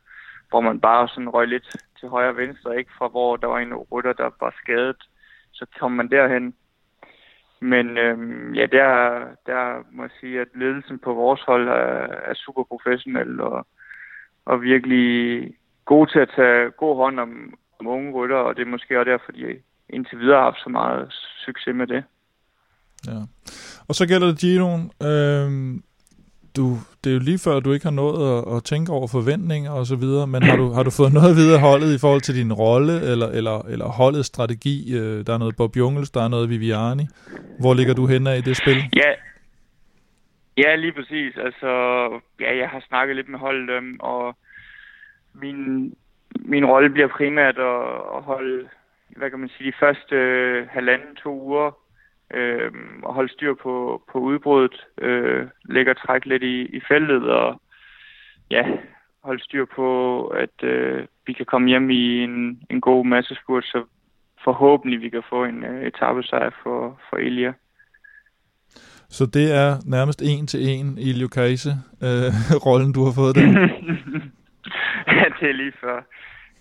hvor 0.48 0.60
man 0.60 0.80
bare 0.80 1.08
sådan 1.08 1.28
røg 1.28 1.48
lidt 1.48 1.76
til 2.00 2.08
højre 2.08 2.28
og 2.28 2.36
venstre, 2.36 2.78
ikke 2.78 2.90
fra 2.98 3.08
hvor 3.08 3.36
der 3.36 3.46
var 3.46 3.58
en 3.58 3.74
rytter, 3.74 4.12
der 4.12 4.30
var 4.40 4.54
skadet, 4.62 4.96
så 5.52 5.66
kom 5.78 5.92
man 5.92 6.10
derhen. 6.10 6.54
Men 7.60 7.98
øhm, 7.98 8.54
ja, 8.54 8.66
der, 8.66 8.90
der 9.46 9.84
må 9.90 10.02
jeg 10.02 10.10
sige, 10.20 10.40
at 10.40 10.48
ledelsen 10.54 10.98
på 10.98 11.14
vores 11.14 11.40
hold 11.40 11.68
er, 11.68 12.06
er 12.30 12.34
super 12.34 12.62
professionel 12.62 13.40
og, 13.40 13.66
og 14.44 14.62
virkelig 14.62 15.54
god 15.84 16.06
til 16.06 16.18
at 16.18 16.32
tage 16.36 16.70
god 16.70 16.96
hånd 16.96 17.20
om, 17.20 17.54
om 17.80 17.86
unge 17.86 18.12
rytter, 18.12 18.36
og 18.36 18.56
det 18.56 18.62
er 18.62 18.66
måske 18.66 18.98
også 18.98 19.10
derfor, 19.10 19.32
de 19.32 19.62
indtil 19.88 20.18
videre 20.18 20.36
har 20.36 20.44
haft 20.44 20.62
så 20.62 20.68
meget 20.68 21.12
succes 21.44 21.74
med 21.74 21.86
det. 21.86 22.04
Ja. 23.06 23.20
Og 23.88 23.94
så 23.94 24.06
gælder 24.06 24.26
det 24.26 24.38
Giroen. 24.38 24.90
Øhm, 25.02 25.82
du, 26.56 26.76
det 27.04 27.10
er 27.10 27.14
jo 27.14 27.20
lige 27.20 27.38
før, 27.38 27.60
du 27.60 27.72
ikke 27.72 27.86
har 27.86 27.98
nået 28.04 28.20
at, 28.34 28.56
at 28.56 28.64
tænke 28.64 28.92
over 28.92 29.06
forventninger 29.06 29.70
og 29.70 29.86
så 29.86 29.96
videre, 29.96 30.26
men 30.26 30.42
har 30.42 30.56
du, 30.56 30.66
har 30.76 30.82
du 30.82 30.90
fået 30.90 31.12
noget 31.12 31.36
videre 31.36 31.60
holdet 31.60 31.94
i 31.94 31.98
forhold 31.98 32.20
til 32.20 32.34
din 32.34 32.52
rolle, 32.52 32.94
eller, 33.12 33.28
eller, 33.38 33.58
eller 33.72 33.86
holdets 33.86 34.26
strategi? 34.26 34.76
Øh, 34.98 35.26
der 35.26 35.34
er 35.34 35.38
noget 35.38 35.56
Bob 35.56 35.76
Jungels, 35.76 36.10
der 36.10 36.22
er 36.24 36.28
noget 36.28 36.50
Viviani. 36.50 37.06
Hvor 37.60 37.74
ligger 37.74 37.94
du 37.94 38.06
henne 38.06 38.38
i 38.38 38.40
det 38.40 38.56
spil? 38.56 38.78
Ja, 38.96 39.10
ja 40.56 40.76
lige 40.76 40.92
præcis. 40.92 41.32
Altså, 41.46 41.70
ja, 42.40 42.56
jeg 42.56 42.68
har 42.68 42.82
snakket 42.88 43.16
lidt 43.16 43.28
med 43.28 43.38
holdet, 43.38 43.70
øhm, 43.70 43.96
og 44.00 44.36
min, 45.34 45.58
min 46.34 46.64
rolle 46.64 46.90
bliver 46.90 47.08
primært 47.08 47.58
at, 47.58 47.82
at 48.16 48.22
holde, 48.22 48.68
hvad 49.16 49.30
kan 49.30 49.38
man 49.38 49.48
sige, 49.48 49.70
de 49.70 49.76
første 49.80 50.14
øh, 50.14 50.66
halvanden, 50.70 51.16
to 51.16 51.42
uger 51.42 51.70
øh, 52.34 52.72
og 53.02 53.14
holde 53.14 53.32
styr 53.32 53.54
på, 53.62 54.02
på 54.12 54.18
udbruddet, 54.18 54.86
øh, 55.00 55.46
lægge 55.64 55.90
og 55.90 56.06
trække 56.06 56.28
lidt 56.28 56.42
i, 56.42 56.62
i 56.76 56.80
feltet, 56.88 57.22
og 57.30 57.60
ja, 58.50 58.64
holde 59.24 59.44
styr 59.44 59.64
på, 59.76 60.26
at 60.26 60.62
øh, 60.62 61.06
vi 61.26 61.32
kan 61.32 61.46
komme 61.46 61.68
hjem 61.68 61.90
i 61.90 62.18
en, 62.24 62.62
en 62.70 62.80
god 62.80 63.04
massespurt, 63.04 63.64
så 63.64 63.84
forhåbentlig 64.44 65.00
vi 65.00 65.08
kan 65.08 65.22
få 65.30 65.44
en 65.44 65.64
øh, 65.64 65.86
etappesejr 65.86 66.50
for, 66.62 67.00
for 67.10 67.16
Elia. 67.16 67.52
Så 69.08 69.26
det 69.26 69.52
er 69.62 69.76
nærmest 69.86 70.22
en 70.22 70.46
til 70.46 70.60
en 70.68 70.98
i 70.98 71.12
Lukaise, 71.12 71.70
øh, 72.02 72.32
rollen 72.66 72.92
du 72.92 73.04
har 73.04 73.12
fået 73.12 73.34
der? 73.34 73.42
ja, 75.16 75.24
det 75.40 75.48
er 75.50 75.52
lige 75.52 75.72
før. 75.80 75.96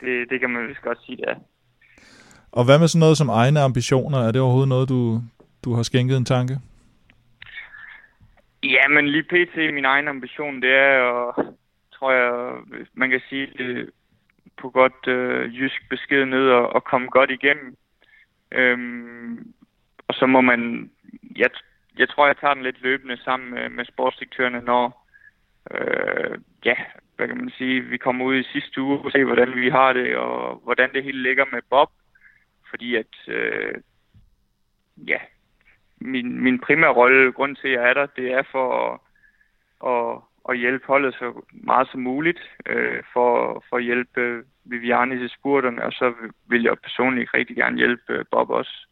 Det, 0.02 0.30
det 0.30 0.40
kan 0.40 0.50
man 0.50 0.68
vist 0.68 0.82
godt 0.82 0.98
sige, 1.06 1.18
det 1.18 1.26
er. 1.28 1.36
Og 2.52 2.66
hvad 2.66 2.80
med 2.80 2.88
sådan 2.88 3.00
noget 3.00 3.18
som 3.18 3.30
egne 3.30 3.60
ambitioner? 3.60 4.20
Er 4.20 4.32
det 4.32 4.42
overhovedet 4.42 4.70
noget, 4.70 4.90
du, 4.90 5.22
du 5.68 5.74
har 5.74 5.84
skænket 5.84 6.18
en 6.18 6.26
tanke? 6.26 6.56
Ja, 8.64 8.88
men 8.88 9.10
lige 9.10 9.24
pt. 9.24 9.56
min 9.74 9.86
egen 9.86 10.08
ambition, 10.08 10.62
det 10.62 10.72
er, 10.72 11.00
og 11.00 11.56
tror 11.94 12.12
jeg, 12.12 12.54
man 12.94 13.10
kan 13.10 13.22
sige 13.30 13.48
det 13.58 13.90
på 14.58 14.70
godt 14.70 15.08
øh, 15.08 15.58
jysk 15.58 15.90
besked 15.90 16.26
ned 16.26 16.50
og, 16.50 16.76
og 16.76 16.84
komme 16.84 17.08
godt 17.08 17.32
igennem. 17.32 17.78
Øhm, 18.52 19.54
og 20.08 20.14
så 20.14 20.26
må 20.26 20.42
man, 20.42 20.92
jeg, 21.36 21.50
jeg 21.98 22.10
tror, 22.10 22.28
jeg 22.28 22.38
tager 22.38 22.54
den 22.54 22.64
lidt 22.64 22.82
løbende 22.82 23.18
sammen 23.24 23.50
med, 23.54 23.70
med 23.70 23.86
sportsdirektørerne, 23.86 24.62
når 24.62 25.08
øh, 25.72 26.38
ja, 26.66 26.76
hvad 27.16 27.28
kan 27.28 27.38
man 27.38 27.52
sige, 27.58 27.82
vi 27.82 27.98
kommer 27.98 28.26
ud 28.26 28.36
i 28.36 28.52
sidste 28.54 28.82
uge 28.82 29.00
og 29.00 29.12
se, 29.12 29.24
hvordan 29.24 29.56
vi 29.56 29.70
har 29.70 29.94
det, 29.94 30.18
og 30.18 30.62
hvordan 30.64 30.94
det 30.94 31.04
hele 31.04 31.24
ligger 31.24 31.46
med 31.52 31.62
Bob. 31.70 31.90
Fordi 32.70 32.96
at, 32.96 33.16
øh, 33.28 33.74
ja, 34.98 35.18
min, 36.02 36.44
min 36.44 36.60
primære 36.60 36.94
rolle, 36.94 37.32
grund 37.32 37.56
til, 37.56 37.68
at 37.68 37.74
jeg 37.74 37.90
er 37.90 37.94
der, 37.94 38.06
det 38.06 38.32
er 38.32 38.44
for 38.52 38.68
at, 38.86 39.00
at, 39.92 40.22
at 40.50 40.60
hjælpe 40.60 40.88
holdet 40.88 41.14
så 41.14 41.42
meget 41.52 41.88
som 41.92 42.00
muligt, 42.00 42.40
øh, 42.66 43.04
for, 43.14 43.64
for 43.70 43.78
at 43.78 43.84
hjælpe 43.84 44.22
øh, 44.22 44.44
Viviane 44.64 45.20
til 45.20 45.30
spurterne, 45.30 45.84
og 45.84 45.92
så 45.92 46.14
vil 46.48 46.64
jeg 46.64 46.78
personligt 46.84 47.34
rigtig 47.34 47.56
gerne 47.56 47.78
hjælpe 47.78 48.14
øh, 48.14 48.26
Bob 48.32 48.50
også. 48.50 48.88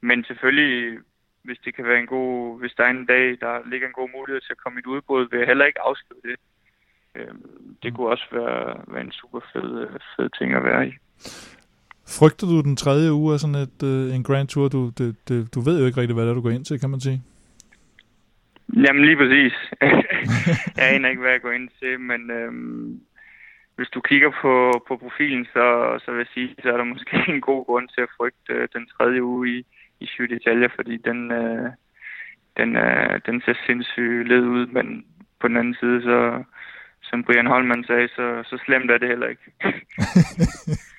Men 0.00 0.24
selvfølgelig, 0.24 0.98
hvis 1.42 1.58
det 1.64 1.74
kan 1.74 1.84
være 1.84 1.98
en 1.98 2.06
god, 2.06 2.60
hvis 2.60 2.72
der 2.76 2.84
er 2.84 2.90
en 2.90 3.06
dag, 3.06 3.40
der 3.40 3.68
ligger 3.70 3.86
en 3.86 3.92
god 4.00 4.08
mulighed 4.16 4.40
til 4.40 4.52
at 4.52 4.62
komme 4.64 4.78
i 4.78 4.80
et 4.80 4.86
udbrud, 4.86 5.28
vil 5.30 5.38
jeg 5.38 5.46
heller 5.46 5.64
ikke 5.64 5.80
afskrive 5.80 6.20
det. 6.24 6.36
Øh, 7.14 7.34
det 7.82 7.94
kunne 7.94 8.08
også 8.08 8.26
være, 8.32 8.84
være 8.88 9.04
en 9.04 9.12
super 9.12 9.40
fed, 9.52 9.80
øh, 9.82 10.00
fed 10.16 10.28
ting 10.38 10.54
at 10.54 10.64
være 10.64 10.88
i. 10.88 10.92
Frygter 12.18 12.46
du 12.46 12.60
den 12.68 12.76
tredje 12.76 13.12
uge 13.12 13.34
af 13.34 13.40
sådan 13.40 13.62
et, 13.66 13.82
øh, 13.90 14.14
en 14.14 14.22
Grand 14.22 14.48
Tour? 14.48 14.68
Du, 14.68 14.90
det, 14.98 15.16
det, 15.28 15.54
du 15.54 15.60
ved 15.60 15.80
jo 15.80 15.86
ikke 15.86 16.00
rigtig, 16.00 16.14
hvad 16.14 16.24
det 16.24 16.30
er, 16.30 16.34
du 16.34 16.46
går 16.46 16.50
ind 16.50 16.64
til, 16.64 16.80
kan 16.80 16.90
man 16.90 17.00
sige. 17.00 17.22
Jamen 18.84 19.04
lige 19.04 19.16
præcis. 19.22 19.54
jeg 20.76 20.86
aner 20.94 21.08
ikke, 21.08 21.22
hvad 21.22 21.30
jeg 21.30 21.42
går 21.42 21.52
ind 21.52 21.68
til, 21.80 22.00
men 22.00 22.30
øhm, 22.30 23.00
hvis 23.76 23.88
du 23.94 24.00
kigger 24.00 24.30
på, 24.42 24.52
på 24.88 24.96
profilen, 24.96 25.44
så, 25.44 25.64
så 26.04 26.10
vil 26.10 26.18
jeg 26.18 26.32
sige, 26.34 26.54
så 26.62 26.68
er 26.72 26.76
der 26.76 26.84
måske 26.84 27.16
en 27.34 27.40
god 27.40 27.66
grund 27.66 27.88
til 27.88 28.00
at 28.00 28.14
frygte 28.16 28.52
øh, 28.52 28.68
den 28.74 28.86
tredje 28.86 29.22
uge 29.22 29.58
i, 29.58 29.66
i 30.00 30.06
Syv 30.06 30.28
detaljer, 30.28 30.68
fordi 30.76 30.96
den, 30.96 31.32
øh, 31.32 31.70
den, 32.56 32.76
øh, 32.76 33.20
den 33.26 33.42
ser 33.44 33.54
sindssygt 33.66 34.28
led 34.28 34.44
ud, 34.56 34.66
men 34.66 35.04
på 35.40 35.48
den 35.48 35.56
anden 35.56 35.76
side, 35.80 36.02
så 36.02 36.44
som 37.02 37.24
Brian 37.24 37.46
Holman 37.46 37.84
sagde, 37.84 38.08
så, 38.08 38.42
så 38.44 38.58
slemt 38.64 38.90
er 38.90 38.98
det 38.98 39.08
heller 39.08 39.28
ikke. 39.28 39.46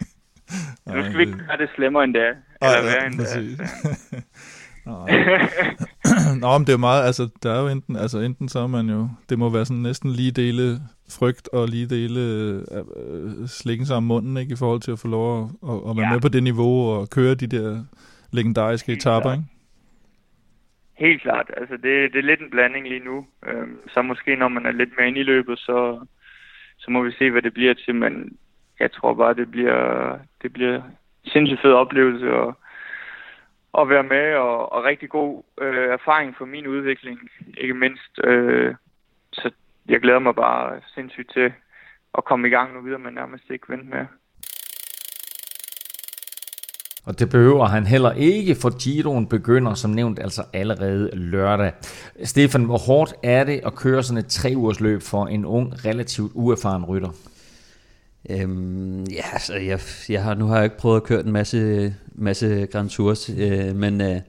nu 0.95 1.03
skal 1.03 1.17
vi 1.17 1.23
ikke 1.23 1.37
gøre 1.47 1.57
det 1.57 1.69
slemmere 1.75 2.03
end 2.03 2.13
det 2.13 2.21
er. 2.21 2.35
Eller 2.61 2.83
værre 2.83 3.05
end 3.07 3.19
det 3.19 3.59
er. 3.59 4.21
Nå, 6.41 6.57
men 6.57 6.67
det 6.67 6.73
er 6.73 6.77
meget, 6.77 7.05
altså, 7.05 7.29
der 7.43 7.53
er 7.53 7.61
jo 7.61 7.67
enten, 7.67 7.95
altså 7.95 8.19
enten 8.19 8.49
så 8.49 8.59
er 8.59 8.67
man 8.67 8.89
jo, 8.89 9.09
det 9.29 9.39
må 9.39 9.49
være 9.49 9.65
sådan 9.65 9.81
næsten 9.81 10.09
lige 10.11 10.31
dele 10.31 10.63
frygt 11.19 11.49
og 11.53 11.67
lige 11.67 11.87
dele 11.87 12.19
øh, 12.75 13.47
slikken 13.47 13.85
sig 13.85 13.95
om 13.95 14.03
munden, 14.03 14.37
ikke, 14.37 14.53
i 14.53 14.59
forhold 14.59 14.81
til 14.81 14.91
at 14.91 14.99
få 14.99 15.07
lov 15.07 15.27
at, 15.37 15.69
at, 15.69 15.77
at 15.89 15.97
være 15.97 16.07
ja. 16.07 16.13
med 16.13 16.21
på 16.21 16.27
det 16.27 16.43
niveau 16.43 16.89
og 16.91 17.09
køre 17.09 17.35
de 17.35 17.47
der 17.47 17.83
legendariske 18.31 18.91
etaper, 18.91 19.31
ikke? 19.31 19.43
Helt 20.97 21.21
klart. 21.21 21.51
Altså, 21.57 21.73
det, 21.75 22.13
det 22.13 22.19
er 22.19 22.29
lidt 22.29 22.41
en 22.41 22.49
blanding 22.49 22.87
lige 22.87 23.05
nu. 23.05 23.25
Øhm, 23.47 23.77
så 23.87 24.01
måske 24.01 24.35
når 24.35 24.47
man 24.47 24.65
er 24.65 24.71
lidt 24.71 24.89
mere 24.97 25.07
inde 25.07 25.19
i 25.19 25.23
løbet, 25.23 25.59
så, 25.59 26.05
så 26.77 26.91
må 26.91 27.03
vi 27.03 27.11
se, 27.11 27.31
hvad 27.31 27.41
det 27.41 27.53
bliver 27.53 27.73
til. 27.73 27.95
Men 27.95 28.37
jeg 28.79 28.91
tror 28.91 29.13
bare, 29.13 29.33
det 29.33 29.51
bliver, 29.51 30.17
det 30.41 30.53
bliver 30.53 30.81
sindssygt 31.25 31.61
fed 31.61 31.73
oplevelse 31.73 32.27
at, 32.27 32.53
at 33.79 33.89
være 33.89 34.03
med, 34.03 34.33
og, 34.33 34.71
og 34.71 34.83
rigtig 34.83 35.09
god 35.09 35.43
øh, 35.61 35.89
erfaring 35.93 36.35
for 36.37 36.45
min 36.45 36.67
udvikling, 36.67 37.19
ikke 37.57 37.73
mindst. 37.73 38.19
Øh, 38.23 38.75
så 39.33 39.51
jeg 39.89 39.99
glæder 40.01 40.19
mig 40.19 40.35
bare 40.35 40.81
sindssygt 40.95 41.31
til 41.33 41.53
at 42.17 42.25
komme 42.25 42.47
i 42.47 42.51
gang 42.51 42.73
nu 42.73 42.81
videre, 42.81 42.99
men 42.99 43.13
nærmest 43.13 43.43
ikke 43.49 43.69
vente 43.69 43.85
med. 43.85 44.05
Og 47.05 47.19
det 47.19 47.29
behøver 47.29 47.65
han 47.65 47.85
heller 47.85 48.11
ikke, 48.11 48.55
for 48.61 48.69
Giroen 48.83 49.29
begynder 49.29 49.73
som 49.73 49.91
nævnt 49.91 50.19
altså 50.19 50.43
allerede 50.53 51.09
lørdag. 51.15 51.71
Stefan, 52.23 52.65
hvor 52.65 52.77
hårdt 52.87 53.13
er 53.23 53.43
det 53.43 53.61
at 53.65 53.75
køre 53.75 54.03
sådan 54.03 54.23
et 54.23 54.27
tre 54.27 54.53
ugers 54.55 54.79
løb 54.79 55.01
for 55.01 55.25
en 55.25 55.45
ung, 55.45 55.85
relativt 55.85 56.31
uerfaren 56.35 56.85
rytter? 56.85 57.09
Øhm, 58.29 59.03
ja, 59.03 59.39
så 59.39 59.55
jeg, 59.55 59.79
jeg 60.09 60.23
har, 60.23 60.35
nu 60.35 60.45
har 60.45 60.55
jeg 60.55 60.63
ikke 60.63 60.77
prøvet 60.77 60.95
at 60.95 61.03
køre 61.03 61.19
en 61.19 61.31
masse, 61.31 61.93
masse 62.15 62.67
Grand 62.71 62.89
Tours, 62.89 63.29
øh, 63.29 63.75
men, 63.75 64.01
øh, 64.01 64.21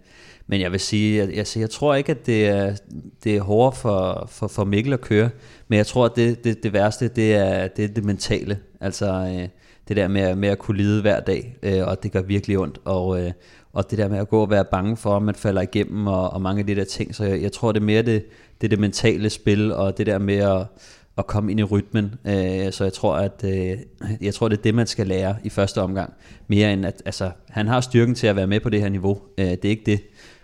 men 0.46 0.60
jeg 0.60 0.72
vil 0.72 0.80
sige, 0.80 1.22
at, 1.22 1.38
altså, 1.38 1.60
jeg 1.60 1.70
tror 1.70 1.94
ikke, 1.94 2.10
at 2.10 2.26
det 2.26 2.48
er, 2.48 2.76
det 3.24 3.36
er 3.36 3.40
hårdere 3.40 3.76
for, 3.76 4.28
for, 4.30 4.48
for 4.48 4.64
Mikkel 4.64 4.92
at 4.92 5.00
køre, 5.00 5.30
men 5.68 5.76
jeg 5.76 5.86
tror, 5.86 6.04
at 6.04 6.12
det, 6.16 6.44
det, 6.44 6.62
det 6.62 6.72
værste, 6.72 7.08
det 7.08 7.34
er 7.34 7.68
det, 7.68 7.84
er 7.84 7.88
det 7.88 8.04
mentale. 8.04 8.58
Altså, 8.80 9.06
øh, 9.06 9.48
det 9.88 9.96
der 9.96 10.08
med, 10.08 10.34
med 10.34 10.48
at 10.48 10.58
kunne 10.58 10.76
lide 10.76 11.00
hver 11.00 11.20
dag, 11.20 11.56
øh, 11.62 11.86
og 11.86 12.02
det 12.02 12.12
gør 12.12 12.22
virkelig 12.22 12.58
ondt, 12.58 12.78
og, 12.84 13.22
øh, 13.22 13.32
og 13.72 13.90
det 13.90 13.98
der 13.98 14.08
med 14.08 14.18
at 14.18 14.28
gå 14.28 14.40
og 14.40 14.50
være 14.50 14.64
bange 14.64 14.96
for, 14.96 15.16
at 15.16 15.22
man 15.22 15.34
falder 15.34 15.62
igennem, 15.62 16.06
og, 16.06 16.30
og 16.30 16.42
mange 16.42 16.60
af 16.60 16.66
de 16.66 16.74
der 16.74 16.84
ting, 16.84 17.14
så 17.14 17.24
jeg, 17.24 17.42
jeg 17.42 17.52
tror, 17.52 17.72
det 17.72 17.80
er 17.80 17.84
mere 17.84 18.02
det, 18.02 18.24
det, 18.60 18.70
det 18.70 18.78
mentale 18.78 19.30
spil, 19.30 19.72
og 19.72 19.98
det 19.98 20.06
der 20.06 20.18
med 20.18 20.36
at, 20.36 20.66
at 21.20 21.26
komme 21.26 21.50
ind 21.50 21.60
i 21.60 21.62
rytmen, 21.62 22.14
øh, 22.24 22.72
så 22.72 22.84
jeg 22.84 22.92
tror, 22.92 23.14
at 23.14 23.44
øh, 23.44 23.78
jeg 24.20 24.34
tror, 24.34 24.48
det 24.48 24.58
er 24.58 24.62
det, 24.62 24.74
man 24.74 24.86
skal 24.86 25.06
lære 25.06 25.36
i 25.44 25.48
første 25.48 25.82
omgang, 25.82 26.12
mere 26.48 26.72
end 26.72 26.86
at, 26.86 27.02
altså, 27.04 27.30
han 27.48 27.66
har 27.66 27.80
styrken 27.80 28.14
til 28.14 28.26
at 28.26 28.36
være 28.36 28.46
med 28.46 28.60
på 28.60 28.68
det 28.68 28.80
her 28.80 28.88
niveau, 28.88 29.20
øh, 29.38 29.46
det 29.46 29.64
er 29.64 29.68
ikke 29.68 29.86
det, 29.86 30.00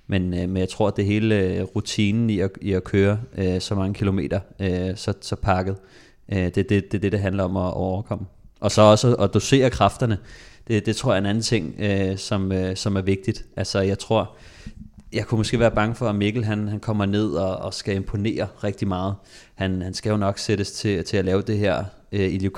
men, 0.07 0.35
øh, 0.35 0.49
men 0.49 0.57
jeg 0.57 0.69
tror, 0.69 0.89
at 0.89 0.97
det 0.97 1.05
hele 1.05 1.35
øh, 1.35 1.63
rutinen 1.63 2.31
i 2.31 2.41
at, 2.41 2.51
i 2.63 2.73
at 2.73 2.85
køre 2.85 3.19
øh, 3.39 3.61
så 3.61 3.75
mange 3.75 3.95
kilometer, 3.95 4.41
øh, 4.61 4.97
så, 4.97 5.13
så 5.21 5.37
pakket, 5.37 5.77
øh, 6.33 6.39
det 6.39 6.59
er 6.59 6.63
det, 6.63 6.93
det, 6.93 7.03
det, 7.03 7.13
det 7.13 7.21
handler 7.21 7.45
om 7.45 7.57
at 7.57 7.73
overkomme. 7.73 8.27
Og 8.61 8.71
så 8.71 8.83
også 8.83 9.15
at 9.15 9.35
dosere 9.35 9.71
kræfterne. 9.71 10.19
Det, 10.69 10.87
det 10.87 10.97
tror 10.97 11.13
jeg 11.13 11.17
er 11.17 11.21
en 11.21 11.27
anden 11.27 11.43
ting, 11.43 11.75
øh, 11.79 12.17
som, 12.17 12.53
øh, 12.53 12.77
som 12.77 12.97
er 12.97 13.01
vigtigt. 13.01 13.45
Altså 13.57 13.81
jeg 13.81 13.99
tror, 13.99 14.37
jeg 15.13 15.27
kunne 15.27 15.39
måske 15.39 15.59
være 15.59 15.71
bange 15.71 15.95
for, 15.95 16.09
at 16.09 16.15
Mikkel 16.15 16.45
han, 16.45 16.69
han 16.69 16.81
kommer 16.81 17.07
ned 17.07 17.33
og, 17.33 17.57
og 17.57 17.75
skal 17.75 17.97
imponere 17.97 18.47
rigtig 18.65 18.89
meget. 18.89 19.15
Han, 19.55 19.83
han 19.83 19.95
skal 19.95 20.11
jo 20.11 20.17
nok 20.17 20.39
sættes 20.39 20.73
til, 20.73 21.05
til 21.05 21.17
at 21.17 21.25
lave 21.25 21.43
det 21.43 21.59
her 21.59 21.85
øh, 22.13 22.21
i 22.21 22.51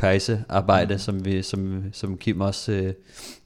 arbejde, 0.49 0.95
mm. 0.95 0.99
som, 0.99 1.25
vi, 1.25 1.43
som, 1.43 1.85
som 1.93 2.19
Kim 2.19 2.41
også 2.41 2.73
øh, 2.73 2.93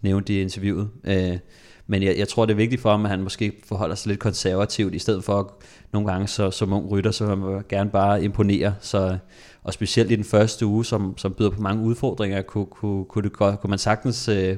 nævnte 0.00 0.34
i 0.34 0.40
interviewet. 0.40 0.90
Øh, 1.04 1.38
men 1.86 2.02
jeg, 2.02 2.18
jeg 2.18 2.28
tror, 2.28 2.46
det 2.46 2.52
er 2.52 2.56
vigtigt 2.56 2.82
for 2.82 2.90
ham, 2.90 3.04
at 3.04 3.10
han 3.10 3.22
måske 3.22 3.52
forholder 3.68 3.94
sig 3.94 4.08
lidt 4.08 4.20
konservativt, 4.20 4.94
i 4.94 4.98
stedet 4.98 5.24
for 5.24 5.38
at 5.38 5.46
nogle 5.92 6.12
gange 6.12 6.28
så, 6.28 6.50
som 6.50 6.72
ung 6.72 6.90
rytter, 6.90 7.10
så 7.10 7.36
man 7.36 7.64
gerne 7.68 7.90
bare 7.90 8.24
imponere. 8.24 8.74
Så 8.80 9.18
og 9.64 9.72
specielt 9.72 10.10
i 10.10 10.16
den 10.16 10.24
første 10.24 10.66
uge, 10.66 10.84
som, 10.84 11.18
som 11.18 11.32
byder 11.32 11.50
på 11.50 11.60
mange 11.60 11.84
udfordringer, 11.84 12.42
kunne, 12.42 12.66
kunne, 12.66 13.04
kunne, 13.04 13.22
det, 13.22 13.32
kunne 13.32 13.58
man 13.68 13.78
sagtens 13.78 14.28
øh, 14.28 14.56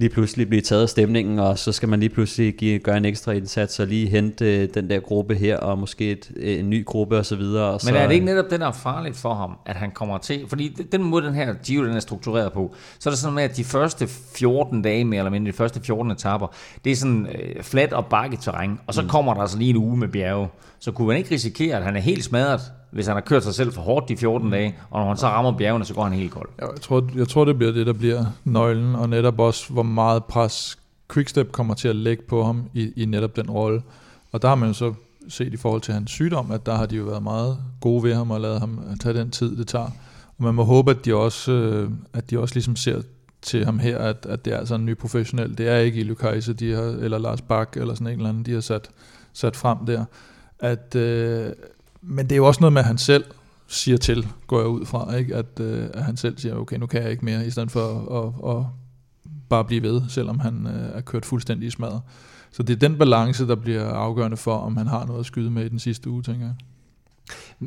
lige 0.00 0.10
pludselig 0.10 0.48
blive 0.48 0.60
taget 0.60 0.82
af 0.82 0.88
stemningen, 0.88 1.38
og 1.38 1.58
så 1.58 1.72
skal 1.72 1.88
man 1.88 2.00
lige 2.00 2.10
pludselig 2.10 2.54
give, 2.54 2.78
gøre 2.78 2.96
en 2.96 3.04
ekstra 3.04 3.32
indsats 3.32 3.80
og 3.80 3.86
lige 3.86 4.08
hente 4.08 4.56
øh, 4.56 4.68
den 4.74 4.90
der 4.90 5.00
gruppe 5.00 5.34
her, 5.34 5.56
og 5.56 5.78
måske 5.78 6.10
et, 6.10 6.30
øh, 6.36 6.58
en 6.58 6.70
ny 6.70 6.84
gruppe 6.84 7.18
og 7.18 7.26
så 7.26 7.36
videre. 7.36 7.64
Og 7.64 7.72
Men 7.72 7.94
så, 7.94 7.98
er 7.98 8.06
det 8.06 8.14
ikke 8.14 8.26
netop 8.26 8.50
den, 8.50 8.60
der 8.60 8.66
er 8.66 8.72
farligt 8.72 9.16
for 9.16 9.34
ham, 9.34 9.58
at 9.66 9.76
han 9.76 9.90
kommer 9.90 10.18
til? 10.18 10.44
Fordi 10.48 10.68
den 10.68 11.02
måde, 11.02 11.26
den 11.26 11.34
her 11.34 11.54
Giro 11.54 11.84
den 11.84 11.96
er 11.96 12.00
struktureret 12.00 12.52
på, 12.52 12.74
så 12.98 13.08
er 13.08 13.10
det 13.10 13.18
sådan 13.18 13.34
med, 13.34 13.42
at 13.42 13.56
de 13.56 13.64
første 13.64 14.06
14 14.34 14.82
dage, 14.82 15.04
mere 15.04 15.18
eller 15.18 15.30
mindre, 15.30 15.52
de 15.52 15.56
første 15.56 15.80
14 15.80 16.10
etapper, 16.10 16.54
det 16.84 16.92
er 16.92 16.96
sådan 16.96 17.26
øh, 17.26 17.62
fladt 17.62 17.92
og 17.92 18.06
bakketerræn, 18.06 18.80
og 18.86 18.94
så 18.94 19.02
mm. 19.02 19.08
kommer 19.08 19.34
der 19.34 19.40
altså 19.40 19.58
lige 19.58 19.70
en 19.70 19.76
uge 19.76 19.96
med 19.96 20.08
bjerge. 20.08 20.48
Så 20.78 20.92
kunne 20.92 21.08
man 21.08 21.16
ikke 21.16 21.34
risikere, 21.34 21.76
at 21.76 21.84
han 21.84 21.96
er 21.96 22.00
helt 22.00 22.24
smadret 22.24 22.60
hvis 22.90 23.06
han 23.06 23.16
har 23.16 23.20
kørt 23.20 23.44
sig 23.44 23.54
selv 23.54 23.72
for 23.72 23.82
hårdt 23.82 24.08
de 24.08 24.16
14 24.16 24.46
mm. 24.46 24.52
dage, 24.52 24.76
og 24.90 25.00
når 25.00 25.08
han 25.08 25.16
så 25.16 25.26
rammer 25.26 25.58
bjergene, 25.58 25.84
så 25.84 25.94
går 25.94 26.04
han 26.04 26.12
helt 26.12 26.32
kold. 26.32 26.48
Jeg, 26.58 26.68
tror, 26.80 27.08
jeg 27.14 27.28
tror, 27.28 27.44
det 27.44 27.58
bliver 27.58 27.72
det, 27.72 27.86
der 27.86 27.92
bliver 27.92 28.24
nøglen, 28.44 28.94
og 28.94 29.08
netop 29.08 29.38
også, 29.38 29.72
hvor 29.72 29.82
meget 29.82 30.24
pres 30.24 30.78
Quickstep 31.12 31.52
kommer 31.52 31.74
til 31.74 31.88
at 31.88 31.96
lægge 31.96 32.22
på 32.22 32.44
ham 32.44 32.64
i, 32.74 32.92
i 32.96 33.04
netop 33.04 33.36
den 33.36 33.50
rolle. 33.50 33.82
Og 34.32 34.42
der 34.42 34.48
har 34.48 34.54
man 34.54 34.68
jo 34.68 34.74
så 34.74 34.94
set 35.28 35.54
i 35.54 35.56
forhold 35.56 35.80
til 35.80 35.94
hans 35.94 36.10
sygdom, 36.10 36.50
at 36.50 36.66
der 36.66 36.74
har 36.74 36.86
de 36.86 36.96
jo 36.96 37.04
været 37.04 37.22
meget 37.22 37.58
gode 37.80 38.02
ved 38.02 38.14
ham 38.14 38.30
og 38.30 38.40
lavet 38.40 38.60
ham 38.60 38.80
tage 39.00 39.18
den 39.18 39.30
tid, 39.30 39.56
det 39.56 39.68
tager. 39.68 39.90
Og 40.38 40.44
man 40.44 40.54
må 40.54 40.64
håbe, 40.64 40.90
at 40.90 41.04
de 41.04 41.14
også, 41.14 41.52
øh, 41.52 41.90
at 42.12 42.30
de 42.30 42.38
også 42.38 42.54
ligesom 42.54 42.76
ser 42.76 43.02
til 43.42 43.64
ham 43.64 43.78
her, 43.78 43.98
at, 43.98 44.26
at 44.26 44.44
det 44.44 44.52
er 44.52 44.58
altså 44.58 44.74
en 44.74 44.86
ny 44.86 44.96
professionel. 44.96 45.58
Det 45.58 45.68
er 45.68 45.76
ikke 45.76 46.00
i 46.00 46.14
Kajse, 46.14 46.52
de 46.52 46.72
har, 46.72 46.82
eller 46.82 47.18
Lars 47.18 47.40
Bak, 47.40 47.76
eller 47.76 47.94
sådan 47.94 48.06
en 48.06 48.12
eller 48.12 48.28
anden, 48.28 48.44
de 48.44 48.52
har 48.52 48.60
sat, 48.60 48.90
sat 49.32 49.56
frem 49.56 49.78
der. 49.86 50.04
At, 50.58 50.94
øh, 50.94 51.52
men 52.02 52.26
det 52.26 52.32
er 52.32 52.36
jo 52.36 52.46
også 52.46 52.60
noget 52.60 52.72
med, 52.72 52.80
at 52.80 52.86
han 52.86 52.98
selv 52.98 53.24
siger 53.66 53.98
til, 53.98 54.26
går 54.46 54.58
jeg 54.58 54.68
ud 54.68 54.86
fra, 54.86 55.14
ikke? 55.14 55.36
At, 55.36 55.60
øh, 55.60 55.88
at 55.94 56.04
han 56.04 56.16
selv 56.16 56.38
siger, 56.38 56.54
okay, 56.54 56.76
nu 56.76 56.86
kan 56.86 57.02
jeg 57.02 57.10
ikke 57.10 57.24
mere, 57.24 57.46
i 57.46 57.50
stedet 57.50 57.70
for 57.70 57.80
at, 58.18 58.56
at, 58.56 58.56
at 58.56 58.66
bare 59.48 59.64
blive 59.64 59.82
ved, 59.82 60.02
selvom 60.08 60.38
han 60.38 60.66
øh, 60.66 60.96
er 60.96 61.00
kørt 61.00 61.24
fuldstændig 61.26 61.66
i 61.66 61.70
smadret. 61.70 62.00
Så 62.52 62.62
det 62.62 62.74
er 62.74 62.88
den 62.88 62.98
balance, 62.98 63.46
der 63.46 63.54
bliver 63.54 63.88
afgørende 63.88 64.36
for, 64.36 64.56
om 64.56 64.76
han 64.76 64.86
har 64.86 65.06
noget 65.06 65.20
at 65.20 65.26
skyde 65.26 65.50
med 65.50 65.64
i 65.64 65.68
den 65.68 65.78
sidste 65.78 66.10
uge, 66.10 66.22
tænker 66.22 66.46
jeg. 66.46 66.54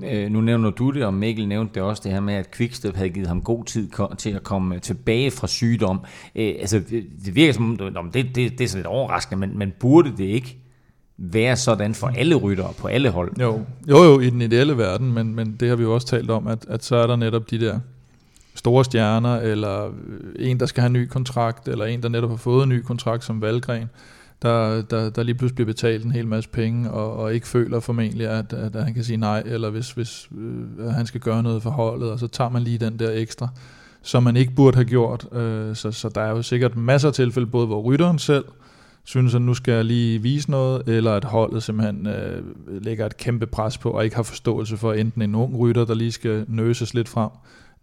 Øh, 0.04 0.32
nu 0.32 0.42
nævner 0.42 0.70
du 0.70 0.90
det, 0.90 1.06
og 1.06 1.14
Mikkel 1.14 1.48
nævnte 1.48 1.74
det 1.74 1.84
også, 1.84 2.02
det 2.06 2.12
her 2.12 2.20
med, 2.20 2.34
at 2.34 2.52
Quickstep 2.52 2.96
havde 2.96 3.10
givet 3.10 3.28
ham 3.28 3.42
god 3.42 3.66
tid 3.66 3.90
til 4.18 4.30
at 4.30 4.44
komme 4.44 4.76
øh, 4.76 4.82
tilbage 4.82 5.32
fra 5.32 5.48
sygdom. 5.48 6.00
Øh, 6.36 6.56
altså, 6.60 6.80
det, 7.26 7.36
virker 7.36 7.54
som, 7.54 7.78
det, 7.78 8.14
det, 8.14 8.36
det 8.36 8.62
er 8.62 8.68
sådan 8.68 8.80
lidt 8.80 8.88
overraskende, 8.88 9.40
men, 9.40 9.58
men 9.58 9.74
burde 9.80 10.18
det 10.18 10.26
ikke 10.26 10.63
være 11.18 11.58
sådan 11.58 11.94
for 11.94 12.08
alle 12.08 12.36
ryttere 12.36 12.74
på 12.80 12.88
alle 12.88 13.10
hold? 13.10 13.32
Jo, 13.40 13.66
jo, 13.90 14.04
jo 14.04 14.20
i 14.20 14.30
den 14.30 14.42
ideelle 14.42 14.78
verden, 14.78 15.14
men, 15.14 15.36
men 15.36 15.56
det 15.60 15.70
har 15.70 15.76
vi 15.76 15.84
jo 15.84 15.94
også 15.94 16.08
talt 16.08 16.32
om, 16.32 16.48
at, 16.48 16.66
at 16.70 16.84
så 16.84 16.96
er 16.96 17.08
der 17.08 17.16
netop 17.16 17.52
de 17.52 17.60
der 17.60 17.80
store 18.56 18.86
stjerner, 18.86 19.36
eller 19.36 19.92
en, 20.40 20.60
der 20.60 20.66
skal 20.66 20.82
have 20.82 20.88
en 20.88 20.94
ny 20.94 21.06
kontrakt, 21.06 21.68
eller 21.68 21.86
en, 21.86 22.04
der 22.04 22.10
netop 22.10 22.30
har 22.30 22.38
fået 22.38 22.64
en 22.64 22.70
ny 22.70 22.82
kontrakt 22.82 23.24
som 23.24 23.42
valgren, 23.42 23.90
der, 24.42 24.82
der, 24.82 25.10
der 25.10 25.24
lige 25.24 25.36
pludselig 25.36 25.56
bliver 25.56 25.66
betalt 25.66 26.06
en 26.06 26.12
hel 26.12 26.28
masse 26.28 26.50
penge, 26.50 26.92
og, 26.92 27.18
og 27.18 27.34
ikke 27.34 27.48
føler 27.48 27.80
formentlig, 27.80 28.28
at, 28.28 28.54
at, 28.54 28.84
han 28.84 28.94
kan 28.94 29.04
sige 29.04 29.18
nej, 29.18 29.44
eller 29.46 29.70
hvis, 29.70 29.92
hvis 29.92 30.30
øh, 30.80 30.90
han 30.90 31.06
skal 31.06 31.22
gøre 31.22 31.44
noget 31.44 31.64
for 31.64 31.70
holdet, 31.70 32.12
og 32.12 32.20
så 32.20 32.28
tager 32.28 32.50
man 32.50 32.62
lige 32.62 32.78
den 32.78 33.00
der 33.00 33.12
ekstra, 33.12 33.48
som 34.02 34.24
man 34.24 34.36
ikke 34.36 34.52
burde 34.56 34.76
have 34.76 34.86
gjort. 34.86 35.28
Øh, 35.34 35.76
så, 35.76 35.92
så 35.92 36.10
der 36.10 36.22
er 36.22 36.30
jo 36.30 36.42
sikkert 36.42 36.76
masser 36.76 37.08
af 37.08 37.14
tilfælde, 37.14 37.48
både 37.48 37.68
hvor 37.68 37.82
rytteren 37.82 38.20
selv 38.20 38.46
synes, 39.04 39.36
at 39.36 39.42
nu 39.42 39.54
skal 39.54 39.74
jeg 39.74 39.86
lige 39.86 40.22
vise 40.22 40.52
noget, 40.52 40.88
eller 40.88 41.14
at 41.14 41.24
holdet 41.24 41.64
simpelthen 41.64 42.08
øh, 42.08 42.44
lægger 42.68 43.06
et 43.06 43.18
kæmpe 43.18 43.46
pres 43.46 43.78
på, 43.78 43.90
og 43.90 44.04
ikke 44.04 44.16
har 44.16 44.24
forståelse 44.24 44.78
for 44.78 44.94
enten 44.94 45.22
en 45.22 45.36
ung 45.36 45.60
rytter, 45.60 45.86
der 45.86 45.94
lige 45.94 46.12
skal 46.12 46.46
nøses 46.48 46.94
lidt 46.94 47.10
frem, 47.10 47.30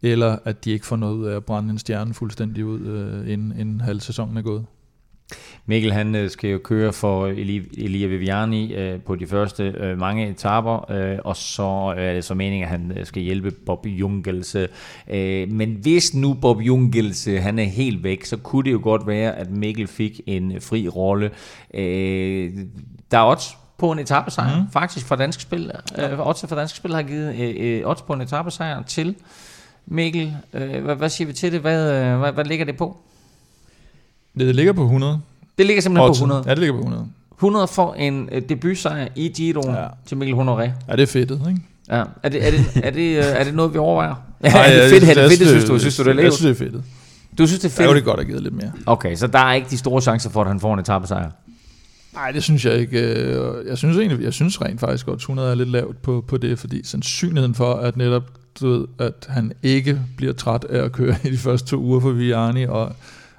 eller 0.03 0.39
at 0.45 0.65
de 0.65 0.71
ikke 0.71 0.87
får 0.87 0.97
noget 0.97 1.15
ud 1.15 1.27
af 1.27 1.37
at 1.37 1.45
brænde 1.45 1.71
en 1.71 1.79
stjerne 1.79 2.15
fuldstændig 2.15 2.65
ud, 2.65 2.81
øh, 2.81 3.33
inden, 3.33 3.61
inden 3.61 3.81
halv 3.81 4.01
sæsonen 4.01 4.37
er 4.37 4.43
gået. 4.43 4.65
Mikkel 5.67 5.93
han 5.93 6.15
øh, 6.15 6.31
skal 6.31 6.51
jo 6.51 6.59
køre 6.59 6.93
for 6.93 7.27
Elia 7.27 8.07
Viviani 8.07 8.75
øh, 8.75 9.01
på 9.01 9.17
de 9.17 9.27
første 9.27 9.63
øh, 9.63 9.99
mange 9.99 10.29
etaper, 10.29 10.91
øh, 10.91 11.19
og 11.25 11.37
så 11.37 11.95
er 11.97 12.13
det 12.13 12.25
så 12.25 12.35
meningen, 12.35 12.63
at 12.63 12.69
han 12.69 12.97
skal 13.05 13.23
hjælpe 13.23 13.51
Bob 13.51 13.87
Jungelse. 13.87 14.69
Øh, 15.11 15.53
men 15.53 15.77
hvis 15.83 16.15
nu 16.15 16.35
Bob 16.35 16.61
Jungelse 16.61 17.41
han 17.41 17.59
er 17.59 17.65
helt 17.65 18.03
væk, 18.05 18.25
så 18.25 18.37
kunne 18.37 18.65
det 18.65 18.73
jo 18.73 18.81
godt 18.83 19.07
være, 19.07 19.37
at 19.37 19.51
Mikkel 19.51 19.87
fik 19.87 20.21
en 20.27 20.61
fri 20.61 20.89
rolle. 20.89 21.31
Der 23.11 23.19
er 23.19 23.23
også 23.23 23.55
på 23.79 23.93
en 23.93 23.99
etappesejr, 23.99 24.61
mm. 24.61 24.73
faktisk 24.73 25.07
fra 25.07 25.17
Dansk 25.17 25.41
Spil. 25.41 25.73
Odds 26.19 26.45
for 26.49 26.57
Dansk 26.57 26.77
Spil 26.77 26.95
har 26.95 27.03
givet 27.03 27.87
odds 27.87 28.03
på 28.03 28.13
en 28.13 28.21
etappesejr 28.21 28.83
til 28.83 29.15
Mikkel. 29.87 30.37
Hvad, 30.51 30.97
hvad 30.97 31.09
siger 31.09 31.27
vi 31.27 31.33
til 31.33 31.53
det? 31.53 31.61
Hvad, 31.61 32.17
hvad, 32.17 32.33
hvad 32.33 32.45
ligger 32.45 32.65
det 32.65 32.77
på? 32.77 32.97
Det, 34.39 34.55
ligger 34.55 34.73
på 34.73 34.83
100. 34.83 35.21
Det 35.59 35.67
ligger 35.67 35.83
simpelthen 35.83 36.11
Oddsen. 36.11 36.29
på 36.29 36.33
100? 36.35 36.49
Ja, 36.49 36.51
det 36.51 36.59
ligger 36.59 36.75
på 36.75 36.79
100. 36.79 37.07
100 37.39 37.69
for 37.69 37.95
en 37.95 38.29
uh, 38.33 38.39
debutsejr 38.49 39.09
i 39.17 39.29
Giroen 39.29 39.75
ja. 39.75 39.87
til 40.07 40.17
Mikkel 40.17 40.37
Honoré. 40.37 40.71
Ja, 40.89 40.97
det 40.97 41.01
er 41.01 41.07
fedt, 41.07 41.31
ikke? 41.31 41.57
Ja. 41.89 42.03
Er 42.23 42.29
det, 42.29 42.47
er, 42.47 42.51
det, 42.51 42.67
er, 42.85 42.91
det, 42.91 43.19
uh, 43.19 43.25
er 43.25 43.45
det 43.45 43.55
noget, 43.55 43.73
vi 43.73 43.79
overvejer? 43.79 44.15
Ja, 44.45 44.53
Nej, 44.53 44.67
er 44.67 44.83
det 44.83 44.91
fedt, 44.91 45.19
er 45.19 45.29
det 45.29 45.39
fedt, 45.39 45.49
synes 45.49 45.65
du? 45.65 45.79
Synes 45.79 45.97
du, 45.97 46.03
det 46.03 46.11
er 46.11 46.15
lavet? 46.15 46.25
Jeg 46.25 46.33
synes, 46.33 46.59
det 46.59 46.67
er 46.67 46.71
fedt. 46.71 46.85
Du 47.39 47.47
synes, 47.47 47.61
det 47.61 47.69
er 47.69 47.73
fedt? 47.73 47.89
Ja, 47.89 47.95
det 47.95 48.01
er 48.01 48.05
godt 48.05 48.21
at 48.21 48.27
give 48.27 48.41
lidt 48.43 48.55
mere. 48.55 48.73
Okay, 48.87 49.17
så 49.17 49.27
der 49.27 49.39
er 49.39 49.53
ikke 49.53 49.71
de 49.71 49.79
store 49.79 50.01
chancer 50.01 50.31
for, 50.31 50.41
at 50.41 50.47
han 50.47 50.61
får 50.61 50.75
en 50.75 50.81
etappesejr? 50.81 51.31
Nej, 52.15 52.31
det 52.31 52.43
synes 52.43 52.65
jeg 52.65 52.75
ikke. 52.75 53.01
Øh, 53.01 53.67
jeg 53.69 53.79
synes 53.79 53.97
egentlig, 53.97 54.25
jeg 54.25 54.33
synes 54.33 54.63
rent 54.63 54.81
faktisk 54.81 55.07
godt, 55.07 55.19
100 55.19 55.51
er 55.51 55.55
lidt 55.55 55.69
lavt 55.69 56.03
på, 56.03 56.25
på 56.29 56.37
det, 56.37 56.59
fordi 56.59 56.87
sandsynligheden 56.87 57.55
for, 57.55 57.75
at 57.75 57.97
netop 57.97 58.23
du 58.61 58.71
ved, 58.71 58.87
at 58.99 59.27
han 59.29 59.53
ikke 59.63 60.01
bliver 60.17 60.33
træt 60.33 60.65
af 60.65 60.85
at 60.85 60.93
køre 60.93 61.17
i 61.25 61.31
de 61.31 61.39
første 61.39 61.69
to 61.69 61.77
uger 61.77 62.01
for 62.01 62.11
Vianney, 62.11 62.67
og 62.67 62.93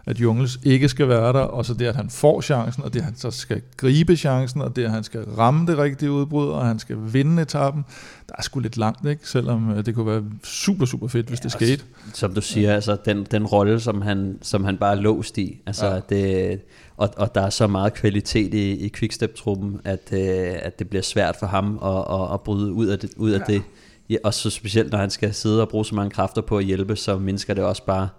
at 0.06 0.20
Jungels 0.20 0.60
ikke 0.64 0.90
skal 0.90 1.08
være 1.08 1.34
der, 1.34 1.40
og 1.40 1.66
så 1.66 1.74
det, 1.74 1.86
at 1.86 1.96
han 1.96 2.10
får 2.10 2.42
chancen, 2.42 2.84
og 2.84 2.94
det, 2.94 3.00
at 3.00 3.06
han 3.06 3.16
så 3.16 3.32
skal 3.32 3.62
gribe 3.78 4.16
chancen, 4.16 4.62
og 4.62 4.76
det, 4.76 4.84
at 4.84 4.92
han 4.92 5.04
skal 5.04 5.22
ramme 5.24 5.68
det 5.68 5.78
rigtige 5.78 6.12
udbrud, 6.12 6.48
og 6.48 6.66
han 6.66 6.80
skal 6.80 6.98
vinde 7.12 7.42
etappen, 7.42 7.86
der 8.30 8.36
er 8.38 8.42
sgu 8.42 8.60
lidt 8.60 8.78
langt, 8.78 9.08
ikke? 9.08 9.28
selvom 9.28 9.72
øh, 9.72 9.86
det 9.86 9.96
kunne 9.96 10.06
være 10.06 10.24
super, 10.44 10.86
super 10.86 11.08
fedt, 11.08 11.28
hvis 11.28 11.40
ja, 11.40 11.44
det 11.44 11.52
skete. 11.52 11.84
Som 12.14 12.34
du 12.34 12.42
siger, 12.42 12.74
altså 12.74 12.98
den, 13.06 13.28
den 13.32 13.46
rolle, 13.46 13.80
som 13.80 14.02
han, 14.02 14.38
som 14.42 14.64
han 14.64 14.78
bare 14.78 14.92
er 14.92 15.02
låst 15.02 15.38
i, 15.38 15.62
altså 15.66 15.88
ja. 15.88 16.00
det, 16.10 16.62
og, 16.98 17.10
og 17.18 17.36
der 17.36 17.42
er 17.42 17.50
så 17.50 17.68
meget 17.68 17.94
kvalitet 17.94 18.54
i, 18.54 18.72
i 18.72 18.90
Quickstep-truppen, 18.90 19.82
at, 19.84 20.10
øh, 20.12 20.56
at 20.62 20.80
det 20.80 20.90
bliver 20.90 21.04
svært 21.04 21.36
for 21.40 21.48
ham 21.48 21.80
at, 21.84 22.22
at, 22.22 22.34
at 22.34 22.42
bryde 22.42 22.74
ud 22.74 22.88
af 22.88 23.00
det. 23.00 23.12
Ud 23.18 23.32
af 23.32 23.40
ja. 23.40 23.54
det. 23.54 23.62
Ja, 24.10 24.16
og 24.24 24.34
så 24.34 24.50
specielt 24.50 24.92
når 24.92 25.00
han 25.00 25.10
skal 25.10 25.34
sidde 25.34 25.62
og 25.62 25.70
bruge 25.70 25.86
så 25.86 25.96
mange 25.96 26.12
kræfter 26.12 26.42
på 26.42 26.58
at 26.58 26.66
hjælpe, 26.66 26.96
så 26.96 27.18
mindsker 27.18 27.54
det 27.54 27.64
også 27.64 27.86
bare 27.86 28.10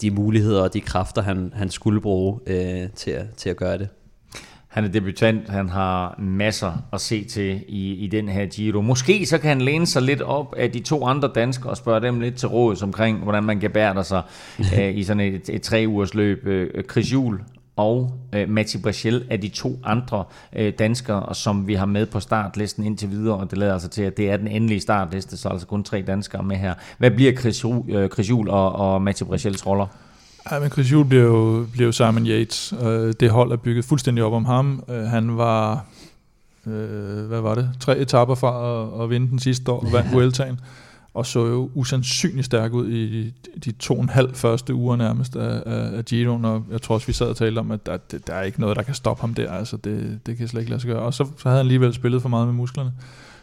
de 0.00 0.10
muligheder 0.10 0.62
og 0.62 0.74
de 0.74 0.80
kræfter, 0.80 1.22
han, 1.22 1.52
han 1.56 1.70
skulle 1.70 2.00
bruge 2.00 2.40
øh, 2.46 2.88
til, 2.94 3.10
at, 3.10 3.26
til 3.36 3.50
at 3.50 3.56
gøre 3.56 3.78
det. 3.78 3.88
Han 4.68 4.84
er 4.84 4.88
debutant, 4.88 5.48
han 5.48 5.68
har 5.68 6.14
masser 6.18 6.72
at 6.92 7.00
se 7.00 7.24
til 7.24 7.64
i, 7.68 7.92
i 7.92 8.06
den 8.06 8.28
her 8.28 8.46
Giro. 8.46 8.80
Måske 8.80 9.26
så 9.26 9.38
kan 9.38 9.48
han 9.48 9.60
læne 9.60 9.86
sig 9.86 10.02
lidt 10.02 10.22
op 10.22 10.54
af 10.56 10.72
de 10.72 10.80
to 10.80 11.06
andre 11.06 11.30
danskere 11.34 11.70
og 11.70 11.76
spørge 11.76 12.00
dem 12.00 12.20
lidt 12.20 12.34
til 12.34 12.48
råd 12.48 12.82
omkring, 12.82 13.18
hvordan 13.18 13.44
man 13.44 13.60
gebærder 13.60 14.02
sig 14.02 14.22
øh, 14.78 14.96
i 14.96 15.04
sådan 15.04 15.20
et, 15.20 15.48
et 15.48 15.62
tre 15.62 15.84
ugers 15.88 16.14
løb. 16.14 16.46
Øh, 16.46 16.84
Chris 16.90 17.12
Juhl 17.12 17.40
og 17.78 18.12
øh, 18.32 18.48
Mati 18.48 18.78
Brachel 18.78 19.24
er 19.30 19.36
de 19.36 19.48
to 19.48 19.78
andre 19.84 20.24
øh, 20.56 20.72
danskere, 20.78 21.34
som 21.34 21.66
vi 21.66 21.74
har 21.74 21.86
med 21.86 22.06
på 22.06 22.20
startlisten 22.20 22.84
indtil 22.84 23.10
videre, 23.10 23.36
og 23.36 23.50
det 23.50 23.58
lader 23.58 23.72
altså 23.72 23.88
til, 23.88 24.02
at 24.02 24.16
det 24.16 24.30
er 24.30 24.36
den 24.36 24.48
endelige 24.48 24.80
startliste, 24.80 25.36
så 25.36 25.48
altså 25.48 25.66
kun 25.66 25.84
tre 25.84 26.04
danskere 26.06 26.42
med 26.42 26.56
her. 26.56 26.74
Hvad 26.98 27.10
bliver 27.10 27.32
Chris, 27.32 27.64
øh, 27.88 28.08
Chris 28.08 28.30
Juhl 28.30 28.48
og, 28.50 28.72
og 28.72 29.02
Mati 29.02 29.24
Brachels 29.24 29.66
roller? 29.66 29.86
Ja, 30.50 30.60
men 30.60 30.70
Chris 30.70 30.92
Juhl 30.92 31.08
bliver 31.08 31.24
jo, 31.24 31.66
bliver 31.72 31.86
jo 31.86 31.92
Simon 31.92 32.26
Yates. 32.26 32.74
Øh, 32.82 33.14
det 33.20 33.30
hold 33.30 33.52
er 33.52 33.56
bygget 33.56 33.84
fuldstændig 33.84 34.24
op 34.24 34.32
om 34.32 34.44
ham. 34.44 34.84
Øh, 34.88 35.04
han 35.04 35.36
var, 35.36 35.84
øh, 36.66 37.26
hvad 37.26 37.40
var 37.40 37.54
det, 37.54 37.70
tre 37.80 37.98
etapper 37.98 38.34
fra 38.34 38.82
at, 38.82 39.02
at 39.02 39.10
vinde 39.10 39.30
den 39.30 39.38
sidste 39.38 39.72
år, 39.72 39.80
og 39.80 39.92
vandt 39.92 40.12
Vueltaen 40.12 40.60
og 41.18 41.26
så 41.26 41.46
jo 41.46 41.70
usandsynligt 41.74 42.46
stærk 42.46 42.72
ud 42.72 42.90
i 42.90 43.34
de 43.64 43.72
to 43.72 43.94
og 43.94 44.02
en 44.02 44.08
halv 44.08 44.34
første 44.34 44.74
uger 44.74 44.96
nærmest 44.96 45.36
af, 45.36 45.62
af, 45.66 45.96
af 45.96 46.04
Giroen, 46.04 46.44
og 46.44 46.64
jeg 46.70 46.82
tror 46.82 46.94
også, 46.94 47.06
vi 47.06 47.12
sad 47.12 47.26
og 47.26 47.36
talte 47.36 47.58
om, 47.58 47.70
at 47.70 47.86
der, 47.86 47.96
der 48.26 48.34
er 48.34 48.42
ikke 48.42 48.60
noget, 48.60 48.76
der 48.76 48.82
kan 48.82 48.94
stoppe 48.94 49.20
ham 49.20 49.34
der, 49.34 49.52
altså 49.52 49.76
det, 49.76 50.20
det 50.26 50.36
kan 50.36 50.48
slet 50.48 50.60
ikke 50.60 50.70
lade 50.70 50.80
sig 50.80 50.88
gøre. 50.90 51.02
Og 51.02 51.14
så, 51.14 51.24
så 51.24 51.48
havde 51.48 51.56
han 51.56 51.66
alligevel 51.66 51.94
spillet 51.94 52.22
for 52.22 52.28
meget 52.28 52.46
med 52.46 52.54
musklerne. 52.54 52.92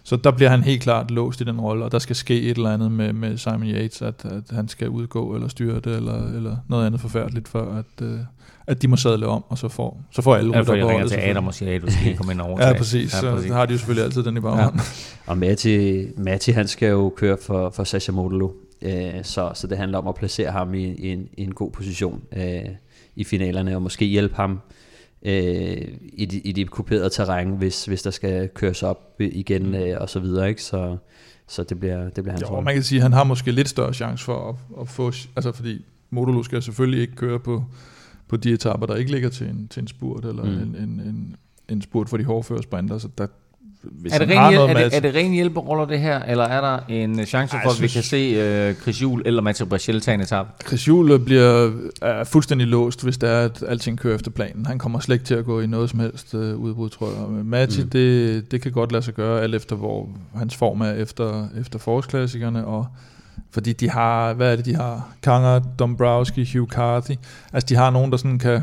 Så 0.06 0.16
der 0.16 0.32
bliver 0.32 0.50
han 0.50 0.64
helt 0.64 0.82
klart 0.82 1.12
låst 1.12 1.42
i 1.42 1.44
den 1.44 1.62
rolle, 1.62 1.86
og 1.86 1.92
der 1.92 2.00
skal 2.00 2.16
ske 2.16 2.42
et 2.42 2.58
eller 2.58 2.74
andet 2.74 2.92
med, 2.92 3.14
med 3.14 3.38
Simon 3.38 3.64
Yates, 3.64 4.02
at, 4.02 4.26
at 4.26 4.44
han 4.52 4.68
skal 4.68 4.90
udgå 4.90 5.36
eller 5.36 5.48
styre 5.48 5.80
det, 5.80 5.96
eller, 5.96 6.28
eller 6.36 6.58
noget 6.68 6.86
andet 6.86 7.02
forfærdeligt, 7.02 7.48
for 7.48 7.62
at, 7.62 8.06
øh, 8.06 8.20
at 8.68 8.82
de 8.82 8.88
må 8.88 8.96
sadle 8.96 9.28
om, 9.28 9.44
og 9.50 9.58
så 9.58 9.68
får, 9.68 10.02
så 10.12 10.22
får 10.22 10.36
alle 10.36 10.50
rytter 10.50 10.82
på 10.82 10.90
ringer 10.90 11.08
til 11.08 11.18
Adam 11.18 11.48
og 11.48 11.54
siger, 11.54 11.76
at 11.76 11.82
du 11.82 11.92
skal 11.92 12.18
komme 12.18 12.34
ind 12.34 12.42
over. 12.42 12.62
ja, 12.68 12.74
præcis. 12.78 13.24
Ja, 13.24 13.32
præcis. 13.32 13.48
Så 13.48 13.54
har 13.54 13.66
de 13.66 13.72
jo 13.72 13.78
selvfølgelig 13.78 14.06
altid 14.06 14.24
den 14.24 14.38
i 14.38 14.40
baghånden. 14.40 14.80
Ja. 14.80 15.32
Og 15.32 15.38
Matti, 15.38 16.06
Matti, 16.18 16.52
han 16.52 16.68
skal 16.68 16.90
jo 16.90 17.14
køre 17.18 17.38
for, 17.42 17.70
for 17.70 17.84
Sasha 17.84 18.12
Modelo, 18.12 18.50
øh, 18.82 19.14
så, 19.24 19.52
så 19.54 19.68
det 19.68 19.78
handler 19.78 19.98
om 19.98 20.08
at 20.08 20.16
placere 20.16 20.52
ham 20.52 20.74
i, 20.74 20.84
i, 20.84 21.12
en, 21.12 21.28
i 21.38 21.44
en 21.44 21.54
god 21.54 21.72
position 21.72 22.22
øh, 22.38 22.60
i 23.16 23.24
finalerne, 23.24 23.76
og 23.76 23.82
måske 23.82 24.06
hjælpe 24.06 24.36
ham 24.36 24.60
øh, 25.26 25.88
i, 26.14 26.26
de, 26.26 26.40
i 26.40 26.52
de 26.52 26.66
kuperede 26.66 27.10
terræn, 27.10 27.50
hvis, 27.50 27.86
hvis 27.86 28.02
der 28.02 28.12
skal 28.12 28.50
køres 28.50 28.84
op 28.84 29.16
igen 29.20 29.68
mm. 29.68 29.76
øh, 29.76 29.98
og 30.02 30.10
så 30.10 30.20
videre, 30.20 30.50
ikke? 30.50 30.64
Så, 30.64 30.98
så 31.48 31.64
det 31.64 31.80
bliver, 31.80 32.04
det 32.04 32.14
bliver 32.14 32.32
hans 32.32 32.42
Jo, 32.42 32.60
man 32.60 32.74
kan 32.74 32.84
sige, 32.84 33.00
at 33.00 33.04
han 33.04 33.14
har 33.14 33.24
måske 33.24 33.52
lidt 33.52 33.70
større 33.70 33.94
chance 33.94 34.26
for 34.26 34.50
at, 34.50 34.82
at 34.82 34.88
få, 34.88 35.12
altså 35.36 35.52
fordi 35.52 35.86
Modolo 36.10 36.44
skal 36.44 36.62
selvfølgelig 36.62 37.02
ikke 37.02 37.16
køre 37.16 37.40
på, 37.40 37.64
på 38.28 38.38
de 38.38 38.54
etapper, 38.54 38.88
der 38.88 38.96
ikke 38.96 39.12
ligger 39.12 39.30
til 39.30 39.48
en, 39.48 39.68
til 39.68 39.82
en 39.82 39.88
spurt, 39.88 40.26
eller 40.26 40.44
mm. 40.44 40.50
en, 40.50 40.76
en, 40.76 41.00
en, 41.00 41.36
en 41.70 41.82
spurt 41.82 42.10
for 42.10 42.18
de 42.18 42.24
hårdføre 42.24 42.64
sprinter, 42.64 42.98
så 42.98 43.10
der, 43.18 43.28
hvis 43.92 44.14
er, 44.14 44.18
det 44.18 44.30
ren, 44.30 44.50
hjælp, 44.50 44.70
er, 44.70 44.74
det, 44.74 44.96
er 44.96 45.00
det 45.00 45.16
ren 45.16 45.32
hjælperoller 45.32 45.86
det 45.86 46.00
her, 46.00 46.24
eller 46.24 46.44
er 46.44 46.62
der 46.62 46.80
en 46.90 47.26
chance 47.26 47.58
for, 47.64 47.70
at 47.70 47.82
vi 47.82 47.88
kan 47.88 48.04
se 48.04 48.70
uh, 48.70 48.76
Chris 48.82 49.02
Juhl 49.02 49.22
eller 49.26 49.42
Mathieu 49.42 49.68
Brachel 49.68 50.02
tage 50.02 50.16
en 50.16 50.22
etape? 50.22 50.50
Chris 50.68 50.88
Juhl 50.88 51.20
bliver 51.20 51.72
er 52.02 52.24
fuldstændig 52.24 52.68
låst, 52.68 53.04
hvis 53.04 53.18
det 53.18 53.30
er, 53.30 53.40
at 53.40 53.64
alting 53.68 54.00
kører 54.00 54.16
efter 54.16 54.32
planen. 54.32 54.66
Han 54.66 54.80
kommer 54.80 55.00
slet 55.00 55.16
ikke 55.16 55.26
til 55.26 55.36
at 55.36 55.46
gå 55.46 55.62
i 55.62 55.68
noget 55.68 55.90
som 55.90 56.00
helst 56.00 56.34
uh, 56.34 56.40
udbrud, 56.40 56.90
tror 56.90 57.08
jeg. 57.08 57.46
Mathieu, 57.46 57.84
mm. 57.84 57.90
det, 57.90 58.52
det 58.52 58.62
kan 58.62 58.72
godt 58.72 58.92
lade 58.92 59.04
sig 59.04 59.14
gøre, 59.14 59.42
alt 59.42 59.56
efter 59.56 59.76
hvor 59.76 60.10
hans 60.36 60.56
form 60.56 60.82
er 60.82 60.92
efter, 60.92 61.48
efter 61.62 61.80
forårsklassikerne, 61.80 62.66
og 62.66 62.88
fordi 63.52 63.74
de 63.74 63.90
har, 63.90 64.34
hvad 64.34 64.52
er 64.52 64.56
det, 64.56 64.66
de 64.66 64.76
har? 64.76 65.10
Kanger, 65.24 65.60
Dombrowski, 65.80 66.50
Hugh 66.54 66.70
Carthy. 66.70 67.16
Altså, 67.54 67.68
de 67.70 67.76
har 67.76 67.90
nogen, 67.90 68.12
der 68.12 68.18
sådan 68.18 68.40
kan, 68.40 68.62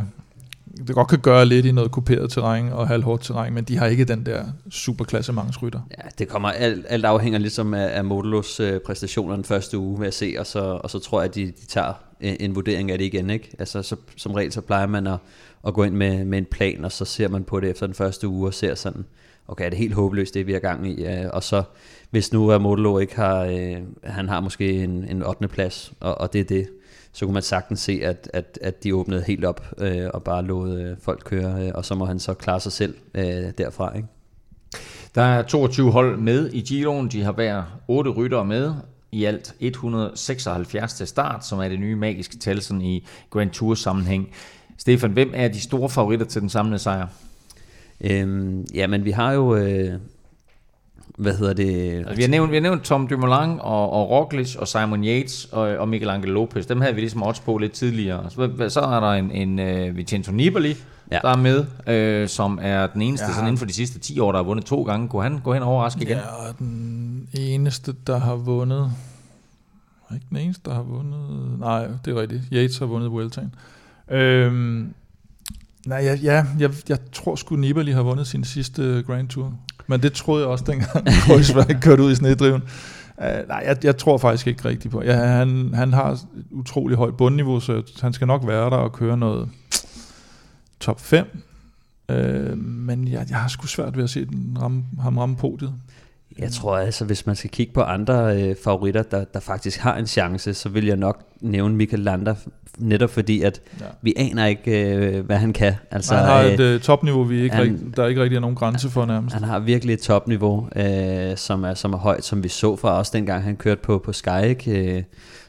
det 0.77 0.95
godt 0.95 1.09
kan 1.09 1.18
gøre 1.18 1.47
lidt 1.47 1.66
i 1.66 1.73
noget 1.73 1.91
kuperet 1.91 2.31
terræn 2.31 2.73
og 2.73 2.89
halvhårdt 2.89 3.23
terræn, 3.23 3.53
men 3.55 3.64
de 3.64 3.77
har 3.77 3.87
ikke 3.87 4.05
den 4.05 4.27
der 4.27 4.33
superklasse 4.33 4.81
superklassementsrytter. 4.81 5.81
Ja, 5.91 6.09
det 6.18 6.29
kommer 6.29 6.49
alt, 6.49 6.87
alt 6.89 7.05
afhænger 7.05 7.39
ligesom 7.39 7.75
af, 7.75 7.97
af 7.97 8.05
Modulos 8.05 8.61
øh, 8.61 8.81
præstationer 8.81 9.35
den 9.35 9.45
første 9.45 9.79
uge 9.79 9.99
med 9.99 10.07
at 10.07 10.14
se, 10.14 10.35
og 10.39 10.47
så, 10.47 10.61
og 10.61 10.91
så 10.91 10.99
tror 10.99 11.20
jeg, 11.20 11.29
at 11.29 11.35
de, 11.35 11.47
de 11.47 11.66
tager 11.68 11.93
en, 12.20 12.37
en 12.41 12.55
vurdering 12.55 12.91
af 12.91 12.99
det 12.99 13.05
igen. 13.05 13.31
Ikke? 13.31 13.51
Altså, 13.59 13.83
så, 13.83 13.97
som 14.16 14.33
regel 14.33 14.53
så 14.53 14.61
plejer 14.61 14.87
man 14.87 15.07
at, 15.07 15.18
at 15.66 15.75
gå 15.75 15.85
ind 15.85 15.95
med, 15.95 16.25
med 16.25 16.39
en 16.39 16.47
plan, 16.51 16.85
og 16.85 16.93
så 16.93 17.05
ser 17.05 17.29
man 17.29 17.45
på 17.45 17.61
det 17.61 17.70
efter 17.70 17.87
den 17.87 17.95
første 17.95 18.29
uge 18.29 18.47
og 18.49 18.55
ser 18.55 18.75
sådan, 18.75 19.05
okay, 19.49 19.64
er 19.64 19.68
det 19.68 19.79
helt 19.79 19.95
håbløst, 19.95 20.35
det 20.35 20.47
vi 20.47 20.55
er 20.55 20.59
gang 20.59 20.89
i? 20.89 21.05
Øh, 21.07 21.31
og 21.33 21.43
så, 21.43 21.62
hvis 22.11 22.33
nu 22.33 22.49
er 22.49 22.59
Modulo 22.59 22.99
ikke 22.99 23.16
har, 23.16 23.45
øh, 23.45 23.77
han 24.05 24.29
har 24.29 24.41
måske 24.41 24.85
en, 24.85 25.05
en 25.09 25.23
8. 25.23 25.49
plads, 25.49 25.93
og, 26.01 26.20
og 26.20 26.33
det 26.33 26.41
er 26.41 26.45
det, 26.45 26.68
så 27.13 27.25
kunne 27.25 27.35
man 27.35 27.43
sagtens 27.43 27.81
se, 27.81 28.01
at, 28.03 28.31
at, 28.33 28.59
at 28.63 28.85
de 28.85 28.95
åbnede 28.95 29.23
helt 29.27 29.45
op 29.45 29.75
øh, 29.79 30.09
og 30.15 30.23
bare 30.23 30.43
lod 30.43 30.79
øh, 30.81 30.97
folk 31.03 31.23
køre, 31.25 31.67
øh, 31.67 31.73
og 31.75 31.85
så 31.85 31.95
må 31.95 32.05
han 32.05 32.19
så 32.19 32.35
klare 32.35 32.61
sig 32.61 32.73
selv 32.73 32.95
øh, 33.15 33.53
derfra. 33.59 33.97
Ikke? 33.97 34.09
Der 35.15 35.23
er 35.23 35.43
22 35.43 35.93
hold 35.93 36.19
med 36.19 36.51
i 36.53 36.61
Giroen. 36.61 37.09
De 37.09 37.23
har 37.23 37.33
hver 37.33 37.63
8 37.89 38.11
ryttere 38.11 38.45
med. 38.45 38.75
I 39.13 39.25
alt 39.25 39.55
176 39.61 40.95
til 40.95 41.07
start, 41.07 41.47
som 41.47 41.59
er 41.59 41.69
det 41.69 41.81
nye 41.81 41.97
magiske 41.97 42.39
tal 42.39 42.63
sådan 42.63 42.83
i 42.83 43.07
Grand 43.31 43.51
Tour 43.51 43.75
sammenhæng. 43.75 44.31
Stefan, 44.79 45.13
hvem 45.13 45.31
er 45.35 45.49
de 45.49 45.61
store 45.61 45.91
favoritter 45.91 46.27
til 46.27 46.41
den 46.41 46.49
samlede 46.49 46.79
sejr? 46.79 47.07
Øhm, 48.01 48.67
ja, 48.75 48.87
men 48.87 49.05
vi 49.05 49.11
har 49.11 49.33
jo... 49.33 49.57
Øh, 49.57 49.93
hvad 51.17 51.37
hedder 51.37 51.53
det? 51.53 51.99
Altså, 51.99 52.15
vi, 52.15 52.23
har 52.23 52.29
nævnt, 52.29 52.51
vi 52.51 52.57
har 52.57 52.63
nævnt 52.63 52.83
Tom 52.83 53.07
Dumoulin 53.07 53.59
og, 53.61 53.93
og 53.93 54.11
Roglic 54.11 54.57
og 54.57 54.69
Simon 54.69 55.05
Yates 55.05 55.45
og, 55.45 55.61
og 55.61 55.89
Miguel 55.89 56.11
Angel 56.11 56.29
Lopez. 56.29 56.67
Dem 56.67 56.81
havde 56.81 56.95
vi 56.95 57.01
ligesom 57.01 57.23
odds 57.23 57.41
på 57.41 57.59
lidt 57.59 57.73
tidligere. 57.73 58.31
Så, 58.31 58.69
så 58.69 58.81
er 58.81 59.01
der 59.01 59.13
en, 59.13 59.31
en 59.31 59.59
uh, 59.89 59.97
Vincenzo 59.97 60.33
Nibali, 60.33 60.77
ja. 61.11 61.19
der 61.23 61.29
er 61.29 61.37
med, 61.37 61.65
øh, 61.87 62.29
som 62.29 62.59
er 62.63 62.87
den 62.87 63.03
eneste 63.03 63.27
ja. 63.27 63.33
sådan 63.33 63.47
inden 63.47 63.59
for 63.59 63.67
de 63.67 63.73
sidste 63.73 63.99
10 63.99 64.19
år, 64.19 64.33
der 64.33 64.39
har 64.39 64.45
vundet 64.45 64.67
to 64.67 64.83
gange. 64.83 65.09
Kunne 65.09 65.23
han 65.23 65.39
gå 65.39 65.55
hen 65.55 65.63
og 65.63 65.69
overraske 65.69 66.03
igen? 66.03 66.17
Ja, 66.17 66.49
og 66.49 66.59
den 66.59 67.29
eneste, 67.35 67.95
der 68.07 68.19
har 68.19 68.35
vundet... 68.35 68.93
Ikke 70.15 70.27
den 70.29 70.37
eneste, 70.37 70.63
der 70.65 70.75
har 70.75 70.83
vundet... 70.83 71.59
Nej, 71.59 71.87
det 72.05 72.17
er 72.17 72.21
rigtigt. 72.21 72.43
Yates 72.53 72.79
har 72.79 72.87
vundet 72.87 73.11
Vueltaen. 73.11 73.55
Øhm, 74.11 74.95
nej, 75.87 75.99
ja, 75.99 76.15
ja 76.23 76.45
jeg, 76.59 76.71
jeg 76.89 76.99
tror 77.13 77.37
sgu 77.37 77.57
Nibali 77.57 77.93
har 77.93 78.03
vundet 78.03 78.27
sin 78.27 78.45
sidste 78.45 79.05
Grand 79.07 79.29
Tour. 79.29 79.55
Men 79.87 80.03
det 80.03 80.12
troede 80.12 80.43
jeg 80.43 80.51
også 80.51 80.64
dengang, 80.64 81.07
Kreuzberg 81.26 81.80
kørte 81.80 82.03
ud 82.03 82.12
i 82.12 82.14
snedriven. 82.14 82.62
Uh, 83.18 83.49
nej, 83.49 83.62
jeg, 83.66 83.76
jeg 83.85 83.97
tror 83.97 84.18
faktisk 84.18 84.47
ikke 84.47 84.68
rigtigt 84.68 84.93
på. 84.93 85.03
Ja, 85.03 85.14
han, 85.14 85.70
han 85.74 85.93
har 85.93 86.11
et 86.11 86.20
utrolig 86.51 86.97
højt 86.97 87.16
bundniveau, 87.16 87.61
så 87.61 87.83
han 88.01 88.12
skal 88.12 88.26
nok 88.26 88.47
være 88.47 88.70
der 88.70 88.76
og 88.76 88.93
køre 88.93 89.16
noget 89.16 89.49
top 90.80 91.01
5. 91.01 91.26
Uh, 92.09 92.16
øh, 92.16 92.59
men 92.59 93.09
jeg, 93.09 93.26
jeg 93.30 93.39
har 93.39 93.49
sgu 93.49 93.66
svært 93.66 93.97
ved 93.97 94.05
at 94.05 94.11
se 94.11 94.24
den 94.24 94.59
ramme, 94.61 94.85
ham 95.01 95.18
ramme 95.18 95.37
podiet. 95.37 95.72
Jeg 96.39 96.53
tror 96.53 96.76
altså, 96.76 97.05
hvis 97.05 97.26
man 97.26 97.37
skal 97.37 97.51
kigge 97.51 97.72
på 97.72 97.80
andre 97.80 98.43
øh, 98.43 98.57
favoritter, 98.64 99.03
der, 99.03 99.24
der 99.24 99.41
faktisk 99.41 99.80
har 99.80 99.97
en 99.97 100.07
chance, 100.07 100.55
så 100.55 100.68
vil 100.68 100.87
jeg 100.87 100.97
nok 100.97 101.22
nævne 101.41 101.76
Michael 101.76 102.03
Lander, 102.03 102.35
netop 102.78 103.11
fordi, 103.11 103.43
at 103.43 103.61
ja. 103.80 103.85
vi 104.03 104.14
aner 104.16 104.47
ikke, 104.47 104.95
øh, 104.95 105.24
hvad 105.24 105.37
han 105.37 105.53
kan. 105.53 105.74
Altså, 105.91 106.14
han 106.14 106.24
har 106.24 106.41
et 106.41 106.61
øh, 106.61 106.80
topniveau, 106.80 107.22
vi 107.22 107.43
ikke 107.43 107.57
han, 107.57 107.64
rigt, 107.64 107.97
der 107.97 108.07
ikke 108.07 108.22
rigtig 108.22 108.37
er 108.37 108.41
nogen 108.41 108.57
grænse 108.57 108.91
for 108.91 109.07
nærmest. 109.07 109.35
Han 109.35 109.45
har 109.45 109.59
virkelig 109.59 109.93
et 109.93 110.01
topniveau, 110.01 110.68
øh, 110.76 111.37
som, 111.37 111.64
er, 111.64 111.74
som 111.74 111.93
er 111.93 111.99
højt, 111.99 112.24
som 112.24 112.43
vi 112.43 112.49
så 112.49 112.76
fra 112.76 112.99
os 112.99 113.11
dengang, 113.11 113.45
han 113.45 113.57
kørte 113.57 113.80
på, 113.83 113.99
på 113.99 114.12
Sky. 114.12 114.45
Ikke? 114.45 114.97
Øh, 114.97 115.03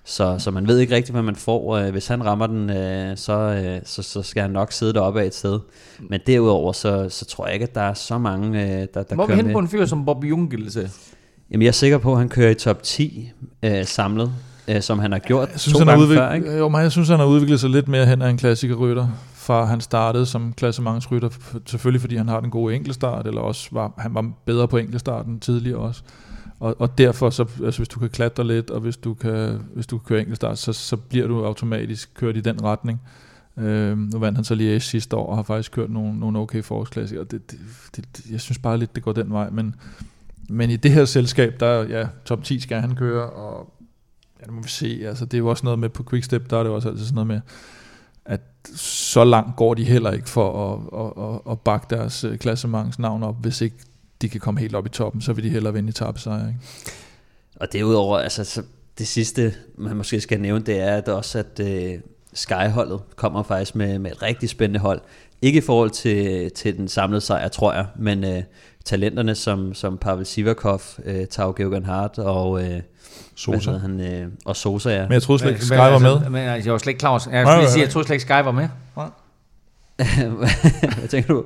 så, 0.06 0.36
så 0.40 0.52
man 0.52 0.68
ved 0.68 0.80
ikke 0.80 0.96
rigtigt, 0.96 1.16
hvad 1.16 1.24
man 1.24 1.36
får. 1.36 1.78
Øh, 1.78 1.92
hvis 1.92 2.08
han 2.08 2.26
rammer 2.26 2.48
den, 2.48 2.70
øh, 2.70 3.18
så, 3.18 3.34
øh, 3.34 3.82
så, 3.86 4.04
så 4.04 4.22
skal 4.22 4.42
han 4.42 4.52
nok 4.52 4.72
sidde 4.72 4.94
deroppe 4.94 5.22
af 5.22 5.26
et 5.26 5.36
sted. 5.36 5.60
Men 6.10 6.20
derudover, 6.28 6.72
så, 6.74 7.10
så 7.10 7.26
tror 7.26 7.46
jeg 7.46 7.54
ikke, 7.54 7.64
at 7.64 7.76
der 7.76 7.82
er 7.82 7.94
så 7.94 8.18
mange, 8.18 8.60
der, 8.94 9.04
der 9.04 9.16
Hvor 9.16 9.28
kører 9.28 9.36
med. 9.36 9.44
Hvor 9.44 9.54
på 9.54 9.60
en 9.60 9.68
fyr 9.68 9.86
som 9.86 10.06
Bob 10.06 10.24
Jungels? 10.24 10.78
Jamen, 11.52 11.62
jeg 11.62 11.68
er 11.68 11.72
sikker 11.72 11.98
på, 11.98 12.12
at 12.12 12.18
han 12.18 12.30
kører 12.30 12.50
i 12.50 12.56
top 12.56 12.84
10 12.84 13.32
øh, 13.64 13.86
samlet, 13.86 14.32
øh, 14.68 14.82
som 14.82 15.00
han 15.00 15.12
har 15.12 15.20
gjort 15.20 15.50
jeg 15.52 15.60
synes, 15.60 15.74
to 15.74 15.80
han 15.80 15.88
gange 15.88 16.04
udviklet, 16.04 16.28
før. 16.28 16.34
Ikke? 16.34 16.58
Jo, 16.58 16.70
men 16.70 16.82
jeg 16.82 16.92
synes, 16.92 17.10
han 17.10 17.20
har 17.20 17.26
udviklet 17.26 17.60
sig 17.60 17.70
lidt 17.70 17.88
mere 17.88 18.06
hen 18.06 18.22
af 18.22 18.30
en 18.30 18.38
klassikerrytter, 18.38 19.08
fra 19.34 19.66
han 19.66 19.82
startede 19.82 20.26
som 20.26 20.54
klassementsrytter, 20.58 21.30
selvfølgelig 21.66 22.02
fordi 22.02 22.16
han 22.16 22.28
har 22.28 22.40
den 22.40 22.50
gode 22.50 22.76
enkeltstart, 22.76 23.28
eller 23.28 23.42
også 23.42 23.70
var 23.72 23.94
han 23.98 24.14
var 24.14 24.26
bedre 24.46 24.68
på 24.68 24.78
enkeltstarten 24.78 25.40
tidligere 25.40 25.78
også. 25.78 26.02
Og, 26.64 26.76
og 26.80 26.98
derfor, 26.98 27.30
så, 27.30 27.44
altså 27.64 27.80
hvis 27.80 27.88
du 27.88 28.00
kan 28.00 28.10
klatre 28.10 28.48
lidt, 28.48 28.70
og 28.70 28.82
hvis 28.82 28.98
du 28.98 29.14
kan, 29.14 29.62
hvis 29.74 29.88
du 29.88 29.98
kan 29.98 30.06
køre 30.06 30.20
enkeltstart, 30.20 30.58
så, 30.58 30.74
så 30.74 30.98
bliver 30.98 31.28
du 31.28 31.46
automatisk 31.46 32.14
kørt 32.14 32.38
i 32.38 32.42
den 32.42 32.64
retning. 32.64 33.02
Øh, 33.58 33.98
nu 33.98 34.20
vandt 34.20 34.38
han 34.38 34.44
så 34.44 34.56
lige 34.56 34.80
sidste 34.80 35.16
år, 35.16 35.28
og 35.30 35.36
har 35.36 35.44
faktisk 35.44 35.72
kørt 35.72 35.90
nogle, 35.90 36.20
nogle 36.20 36.40
okay 36.40 36.64
forårsklassikere. 36.64 37.24
Det, 37.24 37.52
det, 37.52 37.60
det, 37.96 38.32
jeg 38.32 38.42
synes 38.42 38.58
bare 38.58 38.78
lidt, 38.78 38.96
det 38.96 39.04
går 39.04 39.12
den 39.12 39.32
vej, 39.32 39.50
men, 39.50 39.76
men 40.50 40.70
i 40.70 40.76
det 40.76 40.92
her 40.92 41.06
selskab, 41.06 41.60
der 41.60 41.84
ja, 41.84 42.08
top 42.26 42.44
10 42.44 42.60
skal 42.60 42.82
han 42.82 42.96
køre, 42.96 43.30
og 43.30 43.74
ja, 44.40 44.46
det 44.46 44.54
må 44.54 44.62
vi 44.62 44.70
se, 44.70 45.02
altså 45.06 45.26
det 45.26 45.34
er 45.34 45.40
jo 45.40 45.48
også 45.48 45.66
noget 45.66 45.80
med 45.80 45.90
på 45.90 46.04
Quickstep, 46.10 46.50
der 46.50 46.58
er 46.58 46.64
det 46.64 46.72
også 46.72 46.90
altid 46.90 47.06
sådan 47.06 47.16
noget 47.16 47.28
med, 47.28 47.42
at 48.26 48.42
så 48.76 49.24
langt 49.24 49.56
går 49.56 49.74
de 49.74 49.84
heller 49.84 50.12
ikke 50.12 50.30
for 50.30 50.74
at, 50.74 51.00
at, 51.00 51.24
at, 51.30 51.52
at 51.52 51.60
bakke 51.60 51.88
deres 51.90 52.24
øh, 52.24 52.38
klassementsnavn 52.38 53.24
op, 53.24 53.42
hvis 53.42 53.62
ikke 53.62 53.76
de 54.24 54.30
kan 54.30 54.40
komme 54.40 54.60
helt 54.60 54.76
op 54.76 54.86
i 54.86 54.90
toppen, 54.90 55.22
så 55.22 55.34
vil 55.34 55.44
de 55.44 55.50
hellere 55.50 55.74
vinde 55.74 55.90
i 55.90 55.92
tabsejr. 55.92 56.48
Ikke? 56.48 56.60
Og 57.56 57.74
derudover, 57.74 58.18
altså 58.18 58.44
så 58.44 58.64
det 58.98 59.08
sidste, 59.08 59.54
man 59.78 59.98
måske 59.98 60.22
skal 60.22 60.40
nævne, 60.40 60.66
det 60.66 60.80
er 60.80 60.96
at 60.96 61.08
også, 61.08 61.40
at 61.40 61.60
uh, 61.60 62.00
Sky-holdet 62.34 63.02
kommer 63.16 63.44
faktisk 63.44 63.76
med, 63.76 64.00
med 64.00 64.12
et 64.12 64.22
rigtig 64.22 64.50
spændende 64.50 64.80
hold. 64.80 65.02
Ikke 65.42 65.58
i 65.58 65.62
forhold 65.62 65.90
til, 65.90 66.52
til 66.52 66.78
den 66.78 66.88
samlede 66.88 67.22
sejr, 67.22 67.48
tror 67.48 67.74
jeg, 67.74 67.86
men 68.00 68.24
uh, 68.24 68.44
talenterne 68.86 69.36
som, 69.36 69.74
som 69.74 69.98
Pavel 69.98 70.26
Sivakov, 70.26 70.82
uh, 70.98 71.26
Tau 71.30 71.54
Geoghan 71.58 71.86
Hart 71.86 72.18
og... 72.18 72.52
Uh, 72.52 72.80
Sosa. 73.36 73.72
Han, 73.72 74.02
øh, 74.02 74.28
og 74.46 74.56
Sosa, 74.56 74.90
ja. 74.90 75.02
Men 75.02 75.12
jeg 75.12 75.22
troede 75.22 75.40
slet 75.40 75.52
ikke, 75.52 75.66
Sky 75.66 75.74
var 75.74 76.00
med. 76.00 76.30
Men 76.30 76.44
jeg 76.44 76.72
var 76.72 76.78
slet 76.78 76.88
ikke 76.88 77.00
klar 77.00 77.10
over, 77.10 77.20
jeg, 77.32 77.70
sige, 77.70 77.82
jeg 77.82 77.90
troede 77.90 78.08
slet 78.08 78.16
ikke, 78.16 78.24
Sky 78.24 78.32
var 78.32 78.52
med. 78.52 78.68
Hvad 81.00 81.08
tænker 81.08 81.34
du? 81.34 81.46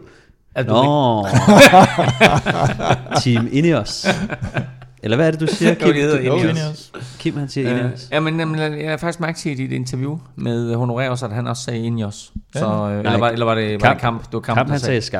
At 0.57 0.67
Nå. 0.67 1.27
Team 3.23 3.47
Ineos. 3.51 4.07
Eller 5.03 5.17
hvad 5.17 5.27
er 5.27 5.31
det, 5.31 5.39
du 5.39 5.47
siger, 5.47 5.73
Kim? 5.73 5.87
Det 5.87 5.95
hedder 5.95 6.19
Ineos. 6.19 6.91
Kim, 7.19 7.37
han 7.37 7.49
siger 7.49 7.73
uh, 7.73 7.79
Ineos. 7.79 8.09
Ja, 8.11 8.19
men 8.19 8.39
jeg 8.59 8.89
har 8.89 8.97
faktisk 8.97 9.19
mærket 9.19 9.45
i 9.45 9.53
dit 9.53 9.71
interview 9.71 10.17
med 10.35 10.75
Honorarius, 10.75 11.23
at 11.23 11.31
han 11.31 11.47
også 11.47 11.63
sagde 11.63 11.79
Ineos. 11.79 12.31
Ja. 12.55 12.59
Så, 12.59 12.65
øh, 12.65 12.97
eller, 12.97 13.17
var, 13.17 13.29
eller 13.29 13.45
var 13.45 13.55
det, 13.55 13.81
var 13.81 13.87
kamp, 13.87 13.93
det 13.93 14.01
kamp? 14.01 14.23
Det 14.25 14.33
var 14.33 14.39
kamp, 14.39 14.57
kamp 14.57 14.69
han 14.69 14.79
sagde 14.79 15.01
Sky. 15.01 15.15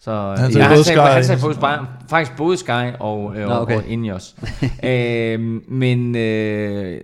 Så, 0.00 0.34
han 0.38 0.52
sagde, 0.52 0.66
ja, 0.66 0.74
han 0.74 0.84
sagde, 0.84 1.00
han 1.00 1.24
sagde 1.24 1.40
faktisk, 1.40 1.60
bare, 1.60 1.86
faktisk 2.10 2.36
både 2.36 2.56
Sky 2.56 2.92
og, 3.00 3.36
øh, 3.36 3.48
Nå, 3.48 3.54
okay. 3.54 3.76
og 3.76 3.86
Ineos. 3.86 4.36
øh, 4.84 5.40
men 5.68 6.16
øh, 6.16 7.00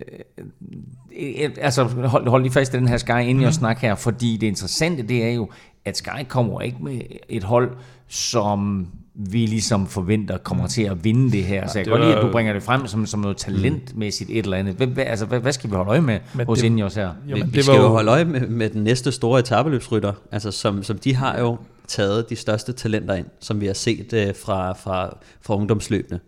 altså 1.61 1.83
hold, 1.83 2.27
hold 2.27 2.41
lige 2.43 2.53
fast 2.53 2.73
i 2.73 2.77
den 2.77 2.87
her 2.87 2.97
Sky 2.97 3.21
Ineos 3.21 3.55
mm. 3.55 3.59
snak 3.59 3.79
her, 3.79 3.95
fordi 3.95 4.37
det 4.37 4.47
interessante 4.47 5.03
det 5.03 5.25
er 5.25 5.31
jo, 5.31 5.49
at 5.85 5.97
Sky 5.97 6.23
kommer 6.27 6.61
ikke 6.61 6.77
med 6.81 7.01
et 7.29 7.43
hold, 7.43 7.71
som 8.07 8.87
vi 9.15 9.45
ligesom 9.45 9.87
forventer 9.87 10.37
kommer 10.37 10.67
til 10.67 10.83
at 10.83 11.03
vinde 11.03 11.31
det 11.31 11.43
her. 11.43 11.67
Så 11.67 11.79
jeg 11.79 11.85
kan 11.85 11.91
godt 11.91 12.01
lide, 12.01 12.15
at 12.15 12.23
du 12.23 12.31
bringer 12.31 12.53
det 12.53 12.63
frem 12.63 12.87
som, 12.87 13.05
som 13.05 13.19
noget 13.19 13.37
talentmæssigt 13.37 14.29
et 14.29 14.37
eller 14.37 14.57
andet. 14.57 14.75
Hvad, 14.75 15.05
altså, 15.05 15.25
hvad, 15.25 15.39
hvad 15.39 15.51
skal 15.53 15.69
vi 15.69 15.75
holde 15.75 15.89
øje 15.89 16.01
med 16.01 16.19
Men 16.33 16.45
hos 16.45 16.59
det, 16.59 16.65
Ineos 16.65 16.95
her? 16.95 17.09
Jamen, 17.27 17.47
vi, 17.47 17.51
vi 17.51 17.61
skal 17.61 17.75
jo 17.75 17.87
holde 17.87 18.11
øje 18.11 18.25
med, 18.25 18.47
med 18.47 18.69
den 18.69 18.83
næste 18.83 19.11
store 19.11 19.39
etabeløbsrytter, 19.39 20.13
altså 20.31 20.51
som, 20.51 20.83
som 20.83 20.97
de 20.97 21.15
har 21.15 21.39
jo 21.39 21.57
taget 21.87 22.29
de 22.29 22.35
største 22.35 22.73
talenter 22.73 23.13
ind, 23.13 23.25
som 23.39 23.61
vi 23.61 23.65
har 23.65 23.73
set 23.73 24.13
uh, 24.13 24.35
fra, 24.45 24.73
fra, 24.73 25.17
fra 25.41 25.55
ungdomsløbene. 25.55 26.19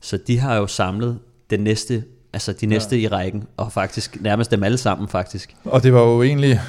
Så 0.00 0.18
de 0.26 0.38
har 0.38 0.56
jo 0.56 0.66
samlet 0.66 1.18
den 1.50 1.60
næste 1.60 2.04
altså 2.32 2.52
de 2.52 2.66
næste 2.66 2.96
ja. 2.96 3.02
i 3.02 3.08
rækken, 3.08 3.44
og 3.56 3.72
faktisk 3.72 4.20
nærmest 4.20 4.50
dem 4.50 4.62
alle 4.62 4.78
sammen 4.78 5.08
faktisk. 5.08 5.56
Og 5.64 5.82
det 5.82 5.92
var 5.92 6.00
jo 6.00 6.22
egentlig 6.22 6.60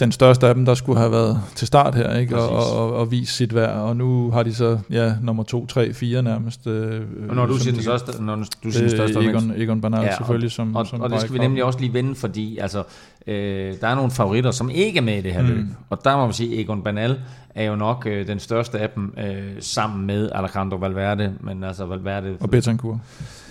den 0.00 0.12
største 0.12 0.46
af 0.46 0.54
dem, 0.54 0.64
der 0.64 0.74
skulle 0.74 0.98
have 0.98 1.12
været 1.12 1.40
til 1.54 1.66
start 1.66 1.94
her, 1.94 2.16
ikke? 2.16 2.36
Og, 2.36 2.48
og, 2.48 2.72
og, 2.72 2.94
og 2.94 3.10
vise 3.10 3.32
sit 3.32 3.54
værd. 3.54 3.80
Og 3.80 3.96
nu 3.96 4.30
har 4.30 4.42
de 4.42 4.54
så, 4.54 4.78
ja, 4.90 5.14
nummer 5.22 5.42
2, 5.42 5.66
3, 5.66 5.94
4 5.94 6.22
nærmest. 6.22 6.66
Øh, 6.66 7.00
og 7.28 7.36
når 7.36 7.46
du 7.46 7.58
siger 7.58 7.72
den 7.72 7.82
største, 7.82 8.22
når 8.22 8.36
du 8.36 8.70
siger 8.70 8.80
den 8.80 8.90
største 8.90 9.20
Egon, 9.20 9.52
Egon 9.56 9.80
Bernal 9.80 10.04
ja, 10.04 10.16
selvfølgelig 10.16 10.52
som 10.52 10.76
Og, 10.76 10.86
som 10.86 11.00
og 11.00 11.10
det 11.10 11.20
skal 11.20 11.34
vi 11.34 11.38
nemlig 11.38 11.64
også 11.64 11.80
lige 11.80 11.92
vende, 11.92 12.14
fordi 12.14 12.58
altså, 12.58 12.82
øh, 13.28 13.74
der 13.80 13.88
er 13.88 13.94
nogle 13.94 14.10
favoritter, 14.10 14.50
som 14.50 14.70
ikke 14.70 14.98
er 14.98 15.02
med 15.02 15.18
i 15.18 15.20
det 15.20 15.32
her 15.32 15.42
mm. 15.42 15.48
løb. 15.48 15.64
Og 15.90 16.04
der 16.04 16.16
må 16.16 16.24
man 16.24 16.32
sige, 16.32 16.60
Egon 16.60 16.82
Bernal 16.82 17.20
er 17.54 17.64
jo 17.64 17.76
nok 17.76 18.06
øh, 18.06 18.26
den 18.26 18.38
største 18.38 18.78
af 18.78 18.90
dem, 18.90 19.14
øh, 19.18 19.52
sammen 19.60 20.06
med 20.06 20.30
Alejandro 20.34 20.76
Valverde. 20.76 21.34
Men 21.40 21.64
altså 21.64 21.86
Valverde... 21.86 22.36
Og 22.40 22.50
Betancourt. 22.50 22.98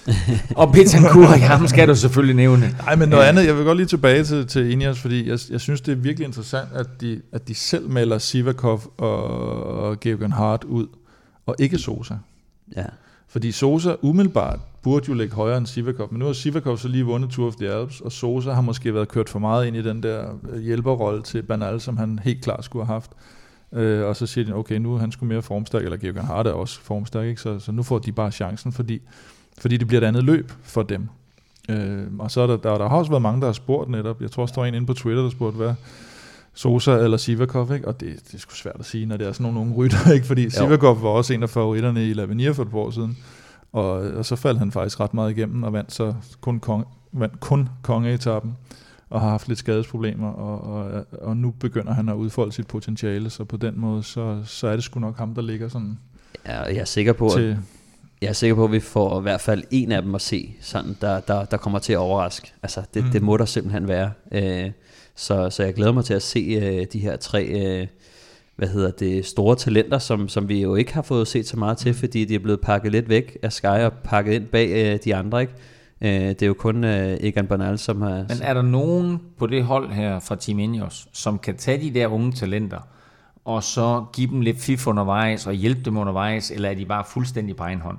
og 0.55 0.71
Betancourt, 0.71 1.39
ham 1.39 1.67
skal 1.67 1.87
du 1.87 1.95
selvfølgelig 1.95 2.35
nævne. 2.35 2.75
Nej, 2.85 2.95
men 2.95 3.09
noget 3.09 3.23
andet, 3.23 3.45
jeg 3.45 3.57
vil 3.57 3.65
godt 3.65 3.77
lige 3.77 3.87
tilbage 3.87 4.23
til, 4.23 4.47
til 4.47 4.71
Ineos, 4.71 4.99
fordi 4.99 5.29
jeg, 5.29 5.39
jeg 5.49 5.61
synes, 5.61 5.81
det 5.81 5.91
er 5.91 5.95
virkelig 5.95 6.25
interessant, 6.27 6.69
at 6.75 6.87
de, 7.01 7.21
at 7.31 7.47
de 7.47 7.55
selv 7.55 7.89
melder 7.89 8.17
Sivakov 8.17 8.81
og, 8.97 9.23
og 9.63 9.99
Georgen 9.99 10.31
Hart 10.31 10.63
ud, 10.63 10.87
og 11.45 11.55
ikke 11.59 11.77
Sosa. 11.77 12.13
Ja. 12.75 12.85
Fordi 13.27 13.51
Sosa 13.51 13.95
umiddelbart 14.01 14.59
burde 14.87 15.05
jo 15.07 15.13
ligge 15.13 15.35
højere 15.35 15.57
end 15.57 15.65
Sivakov, 15.65 16.07
men 16.11 16.19
nu 16.19 16.25
har 16.25 16.33
Sivakov 16.33 16.77
så 16.77 16.87
lige 16.87 17.03
vundet 17.03 17.29
Tour 17.29 17.47
of 17.47 17.55
the 17.55 17.69
Alps, 17.69 18.01
og 18.01 18.11
Sosa 18.11 18.51
har 18.51 18.61
måske 18.61 18.93
været 18.93 19.07
kørt 19.07 19.29
for 19.29 19.39
meget 19.39 19.67
ind 19.67 19.75
i 19.77 19.81
den 19.81 20.03
der 20.03 20.25
øh, 20.49 20.61
hjælperrolle 20.61 21.23
til 21.23 21.43
Banal, 21.43 21.81
som 21.81 21.97
han 21.97 22.19
helt 22.23 22.43
klart 22.43 22.65
skulle 22.65 22.85
have 22.85 22.93
haft. 22.93 23.11
Øh, 23.73 24.05
og 24.05 24.15
så 24.15 24.25
siger 24.25 24.45
de, 24.45 24.53
okay, 24.53 24.75
nu 24.75 24.95
er 24.95 24.99
han 24.99 25.11
skulle 25.11 25.33
mere 25.33 25.41
formstærk, 25.41 25.83
eller 25.83 25.97
Georg 25.97 26.25
Hart 26.25 26.47
er 26.47 26.51
også 26.51 26.79
formstærk, 26.81 27.25
ikke? 27.27 27.41
Så, 27.41 27.59
så 27.59 27.71
nu 27.71 27.83
får 27.83 27.99
de 27.99 28.11
bare 28.11 28.31
chancen, 28.31 28.71
fordi 28.71 29.01
fordi 29.57 29.77
det 29.77 29.87
bliver 29.87 30.01
et 30.01 30.05
andet 30.05 30.23
løb 30.23 30.51
for 30.63 30.83
dem. 30.83 31.07
Øh, 31.69 32.03
og 32.19 32.31
så 32.31 32.41
er 32.41 32.47
der, 32.47 32.57
der, 32.57 32.77
der 32.77 32.89
har 32.89 32.97
også 32.97 33.11
været 33.11 33.21
mange, 33.21 33.41
der 33.41 33.47
har 33.47 33.53
spurgt 33.53 33.89
netop, 33.89 34.21
jeg 34.21 34.31
tror 34.31 34.41
også, 34.41 34.53
der 34.55 34.61
var 34.61 34.67
en 34.67 34.73
inde 34.73 34.87
på 34.87 34.93
Twitter, 34.93 35.23
der 35.23 35.29
spurgte, 35.29 35.57
hvad, 35.57 35.73
Sosa 36.53 36.91
eller 36.91 37.17
Sivakov, 37.17 37.73
ikke? 37.73 37.87
og 37.87 37.99
det, 37.99 38.15
det 38.27 38.33
er 38.33 38.37
sgu 38.37 38.55
svært 38.55 38.75
at 38.79 38.85
sige, 38.85 39.05
når 39.05 39.17
det 39.17 39.27
er 39.27 39.31
sådan 39.31 39.43
nogle 39.43 39.59
unge 39.59 39.73
rytter, 39.75 40.11
ikke? 40.11 40.25
fordi 40.25 40.49
Sivakov 40.49 41.01
var 41.01 41.09
også 41.09 41.33
en 41.33 41.43
af 41.43 41.49
favoritterne 41.49 42.09
i 42.09 42.13
Lavinia 42.13 42.51
for 42.51 42.63
et 42.63 42.69
par 42.69 42.77
år 42.77 42.91
siden, 42.91 43.17
og, 43.71 43.91
og 43.91 44.25
så 44.25 44.35
faldt 44.35 44.59
han 44.59 44.71
faktisk 44.71 44.99
ret 44.99 45.13
meget 45.13 45.31
igennem, 45.31 45.63
og 45.63 45.73
vandt 45.73 45.91
så 45.91 46.13
kun, 46.41 46.59
kong, 46.59 46.85
vandt 47.11 47.39
kun 47.39 47.69
kongeetappen, 47.81 48.57
og 49.09 49.21
har 49.21 49.29
haft 49.29 49.47
lidt 49.47 49.59
skadesproblemer, 49.59 50.31
og, 50.31 50.61
og, 50.61 51.05
og 51.21 51.37
nu 51.37 51.51
begynder 51.51 51.93
han 51.93 52.09
at 52.09 52.13
udfolde 52.13 52.51
sit 52.51 52.67
potentiale, 52.67 53.29
så 53.29 53.43
på 53.43 53.57
den 53.57 53.79
måde, 53.79 54.03
så, 54.03 54.41
så 54.45 54.67
er 54.67 54.73
det 54.73 54.83
sgu 54.83 54.99
nok 54.99 55.17
ham, 55.17 55.35
der 55.35 55.41
ligger 55.41 55.69
sådan 55.69 55.97
Ja, 56.45 56.61
jeg 56.61 56.77
er 56.77 56.85
sikker 56.85 57.13
på, 57.13 57.29
til... 57.33 57.41
at, 57.41 57.57
jeg 58.21 58.27
er 58.27 58.33
sikker 58.33 58.55
på, 58.55 58.65
at 58.65 58.71
vi 58.71 58.79
får 58.79 59.19
i 59.19 59.21
hvert 59.21 59.41
fald 59.41 59.63
en 59.71 59.91
af 59.91 60.01
dem 60.01 60.15
at 60.15 60.21
se, 60.21 60.55
sådan, 60.61 60.97
der, 61.01 61.19
der, 61.19 61.45
der 61.45 61.57
kommer 61.57 61.79
til 61.79 61.93
at 61.93 61.99
overraske. 61.99 62.53
Altså, 62.63 62.81
det, 62.93 63.03
mm. 63.03 63.11
det 63.11 63.21
må 63.21 63.37
der 63.37 63.45
simpelthen 63.45 63.87
være. 63.87 64.11
Øh, 64.31 64.71
så, 65.15 65.49
så 65.49 65.63
jeg 65.63 65.73
glæder 65.73 65.91
mig 65.91 66.05
til 66.05 66.13
at 66.13 66.21
se 66.21 66.39
øh, 66.39 66.85
de 66.93 66.99
her 66.99 67.15
tre 67.15 67.45
øh, 67.45 67.87
hvad 68.57 68.67
hedder 68.67 68.91
det, 68.91 69.25
store 69.25 69.55
talenter, 69.55 69.97
som, 69.97 70.29
som 70.29 70.49
vi 70.49 70.61
jo 70.61 70.75
ikke 70.75 70.93
har 70.93 71.01
fået 71.01 71.27
set 71.27 71.47
så 71.47 71.57
meget 71.57 71.77
til, 71.77 71.93
fordi 71.93 72.25
de 72.25 72.35
er 72.35 72.39
blevet 72.39 72.61
pakket 72.61 72.91
lidt 72.91 73.09
væk 73.09 73.37
af 73.43 73.53
Sky 73.53 73.65
og 73.65 73.93
pakket 73.93 74.33
ind 74.33 74.45
bag 74.45 74.69
øh, 74.69 74.99
de 75.03 75.15
andre. 75.15 75.41
Ikke? 75.41 75.53
Øh, 76.01 76.29
det 76.29 76.41
er 76.41 76.47
jo 76.47 76.53
kun 76.53 76.83
øh, 76.83 77.17
Egan 77.21 77.47
Bernal, 77.47 77.77
som 77.77 78.01
har... 78.01 78.09
Men 78.09 78.41
er 78.41 78.53
der 78.53 78.61
nogen 78.61 79.21
på 79.37 79.47
det 79.47 79.63
hold 79.63 79.91
her 79.91 80.19
fra 80.19 80.35
Team 80.35 80.59
Ineos, 80.59 81.07
som 81.13 81.39
kan 81.39 81.57
tage 81.57 81.81
de 81.81 81.99
der 81.99 82.07
unge 82.07 82.31
talenter, 82.31 82.79
og 83.45 83.63
så 83.63 84.05
give 84.13 84.29
dem 84.29 84.41
lidt 84.41 84.59
fif 84.59 84.87
undervejs 84.87 85.47
og 85.47 85.53
hjælpe 85.53 85.81
dem 85.81 85.97
undervejs, 85.97 86.51
eller 86.51 86.69
er 86.69 86.75
de 86.75 86.85
bare 86.85 87.03
fuldstændig 87.07 87.55
på 87.55 87.63
egen 87.63 87.81
hånd? 87.81 87.97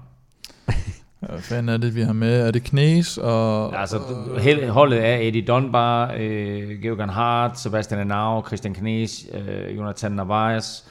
Hvad 1.21 1.39
fanden 1.39 1.69
er 1.69 1.77
det, 1.77 1.95
vi 1.95 2.03
har 2.03 2.13
med? 2.13 2.41
Er 2.41 2.51
det 2.51 2.65
Knæs 2.65 3.19
og... 3.19 3.81
Altså, 3.81 4.01
hele 4.41 4.71
holdet 4.71 5.07
er 5.07 5.17
Eddie 5.17 5.43
Dunbar, 5.43 6.13
øh, 6.19 6.83
Georgen 6.83 7.09
Hart, 7.09 7.61
Sebastian 7.61 8.01
Anau, 8.01 8.47
Christian 8.47 8.75
Knæs, 8.75 9.27
øh, 9.33 9.77
Jonathan 9.77 10.13
Narvaez, 10.13 10.83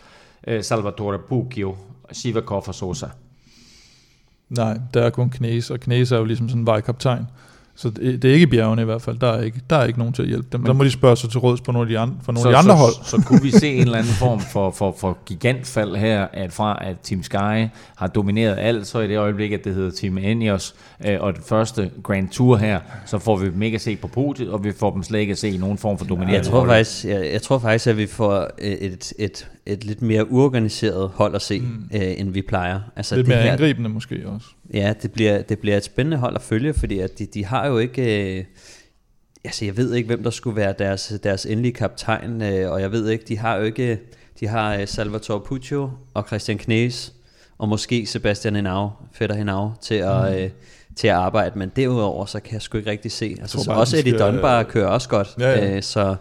øh, 0.47 0.63
Salvatore 0.63 1.19
Puccio, 1.29 1.75
Sivakov 2.11 2.63
og 2.67 2.75
Sosa. 2.75 3.07
Nej, 4.49 4.77
der 4.93 5.03
er 5.03 5.09
kun 5.09 5.29
Knæs, 5.29 5.71
og 5.71 5.79
Knæs 5.79 6.11
er 6.11 6.17
jo 6.17 6.23
ligesom 6.23 6.49
sådan 6.49 6.61
en 6.61 6.67
vejkaptajn. 6.67 7.27
Så 7.77 7.89
det, 7.89 8.21
det 8.21 8.29
er 8.29 8.33
ikke 8.33 8.47
bjergene 8.47 8.81
i 8.81 8.85
hvert 8.85 9.01
fald. 9.01 9.19
Der 9.19 9.27
er 9.27 9.41
ikke, 9.41 9.61
der 9.69 9.75
er 9.75 9.85
ikke 9.85 9.99
nogen 9.99 10.13
til 10.13 10.21
at 10.21 10.27
hjælpe 10.27 10.47
dem. 10.51 10.59
Men, 10.61 10.67
der 10.67 10.73
må 10.73 10.83
de 10.83 10.91
spørge 10.91 11.17
sig 11.17 11.29
til 11.29 11.39
råds 11.39 11.61
på 11.61 11.71
nogle 11.71 11.85
af 11.85 11.89
de 11.89 11.99
andre, 11.99 12.15
for 12.23 12.31
nogle 12.31 12.41
så, 12.41 12.47
af 12.47 12.53
de 12.53 12.57
andre 12.57 12.71
så, 12.71 12.77
hold. 12.77 12.93
Så, 12.93 13.09
så 13.09 13.21
kunne 13.27 13.41
vi 13.41 13.51
se 13.51 13.73
en 13.73 13.81
eller 13.81 13.97
anden 13.97 14.13
form 14.23 14.39
for, 14.39 14.71
for, 14.71 14.95
for 14.99 15.17
gigantfald 15.25 15.95
her, 15.95 16.27
at 16.33 16.53
fra 16.53 16.77
at 16.81 16.95
Team 17.03 17.23
Sky 17.23 17.67
har 17.95 18.07
domineret 18.15 18.55
alt, 18.59 18.87
så 18.87 18.99
i 18.99 19.07
det 19.07 19.17
øjeblik, 19.17 19.51
at 19.51 19.63
det 19.63 19.75
hedder 19.75 19.91
Team 19.91 20.17
Enios, 20.17 20.75
øh, 21.05 21.17
og 21.19 21.33
det 21.33 21.43
første 21.43 21.91
Grand 22.03 22.29
Tour 22.29 22.57
her, 22.57 22.79
så 23.05 23.19
får 23.19 23.35
vi 23.35 23.45
dem 23.45 23.61
ikke 23.61 23.75
at 23.75 23.81
se 23.81 23.95
på 23.95 24.07
podiet, 24.07 24.49
og 24.49 24.63
vi 24.63 24.71
får 24.71 24.91
dem 24.91 25.03
slet 25.03 25.19
ikke 25.19 25.31
at 25.31 25.37
se 25.37 25.49
i 25.49 25.57
nogen 25.57 25.77
form 25.77 25.97
for 25.97 26.05
dominering. 26.05 26.35
Jeg 26.35 26.45
tror, 26.45 26.65
faktisk, 26.65 27.05
jeg, 27.05 27.29
jeg 27.33 27.41
tror 27.41 27.59
faktisk, 27.59 27.87
at 27.87 27.97
vi 27.97 28.07
får 28.07 28.47
et, 28.59 29.13
et, 29.19 29.47
et, 29.67 29.83
lidt 29.83 30.01
mere 30.01 30.31
uorganiseret 30.31 31.09
hold 31.09 31.35
at 31.35 31.41
se, 31.41 31.59
mm. 31.59 31.89
øh, 31.93 32.19
end 32.19 32.29
vi 32.29 32.41
plejer. 32.41 32.79
Altså, 32.95 33.15
lidt 33.15 33.27
det 33.27 33.35
mere 33.35 33.43
her, 33.43 33.51
angribende 33.51 33.89
måske 33.89 34.23
også. 34.25 34.47
Ja, 34.73 34.93
det 35.01 35.11
bliver, 35.11 35.41
det 35.41 35.59
bliver 35.59 35.77
et 35.77 35.83
spændende 35.83 36.17
hold 36.17 36.35
at 36.35 36.41
følge, 36.41 36.73
fordi 36.73 36.99
at 36.99 37.19
de, 37.19 37.25
de 37.25 37.45
har 37.45 37.67
jo 37.67 37.77
ikke... 37.77 38.37
Øh, 38.37 38.43
altså, 39.43 39.65
jeg 39.65 39.77
ved 39.77 39.93
ikke, 39.93 40.07
hvem 40.07 40.23
der 40.23 40.29
skulle 40.29 40.55
være 40.55 40.73
deres, 40.79 41.13
deres 41.23 41.45
endelige 41.45 41.73
kaptajn, 41.73 42.41
øh, 42.41 42.71
og 42.71 42.81
jeg 42.81 42.91
ved 42.91 43.09
ikke, 43.09 43.25
de 43.27 43.37
har 43.37 43.55
jo 43.55 43.63
ikke... 43.63 43.99
De 44.39 44.47
har 44.47 44.75
øh, 44.75 44.87
Salvatore 44.87 45.41
Puccio 45.41 45.89
og 46.13 46.23
Christian 46.27 46.57
Knæs, 46.57 47.13
og 47.57 47.69
måske 47.69 48.05
Sebastian 48.05 48.55
Henau, 48.55 48.89
Fætter 49.13 49.35
Henau, 49.35 49.71
til 49.81 49.95
at... 49.95 50.31
Mm. 50.31 50.37
Øh, 50.37 50.49
til 50.95 51.07
at 51.07 51.13
arbejde, 51.13 51.59
men 51.59 51.71
derudover, 51.75 52.25
så 52.25 52.39
kan 52.39 52.53
jeg 52.53 52.61
sgu 52.61 52.77
ikke 52.77 52.91
rigtig 52.91 53.11
se. 53.11 53.37
Altså, 53.41 53.63
så 53.63 53.71
også 53.71 53.97
Eddie 53.97 54.19
Dunbar 54.19 54.63
kører 54.63 54.87
også 54.87 55.09
godt, 55.09 55.35
Ja, 55.39 55.49
ja. 55.49 55.75
øh, 55.75 55.83
så, 55.83 56.15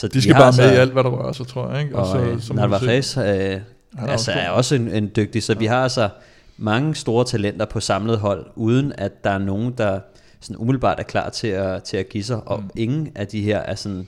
så 0.00 0.08
De 0.08 0.22
skal 0.22 0.34
har 0.34 0.40
bare 0.40 0.46
altså- 0.46 0.62
med 0.62 0.72
i 0.72 0.76
alt, 0.76 0.92
hvad 0.92 1.04
der 1.04 1.10
rører 1.10 1.32
sig, 1.32 1.46
tror 1.46 1.70
jeg. 1.70 1.82
Ikke? 1.82 1.96
og, 1.96 2.06
så, 2.06 2.12
og 2.12 2.22
så 2.22 2.34
vi 2.34 2.42
se. 2.42 2.54
Narvaez 2.54 3.16
øh, 3.16 3.22
altså, 3.22 4.12
også 4.12 4.32
er 4.32 4.48
også 4.48 4.74
en, 4.74 4.88
en 4.88 5.10
dygtig, 5.16 5.42
så 5.42 5.54
vi 5.54 5.66
har 5.66 5.82
altså 5.82 6.08
mange 6.56 6.94
store 6.94 7.24
talenter 7.24 7.64
på 7.66 7.80
samlet 7.80 8.18
hold, 8.18 8.46
uden 8.54 8.92
at 8.98 9.24
der 9.24 9.30
er 9.30 9.38
nogen, 9.38 9.74
der 9.78 10.00
sådan 10.40 10.56
umiddelbart 10.56 10.98
er 11.00 11.02
klar 11.02 11.28
til 11.28 11.46
at, 11.46 11.82
til 11.82 11.96
at 11.96 12.08
give 12.08 12.24
sig, 12.24 12.40
og 12.46 12.60
mm. 12.60 12.70
ingen 12.76 13.12
af 13.14 13.26
de 13.26 13.42
her 13.42 13.58
er 13.58 13.74
sådan 13.74 14.06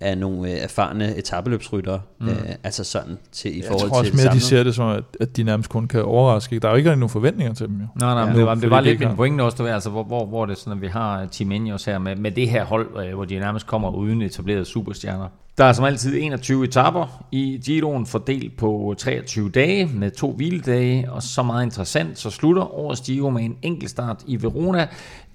er 0.00 0.14
nogle 0.14 0.50
øh, 0.50 0.58
erfarne 0.58 1.16
etabeløbsryttere, 1.16 2.00
mm. 2.20 2.28
øh, 2.28 2.34
altså 2.64 2.84
sådan 2.84 3.18
til 3.32 3.56
i 3.56 3.60
Jeg 3.60 3.68
forhold 3.68 3.90
tror 3.90 3.98
også 3.98 4.10
til 4.10 4.16
mere, 4.16 4.26
det 4.26 4.34
de 4.34 4.40
ser 4.40 4.62
det 4.62 4.74
som, 4.74 4.88
at, 4.88 5.04
at 5.20 5.36
de 5.36 5.42
nærmest 5.42 5.70
kun 5.70 5.88
kan 5.88 6.02
overraske. 6.02 6.58
Der 6.58 6.68
er 6.68 6.72
jo 6.72 6.76
ikke 6.76 6.90
rigtig 6.90 7.00
nogen 7.00 7.10
forventninger 7.10 7.54
til 7.54 7.68
dem, 7.68 7.74
jo. 7.80 7.86
Nej, 8.00 8.14
nej, 8.14 8.20
Ja. 8.20 8.26
men 8.26 8.36
det 8.36 8.46
var, 8.46 8.54
det 8.54 8.70
var 8.70 8.80
lidt 8.80 9.00
min 9.00 9.16
pointe 9.16 9.42
også, 9.42 9.56
det 9.56 9.64
var, 9.64 9.74
altså, 9.74 9.90
hvor, 9.90 10.04
hvor, 10.04 10.26
hvor 10.26 10.46
det 10.46 10.52
er 10.54 10.58
sådan, 10.58 10.72
at 10.72 10.80
vi 10.82 10.86
har 10.88 11.26
Team 11.26 11.52
Ineos 11.52 11.84
her 11.84 11.98
med, 11.98 12.16
med 12.16 12.30
det 12.30 12.48
her 12.50 12.64
hold, 12.64 13.06
øh, 13.06 13.14
hvor 13.14 13.24
de 13.24 13.38
nærmest 13.38 13.66
kommer 13.66 13.90
uden 13.90 14.22
etablerede 14.22 14.64
superstjerner. 14.64 15.28
Der 15.58 15.64
er 15.64 15.72
som 15.72 15.84
altid 15.84 16.14
21 16.22 16.64
etaper 16.64 17.24
i 17.32 17.60
Giroen 17.64 18.06
fordelt 18.06 18.56
på 18.56 18.94
23 18.98 19.50
dage 19.50 19.90
med 19.94 20.10
to 20.10 20.30
hviledage, 20.30 21.12
og 21.12 21.22
så 21.22 21.42
meget 21.42 21.64
interessant, 21.64 22.18
så 22.18 22.30
slutter 22.30 22.74
årets 22.74 23.00
Giro 23.00 23.30
med 23.30 23.42
en 23.44 23.56
enkeltstart 23.62 24.22
i 24.26 24.42
Verona. 24.42 24.86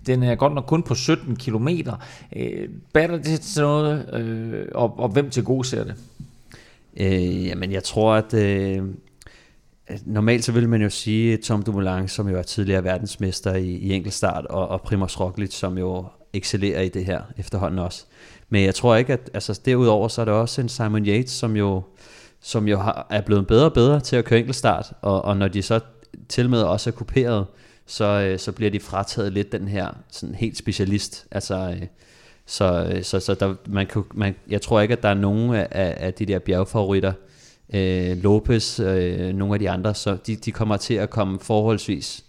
Den 0.08 0.24
er 0.24 0.36
godt 0.36 0.54
nok 0.54 0.66
kun 0.68 0.84
på 0.84 0.96
17 0.96 1.36
km. 1.36 1.68
Øh, 2.36 2.70
batter 2.94 3.18
det 3.18 3.42
til 3.42 3.62
noget, 3.62 4.14
øh, 4.14 4.66
og, 4.76 5.00
og 5.00 5.10
hvem 5.10 5.30
til 5.30 5.44
gode 5.44 5.68
ser 5.68 5.84
det? 5.84 5.96
Øh, 6.98 7.46
jamen, 7.46 7.72
jeg 7.72 7.84
tror, 7.84 8.14
at 8.14 8.34
øh, 8.34 8.84
normalt 10.06 10.44
så 10.44 10.52
vil 10.52 10.70
man 10.70 10.82
jo 10.82 10.90
sige 10.90 11.38
Tom 11.38 11.64
Dumoulin, 11.64 12.08
som 12.08 12.30
jo 12.30 12.38
er 12.38 12.42
tidligere 12.42 12.84
verdensmester 12.84 13.56
i, 13.56 13.68
i 13.68 13.94
enkeltstart, 13.94 14.46
og, 14.46 14.68
og 14.68 14.82
Primoz 14.82 15.20
Roglic, 15.20 15.54
som 15.54 15.78
jo 15.78 16.06
excellerer 16.34 16.82
i 16.82 16.90
det 16.90 17.06
her 17.06 17.22
efterhånden 17.38 17.80
også. 17.80 18.06
Men 18.50 18.64
jeg 18.64 18.76
tror 18.76 18.96
ikke, 18.96 19.14
at 19.14 19.30
altså, 19.34 19.60
derudover 19.66 20.08
så 20.08 20.22
er 20.22 20.26
der 20.26 20.32
også 20.32 20.62
en 20.62 20.70
Simon 20.70 21.06
Yates, 21.06 21.32
som 21.32 21.56
jo, 21.56 21.82
som 22.42 22.68
jo 22.68 22.78
har, 22.78 23.08
er 23.10 23.22
blevet 23.22 23.48
bedre 23.48 23.66
og 23.66 23.74
bedre 23.74 24.00
til 24.00 24.16
at 24.16 24.26
køre 24.26 24.40
enkeltstart, 24.40 24.94
og, 25.02 25.26
og 25.26 25.38
når 25.38 25.48
de 25.48 25.62
så 25.62 25.80
til 26.30 26.50
med 26.50 26.62
også 26.62 26.90
er 26.90 26.92
kuperet, 26.92 27.46
så, 27.90 28.06
øh, 28.06 28.40
så 28.40 28.52
bliver 28.52 28.72
de 28.72 28.80
frataget 28.80 29.34
lidt 29.34 29.52
den 29.52 29.68
her 29.68 29.88
sådan 30.12 30.36
helt 30.36 30.58
specialist. 30.58 31.28
Altså, 31.32 31.56
øh, 31.56 31.88
så, 32.46 32.92
øh, 32.94 33.04
så, 33.04 33.20
så 33.20 33.34
der, 33.34 33.56
man 33.66 33.88
kan, 33.88 34.04
man, 34.14 34.36
jeg 34.50 34.62
tror 34.62 34.82
ikke, 34.82 34.92
at 34.92 35.04
der 35.04 35.10
er 35.10 35.14
nogen 35.14 35.54
af, 35.54 35.68
af 35.72 36.14
de 36.14 36.26
der 36.26 36.40
bjergfavoritter, 36.40 37.14
øh, 37.74 38.18
Lopez, 38.18 38.80
øh, 38.80 39.34
nogle 39.34 39.54
af 39.54 39.60
de 39.60 39.70
andre, 39.70 39.96
så 39.96 40.18
de, 40.28 40.36
de 40.36 40.52
kommer 40.52 40.78
til 40.78 40.94
at 40.94 41.10
komme 41.10 41.40
forholdsvis 41.40 42.26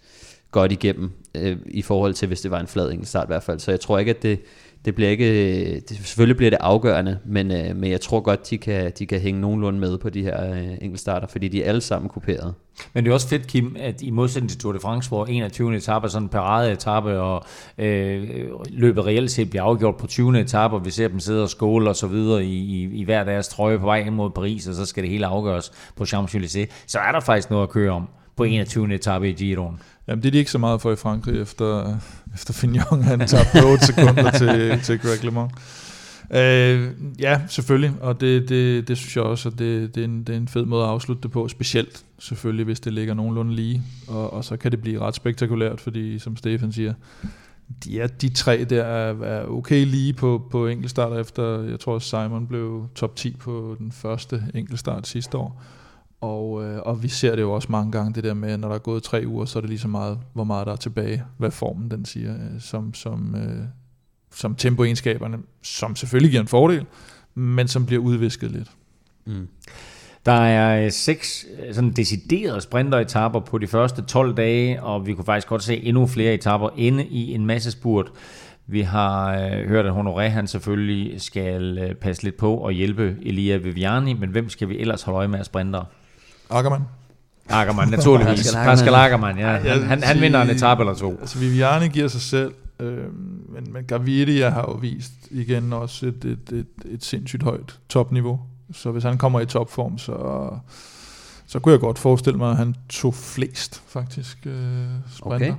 godt 0.51 0.73
igennem, 0.73 1.11
øh, 1.35 1.57
i 1.67 1.83
forhold 1.83 2.15
til, 2.15 2.29
hvis 2.29 2.41
det 2.41 2.51
var 2.51 2.61
en 2.61 2.67
flad 2.67 2.91
enkeltstart 2.91 3.27
i 3.27 3.31
hvert 3.31 3.43
fald. 3.43 3.59
Så 3.59 3.71
jeg 3.71 3.81
tror 3.81 3.99
ikke, 3.99 4.11
at 4.11 4.23
det, 4.23 4.41
det 4.85 4.95
bliver 4.95 5.11
ikke, 5.11 5.81
det, 5.81 5.97
selvfølgelig 5.97 6.37
bliver 6.37 6.51
det 6.51 6.59
afgørende, 6.61 7.19
men, 7.25 7.51
øh, 7.51 7.77
men 7.77 7.91
jeg 7.91 8.01
tror 8.01 8.21
godt, 8.21 8.51
de 8.51 8.59
kan, 8.59 8.93
de 8.99 9.07
kan 9.07 9.21
hænge 9.21 9.41
nogenlunde 9.41 9.81
med 9.81 9.99
på 9.99 10.11
de 10.11 10.23
her 10.23 10.53
øh, 10.53 10.69
enkeltstarter, 10.81 11.27
fordi 11.27 11.49
de 11.49 11.65
er 11.65 11.69
alle 11.69 11.81
sammen 11.81 12.09
kuperet. 12.09 12.55
Men 12.95 13.05
det 13.05 13.11
er 13.11 13.15
også 13.15 13.29
fedt, 13.29 13.47
Kim, 13.47 13.77
at 13.79 14.03
i 14.03 14.11
modsætning 14.11 14.51
til 14.51 14.59
Tour 14.61 14.73
de 14.73 14.81
France, 14.81 15.09
hvor 15.09 15.27
21. 15.27 15.77
etape 15.77 16.05
er 16.05 16.09
sådan 16.09 16.25
en 16.25 16.29
parade-etape, 16.29 17.21
og 17.21 17.45
øh, 17.79 18.29
løbet 18.69 19.07
reelt 19.07 19.31
set 19.31 19.51
bliver 19.51 19.63
afgjort 19.63 19.97
på 19.97 20.07
20. 20.07 20.41
etape, 20.41 20.77
og 20.77 20.85
vi 20.85 20.91
ser 20.91 21.09
dem 21.09 21.21
sidde 21.21 21.43
og 21.43 21.51
skåle 21.51 21.89
og 21.89 21.97
så 21.97 22.07
videre 22.07 22.45
i, 22.45 22.59
i, 22.59 23.01
i 23.01 23.05
hver 23.05 23.25
deres 23.25 23.49
trøje 23.49 23.79
på 23.79 23.85
vej 23.85 23.99
ind 23.99 24.15
mod 24.15 24.31
Paris, 24.31 24.67
og 24.67 24.75
så 24.75 24.87
skal 24.87 25.03
det 25.03 25.11
hele 25.11 25.27
afgøres 25.27 25.73
på 25.97 26.05
Champs-Élysées, 26.05 26.67
så 26.87 26.99
er 26.99 27.13
der 27.13 27.21
faktisk 27.21 27.51
noget 27.51 27.63
at 27.63 27.71
køre 27.71 27.91
om 27.91 28.09
på 28.37 28.45
21. 28.45 28.95
etape 28.95 29.29
i 29.29 29.33
Giroen. 29.33 29.79
Jamen, 30.11 30.23
det 30.23 30.29
er 30.29 30.33
de 30.33 30.39
ikke 30.39 30.51
så 30.51 30.59
meget 30.59 30.81
for 30.81 30.93
i 30.93 30.97
Frankrig, 30.97 31.41
efter, 31.41 31.97
efter 32.35 32.53
Fignon 32.53 33.03
han 33.03 33.27
tabte 33.27 33.65
8 33.65 33.87
sekunder 33.87 34.31
til, 34.31 34.81
til 34.85 34.99
Greg 34.99 35.25
LeMond. 35.25 35.51
Øh, 36.31 36.91
ja, 37.21 37.41
selvfølgelig, 37.49 37.93
og 38.01 38.21
det, 38.21 38.49
det, 38.49 38.89
det 38.89 38.97
synes 38.97 39.17
jeg 39.17 39.25
også, 39.25 39.49
at 39.49 39.59
det, 39.59 39.95
det, 39.95 40.01
er 40.01 40.05
en, 40.05 40.25
det 40.25 40.33
er 40.33 40.37
en 40.37 40.49
fed 40.49 40.65
måde 40.65 40.85
at 40.85 40.91
afslutte 40.91 41.23
det 41.23 41.31
på, 41.31 41.49
specielt 41.49 42.05
selvfølgelig, 42.19 42.65
hvis 42.65 42.81
det 42.81 42.93
ligger 42.93 43.15
nogenlunde 43.15 43.55
lige, 43.55 43.83
og, 44.09 44.33
og 44.33 44.45
så 44.45 44.57
kan 44.57 44.71
det 44.71 44.81
blive 44.81 45.01
ret 45.01 45.15
spektakulært, 45.15 45.81
fordi 45.81 46.19
som 46.19 46.37
Stefan 46.37 46.73
siger, 46.73 46.95
de, 47.85 48.01
er, 48.01 48.07
de 48.07 48.29
tre 48.29 48.65
der 48.65 48.85
er, 48.85 49.23
er 49.23 49.47
okay 49.47 49.87
lige 49.87 50.13
på, 50.13 50.43
på 50.51 50.67
enkeltstarter 50.67 51.19
efter, 51.19 51.63
jeg 51.63 51.81
tror 51.81 51.99
Simon 51.99 52.47
blev 52.47 52.89
top 52.95 53.17
10 53.17 53.37
på 53.37 53.77
den 53.79 53.93
første 53.93 54.45
enkeltstart 54.55 55.07
sidste 55.07 55.39
år, 55.39 55.63
og, 56.21 56.65
øh, 56.65 56.79
og 56.83 57.03
vi 57.03 57.09
ser 57.09 57.37
det 57.37 57.43
jo 57.43 57.53
også 57.53 57.69
mange 57.71 57.93
gange, 57.93 58.15
det 58.15 58.25
der 58.25 58.35
med, 58.35 58.57
når 58.59 58.69
der 58.69 58.75
er 58.75 58.79
gået 58.79 59.03
tre 59.03 59.23
uger, 59.27 59.45
så 59.45 59.59
er 59.59 59.61
det 59.61 59.71
lige 59.71 59.79
så 59.79 59.89
meget, 59.89 60.19
hvor 60.33 60.45
meget 60.45 60.67
der 60.67 60.73
er 60.73 60.77
tilbage, 60.77 61.25
hvad 61.39 61.51
formen 61.51 61.91
den 61.91 62.05
siger, 62.05 62.35
øh, 62.35 62.61
som, 62.61 62.95
som, 62.95 63.35
øh, 63.35 63.65
som 64.35 64.55
tempoegenskaberne, 64.55 65.39
som 65.63 65.97
selvfølgelig 65.97 66.31
giver 66.31 66.41
en 66.41 66.49
fordel, 66.49 66.87
men 67.35 67.69
som 67.69 67.87
bliver 67.87 68.03
udvisket 68.03 68.51
lidt. 68.51 68.71
Mm. 69.27 69.49
Der 70.27 70.33
er 70.33 70.85
øh, 70.85 70.91
seks 70.91 71.47
øh, 71.59 71.75
sådan 71.75 71.91
deciderede 71.91 72.61
sprinteretapper 72.61 73.41
på 73.41 73.59
de 73.59 73.67
første 73.67 74.03
12 74.03 74.35
dage, 74.35 74.83
og 74.83 75.07
vi 75.07 75.15
kunne 75.15 75.25
faktisk 75.25 75.49
godt 75.49 75.63
se 75.63 75.77
endnu 75.77 76.07
flere 76.07 76.35
etapper 76.35 76.69
inde 76.77 77.07
i 77.07 77.35
en 77.35 77.47
masse 77.47 77.71
spurt. 77.71 78.13
Vi 78.67 78.81
har 78.81 79.35
øh, 79.35 79.69
hørt, 79.69 79.87
at 79.87 79.93
Honoré 79.93 80.21
han 80.29 80.47
selvfølgelig 80.47 81.21
skal 81.21 81.79
øh, 81.79 81.95
passe 81.95 82.23
lidt 82.23 82.37
på 82.37 82.55
og 82.55 82.73
hjælpe 82.73 83.17
Elia 83.23 83.57
Viviani, 83.57 84.15
men 84.15 84.31
hvem 84.31 84.49
skal 84.49 84.69
vi 84.69 84.79
ellers 84.79 85.03
holde 85.03 85.17
øje 85.17 85.29
med 85.29 85.39
af 85.39 85.45
sprinter? 85.45 85.85
Ackermann. 86.51 86.83
Ackermann, 87.49 87.91
naturligvis. 87.91 88.55
Pascal 88.55 88.59
Ackermann. 88.59 88.77
Pascal 88.77 88.95
Ackermann, 88.95 89.39
ja. 89.39 89.75
Han, 89.75 89.83
han, 89.83 90.03
han 90.03 90.21
vinder 90.21 90.43
en 90.43 90.51
etape 90.51 90.83
eller 90.83 90.95
to. 90.95 91.11
Altså 91.21 91.39
Viviani 91.39 91.89
giver 91.89 92.09
sig 92.09 92.21
selv, 92.21 92.55
øh, 92.81 93.05
men, 93.49 93.73
men 93.73 93.85
Gaviria 93.85 94.51
har 94.51 94.63
jo 94.63 94.73
vist 94.73 95.13
igen 95.31 95.73
også 95.73 96.07
et, 96.07 96.25
et, 96.25 96.53
et, 96.53 96.67
et 96.85 97.05
sindssygt 97.05 97.43
højt 97.43 97.79
topniveau. 97.89 98.41
Så 98.73 98.91
hvis 98.91 99.05
han 99.05 99.19
kommer 99.19 99.41
i 99.41 99.47
topform, 99.47 99.99
så, 99.99 100.49
så 101.47 101.59
kunne 101.59 101.73
jeg 101.73 101.81
godt 101.81 101.99
forestille 101.99 102.39
mig, 102.39 102.51
at 102.51 102.57
han 102.57 102.75
tog 102.89 103.15
flest, 103.15 103.83
faktisk, 103.89 104.39
øh, 104.47 104.55
sprinter. 105.17 105.47
Okay. 105.47 105.55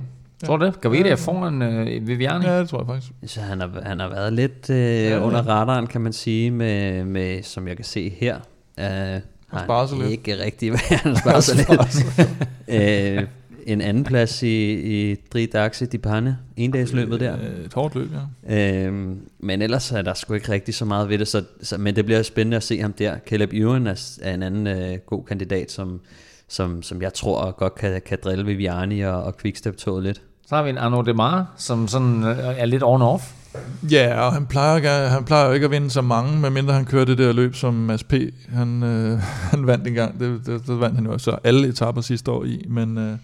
Tror 0.46 0.56
du 0.56 0.64
det? 0.64 0.80
Gaviria 0.80 1.12
er 1.12 1.16
foran 1.16 1.62
øh, 1.62 2.06
Viviani? 2.06 2.46
Ja, 2.46 2.60
det 2.60 2.68
tror 2.68 2.78
jeg 2.78 2.86
faktisk. 2.86 3.12
Så 3.34 3.40
han 3.40 3.60
har, 3.60 3.70
han 3.82 4.00
har 4.00 4.08
været 4.08 4.32
lidt 4.32 4.70
øh, 4.70 4.76
ja. 4.76 5.20
under 5.20 5.42
radaren, 5.42 5.86
kan 5.86 6.00
man 6.00 6.12
sige, 6.12 6.50
med, 6.50 7.04
med 7.04 7.42
som 7.42 7.68
jeg 7.68 7.76
kan 7.76 7.84
se 7.84 8.08
her. 8.20 8.36
Øh, 8.80 9.20
har 9.52 9.64
sparer 9.64 9.86
sig 9.86 9.98
lidt. 9.98 10.10
ikke 10.10 10.44
rigtig, 10.44 10.70
hvad 10.70 10.98
han 10.98 11.16
sparer 11.22 11.40
sig 11.40 11.56
lidt. 11.56 12.28
øh, 13.18 13.26
en 13.66 13.80
anden 13.80 14.04
plads 14.04 14.42
i, 14.42 14.72
i 14.72 15.16
Dri 15.32 15.46
Daxe 15.46 15.86
Di 15.86 15.98
Panne, 15.98 16.38
endagsløbet 16.56 17.20
der. 17.20 17.36
Øh, 17.42 17.64
Et 17.64 17.74
hårdt 17.74 17.94
løb, 17.94 18.10
ja. 18.48 18.84
Øhm, 18.86 19.20
men 19.38 19.62
ellers 19.62 19.92
er 19.92 20.02
der 20.02 20.14
sgu 20.14 20.34
ikke 20.34 20.52
rigtig 20.52 20.74
så 20.74 20.84
meget 20.84 21.08
ved 21.08 21.18
det, 21.18 21.28
så, 21.28 21.44
så, 21.62 21.78
men 21.78 21.96
det 21.96 22.04
bliver 22.04 22.22
spændende 22.22 22.56
at 22.56 22.62
se 22.62 22.80
ham 22.80 22.92
der. 22.92 23.16
Caleb 23.26 23.52
Ewan 23.52 23.86
er, 23.86 24.18
er 24.22 24.34
en 24.34 24.42
anden 24.42 24.66
øh, 24.66 24.98
god 25.06 25.24
kandidat, 25.24 25.72
som, 25.72 26.00
som, 26.48 26.82
som 26.82 27.02
jeg 27.02 27.14
tror 27.14 27.50
godt 27.50 27.74
kan, 27.74 28.00
kan 28.06 28.18
drille 28.24 28.46
Viviani 28.46 29.00
og, 29.00 29.22
og 29.22 29.36
Quickstep-toget 29.36 30.02
lidt. 30.02 30.20
Så 30.46 30.56
har 30.56 30.62
vi 30.62 30.70
en 30.70 30.78
Arnaud 30.78 31.04
Demar, 31.04 31.54
som 31.56 31.88
sådan 31.88 32.24
øh, 32.24 32.38
er 32.38 32.66
lidt 32.66 32.82
on-off. 32.82 33.41
Ja, 33.90 34.20
og 34.20 34.32
han 34.32 34.46
plejer, 34.46 35.08
han 35.08 35.24
plejer 35.24 35.46
jo 35.46 35.52
ikke 35.52 35.64
at 35.64 35.70
vinde 35.70 35.90
så 35.90 36.02
mange, 36.02 36.40
medmindre 36.40 36.74
han 36.74 36.84
kører 36.84 37.04
det 37.04 37.18
der 37.18 37.32
løb, 37.32 37.54
som 37.54 37.74
Mads 37.74 38.04
P. 38.04 38.14
Han, 38.48 38.82
øh, 38.82 39.18
han 39.50 39.66
vandt 39.66 39.86
engang. 39.86 40.20
Det, 40.20 40.40
det, 40.46 40.66
det 40.66 40.80
vandt 40.80 40.96
han 40.96 41.06
jo 41.06 41.18
så 41.18 41.36
alle 41.44 41.68
etapper 41.68 42.02
sidste 42.02 42.30
år 42.30 42.44
i, 42.44 42.64
men... 42.68 42.98
Øh, 42.98 43.16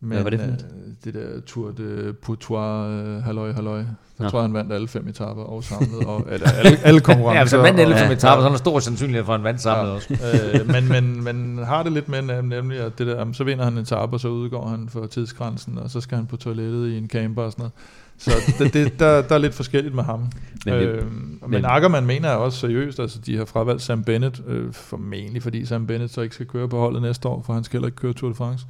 men 0.00 0.12
Hvad 0.12 0.22
var 0.22 0.30
det 0.30 0.40
for 0.40 0.46
øh, 0.46 0.52
et? 0.54 0.66
det 1.04 1.14
der 1.14 1.40
Tour 1.46 1.70
de 1.70 2.14
Pourtois, 2.22 2.88
øh, 2.90 3.22
halløj, 3.22 3.52
halløj. 3.52 3.78
Der 3.78 3.84
Nå. 4.24 4.28
tror 4.30 4.38
jeg, 4.38 4.44
han 4.44 4.54
vandt 4.54 4.72
alle 4.72 4.88
fem 4.88 5.08
etapper 5.08 5.42
og 5.42 5.64
samlet, 5.64 6.06
og, 6.06 6.26
eller, 6.30 6.48
alle, 6.64 6.78
alle 6.84 7.00
konkurrencer. 7.00 7.38
Ja, 7.38 7.42
hvis 7.44 7.52
han 7.52 7.62
vandt 7.62 7.80
11 7.80 7.94
og- 7.94 7.98
som 8.00 8.10
etape, 8.10 8.40
så 8.42 8.46
er 8.46 8.50
der 8.50 8.56
stor 8.56 8.78
sandsynlighed 8.80 9.24
for, 9.24 9.32
at 9.34 9.38
han 9.40 9.44
vandt 9.44 9.60
samlet 9.60 9.92
også. 9.92 10.16
øh, 10.54 10.66
men, 10.68 10.88
men, 10.88 11.24
men 11.24 11.64
har 11.64 11.82
det 11.82 11.92
lidt 11.92 12.08
med 12.08 12.18
nem- 12.18 12.42
nemlig, 12.42 12.78
at 12.80 12.98
det 12.98 13.06
der, 13.06 13.32
så 13.32 13.44
vinder 13.44 13.64
han 13.64 13.72
en 13.72 13.78
etape, 13.78 14.12
og 14.16 14.20
så 14.20 14.28
udgår 14.28 14.68
han 14.68 14.88
for 14.88 15.06
tidsgrænsen, 15.06 15.78
og 15.78 15.90
så 15.90 16.00
skal 16.00 16.16
han 16.16 16.26
på 16.26 16.36
toilettet 16.36 16.88
i 16.88 16.98
en 16.98 17.08
camper 17.08 17.42
og 17.42 17.52
sådan 17.52 17.62
noget. 17.62 17.72
Så 18.18 18.30
det, 18.58 18.74
det, 18.74 18.98
der, 19.00 19.22
der 19.22 19.34
er 19.34 19.38
lidt 19.38 19.54
forskelligt 19.54 19.94
med 19.94 20.02
ham. 20.04 20.20
Men 20.64 20.74
øh, 20.74 21.12
men, 21.12 21.40
men- 21.48 21.64
Ackermann 21.64 22.06
mener 22.06 22.28
jeg 22.28 22.38
også 22.38 22.58
seriøst, 22.58 23.00
altså 23.00 23.18
de 23.18 23.36
har 23.36 23.44
fravalgt 23.44 23.82
Sam 23.82 24.04
Bennett, 24.04 24.40
øh, 24.46 24.72
formentlig 24.72 25.42
fordi 25.42 25.64
Sam 25.66 25.86
Bennett 25.86 26.12
så 26.12 26.20
ikke 26.20 26.34
skal 26.34 26.46
køre 26.46 26.68
på 26.68 26.78
holdet 26.78 27.02
næste 27.02 27.28
år, 27.28 27.42
for 27.46 27.52
han 27.52 27.64
skal 27.64 27.78
heller 27.78 27.88
ikke 27.88 27.96
køre 27.96 28.12
Tour 28.12 28.28
de 28.30 28.34
France, 28.34 28.66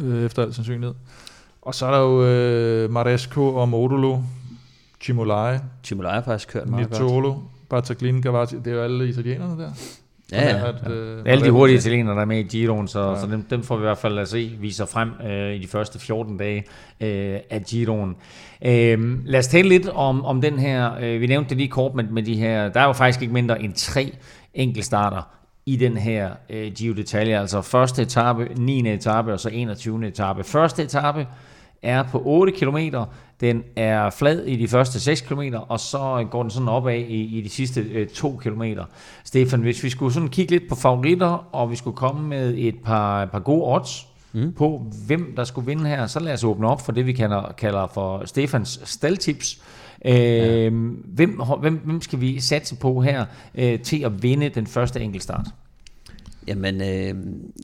øh, 0.00 0.24
efter 0.24 0.42
al 0.42 0.54
sandsynlighed. 0.54 0.94
Og 1.62 1.74
så 1.74 1.86
er 1.86 1.90
der 1.90 1.98
jo 1.98 2.24
øh, 2.24 2.90
Maresco 2.90 3.54
og 3.54 3.68
Modulo, 3.68 4.18
Chimolai, 5.00 5.58
Chimolai 5.84 6.12
har 6.14 6.22
faktisk 6.22 6.48
kørt 6.48 6.68
meget 6.68 6.88
godt. 6.90 7.02
Nitolo, 7.02 7.34
Battaglin, 7.70 8.22
Gavazzi, 8.22 8.56
det 8.56 8.66
er 8.66 8.72
jo 8.74 8.82
alle 8.82 9.08
italienerne 9.08 9.62
der. 9.62 9.70
Ja, 10.32 10.56
ja. 10.56 10.68
At, 10.68 10.90
øh, 10.90 11.22
Alle 11.26 11.44
de 11.44 11.50
hurtige 11.50 11.76
italienere, 11.78 12.14
der 12.14 12.20
er 12.20 12.24
med 12.26 12.38
i 12.38 12.42
Giroen, 12.42 12.88
så, 12.88 13.10
ja. 13.10 13.20
Så 13.20 13.26
dem, 13.26 13.42
dem 13.42 13.62
får 13.62 13.76
vi 13.76 13.80
i 13.80 13.84
hvert 13.84 13.98
fald 13.98 14.18
at 14.18 14.28
se, 14.28 14.56
viser 14.60 14.86
frem 14.86 15.10
øh, 15.26 15.54
i 15.54 15.58
de 15.58 15.68
første 15.68 15.98
14 15.98 16.36
dage 16.36 16.64
øh, 17.00 17.38
af 17.50 17.62
Giroen. 17.68 18.16
Øh, 18.64 19.26
lad 19.26 19.38
os 19.38 19.46
tale 19.46 19.68
lidt 19.68 19.88
om, 19.88 20.24
om 20.24 20.40
den 20.40 20.58
her, 20.58 20.90
øh, 21.00 21.20
vi 21.20 21.26
nævnte 21.26 21.48
det 21.48 21.56
lige 21.56 21.68
kort 21.68 21.94
med, 21.94 22.04
med 22.04 22.22
de 22.22 22.34
her, 22.34 22.68
der 22.68 22.80
er 22.80 22.86
jo 22.86 22.92
faktisk 22.92 23.22
ikke 23.22 23.34
mindre 23.34 23.62
end 23.62 23.74
tre 23.74 24.12
enkeltstarter 24.54 25.22
i 25.66 25.76
den 25.76 25.96
her 25.96 26.30
øh, 26.50 26.72
Giro 26.72 26.94
d'Italia, 26.94 27.40
altså 27.40 27.62
første 27.62 28.02
etape, 28.02 28.48
9. 28.56 28.92
etape 28.92 29.32
og 29.32 29.40
så 29.40 29.48
21. 29.52 30.06
etape. 30.06 30.44
Første 30.44 30.82
etape 30.82 31.26
er 31.82 32.02
på 32.02 32.22
8 32.24 32.52
km. 32.52 32.78
Den 33.40 33.62
er 33.76 34.10
flad 34.10 34.44
i 34.44 34.56
de 34.56 34.68
første 34.68 35.00
6 35.00 35.20
km, 35.20 35.42
og 35.68 35.80
så 35.80 36.26
går 36.30 36.42
den 36.42 36.50
sådan 36.50 36.68
opad 36.68 36.98
i, 36.98 37.38
i 37.38 37.40
de 37.40 37.48
sidste 37.48 37.80
øh, 37.80 38.08
2 38.08 38.40
km. 38.42 38.62
Stefan, 39.24 39.60
hvis 39.60 39.84
vi 39.84 39.90
skulle 39.90 40.12
sådan 40.12 40.28
kigge 40.28 40.50
lidt 40.50 40.68
på 40.68 40.74
favoritter, 40.74 41.48
og 41.52 41.70
vi 41.70 41.76
skulle 41.76 41.96
komme 41.96 42.28
med 42.28 42.54
et 42.58 42.74
par, 42.84 43.24
par 43.24 43.38
gode 43.38 43.74
odds 43.74 44.06
mm. 44.32 44.52
på, 44.52 44.86
hvem 45.06 45.32
der 45.36 45.44
skulle 45.44 45.66
vinde 45.66 45.88
her, 45.88 46.06
så 46.06 46.20
lad 46.20 46.32
os 46.32 46.44
åbne 46.44 46.68
op 46.68 46.80
for 46.80 46.92
det, 46.92 47.06
vi 47.06 47.12
kalder, 47.12 47.52
kalder 47.58 47.86
for 47.94 48.22
Stefans 48.24 48.80
staldtips. 48.84 49.62
Øh, 50.04 50.14
ja. 50.14 50.70
hvem, 51.04 51.40
hvem, 51.60 51.80
hvem 51.84 52.00
skal 52.00 52.20
vi 52.20 52.40
satse 52.40 52.76
på 52.76 53.00
her 53.00 53.24
øh, 53.54 53.80
til 53.80 54.04
at 54.04 54.22
vinde 54.22 54.48
den 54.48 54.66
første 54.66 55.00
enkeltstart? 55.00 55.46
Jamen, 56.46 56.80
øh, 56.80 57.14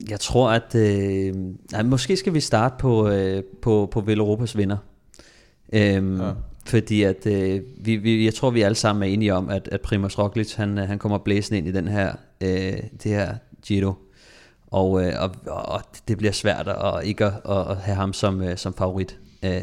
jeg 0.09 0.19
tror, 0.19 0.49
at... 0.49 0.75
Øh, 0.75 1.33
nej, 1.71 1.83
måske 1.83 2.17
skal 2.17 2.33
vi 2.33 2.39
starte 2.39 2.75
på, 2.79 3.09
øh, 3.09 3.43
på, 3.61 3.89
på 3.91 4.01
Vel 4.01 4.19
Europas 4.19 4.57
vinder. 4.57 4.77
Øhm, 5.73 6.21
ja. 6.21 6.31
Fordi 6.65 7.03
at 7.03 7.25
øh, 7.25 7.61
vi, 7.77 7.95
vi, 7.95 8.25
jeg 8.25 8.33
tror, 8.33 8.49
vi 8.49 8.61
alle 8.61 8.75
sammen 8.75 9.09
er 9.09 9.13
enige 9.13 9.33
om, 9.33 9.49
at, 9.49 9.69
at 9.71 9.81
Primoz 9.81 10.17
Roglic, 10.17 10.53
han, 10.53 10.77
øh, 10.77 10.87
han 10.87 10.99
kommer 10.99 11.17
blæsende 11.17 11.57
ind 11.57 11.67
i 11.67 11.71
den 11.71 11.87
her, 11.87 12.13
øh, 12.41 12.77
det 13.03 13.11
her 13.11 13.35
Giro. 13.65 13.93
Og, 14.67 15.03
øh, 15.03 15.13
og, 15.19 15.31
og 15.45 15.81
det 16.07 16.17
bliver 16.17 16.31
svært 16.31 16.67
at 16.67 17.05
ikke 17.05 17.25
at, 17.25 17.33
at 17.45 17.77
have 17.77 17.95
ham 17.95 18.13
som, 18.13 18.41
øh, 18.41 18.57
som 18.57 18.73
favorit. 18.73 19.17
Øh, 19.43 19.61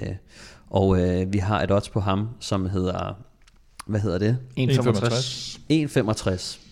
og 0.70 1.00
øh, 1.00 1.32
vi 1.32 1.38
har 1.38 1.62
et 1.62 1.70
odds 1.70 1.88
på 1.88 2.00
ham, 2.00 2.28
som 2.40 2.68
hedder... 2.68 3.22
Hvad 3.86 4.00
hedder 4.00 4.18
det? 4.18 4.38
1,65. 4.58 5.58
1,65. 5.72 6.65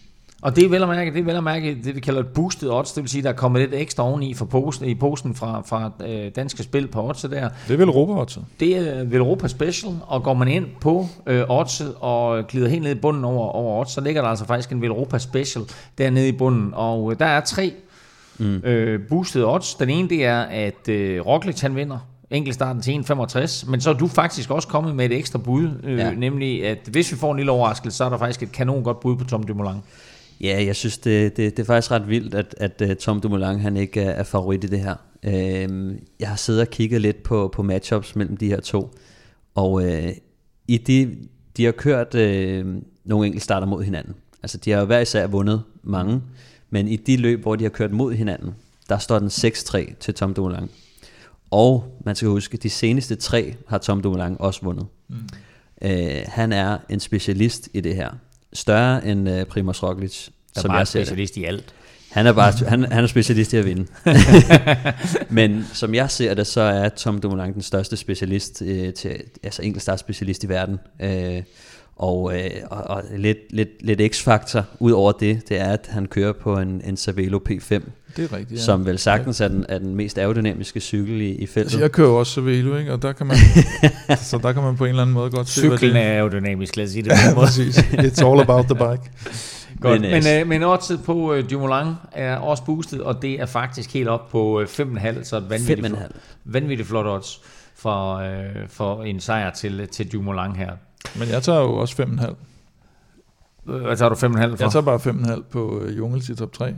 1,65. 0.44 0.48
Og 0.48 0.56
det 0.56 0.64
er 0.64 0.68
vel 0.68 0.82
at 0.82 0.88
mærke, 0.88 1.12
det 1.12 1.20
er 1.20 1.24
vel 1.24 1.36
at 1.36 1.44
mærke 1.44 1.78
det, 1.84 1.94
vi 1.94 2.00
kalder 2.00 2.20
et 2.20 2.28
boosted 2.28 2.70
odds, 2.70 2.92
det 2.92 3.02
vil 3.02 3.10
sige, 3.10 3.22
der 3.22 3.28
er 3.28 3.32
kommet 3.32 3.60
lidt 3.60 3.74
ekstra 3.74 4.02
oveni 4.02 4.34
for 4.34 4.44
posen, 4.44 4.84
i 4.84 4.94
posen 4.94 5.34
fra, 5.34 5.62
fra 5.66 5.90
øh, 6.06 6.30
danske 6.36 6.62
spil 6.62 6.86
på 6.86 7.08
odds 7.08 7.22
der. 7.22 7.28
Det 7.28 7.74
er 7.74 7.76
vel 7.76 7.88
europa 7.88 8.22
-oddset. 8.22 8.40
Det 8.60 8.76
er 8.76 9.04
Velropa 9.04 9.48
Special, 9.48 9.92
og 10.06 10.22
går 10.22 10.34
man 10.34 10.48
ind 10.48 10.66
på 10.80 11.06
øh, 11.26 11.44
oddset 11.48 11.94
og 12.00 12.46
glider 12.46 12.68
helt 12.68 12.82
ned 12.82 12.90
i 12.90 13.00
bunden 13.00 13.24
over, 13.24 13.48
over 13.48 13.80
odds, 13.80 13.90
så 13.90 14.00
ligger 14.00 14.22
der 14.22 14.28
altså 14.28 14.44
faktisk 14.44 14.72
en 14.72 14.82
Velropa 14.82 15.18
Special 15.18 15.64
dernede 15.98 16.28
i 16.28 16.32
bunden. 16.32 16.70
Og 16.74 17.12
øh, 17.12 17.18
der 17.18 17.26
er 17.26 17.40
tre 17.40 17.72
mm. 18.38 18.56
øh, 18.56 19.00
boosted 19.08 19.44
odds. 19.44 19.74
Den 19.74 19.90
ene, 19.90 20.08
det 20.08 20.24
er, 20.24 20.40
at 20.40 20.88
øh, 20.88 21.26
Roglic 21.26 21.60
han 21.60 21.76
vinder 21.76 21.98
enkeltstarten 22.30 22.82
til 22.82 22.92
1,65, 22.92 23.70
men 23.70 23.80
så 23.80 23.90
er 23.90 23.94
du 23.94 24.08
faktisk 24.08 24.50
også 24.50 24.68
kommet 24.68 24.96
med 24.96 25.04
et 25.04 25.12
ekstra 25.12 25.38
bud, 25.38 25.68
øh. 25.82 25.98
Ja. 25.98 26.10
nemlig 26.10 26.66
at 26.66 26.78
hvis 26.90 27.12
vi 27.12 27.16
får 27.16 27.30
en 27.30 27.36
lille 27.36 27.52
overraskelse, 27.52 27.96
så 27.96 28.04
er 28.04 28.08
der 28.08 28.18
faktisk 28.18 28.42
et 28.42 28.52
kanon 28.52 28.84
godt 28.84 29.00
bud 29.00 29.16
på 29.16 29.24
Tom 29.24 29.42
Dumoulin. 29.42 29.80
Ja, 30.40 30.64
jeg 30.66 30.76
synes, 30.76 30.98
det, 30.98 31.36
det, 31.36 31.56
det 31.56 31.62
er 31.62 31.66
faktisk 31.66 31.90
ret 31.90 32.08
vildt, 32.08 32.34
at, 32.34 32.54
at 32.58 32.82
uh, 32.90 32.94
Tom 32.94 33.20
Dumoulin 33.20 33.58
han 33.58 33.76
ikke 33.76 34.00
er, 34.00 34.10
er 34.10 34.22
favorit 34.22 34.64
i 34.64 34.66
det 34.66 34.80
her. 34.80 34.94
Uh, 35.26 35.94
jeg 36.20 36.28
har 36.28 36.36
siddet 36.36 36.62
og 36.62 36.68
kigget 36.68 37.00
lidt 37.00 37.22
på, 37.22 37.50
på 37.54 37.62
matchups 37.62 38.16
mellem 38.16 38.36
de 38.36 38.48
her 38.48 38.60
to, 38.60 38.94
og 39.54 39.72
uh, 39.72 40.08
i 40.68 40.76
de, 40.76 41.16
de 41.56 41.64
har 41.64 41.72
kørt 41.72 42.14
uh, 42.14 42.82
nogle 43.04 43.26
enkelte 43.26 43.44
starter 43.44 43.66
mod 43.66 43.82
hinanden. 43.82 44.14
Altså, 44.42 44.58
de 44.58 44.70
har 44.70 44.78
jo 44.78 44.84
hver 44.84 45.00
især 45.00 45.26
vundet 45.26 45.62
mange, 45.82 46.22
men 46.70 46.88
i 46.88 46.96
de 46.96 47.16
løb, 47.16 47.40
hvor 47.42 47.56
de 47.56 47.64
har 47.64 47.70
kørt 47.70 47.92
mod 47.92 48.12
hinanden, 48.12 48.54
der 48.88 48.98
står 48.98 49.18
den 49.18 49.28
6-3 49.28 49.94
til 50.00 50.14
Tom 50.14 50.34
Dumoulin. 50.34 50.70
Og 51.50 51.98
man 52.04 52.16
skal 52.16 52.28
huske, 52.28 52.56
de 52.56 52.70
seneste 52.70 53.16
tre 53.16 53.54
har 53.68 53.78
Tom 53.78 54.02
Dumoulin 54.02 54.36
også 54.38 54.60
vundet. 54.62 54.86
Mm. 55.08 55.16
Uh, 55.84 55.90
han 56.26 56.52
er 56.52 56.78
en 56.88 57.00
specialist 57.00 57.68
i 57.74 57.80
det 57.80 57.96
her. 57.96 58.10
Større 58.54 59.06
end 59.06 59.28
uh, 59.30 59.42
Primoz 59.42 59.82
Roglic, 59.82 60.24
Der 60.26 60.30
er 60.56 60.60
som 60.60 60.68
bare 60.68 60.78
jeg 60.78 60.88
ser 60.88 60.98
det. 60.98 61.06
specialist 61.06 61.36
i 61.36 61.44
alt. 61.44 61.74
Han 62.10 62.26
er, 62.26 62.32
bare, 62.32 62.52
han, 62.70 62.92
han 62.92 63.04
er 63.04 63.08
specialist 63.08 63.52
i 63.52 63.56
at 63.56 63.64
vinde. 63.64 63.86
Men 65.30 65.64
som 65.72 65.94
jeg 65.94 66.10
ser 66.10 66.34
det, 66.34 66.46
så 66.46 66.60
er 66.60 66.88
Tom 66.88 67.20
Dumoulin 67.20 67.54
den 67.54 67.62
største 67.62 67.96
specialist, 67.96 68.62
øh, 68.62 68.94
til, 68.94 69.22
altså 69.42 69.62
enkeltstartspecialist 69.62 70.44
i 70.44 70.48
verden. 70.48 70.78
Øh, 71.00 71.42
og, 71.96 72.36
øh, 72.36 72.50
og, 72.70 72.84
og 72.84 73.02
lidt, 73.16 73.38
lidt, 73.50 73.68
lidt 73.80 74.14
x-faktor 74.14 74.64
ud 74.80 74.92
over 74.92 75.12
det, 75.12 75.48
det 75.48 75.60
er, 75.60 75.72
at 75.72 75.88
han 75.90 76.06
kører 76.06 76.32
på 76.32 76.58
en, 76.58 76.80
en 76.84 76.96
Cervelo 76.96 77.40
P5, 77.50 77.80
Det 78.16 78.32
er 78.32 78.36
rigtigt, 78.36 78.60
ja. 78.60 78.64
som 78.64 78.86
vel 78.86 78.98
sagtens 78.98 79.40
er 79.40 79.48
den, 79.48 79.66
er 79.68 79.78
den 79.78 79.94
mest 79.94 80.18
aerodynamiske 80.18 80.80
cykel 80.80 81.20
i, 81.20 81.30
i 81.30 81.46
feltet. 81.46 81.60
Altså, 81.60 81.80
jeg 81.80 81.92
kører 81.92 82.08
jo 82.08 82.18
også 82.18 82.32
Cervelo, 82.32 82.76
ikke? 82.76 82.92
Og 82.92 83.02
der 83.02 83.12
kan 83.12 83.26
man, 83.26 83.36
så 84.30 84.38
der 84.42 84.52
kan 84.52 84.62
man 84.62 84.76
på 84.76 84.84
en 84.84 84.88
eller 84.88 85.02
anden 85.02 85.14
måde 85.14 85.30
godt 85.30 85.48
se, 85.48 85.68
hvad 85.68 85.78
Cyklen 85.78 85.96
det 85.96 86.02
er 86.02 86.18
jo 86.18 86.28
dynamisk, 86.28 86.76
lad 86.76 86.84
os 86.84 86.90
sige 86.90 87.02
det 87.02 87.12
på 87.12 87.16
Ja, 87.28 87.34
præcis. 87.34 87.78
It's 87.78 88.26
all 88.26 88.40
about 88.40 88.64
the 88.64 88.74
bike. 88.74 89.10
Godt. 89.80 90.00
Men, 90.00 90.10
Men, 90.10 90.26
øh, 90.26 90.40
øh, 90.40 90.46
men 90.46 90.62
oddset 90.62 91.00
på 91.04 91.34
øh, 91.34 91.50
Dumoulin 91.50 91.92
er 92.12 92.36
også 92.36 92.64
boostet, 92.64 93.02
og 93.02 93.22
det 93.22 93.40
er 93.40 93.46
faktisk 93.46 93.92
helt 93.92 94.08
op 94.08 94.28
på 94.30 94.60
øh, 94.60 94.66
5,5, 94.66 95.24
så 95.24 95.36
et 95.36 95.50
vanvittigt, 95.50 95.86
5,5. 95.86 95.96
flot, 95.96 96.10
vanvittigt 96.44 96.88
flot 96.88 97.06
odds 97.06 97.40
for, 97.76 98.14
øh, 98.14 98.68
for 98.68 99.02
en 99.02 99.20
sejr 99.20 99.50
til, 99.50 99.88
til 99.88 100.12
Dumoulin 100.12 100.56
her. 100.56 100.70
Men 101.18 101.28
jeg 101.28 101.42
tager 101.42 101.60
jo 101.60 101.74
også 101.74 102.02
5,5. 102.02 102.34
Øh, 103.72 103.82
Hvad 103.82 103.96
tager 103.96 104.08
du 104.08 104.14
5,5 104.14 104.20
for? 104.20 104.64
Jeg 104.64 104.72
tager 104.72 104.80
bare 104.80 104.96
5,5 105.36 105.42
på 105.50 105.80
øh, 105.80 105.98
Jungels 105.98 106.28
i 106.28 106.34
top 106.34 106.52
3. 106.52 106.74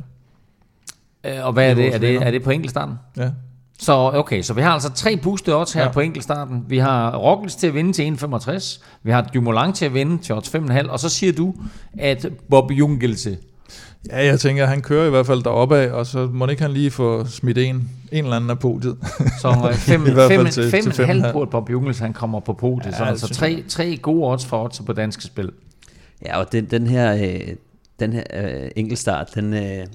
Øh, 1.27 1.47
og 1.47 1.53
hvad 1.53 1.71
er 1.71 1.75
det? 1.75 1.95
Er 1.95 1.99
det, 1.99 2.15
er 2.17 2.31
det 2.31 2.43
på 2.43 2.51
enkeltstarten? 2.51 2.95
Ja. 3.17 3.31
Så 3.79 3.93
okay, 4.15 4.43
så 4.43 4.55
vi 4.55 4.61
har 4.61 4.71
altså 4.71 4.93
tre 4.93 5.17
boosted 5.17 5.55
odds 5.55 5.73
her 5.73 5.83
ja. 5.83 5.93
På 5.93 6.01
enkeltstarten. 6.01 6.65
Vi 6.69 6.79
har 6.79 7.17
Roglic 7.17 7.55
til 7.55 7.67
at 7.67 7.75
vinde 7.75 7.93
til 7.93 8.19
1,65. 8.25 8.83
Vi 9.03 9.11
har 9.11 9.23
Dumoulin 9.35 9.73
til 9.73 9.85
at 9.85 9.95
vinde 9.95 10.23
til 10.23 10.35
odds 10.35 10.55
5,5. 10.55 10.89
Og 10.91 11.01
så 11.01 11.09
siger 11.09 11.33
du, 11.33 11.55
at 11.99 12.27
Bob 12.51 12.71
Jungelse 12.71 13.39
Ja, 14.11 14.25
jeg 14.27 14.41
tænker, 14.41 14.67
han 14.67 14.83
kører 14.83 15.07
i 15.07 15.11
hvert 15.11 15.27
fald 15.27 15.43
deroppe 15.43 15.77
af, 15.77 15.91
og 15.93 16.07
så 16.07 16.29
må 16.33 16.47
ikke 16.47 16.63
han 16.63 16.71
lige 16.73 16.91
få 16.91 17.27
smidt 17.27 17.59
en, 17.59 17.91
en 18.13 18.25
eller 18.25 18.37
anden 18.37 18.51
af 18.51 18.59
podiet. 18.59 18.97
Så 19.41 19.69
øh, 19.71 19.75
fem, 19.75 20.07
I 20.07 20.11
hvert 20.11 20.31
fald 20.31 20.43
fem, 20.43 20.53
til- 20.53 20.71
fem, 20.71 20.83
til 20.83 20.93
fem, 20.93 21.07
fem 21.07 21.07
halv 21.07 21.25
og 21.25 21.33
på, 21.33 21.43
at 21.43 21.51
Bob 21.51 21.71
Jungels 21.71 21.99
han 21.99 22.13
kommer 22.13 22.41
på 22.41 22.53
podiet. 22.53 22.93
Ja, 22.93 22.99
så 22.99 23.05
altså 23.05 23.29
tre, 23.35 23.65
tre 23.69 23.97
gode 23.97 24.33
odds 24.33 24.47
for 24.47 24.65
odds 24.65 24.83
på 24.87 24.93
danske 24.93 25.23
spil. 25.23 25.51
Ja, 26.27 26.39
og 26.39 26.53
den, 26.53 26.65
den 26.65 26.87
her, 26.87 27.15
øh, 27.15 27.41
den 28.01 28.13
her 28.13 28.23
øh, 28.35 28.71
enkeltstart, 28.77 29.31
den, 29.35 29.55
øh, 29.55 29.87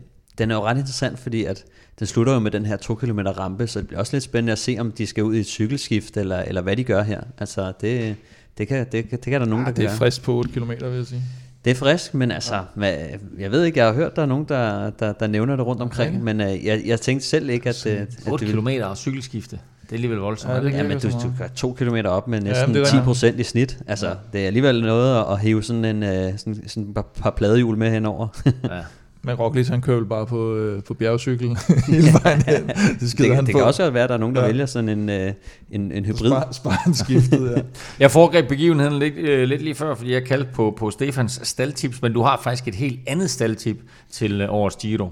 den 0.42 0.52
er 0.52 0.56
jo 0.56 0.62
ret 0.66 0.78
interessant, 0.78 1.20
fordi 1.20 1.46
at 1.46 1.64
den 2.00 2.08
slutter 2.08 2.34
jo 2.34 2.40
med 2.40 2.52
den 2.52 2.66
her 2.66 2.78
2 2.78 2.96
km 2.96 3.20
rampe, 3.20 3.68
så 3.68 3.80
det 3.80 3.88
bliver 3.88 4.00
også 4.00 4.16
lidt 4.16 4.24
spændende 4.24 4.52
at 4.52 4.60
se, 4.60 4.78
om 4.80 4.92
de 4.92 5.08
skal 5.08 5.24
ud 5.24 5.36
i 5.36 5.40
et 5.40 5.46
cykelskift, 5.46 6.18
eller, 6.18 6.40
eller 6.40 6.62
hvad 6.62 6.76
de 6.76 6.84
gør 6.84 7.04
her. 7.04 7.22
Altså, 7.38 7.74
det, 7.82 8.16
det, 8.58 8.68
kan, 8.68 8.86
det, 8.92 9.12
det 9.12 9.22
kan 9.22 9.42
der 9.42 9.48
nogen, 9.48 9.66
Ja, 9.66 9.70
der 9.70 9.76
det 9.76 9.76
kan 9.76 9.86
er 9.86 9.90
gøre. 9.90 9.98
frisk 9.98 10.24
på 10.24 10.34
8 10.34 10.50
km, 10.52 10.70
vil 10.70 10.78
jeg 10.96 11.06
sige. 11.06 11.22
Det 11.66 11.72
er 11.72 11.76
frisk, 11.76 12.14
men 12.14 12.32
altså, 12.32 12.62
hvad, 12.76 12.94
jeg 13.40 13.52
ved 13.52 13.64
ikke, 13.64 13.80
jeg 13.80 13.86
har 13.88 13.94
hørt, 13.94 14.16
der 14.16 14.22
er 14.22 14.26
nogen, 14.26 14.46
der, 14.50 14.90
der, 14.90 15.14
der 15.14 15.28
nævner 15.28 15.56
det 15.56 15.66
rundt 15.66 15.82
omkring, 15.82 16.16
Okay. 16.16 16.24
men 16.24 16.42
øh, 16.42 16.66
jeg, 16.66 16.82
jeg 16.86 17.02
tænkte 17.02 17.28
selv 17.28 17.50
ikke, 17.50 17.70
at, 17.70 17.86
øh, 17.86 17.94
at 18.02 18.08
8 18.32 18.46
det 18.46 18.56
ville... 18.56 18.80
km 18.80 18.84
og 18.90 18.98
cykelskifte. 18.98 19.60
Det 19.82 19.90
er 19.92 19.94
alligevel 19.94 20.18
voldsomt. 20.20 20.54
Ja, 20.54 20.64
det 20.64 20.72
Jamen, 20.72 20.92
virker 20.92 21.10
du, 21.20 21.28
du 21.28 21.34
kører 21.38 21.50
to 21.56 21.74
kilometer 21.74 22.10
op 22.10 22.28
med 22.28 22.42
Ja, 22.42 22.48
næsten 22.50 22.74
det 22.74 22.80
ja, 22.80 22.84
10 22.86 22.88
rigtigt. 22.88 23.04
procent 23.04 23.40
i 23.40 23.44
snit. 23.44 23.78
Altså, 23.88 24.08
ja. 24.08 24.14
det 24.34 24.42
er 24.44 24.48
alligevel 24.48 24.82
noget 24.82 25.20
at, 25.20 25.26
at 25.32 25.40
hive 25.40 25.64
sådan 25.64 25.86
en 25.86 26.04
øh, 26.04 26.38
sådan, 26.38 26.64
sådan 26.68 26.94
par, 26.94 27.06
par 27.22 27.30
pladehjul 27.30 27.78
med 27.78 27.92
henover. 27.92 28.28
Ja. 28.64 28.70
Men 29.24 29.36
Roglic, 29.36 29.68
han 29.68 29.82
kører 29.82 30.04
bare 30.04 30.26
på, 30.26 30.56
øh, 30.56 30.84
på 30.84 30.94
bjergcykel 30.94 31.48
hele 31.88 32.08
vejen 32.24 32.42
hen. 32.42 32.68
Det 33.00 33.12
skider 33.12 33.28
det, 33.30 33.36
han 33.36 33.46
det 33.46 33.52
på. 33.52 33.58
kan 33.58 33.68
også 33.68 33.90
være, 33.92 34.04
at 34.04 34.10
der 34.10 34.16
er 34.16 34.20
nogen, 34.20 34.36
der 34.36 34.42
Ja. 34.42 34.46
ja. 34.48 34.52
vælger 34.52 34.66
sådan 34.66 34.90
en, 34.90 35.10
øh, 35.10 35.34
en, 35.72 35.92
en 35.92 36.06
hybrid. 36.06 36.30
Spar, 36.30 36.50
spar 36.52 36.70
han 36.72 36.94
skiftet, 36.94 37.52
ja. 37.58 37.62
Jeg 38.04 38.12
foregreb 38.12 38.48
begivenheden 38.48 39.00
lidt, 39.00 39.14
øh, 39.18 39.44
lidt 39.48 39.62
lige 39.62 39.76
før, 39.76 39.96
fordi 39.96 40.14
jeg 40.14 40.26
kaldte 40.26 40.50
på, 40.54 40.74
på 40.78 40.92
Stefans 40.92 41.40
staldtips, 41.44 42.02
men 42.02 42.14
du 42.14 42.22
har 42.22 42.40
faktisk 42.44 42.68
et 42.68 42.76
helt 42.76 43.00
andet 43.08 43.30
staldtip 43.30 43.78
til 44.12 44.42
øh, 44.42 44.54
årets 44.54 44.76
Giro. 44.76 45.10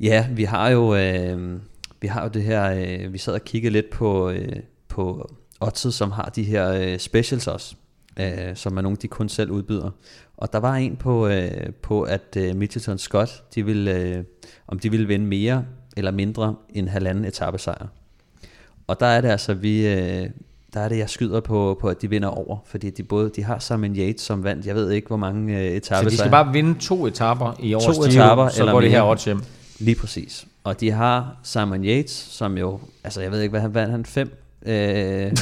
Ja, 0.00 0.26
vi 0.32 0.44
har 0.44 0.68
jo, 0.68 0.94
øh, 0.96 1.58
vi 2.00 2.08
har 2.08 2.22
jo 2.22 2.28
det 2.28 2.42
her, 2.42 2.70
øh, 3.04 3.12
vi 3.12 3.18
sad 3.18 3.34
og 3.34 3.44
kiggede 3.44 3.72
lidt 3.72 3.90
på, 3.90 4.30
øh, 4.30 4.52
på 4.88 5.30
Oddset, 5.60 5.94
som 5.94 6.10
har 6.10 6.32
de 6.36 6.42
her 6.42 6.68
øh, 6.72 6.98
specials 6.98 7.46
også, 7.46 7.74
øh, 8.20 8.56
som 8.56 8.76
er 8.76 8.80
nogle, 8.82 8.98
de 9.02 9.08
kun 9.08 9.28
selv 9.28 9.50
udbyder. 9.50 9.90
Og 10.42 10.52
der 10.52 10.58
var 10.58 10.74
en 10.74 10.96
på, 10.96 11.26
øh, 11.26 11.50
på 11.82 12.02
at 12.02 12.36
øh, 12.36 12.56
Mitchelton 12.56 12.98
Scott, 12.98 13.42
de 13.54 13.64
ville, 13.64 13.92
øh, 13.92 14.24
om 14.68 14.78
de 14.78 14.90
ville 14.90 15.06
vinde 15.06 15.26
mere 15.26 15.64
eller 15.96 16.10
mindre 16.10 16.54
end 16.70 16.88
halvanden 16.88 17.24
etappesejr. 17.24 17.86
Og 18.86 19.00
der 19.00 19.06
er 19.06 19.20
det 19.20 19.28
altså, 19.28 19.54
vi, 19.54 19.86
øh, 19.86 20.30
der 20.74 20.80
er 20.80 20.88
det, 20.88 20.98
jeg 20.98 21.10
skyder 21.10 21.40
på, 21.40 21.78
på, 21.80 21.88
at 21.88 22.02
de 22.02 22.10
vinder 22.10 22.28
over, 22.28 22.58
fordi 22.66 22.90
de 22.90 23.02
både 23.02 23.30
de 23.36 23.44
har 23.44 23.58
Simon 23.58 23.96
Yates, 23.96 24.20
som 24.20 24.44
vandt, 24.44 24.66
jeg 24.66 24.74
ved 24.74 24.90
ikke, 24.90 25.06
hvor 25.08 25.16
mange 25.16 25.58
øh, 25.58 25.70
Så 25.70 25.76
etappesejre. 25.76 26.10
de 26.10 26.16
skal 26.16 26.30
bare 26.30 26.52
vinde 26.52 26.78
to 26.80 27.06
etapper 27.06 27.56
i 27.60 27.74
årets 27.74 27.98
To 27.98 28.04
etaper 28.04 28.48
så 28.48 28.62
eller 28.62 28.72
går 28.72 28.80
det 28.80 28.90
her 28.90 29.02
odds 29.02 29.24
hjem. 29.24 29.42
Lige 29.78 29.94
præcis. 29.94 30.46
Og 30.64 30.80
de 30.80 30.90
har 30.90 31.36
Simon 31.42 31.84
Yates, 31.84 32.10
som 32.10 32.58
jo, 32.58 32.80
altså 33.04 33.20
jeg 33.20 33.30
ved 33.30 33.40
ikke, 33.40 33.50
hvad 33.50 33.60
han 33.60 33.74
vandt, 33.74 33.90
han 33.90 34.04
fem. 34.04 34.41
Øh, 34.66 34.74
Ah, 34.74 35.32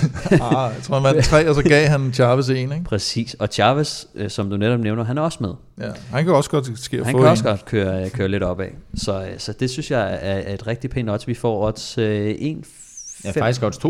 jeg 0.74 0.82
tror, 0.82 0.94
han 0.94 1.04
vandt 1.04 1.24
tre, 1.24 1.48
og 1.48 1.54
så 1.54 1.62
gav 1.62 1.86
han 1.88 2.12
Chavez 2.12 2.48
en, 2.48 2.56
ikke? 2.72 2.84
præcis. 2.84 3.34
Og 3.34 3.48
Chavez, 3.52 4.04
øh, 4.14 4.30
som 4.30 4.50
du 4.50 4.56
netop 4.56 4.80
nævner, 4.80 5.04
han 5.04 5.18
er 5.18 5.22
også 5.22 5.38
med. 5.40 5.50
Ja, 5.80 5.90
han 6.10 6.24
kan 6.24 6.34
også 6.34 6.50
godt 6.50 6.78
ske 6.78 6.96
at 6.98 7.04
Han 7.06 7.12
få 7.12 7.18
kan 7.18 7.26
en. 7.26 7.30
også 7.30 7.44
godt 7.44 7.64
køre, 7.64 8.04
øh, 8.04 8.10
køre 8.10 8.28
lidt 8.28 8.42
opad. 8.42 8.66
Så, 8.94 9.22
øh, 9.22 9.28
så 9.38 9.52
det 9.52 9.70
synes 9.70 9.90
jeg 9.90 10.00
er, 10.00 10.16
er 10.16 10.54
et 10.54 10.66
rigtig 10.66 10.90
pænt 10.90 11.10
odds. 11.10 11.28
Vi 11.28 11.34
får 11.34 11.66
odds 11.66 11.98
øh, 11.98 12.26
1, 12.38 12.64
Ja, 13.24 13.30
faktisk 13.30 13.62
odds 13.62 13.76
2,0. 13.76 13.86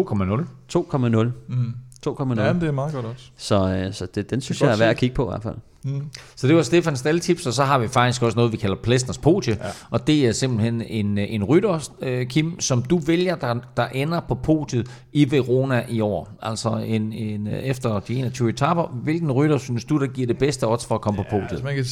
2,0. 0.79 1.29
Mm. 1.49 1.75
2,0. 2.07 2.41
Ja, 2.43 2.53
men 2.53 2.61
det 2.61 2.69
er 2.69 2.73
meget 2.73 2.93
godt 2.95 3.07
også. 3.07 3.25
Så, 3.37 3.69
øh, 3.69 3.93
så 3.93 4.07
det, 4.15 4.31
den 4.31 4.41
synes 4.41 4.59
Det 4.59 4.67
jeg 4.67 4.73
er 4.73 4.79
værd 4.79 4.91
at 4.91 4.97
kigge 4.97 5.15
på 5.15 5.25
i 5.25 5.31
hvert 5.31 5.43
fald. 5.43 5.55
Mm. 5.85 6.03
Så 6.37 6.47
det 6.47 6.57
var 6.57 6.63
Stefans 6.63 6.99
staldtips, 6.99 7.47
og 7.47 7.53
så 7.53 7.65
har 7.65 7.79
vi 7.79 7.89
faktisk 7.89 8.23
også 8.23 8.37
noget, 8.37 8.53
vi 8.53 8.57
kalder 8.57 8.77
Plæstners 8.77 9.19
Podie. 9.19 9.57
Ja. 9.61 9.69
Og 9.91 10.07
det 10.07 10.27
er 10.27 10.33
simpelthen 10.33 10.83
en, 10.83 11.19
en 11.19 11.45
rytter, 11.45 11.89
øh, 12.03 12.27
Kim, 12.27 12.61
som 12.61 12.83
du 12.83 12.99
vælger, 12.99 13.35
der, 13.35 13.55
der 13.77 13.87
ender 13.87 14.21
på 14.29 14.35
podiet 14.35 14.91
i 15.13 15.31
Verona 15.31 15.85
i 15.89 16.01
år. 16.01 16.29
Altså 16.43 16.83
en, 16.87 17.13
en, 17.13 17.47
øh, 17.47 17.53
efter 17.53 18.01
de 18.01 18.15
21 18.15 18.51
etapper. 18.51 19.01
Hvilken 19.03 19.33
rytter 19.33 19.59
synes 19.59 19.85
du, 19.85 19.99
der 19.99 20.07
giver 20.07 20.27
det 20.27 20.39
bedste 20.39 20.69
odds 20.69 20.87
for 20.87 20.95
at 20.95 21.01
komme 21.01 21.17
på 21.17 21.23
Ja, 21.23 21.31
podiet? 21.31 21.51
altså 21.51 21.65
man 21.65 21.75
kan, 21.75 21.85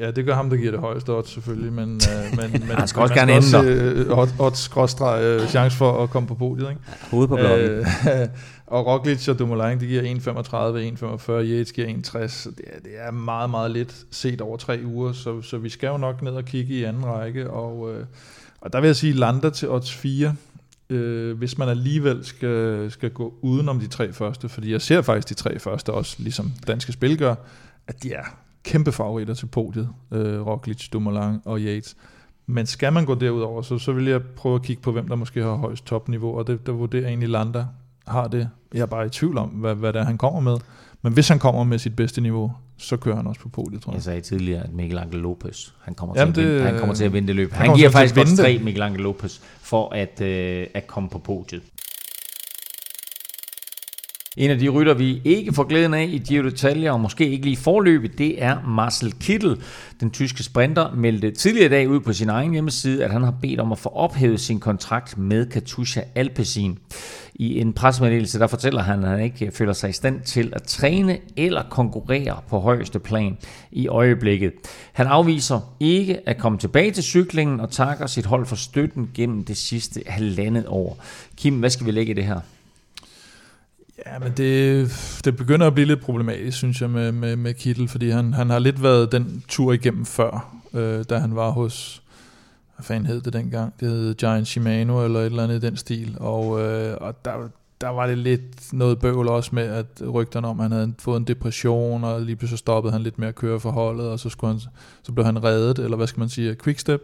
ja, 0.00 0.10
det 0.10 0.24
gør 0.24 0.34
ham, 0.34 0.50
der 0.50 0.56
giver 0.56 0.70
det 0.70 0.80
højeste 0.80 1.10
odds 1.10 1.30
selvfølgelig, 1.32 1.72
men, 1.72 1.94
øh, 1.94 2.36
men, 2.36 2.50
men 2.68 2.76
Han 2.76 2.88
skal 2.88 3.02
også 3.02 3.14
gerne 3.14 3.32
ende 3.32 3.70
øh, 3.70 4.18
odds, 4.18 4.34
odds 4.38 4.58
skråstreg, 4.58 5.22
øh, 5.22 5.48
chance 5.48 5.76
for 5.76 6.02
at 6.02 6.10
komme 6.10 6.26
på 6.28 6.34
podiet, 6.34 6.68
ikke? 6.70 6.80
Hovedet 7.10 7.28
på 7.28 7.36
blokken. 7.36 7.68
Øh, 7.68 7.86
og 8.70 8.86
Roglic 8.86 9.28
og 9.28 9.38
Dumoulin, 9.38 9.80
det 9.80 9.88
giver 9.88 10.02
1,35, 10.02 11.26
1,45, 11.26 11.32
Yates 11.32 11.72
giver 11.72 11.88
1,60, 11.88 12.28
så 12.28 12.50
det 12.50 12.64
er, 12.66 12.80
det 12.80 12.92
er 12.96 13.10
meget, 13.10 13.50
meget 13.50 13.70
lidt 13.70 14.06
set 14.10 14.40
over 14.40 14.56
tre 14.56 14.80
uger, 14.84 15.12
så, 15.12 15.42
så 15.42 15.58
vi 15.58 15.68
skal 15.68 15.88
jo 15.88 15.96
nok 15.96 16.22
ned 16.22 16.32
og 16.32 16.44
kigge 16.44 16.74
i 16.74 16.84
anden 16.84 17.06
række, 17.06 17.50
og, 17.50 17.94
øh, 17.94 18.06
og 18.60 18.72
der 18.72 18.80
vil 18.80 18.88
jeg 18.88 18.96
sige, 18.96 19.12
lander 19.12 19.50
til 19.50 19.70
odds 19.70 19.94
4, 19.94 20.34
øh, 20.90 21.38
hvis 21.38 21.58
man 21.58 21.68
alligevel 21.68 22.24
skal, 22.24 22.90
skal 22.90 23.10
gå 23.10 23.34
udenom 23.42 23.80
de 23.80 23.86
tre 23.86 24.12
første, 24.12 24.48
fordi 24.48 24.72
jeg 24.72 24.82
ser 24.82 25.02
faktisk 25.02 25.28
de 25.28 25.34
tre 25.34 25.58
første 25.58 25.92
også, 25.92 26.16
ligesom 26.18 26.52
danske 26.66 26.92
spil 26.92 27.18
gør, 27.18 27.34
at 27.86 28.02
de 28.02 28.12
er 28.12 28.24
kæmpe 28.64 28.92
favoritter 28.92 29.34
til 29.34 29.46
podiet, 29.46 29.88
øh, 30.12 30.46
Roglic, 30.46 30.88
Dumoulin 30.88 31.40
og 31.44 31.60
Yates. 31.60 31.96
Men 32.46 32.66
skal 32.66 32.92
man 32.92 33.04
gå 33.04 33.14
derudover, 33.14 33.62
så, 33.62 33.78
så 33.78 33.92
vil 33.92 34.06
jeg 34.06 34.22
prøve 34.22 34.54
at 34.54 34.62
kigge 34.62 34.82
på, 34.82 34.92
hvem 34.92 35.08
der 35.08 35.16
måske 35.16 35.42
har 35.42 35.54
højst 35.54 35.86
topniveau, 35.86 36.38
og 36.38 36.46
det, 36.46 36.66
der 36.66 36.72
vurderer 36.72 37.06
egentlig 37.06 37.28
Landa 37.28 37.64
har 38.08 38.28
det. 38.28 38.48
Jeg 38.74 38.80
er 38.80 38.86
bare 38.86 39.06
i 39.06 39.08
tvivl 39.08 39.38
om, 39.38 39.48
hvad, 39.48 39.74
hvad 39.74 39.92
det 39.92 40.00
er, 40.00 40.04
han 40.04 40.18
kommer 40.18 40.40
med. 40.40 40.56
Men 41.02 41.12
hvis 41.12 41.28
han 41.28 41.38
kommer 41.38 41.64
med 41.64 41.78
sit 41.78 41.96
bedste 41.96 42.20
niveau, 42.20 42.52
så 42.76 42.96
kører 42.96 43.16
han 43.16 43.26
også 43.26 43.40
på 43.40 43.48
podiet, 43.48 43.82
tror 43.82 43.92
jeg. 43.92 43.94
Jeg 43.94 44.02
sagde 44.02 44.20
tidligere, 44.20 44.62
at 44.64 44.72
Miguel 44.72 44.98
Angel 44.98 45.20
Lopez, 45.20 45.68
han 45.82 45.94
kommer, 45.94 46.14
Jamen, 46.18 46.34
til, 46.34 46.40
at 46.40 46.46
vinde, 46.46 46.58
det- 46.58 46.70
han 46.70 46.78
kommer 46.78 46.94
til 46.94 47.04
at 47.04 47.12
vinde 47.12 47.28
det 47.28 47.36
løb. 47.36 47.52
han 47.52 47.66
Han, 47.68 47.76
giver 47.76 47.90
faktisk 47.90 48.16
vinde 48.16 48.36
tre 48.36 48.58
Miguel 48.64 48.82
Angel 48.82 49.00
Lopez 49.00 49.38
for 49.60 49.94
at, 49.94 50.20
øh, 50.20 50.66
at 50.74 50.86
komme 50.86 51.08
på 51.08 51.18
podiet. 51.18 51.62
En 54.38 54.50
af 54.50 54.58
de 54.58 54.68
rytter, 54.68 54.94
vi 54.94 55.20
ikke 55.24 55.52
får 55.52 55.64
glæden 55.64 55.94
af 55.94 56.08
i 56.10 56.18
Giro 56.18 56.48
d'Italia, 56.48 56.88
og 56.88 57.00
måske 57.00 57.28
ikke 57.28 57.44
lige 57.44 57.56
forløbet, 57.56 58.18
det 58.18 58.42
er 58.42 58.62
Marcel 58.68 59.12
Kittel. 59.12 59.62
Den 60.00 60.10
tyske 60.10 60.42
sprinter 60.42 60.94
meldte 60.94 61.30
tidligere 61.30 61.66
i 61.66 61.68
dag 61.68 61.88
ud 61.88 62.00
på 62.00 62.12
sin 62.12 62.28
egen 62.28 62.52
hjemmeside, 62.52 63.04
at 63.04 63.10
han 63.10 63.22
har 63.22 63.34
bedt 63.42 63.60
om 63.60 63.72
at 63.72 63.78
få 63.78 63.88
ophævet 63.88 64.40
sin 64.40 64.60
kontrakt 64.60 65.18
med 65.18 65.46
Katusha 65.46 66.00
Alpecin. 66.14 66.78
I 67.34 67.60
en 67.60 67.72
pressemeddelelse, 67.72 68.38
der 68.38 68.46
fortæller 68.46 68.82
han, 68.82 69.04
at 69.04 69.10
han 69.10 69.20
ikke 69.20 69.50
føler 69.50 69.72
sig 69.72 69.90
i 69.90 69.92
stand 69.92 70.20
til 70.20 70.52
at 70.56 70.62
træne 70.62 71.18
eller 71.36 71.62
konkurrere 71.70 72.40
på 72.48 72.58
højeste 72.58 72.98
plan 72.98 73.36
i 73.72 73.88
øjeblikket. 73.88 74.52
Han 74.92 75.06
afviser 75.06 75.74
ikke 75.80 76.28
at 76.28 76.38
komme 76.38 76.58
tilbage 76.58 76.90
til 76.90 77.04
cyklingen 77.04 77.60
og 77.60 77.70
takker 77.70 78.06
sit 78.06 78.26
hold 78.26 78.46
for 78.46 78.56
støtten 78.56 79.10
gennem 79.14 79.44
det 79.44 79.56
sidste 79.56 80.02
halvandet 80.06 80.64
år. 80.68 81.04
Kim, 81.36 81.58
hvad 81.58 81.70
skal 81.70 81.86
vi 81.86 81.90
lægge 81.90 82.10
i 82.12 82.14
det 82.14 82.24
her? 82.24 82.40
Ja, 84.06 84.18
men 84.18 84.32
det, 84.36 85.20
det 85.24 85.36
begynder 85.36 85.66
at 85.66 85.74
blive 85.74 85.86
lidt 85.86 86.00
problematisk, 86.00 86.56
synes 86.56 86.80
jeg, 86.80 86.90
med, 86.90 87.12
med, 87.12 87.36
med 87.36 87.54
Kittel, 87.54 87.88
fordi 87.88 88.10
han, 88.10 88.32
han 88.32 88.50
har 88.50 88.58
lidt 88.58 88.82
været 88.82 89.12
den 89.12 89.44
tur 89.48 89.72
igennem 89.72 90.04
før, 90.04 90.56
øh, 90.74 91.04
da 91.10 91.18
han 91.18 91.36
var 91.36 91.50
hos, 91.50 92.02
hvad 92.76 92.84
fanden 92.84 93.06
hed 93.06 93.20
det 93.20 93.32
dengang? 93.32 93.74
Det 93.80 93.88
hed 93.88 94.14
Giant 94.14 94.46
Shimano 94.48 95.04
eller 95.04 95.20
et 95.20 95.26
eller 95.26 95.42
andet 95.42 95.62
i 95.62 95.66
den 95.66 95.76
stil, 95.76 96.16
og, 96.20 96.60
øh, 96.60 96.96
og 97.00 97.24
der, 97.24 97.32
der 97.80 97.88
var 97.88 98.06
det 98.06 98.18
lidt 98.18 98.72
noget 98.72 98.98
bøvl 98.98 99.28
også 99.28 99.50
med, 99.54 99.62
at 99.62 100.02
rygterne 100.12 100.48
om, 100.48 100.60
at 100.60 100.64
han 100.64 100.72
havde 100.72 100.94
fået 100.98 101.16
en 101.16 101.24
depression, 101.24 102.04
og 102.04 102.20
lige 102.20 102.36
pludselig 102.36 102.58
stoppede 102.58 102.92
han 102.92 103.02
lidt 103.02 103.18
med 103.18 103.28
at 103.28 103.34
køre 103.34 103.60
for 103.60 103.70
holdet, 103.70 104.08
og 104.08 104.18
så, 104.18 104.28
skulle 104.28 104.52
han, 104.52 104.60
så 105.02 105.12
blev 105.12 105.24
han 105.24 105.44
reddet, 105.44 105.78
eller 105.78 105.96
hvad 105.96 106.06
skal 106.06 106.20
man 106.20 106.28
sige, 106.28 106.48
quickstep. 106.48 106.64
Quickstep. 106.64 107.00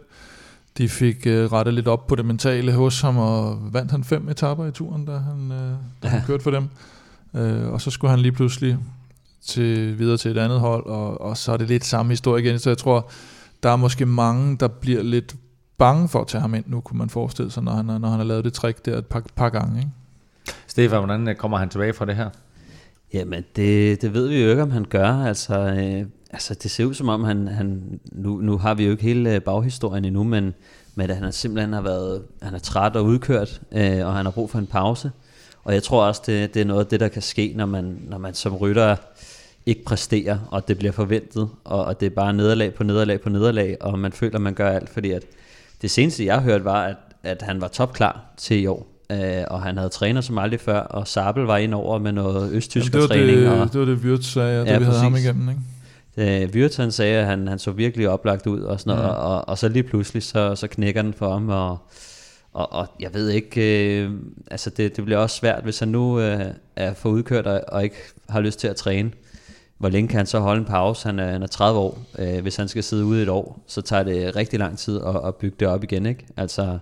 De 0.77 0.89
fik 0.89 1.27
øh, 1.27 1.51
rettet 1.51 1.73
lidt 1.73 1.87
op 1.87 2.07
på 2.07 2.15
det 2.15 2.25
mentale 2.25 2.73
hos 2.73 3.01
ham, 3.01 3.17
og 3.17 3.59
vandt 3.73 3.91
han 3.91 4.03
fem 4.03 4.29
etapper 4.29 4.65
i 4.65 4.71
turen, 4.71 5.05
da 5.05 5.17
han, 5.17 5.51
øh, 5.51 5.73
da 6.03 6.07
han 6.07 6.21
kørte 6.27 6.43
for 6.43 6.51
dem. 6.51 6.67
Øh, 7.33 7.73
og 7.73 7.81
så 7.81 7.91
skulle 7.91 8.11
han 8.11 8.19
lige 8.19 8.31
pludselig 8.31 8.77
til, 9.45 9.99
videre 9.99 10.17
til 10.17 10.31
et 10.31 10.37
andet 10.37 10.59
hold, 10.59 10.85
og, 10.85 11.21
og 11.21 11.37
så 11.37 11.51
er 11.51 11.57
det 11.57 11.67
lidt 11.67 11.85
samme 11.85 12.11
historie 12.11 12.43
igen. 12.43 12.59
Så 12.59 12.69
jeg 12.69 12.77
tror, 12.77 13.09
der 13.63 13.69
er 13.69 13.75
måske 13.75 14.05
mange, 14.05 14.57
der 14.57 14.67
bliver 14.67 15.03
lidt 15.03 15.35
bange 15.77 16.09
for 16.09 16.21
at 16.21 16.27
tage 16.27 16.41
ham 16.41 16.53
ind 16.53 16.65
nu, 16.67 16.81
kunne 16.81 16.97
man 16.97 17.09
forestille 17.09 17.51
sig, 17.51 17.63
når 17.63 17.71
han, 17.71 17.85
når 17.85 18.09
han 18.09 18.19
har 18.19 18.23
lavet 18.23 18.45
det 18.45 18.53
trick 18.53 18.85
der 18.85 18.97
et 18.97 19.05
par, 19.05 19.23
par 19.35 19.49
gange. 19.49 19.79
Ikke? 19.79 19.91
Stefan, 20.67 20.97
hvordan 20.99 21.27
øh, 21.27 21.35
kommer 21.35 21.57
han 21.57 21.69
tilbage 21.69 21.93
fra 21.93 22.05
det 22.05 22.15
her? 22.15 22.29
Jamen, 23.13 23.45
det, 23.55 24.01
det 24.01 24.13
ved 24.13 24.27
vi 24.27 24.43
jo 24.43 24.49
ikke, 24.49 24.63
om 24.63 24.71
han 24.71 24.85
gør. 24.85 25.09
Altså, 25.09 25.57
øh, 25.57 26.05
altså 26.31 26.53
det 26.53 26.71
ser 26.71 26.85
ud 26.85 26.93
som 26.93 27.09
om, 27.09 27.23
han, 27.23 27.47
han 27.47 27.99
nu, 28.11 28.37
nu 28.37 28.57
har 28.57 28.73
vi 28.73 28.85
jo 28.85 28.91
ikke 28.91 29.03
hele 29.03 29.35
øh, 29.35 29.41
baghistorien 29.41 30.05
endnu, 30.05 30.23
men, 30.23 30.53
men 30.95 31.09
at 31.09 31.17
han 31.17 31.31
simpelthen 31.31 31.73
har 31.73 31.81
været 31.81 32.23
han 32.41 32.53
er 32.53 32.59
træt 32.59 32.95
og 32.95 33.05
udkørt, 33.05 33.61
øh, 33.71 34.07
og 34.07 34.13
han 34.13 34.25
har 34.25 34.31
brug 34.31 34.49
for 34.49 34.59
en 34.59 34.67
pause. 34.67 35.11
Og 35.63 35.73
jeg 35.73 35.83
tror 35.83 36.05
også, 36.05 36.21
det, 36.25 36.53
det 36.53 36.61
er 36.61 36.65
noget 36.65 36.79
af 36.79 36.87
det, 36.87 36.99
der 36.99 37.07
kan 37.07 37.21
ske, 37.21 37.53
når 37.55 37.65
man, 37.65 37.99
når 38.09 38.17
man 38.17 38.33
som 38.33 38.55
rytter 38.55 38.95
ikke 39.65 39.83
præsterer, 39.85 40.39
og 40.51 40.67
det 40.67 40.77
bliver 40.77 40.91
forventet, 40.91 41.49
og, 41.63 41.85
og 41.85 41.99
det 41.99 42.05
er 42.05 42.09
bare 42.09 42.33
nederlag 42.33 42.73
på 42.73 42.83
nederlag 42.83 43.21
på 43.21 43.29
nederlag, 43.29 43.77
og 43.81 43.99
man 43.99 44.11
føler, 44.11 44.39
man 44.39 44.53
gør 44.53 44.69
alt, 44.69 44.89
fordi 44.89 45.11
at 45.11 45.23
det 45.81 45.91
seneste, 45.91 46.25
jeg 46.25 46.41
hørte, 46.41 46.65
var, 46.65 46.83
at, 46.83 46.97
at 47.23 47.41
han 47.41 47.61
var 47.61 47.67
topklar 47.67 48.33
til 48.37 48.59
i 48.59 48.65
år, 48.65 48.94
øh, 49.11 49.43
og 49.47 49.61
han 49.61 49.77
havde 49.77 49.89
trænet 49.89 50.23
som 50.23 50.37
aldrig 50.37 50.59
før, 50.59 50.79
og 50.79 51.07
Sabel 51.07 51.43
var 51.43 51.57
ind 51.57 51.73
over 51.73 51.99
med 51.99 52.11
noget 52.11 52.51
østtysk 52.51 52.93
det, 52.93 53.01
var 53.01 53.07
træning, 53.07 53.37
det, 53.37 53.49
og 53.49 53.73
det 53.73 53.79
var 53.79 53.85
det, 53.85 53.97
Wirtz 53.97 54.25
sagde, 54.27 54.63
Ja, 54.67 54.77
vi 54.77 54.83
havde 54.85 54.99
ham 54.99 55.15
igennem. 55.15 55.49
Ikke? 55.49 56.43
Øh, 56.43 56.49
Wirtz 56.53 56.77
han 56.77 56.91
sagde, 56.91 57.17
at 57.19 57.25
han, 57.25 57.47
han 57.47 57.59
så 57.59 57.71
virkelig 57.71 58.09
oplagt 58.09 58.47
ud 58.47 58.61
og 58.61 58.79
sådan 58.79 58.97
noget, 58.97 59.11
Mm. 59.11 59.17
og, 59.17 59.35
og, 59.35 59.47
og 59.49 59.57
så 59.57 59.67
lige 59.69 59.83
pludselig, 59.83 60.23
så, 60.23 60.55
så 60.55 60.67
knækker 60.67 61.01
den 61.01 61.13
for 61.13 61.33
ham, 61.33 61.49
og, 61.49 61.77
og, 62.53 62.73
og 62.73 62.87
jeg 62.99 63.13
ved 63.13 63.29
ikke, 63.29 63.99
øh, 64.01 64.11
altså 64.51 64.69
det, 64.69 64.95
det 64.95 65.05
bliver 65.05 65.17
også 65.19 65.35
svært, 65.35 65.63
hvis 65.63 65.79
han 65.79 65.87
nu 65.87 66.19
øh, 66.19 66.41
er 66.75 66.93
for 66.93 67.09
udkørt 67.09 67.47
og, 67.47 67.61
og 67.67 67.83
ikke 67.83 67.95
har 68.29 68.39
lyst 68.39 68.59
til 68.59 68.67
at 68.67 68.75
træne. 68.75 69.11
hvor 69.77 69.89
længe 69.89 70.07
kan 70.07 70.17
han 70.17 70.25
så 70.25 70.39
holde 70.39 70.59
en 70.59 70.65
pause? 70.65 71.05
Han 71.07 71.19
er, 71.19 71.31
han 71.31 71.43
er 71.43 71.47
30 71.47 71.79
år. 71.79 71.99
Øh, 72.19 72.41
hvis 72.41 72.55
han 72.55 72.67
skal 72.67 72.83
sidde 72.83 73.05
ude 73.05 73.23
et 73.23 73.29
år, 73.29 73.63
så 73.67 73.81
tager 73.81 74.03
det 74.03 74.35
rigtig 74.35 74.59
lang 74.59 74.77
tid 74.77 74.99
at, 75.07 75.27
at 75.27 75.35
bygge 75.35 75.55
det 75.59 75.67
op 75.67 75.83
igen. 75.83 76.05
Ikke? 76.05 76.25
Altså, 76.37 76.77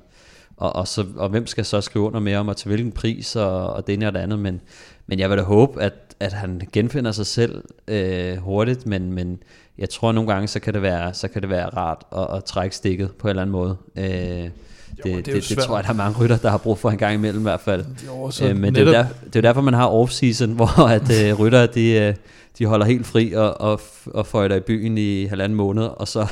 og, 0.57 0.75
og, 0.75 0.87
så, 0.87 1.05
og 1.15 1.29
hvem 1.29 1.47
skal 1.47 1.65
så 1.65 1.81
skrive 1.81 2.05
under 2.05 2.19
med 2.19 2.35
om, 2.35 2.47
og 2.47 2.57
til 2.57 2.67
hvilken 2.67 2.91
pris, 2.91 3.35
og, 3.35 3.73
og 3.73 3.87
det 3.87 3.93
ene 3.93 4.07
og 4.07 4.13
det 4.13 4.19
andet. 4.19 4.39
Men, 4.39 4.61
men 5.07 5.19
jeg 5.19 5.29
vil 5.29 5.37
da 5.37 5.43
håbe, 5.43 5.81
at, 5.81 5.93
at 6.19 6.33
han 6.33 6.61
genfinder 6.73 7.11
sig 7.11 7.25
selv 7.25 7.63
øh, 7.87 8.37
hurtigt, 8.37 8.85
men, 8.85 9.13
men 9.13 9.43
jeg 9.77 9.89
tror 9.89 10.09
at 10.09 10.15
nogle 10.15 10.33
gange, 10.33 10.47
så 10.47 10.59
kan 10.59 10.73
det 10.73 10.81
være, 10.81 11.13
så 11.13 11.27
kan 11.27 11.41
det 11.41 11.49
være 11.49 11.69
rart 11.69 12.03
at, 12.17 12.37
at 12.37 12.43
trække 12.43 12.75
stikket 12.75 13.11
på 13.11 13.27
en 13.27 13.29
eller 13.29 13.41
anden 13.41 13.51
måde. 13.51 13.77
Øh, 13.97 14.49
det, 14.97 15.25
det, 15.25 15.25
det, 15.25 15.49
det 15.49 15.57
tror 15.57 15.77
jeg, 15.77 15.83
der 15.83 15.89
er 15.89 15.93
mange 15.93 16.19
rytter, 16.19 16.37
der 16.37 16.49
har 16.49 16.57
brug 16.57 16.77
for 16.77 16.89
en 16.89 16.97
gang 16.97 17.13
imellem 17.13 17.41
i 17.41 17.43
hvert 17.43 17.61
fald. 17.61 17.85
Jo, 18.07 18.31
så 18.31 18.49
øh, 18.49 18.57
men 18.57 18.73
netop... 18.73 18.87
det, 18.87 18.95
er 18.95 19.03
der, 19.03 19.07
det 19.25 19.35
er 19.35 19.41
derfor, 19.41 19.61
man 19.61 19.73
har 19.73 19.89
off-season, 19.89 20.53
hvor 20.59 20.87
at, 20.87 21.25
øh, 21.25 21.39
rytter, 21.39 21.65
de, 21.65 21.91
øh, 21.91 22.15
de 22.57 22.65
holder 22.65 22.85
helt 22.85 23.05
fri 23.05 23.33
og, 23.33 23.61
og, 23.61 23.81
og 24.05 24.27
får 24.27 24.43
i 24.43 24.59
byen 24.59 24.97
i 24.97 25.25
halvanden 25.25 25.55
måned, 25.55 25.83
og 25.83 26.07
så, 26.07 26.27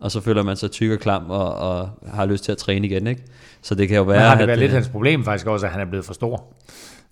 og 0.00 0.10
så 0.10 0.20
føler 0.20 0.42
man 0.42 0.56
sig 0.56 0.70
tyk 0.70 0.90
og 0.90 0.98
klam 0.98 1.30
og, 1.30 1.54
og 1.54 1.88
har 2.06 2.26
lyst 2.26 2.44
til 2.44 2.52
at 2.52 2.58
træne 2.58 2.86
igen. 2.86 3.06
Ikke? 3.06 3.22
Så 3.66 3.74
det 3.74 3.88
kan 3.88 3.96
jo 3.96 4.02
være... 4.02 4.16
Men 4.16 4.26
har 4.26 4.34
det 4.34 4.46
været 4.46 4.56
at, 4.56 4.58
lidt 4.58 4.72
hans 4.72 4.88
problem 4.88 5.24
faktisk 5.24 5.46
også, 5.46 5.66
at 5.66 5.72
han 5.72 5.80
er 5.80 5.84
blevet 5.84 6.04
for 6.04 6.14
stor? 6.14 6.44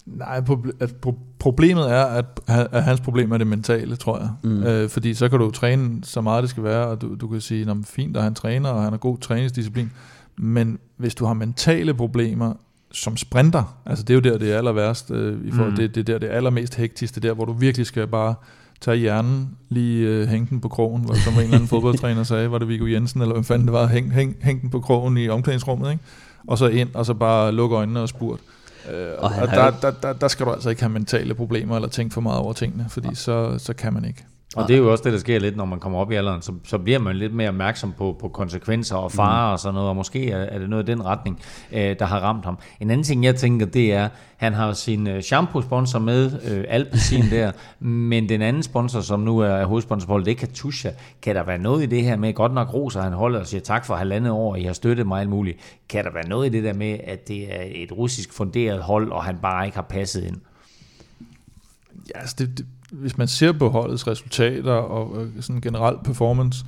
Nej, 0.07 0.43
at 0.81 0.95
problemet 1.39 1.91
er, 1.91 2.05
at, 2.05 2.25
at 2.49 2.83
hans 2.83 3.01
problem 3.01 3.33
er 3.33 3.39
det 3.39 3.47
mentale, 3.47 3.97
tror 3.97 4.19
jeg. 4.19 4.31
Mm. 4.43 4.63
Øh, 4.63 4.89
fordi 4.89 5.15
så 5.15 5.29
kan 5.29 5.39
du 5.39 5.51
træne 5.51 6.05
så 6.05 6.21
meget 6.21 6.43
det 6.43 6.51
skal 6.51 6.65
være, 6.65 6.87
og 6.87 7.01
du, 7.01 7.15
du 7.15 7.29
kan 7.29 7.41
sige, 7.41 7.71
at 7.71 7.77
fint, 7.85 8.17
at 8.17 8.23
han 8.23 8.35
træner, 8.35 8.69
og 8.69 8.83
han 8.83 8.93
har 8.93 8.99
god 8.99 9.19
træningsdisciplin. 9.19 9.93
Men 10.37 10.79
hvis 10.97 11.15
du 11.15 11.25
har 11.25 11.35
mentale 11.35 11.95
problemer 11.95 12.55
som 12.93 13.17
sprinter, 13.17 13.77
altså 13.87 14.05
det 14.05 14.11
er 14.11 14.15
jo 14.15 14.21
der, 14.33 14.39
det 14.39 14.53
er 14.53 14.59
aller 14.59 14.73
værst, 14.73 15.11
øh, 15.11 15.47
i 15.47 15.51
forhold, 15.51 15.71
mm. 15.71 15.77
det, 15.77 15.95
det 15.95 16.01
er 16.01 16.05
der, 16.05 16.19
det 16.19 16.31
er 16.31 16.37
allermest 16.37 16.75
hektisk, 16.75 17.15
det 17.15 17.25
er 17.25 17.29
der, 17.29 17.35
hvor 17.35 17.45
du 17.45 17.53
virkelig 17.53 17.87
skal 17.87 18.07
bare 18.07 18.35
tage 18.81 18.97
hjernen, 18.97 19.57
lige 19.69 20.09
øh, 20.09 20.29
hænge 20.29 20.47
den 20.51 20.61
på 20.61 20.69
krogen, 20.69 21.05
hvor, 21.05 21.15
som 21.15 21.35
en 21.35 21.41
eller 21.41 21.55
anden 21.55 21.69
fodboldtræner 21.75 22.23
sagde, 22.23 22.51
var 22.51 22.59
det 22.59 22.69
Viggo 22.69 22.87
Jensen, 22.87 23.23
eller 23.23 23.35
hvad 23.35 23.45
fanden 23.45 23.67
det 23.67 23.73
var, 23.73 23.87
hæng, 23.87 24.13
hæng, 24.13 24.37
hæng 24.43 24.63
den 24.63 24.71
på 24.71 24.81
krogen 24.81 25.17
i 25.17 25.29
omklædningsrummet, 25.29 25.91
ikke? 25.91 26.05
Og 26.47 26.59
så 26.59 26.66
ind, 26.66 26.95
og 26.95 27.07
så 27.07 27.14
bare 27.14 27.53
lukke 27.53 27.76
øjnene 27.76 28.01
og 28.01 28.09
spurt. 28.09 28.40
Øh, 28.92 29.09
og, 29.18 29.32
og 29.42 29.49
der, 29.49 29.70
der, 29.70 29.90
der, 29.90 30.12
der 30.12 30.28
skal 30.28 30.47
du 30.47 30.53
altså 30.53 30.70
ikke 30.70 30.82
have 30.82 30.92
mentale 30.92 31.34
problemer, 31.34 31.74
eller 31.76 31.88
tænke 31.88 32.14
for 32.14 32.20
meget 32.20 32.40
over 32.40 32.53
tingene, 32.53 32.86
fordi 32.88 33.14
så, 33.14 33.59
så 33.59 33.74
kan 33.74 33.92
man 33.92 34.05
ikke. 34.05 34.24
Og 34.57 34.68
det 34.68 34.74
er 34.74 34.78
jo 34.78 34.92
også 34.92 35.05
det, 35.05 35.12
der 35.12 35.18
sker 35.18 35.38
lidt, 35.38 35.57
når 35.57 35.64
man 35.64 35.80
kommer 35.80 35.99
op 35.99 36.12
i 36.12 36.14
alderen. 36.14 36.42
Så, 36.42 36.53
så 36.64 36.78
bliver 36.78 36.99
man 36.99 37.16
lidt 37.16 37.34
mere 37.34 37.49
opmærksom 37.49 37.92
på, 37.92 38.16
på 38.20 38.28
konsekvenser 38.28 38.97
og 38.97 39.12
farer 39.12 39.49
mm. 39.49 39.53
og 39.53 39.59
sådan 39.59 39.74
noget, 39.74 39.88
og 39.88 39.97
måske 39.97 40.30
er, 40.30 40.38
er 40.38 40.59
det 40.59 40.70
noget 40.70 40.88
i 40.88 40.92
den 40.92 41.05
retning, 41.05 41.40
øh, 41.72 41.97
der 41.99 42.05
har 42.05 42.20
ramt 42.20 42.45
ham. 42.45 42.59
En 42.80 42.90
anden 42.90 43.05
ting, 43.05 43.24
jeg 43.24 43.36
tænker, 43.36 43.66
det 43.66 43.92
er, 43.92 44.09
han 44.36 44.53
har 44.53 44.72
sin 44.72 45.07
øh, 45.07 45.22
shampoo-sponsor 45.22 45.99
med, 45.99 46.32
øh, 46.51 46.64
Alpecin 46.68 47.30
der, 47.30 47.53
men 47.84 48.28
den 48.28 48.42
anden 48.42 48.62
sponsor, 48.62 49.01
som 49.01 49.20
nu 49.20 49.38
er 49.38 49.64
hovedsponsor 49.64 50.07
på 50.07 50.18
det 50.18 50.28
er 50.28 50.34
Katusha. 50.34 50.90
Kan 51.22 51.36
der 51.36 51.42
være 51.42 51.59
noget 51.59 51.82
i 51.82 51.86
det 51.86 52.03
her 52.03 52.16
med, 52.16 52.34
godt 52.34 52.55
nok 52.55 52.74
roser 52.74 53.03
han 53.03 53.12
holder 53.12 53.40
og 53.40 53.47
siger 53.47 53.61
tak 53.61 53.84
for 53.84 53.95
halvandet 53.95 54.32
år, 54.32 54.57
I 54.57 54.62
har 54.62 54.72
støttet 54.72 55.07
mig 55.07 55.20
alt 55.20 55.30
muligt. 55.30 55.59
Kan 55.88 56.05
der 56.05 56.11
være 56.12 56.28
noget 56.28 56.47
i 56.47 56.51
det 56.51 56.64
der 56.64 56.72
med, 56.72 56.99
at 57.05 57.28
det 57.28 57.55
er 57.55 57.62
et 57.66 57.92
russisk 57.92 58.32
funderet 58.32 58.82
hold, 58.82 59.12
og 59.12 59.24
han 59.24 59.38
bare 59.42 59.66
ikke 59.66 59.76
har 59.76 59.82
passet 59.82 60.24
ind? 60.24 60.36
Ja, 62.14 62.20
altså 62.20 62.36
det, 62.38 62.59
det, 62.59 62.66
hvis 63.01 63.18
man 63.18 63.28
ser 63.28 63.53
på 63.53 63.68
holdets 63.68 64.07
resultater 64.07 64.72
og 64.72 65.26
sådan 65.40 65.61
generelt 65.61 66.03
performance, 66.03 66.64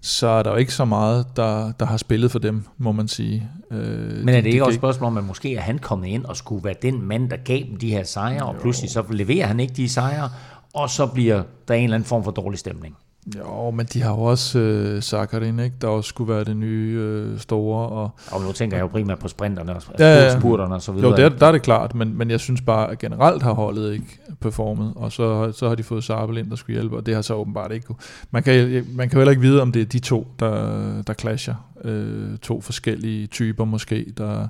så 0.00 0.26
er 0.26 0.42
der 0.42 0.50
jo 0.50 0.56
ikke 0.56 0.74
så 0.74 0.84
meget, 0.84 1.26
der, 1.36 1.72
der 1.72 1.86
har 1.86 1.96
spillet 1.96 2.30
for 2.30 2.38
dem, 2.38 2.64
må 2.78 2.92
man 2.92 3.08
sige. 3.08 3.48
Øh, 3.70 3.78
Men 3.78 4.28
er 4.28 4.32
det 4.32 4.44
de, 4.44 4.48
ikke 4.48 4.58
de 4.58 4.62
også 4.62 4.70
et 4.70 4.80
spørgsmål 4.80 5.06
om, 5.06 5.16
at 5.16 5.24
måske 5.24 5.56
er 5.56 5.60
han 5.60 5.78
kommet 5.78 6.08
ind 6.08 6.24
og 6.24 6.36
skulle 6.36 6.64
være 6.64 6.74
den 6.82 7.02
mand, 7.02 7.30
der 7.30 7.36
gav 7.36 7.58
dem 7.68 7.76
de 7.76 7.90
her 7.90 8.04
sejre, 8.04 8.46
og 8.46 8.56
pludselig 8.60 8.90
så 8.90 9.04
leverer 9.10 9.46
han 9.46 9.60
ikke 9.60 9.74
de 9.74 9.88
sejre, 9.88 10.28
og 10.74 10.90
så 10.90 11.06
bliver 11.06 11.42
der 11.68 11.74
en 11.74 11.84
eller 11.84 11.94
anden 11.94 12.06
form 12.06 12.24
for 12.24 12.30
dårlig 12.30 12.58
stemning? 12.58 12.96
Jo, 13.38 13.70
men 13.70 13.86
de 13.86 14.02
har 14.02 14.10
jo 14.10 14.20
også 14.20 14.58
øh, 14.58 15.02
Sakharin, 15.02 15.58
ikke? 15.58 15.76
der 15.80 15.88
også 15.88 16.08
skulle 16.08 16.34
være 16.34 16.44
det 16.44 16.56
nye 16.56 16.98
øh, 17.00 17.38
store. 17.38 17.88
Og, 17.88 18.10
og 18.30 18.42
nu 18.42 18.52
tænker 18.52 18.76
jeg 18.76 18.82
jo 18.82 18.86
primært 18.86 19.18
på 19.18 19.28
sprinterne 19.28 19.74
og 19.74 19.82
ja, 19.98 20.38
spurterne 20.38 20.74
og 20.74 20.82
så 20.82 20.92
videre. 20.92 21.10
Jo, 21.10 21.16
der, 21.16 21.28
der 21.28 21.46
er 21.46 21.52
det 21.52 21.62
klart, 21.62 21.94
men, 21.94 22.18
men 22.18 22.30
jeg 22.30 22.40
synes 22.40 22.60
bare, 22.60 22.90
at 22.90 22.98
generelt 22.98 23.42
har 23.42 23.52
holdet 23.52 23.92
ikke 23.92 24.18
performet, 24.40 24.92
og 24.96 25.12
så, 25.12 25.52
så 25.52 25.68
har 25.68 25.74
de 25.74 25.82
fået 25.82 26.04
Sabel 26.04 26.38
ind, 26.38 26.50
der 26.50 26.56
skulle 26.56 26.74
hjælpe, 26.80 26.96
og 26.96 27.06
det 27.06 27.14
har 27.14 27.22
så 27.22 27.34
åbenbart 27.34 27.72
ikke 27.72 27.94
Man 28.30 28.42
kan, 28.42 28.86
man 28.94 29.08
kan 29.08 29.16
jo 29.16 29.20
heller 29.20 29.30
ikke 29.30 29.42
vide, 29.42 29.62
om 29.62 29.72
det 29.72 29.82
er 29.82 29.86
de 29.86 29.98
to, 29.98 30.26
der, 30.40 31.02
der 31.02 31.14
clasher. 31.14 31.54
Øh, 31.84 32.38
to 32.38 32.60
forskellige 32.60 33.26
typer 33.26 33.64
måske, 33.64 34.06
der 34.16 34.48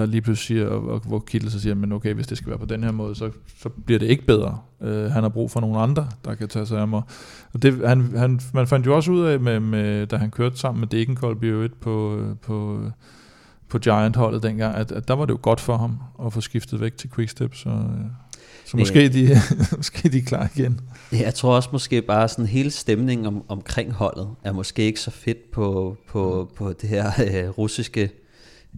der 0.00 0.06
lige 0.06 0.22
pludselig 0.22 0.46
siger, 0.46 0.68
og, 0.68 0.88
og 0.88 1.00
hvor 1.00 1.18
Kittel 1.18 1.50
så 1.50 1.60
siger, 1.60 1.74
men 1.74 1.92
okay, 1.92 2.14
hvis 2.14 2.26
det 2.26 2.38
skal 2.38 2.50
være 2.50 2.58
på 2.58 2.66
den 2.66 2.84
her 2.84 2.92
måde, 2.92 3.14
så, 3.14 3.30
så 3.58 3.68
bliver 3.68 3.98
det 3.98 4.06
ikke 4.06 4.26
bedre. 4.26 4.58
Uh, 4.80 4.88
han 4.88 5.22
har 5.22 5.28
brug 5.28 5.50
for 5.50 5.60
nogle 5.60 5.78
andre, 5.78 6.08
der 6.24 6.34
kan 6.34 6.48
tage 6.48 6.66
sig 6.66 6.80
af 6.80 6.88
mig. 6.88 7.02
Og 7.52 7.62
det, 7.62 7.88
han, 7.88 8.16
han, 8.16 8.40
man 8.54 8.66
fandt 8.66 8.86
jo 8.86 8.96
også 8.96 9.10
ud 9.12 9.24
af, 9.24 9.40
med, 9.40 9.60
med, 9.60 10.06
da 10.06 10.16
han 10.16 10.30
kørte 10.30 10.56
sammen 10.56 10.80
med 10.80 10.88
Degenkolb 10.88 11.44
i 11.44 11.68
på, 11.80 12.24
på, 12.42 12.80
på 13.68 13.78
Giant-holdet 13.78 14.42
dengang, 14.42 14.76
at, 14.76 14.92
at 14.92 15.08
der 15.08 15.14
var 15.14 15.24
det 15.24 15.32
jo 15.32 15.38
godt 15.42 15.60
for 15.60 15.76
ham 15.76 15.98
at 16.26 16.32
få 16.32 16.40
skiftet 16.40 16.80
væk 16.80 16.96
til 16.96 17.10
Quickstep, 17.10 17.54
så... 17.54 17.70
Så 18.64 18.76
måske, 18.76 19.08
de, 19.08 19.28
måske 19.76 20.08
de 20.08 20.18
er 20.18 20.22
klar 20.22 20.50
igen. 20.56 20.80
Jeg 21.12 21.34
tror 21.34 21.56
også 21.56 21.68
måske 21.72 22.02
bare 22.02 22.28
sådan 22.28 22.46
hele 22.46 22.70
stemningen 22.70 23.26
om, 23.26 23.44
omkring 23.48 23.92
holdet 23.92 24.28
er 24.44 24.52
måske 24.52 24.82
ikke 24.82 25.00
så 25.00 25.10
fedt 25.10 25.50
på, 25.50 25.96
på, 26.08 26.50
på 26.56 26.72
det 26.72 26.88
her 26.88 27.06
øh, 27.06 27.48
russiske 27.48 28.10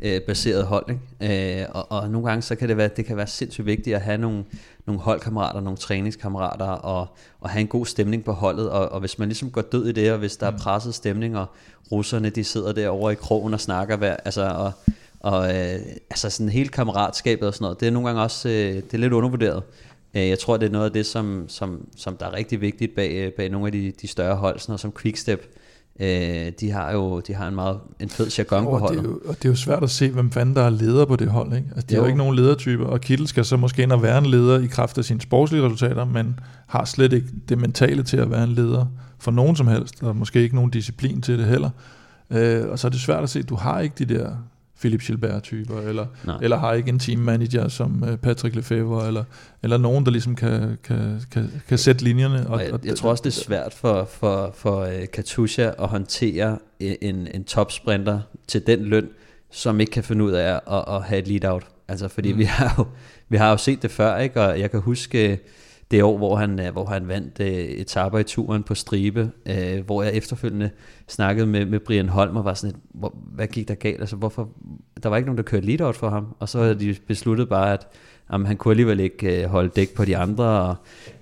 øh, 0.03 0.21
baseret 0.21 0.67
hold. 0.67 0.85
Ikke? 0.89 1.63
Øh, 1.63 1.67
og, 1.71 1.93
og 1.93 2.11
nogle 2.11 2.29
gange 2.29 2.43
så 2.43 2.57
kan 2.57 2.69
det 2.69 2.77
være, 2.77 2.89
det 2.97 3.05
kan 3.05 3.17
være 3.17 3.27
sindssygt 3.27 3.67
vigtigt 3.67 3.97
at 3.97 4.03
have 4.03 4.19
nogle, 4.19 4.45
nogle 4.87 5.01
holdkammerater, 5.01 5.61
nogle 5.61 5.77
træningskammerater 5.77 6.67
og, 6.67 7.07
og 7.41 7.51
have 7.51 7.61
en 7.61 7.67
god 7.67 7.87
stemning 7.87 8.25
på 8.25 8.33
holdet. 8.33 8.71
Og, 8.71 8.89
og 8.89 9.01
hvis 9.01 9.19
man 9.19 9.29
ligesom 9.29 9.51
går 9.51 9.63
død 9.63 9.87
i 9.87 9.93
det, 9.93 10.13
og 10.13 10.19
hvis 10.19 10.37
der 10.37 10.47
er 10.47 10.51
mm. 10.51 10.59
presset 10.59 10.95
stemning, 10.95 11.39
og 11.39 11.47
russerne 11.93 12.31
de 12.31 12.45
sidder 12.45 12.73
derovre 12.73 13.13
i 13.13 13.15
krogen 13.15 13.55
og 13.55 13.61
snakker, 13.61 13.97
hver, 13.97 14.17
altså, 14.25 14.49
og, 14.49 14.73
og 15.21 15.57
øh, 15.57 15.81
altså 16.11 16.31
sådan 16.31 16.49
hele 16.49 16.69
kammeratskabet 16.69 17.49
og 17.49 17.55
sådan 17.55 17.65
noget, 17.65 17.81
det 17.81 17.89
er 17.89 17.93
nogle 17.93 18.09
gange 18.09 18.23
også 18.23 18.49
øh, 18.49 18.75
det 18.75 18.95
er 18.95 18.99
lidt 18.99 19.13
undervurderet. 19.13 19.63
Øh, 20.15 20.29
jeg 20.29 20.39
tror, 20.39 20.57
det 20.57 20.67
er 20.67 20.71
noget 20.71 20.85
af 20.85 20.93
det, 20.93 21.07
som, 21.07 21.45
som, 21.49 21.87
som 21.97 22.17
der 22.17 22.27
er 22.27 22.33
rigtig 22.33 22.61
vigtigt 22.61 22.95
bag, 22.95 23.33
bag 23.37 23.49
nogle 23.49 23.67
af 23.67 23.73
de, 23.73 23.93
de 24.03 24.09
større 24.09 24.37
hold, 24.37 24.59
sådan 24.59 24.71
noget 24.71 24.81
som 24.81 24.93
Quickstep, 25.03 25.55
Øh, 26.01 26.53
de 26.61 26.71
har 26.71 26.93
jo 26.93 27.21
de 27.21 27.35
har 27.35 27.49
en 27.49 27.55
meget 27.55 27.79
en 28.01 28.09
fed 28.09 28.31
jargon 28.39 28.65
på 28.65 28.79
holdet. 28.79 28.99
Det 28.99 29.07
er 29.07 29.11
jo, 29.11 29.21
og 29.25 29.35
det 29.35 29.45
er 29.45 29.49
jo 29.49 29.57
svært 29.57 29.83
at 29.83 29.91
se, 29.91 30.11
hvem 30.11 30.31
fanden 30.31 30.57
der 30.57 30.63
er 30.63 30.71
leder 30.71 31.05
på 31.05 31.17
det 31.17 31.29
hold. 31.29 31.53
Ikke? 31.53 31.69
Altså, 31.75 31.87
de 31.91 31.95
jo. 31.95 32.01
har 32.01 32.07
jo 32.07 32.07
ikke 32.07 32.19
nogen 32.19 32.37
ledertyper, 32.37 32.87
og 32.87 33.01
Kittel 33.01 33.29
skal 33.29 33.45
så 33.45 33.57
måske 33.57 33.83
ind 33.83 33.93
og 33.93 34.03
være 34.03 34.19
en 34.19 34.27
leder 34.27 34.61
i 34.61 34.67
kraft 34.67 34.99
af 34.99 35.05
sine 35.05 35.21
sportslige 35.21 35.65
resultater, 35.65 36.05
men 36.05 36.41
har 36.67 36.85
slet 36.85 37.13
ikke 37.13 37.29
det 37.49 37.59
mentale 37.59 38.03
til 38.03 38.17
at 38.17 38.31
være 38.31 38.45
en 38.45 38.53
leder 38.53 38.87
for 39.19 39.31
nogen 39.31 39.57
som 39.57 39.67
helst, 39.67 40.03
og 40.03 40.17
måske 40.17 40.43
ikke 40.43 40.55
nogen 40.55 40.71
disciplin 40.71 41.23
til 41.23 41.39
det 41.39 41.47
heller. 41.47 41.71
Øh, 42.31 42.69
og 42.69 42.79
så 42.79 42.87
er 42.87 42.91
det 42.91 43.01
svært 43.01 43.23
at 43.23 43.31
se, 43.31 43.43
du 43.43 43.55
har 43.55 43.81
ikke 43.81 43.95
de 43.99 44.15
der 44.15 44.31
Philip 44.81 45.01
Gilbert-typer, 45.01 45.81
eller, 45.81 46.07
eller 46.43 46.57
har 46.57 46.73
ikke 46.73 46.89
en 46.89 46.99
team 46.99 47.19
manager 47.19 47.69
som 47.69 48.03
uh, 48.03 48.17
Patrick 48.17 48.55
Lefebvre, 48.57 49.07
eller, 49.07 49.25
eller 49.63 49.79
nogen, 49.79 50.05
der 50.05 50.11
ligesom 50.11 50.35
kan, 50.35 50.79
kan, 50.85 51.21
kan, 51.31 51.51
kan 51.69 51.79
sætte 51.79 52.05
linjerne. 52.05 52.47
Og, 52.47 52.53
og 52.53 52.61
jeg, 52.61 52.85
jeg 52.85 52.97
tror 52.97 53.11
også, 53.11 53.23
det 53.23 53.31
er 53.31 53.45
svært 53.45 53.75
for, 53.75 54.05
for, 54.05 54.55
for 54.55 54.85
uh, 54.85 55.05
Katusha 55.13 55.71
at 55.79 55.89
håndtere 55.89 56.59
en, 56.81 57.29
en 57.35 57.45
topsprinter 57.45 58.21
til 58.49 58.67
den 58.67 58.85
løn, 58.85 59.09
som 59.51 59.81
ikke 59.81 59.93
kan 59.93 60.05
finde 60.05 60.25
ud 60.25 60.33
af 60.33 60.61
at, 60.71 60.85
at 60.95 61.03
have 61.03 61.19
et 61.19 61.29
lead-out. 61.29 61.67
Altså, 61.89 62.09
fordi 62.09 62.33
mm. 62.33 62.39
vi, 62.39 62.45
har 62.45 62.75
jo, 62.79 62.87
vi 63.29 63.37
har 63.37 63.51
jo 63.51 63.57
set 63.57 63.83
det 63.83 63.91
før, 63.91 64.17
ikke? 64.17 64.41
og 64.41 64.61
jeg 64.61 64.71
kan 64.71 64.81
huske 64.81 65.39
det 65.91 66.03
år, 66.03 66.17
hvor 66.19 66.37
han, 66.37 66.61
øh, 66.61 66.73
hvor 66.73 66.85
han 66.85 67.09
vandt 67.09 67.41
øh, 67.41 67.49
etaper 67.49 68.19
i 68.19 68.23
turen 68.23 68.63
på 68.63 68.75
stribe, 68.75 69.31
øh, 69.47 69.85
hvor 69.87 70.03
jeg 70.03 70.15
efterfølgende 70.15 70.71
snakkede 71.09 71.47
med, 71.47 71.67
med 71.67 71.81
Brian 71.81 72.09
Holm 72.09 72.37
og 72.37 72.45
var 72.45 72.55
sådan, 72.55 72.77
et, 72.77 72.83
hvor, 72.95 73.15
hvad 73.35 73.47
gik 73.47 73.69
der 73.69 73.75
galt? 73.75 74.01
Altså, 74.01 74.17
hvorfor, 74.17 74.49
der 75.03 75.09
var 75.09 75.17
ikke 75.17 75.27
nogen, 75.27 75.39
der 75.39 75.43
kørte 75.43 75.67
lead 75.67 75.93
for 75.95 76.09
ham, 76.09 76.27
og 76.39 76.49
så 76.49 76.63
havde 76.63 76.75
de 76.75 76.97
besluttet 77.07 77.49
bare, 77.49 77.73
at 77.73 77.87
jamen, 78.33 78.47
han 78.47 78.57
kunne 78.57 78.73
alligevel 78.73 79.01
ikke 79.01 79.43
øh, 79.43 79.49
holde 79.49 79.69
dæk 79.69 79.95
på 79.95 80.05
de 80.05 80.17
andre, 80.17 80.45
og 80.45 80.75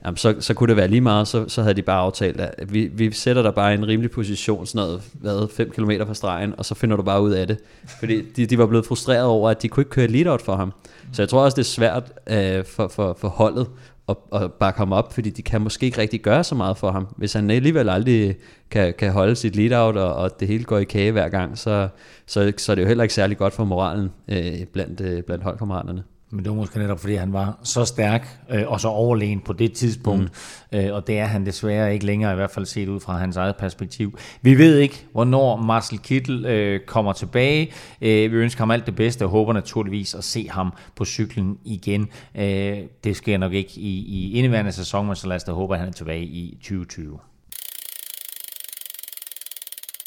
jamen, 0.05 0.17
så, 0.17 0.37
så 0.41 0.55
kunne 0.55 0.69
det 0.69 0.77
være 0.77 0.89
lige 0.89 1.01
meget, 1.01 1.29
så, 1.29 1.49
så 1.49 1.63
havde 1.63 1.75
de 1.75 1.83
bare 1.83 2.01
aftalt, 2.01 2.41
at 2.41 2.73
vi, 2.75 2.87
vi 2.87 3.13
sætter 3.13 3.43
dig 3.43 3.55
bare 3.55 3.73
i 3.73 3.77
en 3.77 3.89
rimelig 3.89 4.11
position, 4.11 4.67
sådan 4.67 4.87
noget, 4.87 5.03
hvad, 5.13 5.49
5 5.49 5.71
km 5.71 5.91
fra 6.07 6.15
stregen, 6.15 6.55
og 6.59 6.65
så 6.65 6.75
finder 6.75 6.97
du 6.97 7.03
bare 7.03 7.23
ud 7.23 7.31
af 7.31 7.47
det. 7.47 7.59
Fordi 7.99 8.23
de, 8.23 8.47
de 8.47 8.59
var 8.59 8.67
blevet 8.67 8.87
frustreret 8.87 9.25
over, 9.25 9.51
at 9.51 9.63
de 9.63 9.69
kunne 9.69 9.81
ikke 9.81 9.91
køre 9.91 10.07
lead 10.07 10.39
for 10.39 10.57
ham. 10.57 10.73
Så 11.13 11.23
jeg 11.23 11.29
tror 11.29 11.45
også, 11.45 11.55
det 11.55 11.63
er 11.63 11.65
svært 11.65 12.13
øh, 12.27 12.65
for, 12.65 12.89
for, 12.89 13.17
for 13.21 13.29
holdet 13.29 13.67
og, 14.09 14.29
og 14.31 14.53
bakke 14.53 14.79
ham 14.79 14.93
op, 14.93 15.13
fordi 15.13 15.31
de 15.31 15.43
kan 15.43 15.61
måske 15.61 15.87
ikke 15.87 15.99
rigtig 15.99 16.21
gøre 16.21 16.45
så 16.45 16.55
meget 16.55 16.77
for 16.77 16.91
ham. 16.91 17.09
Hvis 17.17 17.33
han 17.33 17.51
alligevel 17.51 17.89
aldrig 17.89 18.37
kan, 18.71 18.95
kan 18.99 19.13
holde 19.13 19.37
sit 19.37 19.57
lead-out, 19.57 19.97
og, 19.97 20.15
og 20.15 20.41
det 20.41 20.49
hele 20.49 20.65
går 20.65 20.79
i 20.79 20.85
kage 20.85 21.13
hver 21.13 21.29
gang, 21.29 21.59
så, 21.59 21.89
så, 22.27 22.53
så 22.57 22.73
er 22.73 22.75
det 22.75 22.83
jo 22.83 22.89
heller 22.89 23.05
ikke 23.05 23.15
særlig 23.15 23.39
godt 23.39 23.53
for 23.53 23.65
moralen 23.65 24.11
øh, 24.29 24.65
blandt, 24.73 25.01
øh, 25.01 25.23
blandt 25.23 25.45
holdkammeraterne. 25.45 26.05
Men 26.31 26.45
det 26.45 26.51
var 26.51 26.57
måske 26.57 26.79
netop, 26.79 27.01
fordi 27.01 27.15
han 27.15 27.33
var 27.33 27.59
så 27.63 27.85
stærk 27.85 28.39
øh, 28.51 28.63
og 28.67 28.81
så 28.81 28.89
overlegen 28.89 29.41
på 29.41 29.53
det 29.53 29.73
tidspunkt. 29.73 30.33
Mm. 30.73 30.79
Øh, 30.79 30.95
og 30.95 31.07
det 31.07 31.19
er 31.19 31.25
han 31.25 31.47
desværre 31.47 31.95
ikke 31.95 32.07
længere, 32.07 32.33
i 32.33 32.35
hvert 32.35 32.51
fald 32.51 32.67
set 32.67 32.89
ud 32.89 33.01
fra 33.01 33.19
hans 33.19 33.37
eget 33.37 33.57
perspektiv. 33.57 34.19
Vi 34.43 34.59
ved 34.59 34.79
ikke, 34.79 35.07
hvornår 35.13 35.57
Marcel 35.57 35.99
Kittel 35.99 36.47
øh, 36.47 36.81
kommer 36.81 37.13
tilbage. 37.13 37.73
Øh, 38.01 38.33
vi 38.33 38.37
ønsker 38.37 38.61
ham 38.61 38.71
alt 38.71 38.87
det 38.87 38.97
bedste 38.97 39.25
og 39.25 39.31
håber 39.31 39.53
naturligvis 39.53 40.15
at 40.15 40.25
se 40.25 40.49
ham 40.51 40.73
på 40.97 41.05
cyklen 41.05 41.59
igen. 41.65 42.09
Øh, 42.35 42.79
det 43.05 43.17
sker 43.17 43.39
nok 43.39 43.53
ikke 43.53 43.73
i, 43.77 43.99
i 43.99 44.33
indeværende 44.33 44.73
sæson, 44.73 45.07
men 45.07 45.17
så 45.17 45.29
lad 45.29 45.37
os 45.37 45.45
da 45.45 45.53
håbe, 45.53 45.75
at 45.75 45.81
han 45.81 45.89
er 45.89 45.93
tilbage 45.93 46.25
i 46.25 46.59
2020. 46.61 47.19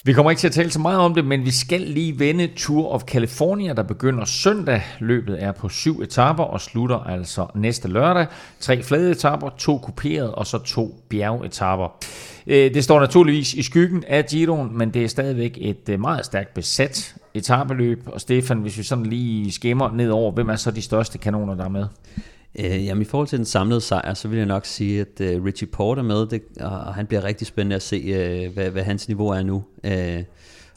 Vi 0.04 0.14
kommer 0.14 0.32
ikke 0.32 0.40
til 0.40 0.48
at 0.48 0.54
tale 0.54 0.72
så 0.72 0.80
meget 0.80 1.00
om 1.00 1.14
det, 1.14 1.26
men 1.26 1.46
vi 1.46 1.52
skal 1.52 1.82
lige 1.82 2.20
vende 2.20 2.48
Tour 2.48 2.92
of 2.92 3.02
California, 3.02 3.74
der 3.74 3.84
begynder 3.84 4.26
søndag. 4.26 4.82
Løbet 5.00 5.44
er 5.44 5.52
på 5.52 5.70
syv 5.70 6.02
etaper 6.02 6.44
og 6.44 6.62
slutter 6.62 6.98
altså 6.98 7.48
næste 7.56 7.88
lørdag. 7.88 8.28
Tre 8.60 8.84
flade 8.84 9.12
etaper, 9.12 9.50
to 9.50 9.78
kuperede 9.78 10.36
og 10.36 10.48
så 10.48 10.58
to 10.58 11.04
bjergetapper. 11.10 12.04
Øh, 12.48 12.74
det 12.74 12.84
står 12.84 13.00
naturligvis 13.00 13.54
i 13.54 13.64
skyggen 13.64 14.04
af 14.08 14.26
Giroen, 14.26 14.78
men 14.78 14.94
det 14.94 15.04
er 15.04 15.08
stadigvæk 15.08 15.58
et 15.62 15.90
øh, 15.90 16.00
meget 16.00 16.26
stærkt 16.26 16.54
besat 16.54 17.16
etabeløb. 17.34 18.04
Og 18.06 18.22
Stefan, 18.22 18.58
hvis 18.58 18.78
vi 18.78 18.84
sådan 18.84 19.06
lige 19.06 19.52
skimmer 19.52 19.92
ned 19.92 20.10
over, 20.10 20.32
hvem 20.32 20.50
er 20.50 20.56
så 20.56 20.72
de 20.72 20.82
største 20.82 21.18
kanoner, 21.18 21.56
der 21.56 21.66
er 21.66 21.70
med? 21.70 21.86
Øh, 22.60 22.86
jamen 22.86 23.02
i 23.02 23.06
forhold 23.06 23.28
til 23.28 23.38
den 23.38 23.46
samlede 23.46 23.82
sejr, 23.82 24.14
så 24.14 24.28
vil 24.28 24.38
jeg 24.38 24.46
nok 24.46 24.66
sige, 24.66 25.02
at 25.02 25.22
øh, 25.22 25.44
Richie 25.44 25.68
Porter 25.68 26.04
med, 26.04 26.28
det, 26.28 26.42
og 26.60 26.96
han 26.96 27.08
bliver 27.08 27.24
rigtig 27.24 27.48
spændende 27.48 27.76
at 27.76 27.82
se, 27.82 27.96
øh, 27.96 28.54
hvad, 28.54 28.70
hvad 28.70 28.84
hans 28.84 29.08
niveau 29.08 29.28
er 29.28 29.44
nu. 29.44 29.64
Øh, 29.84 30.24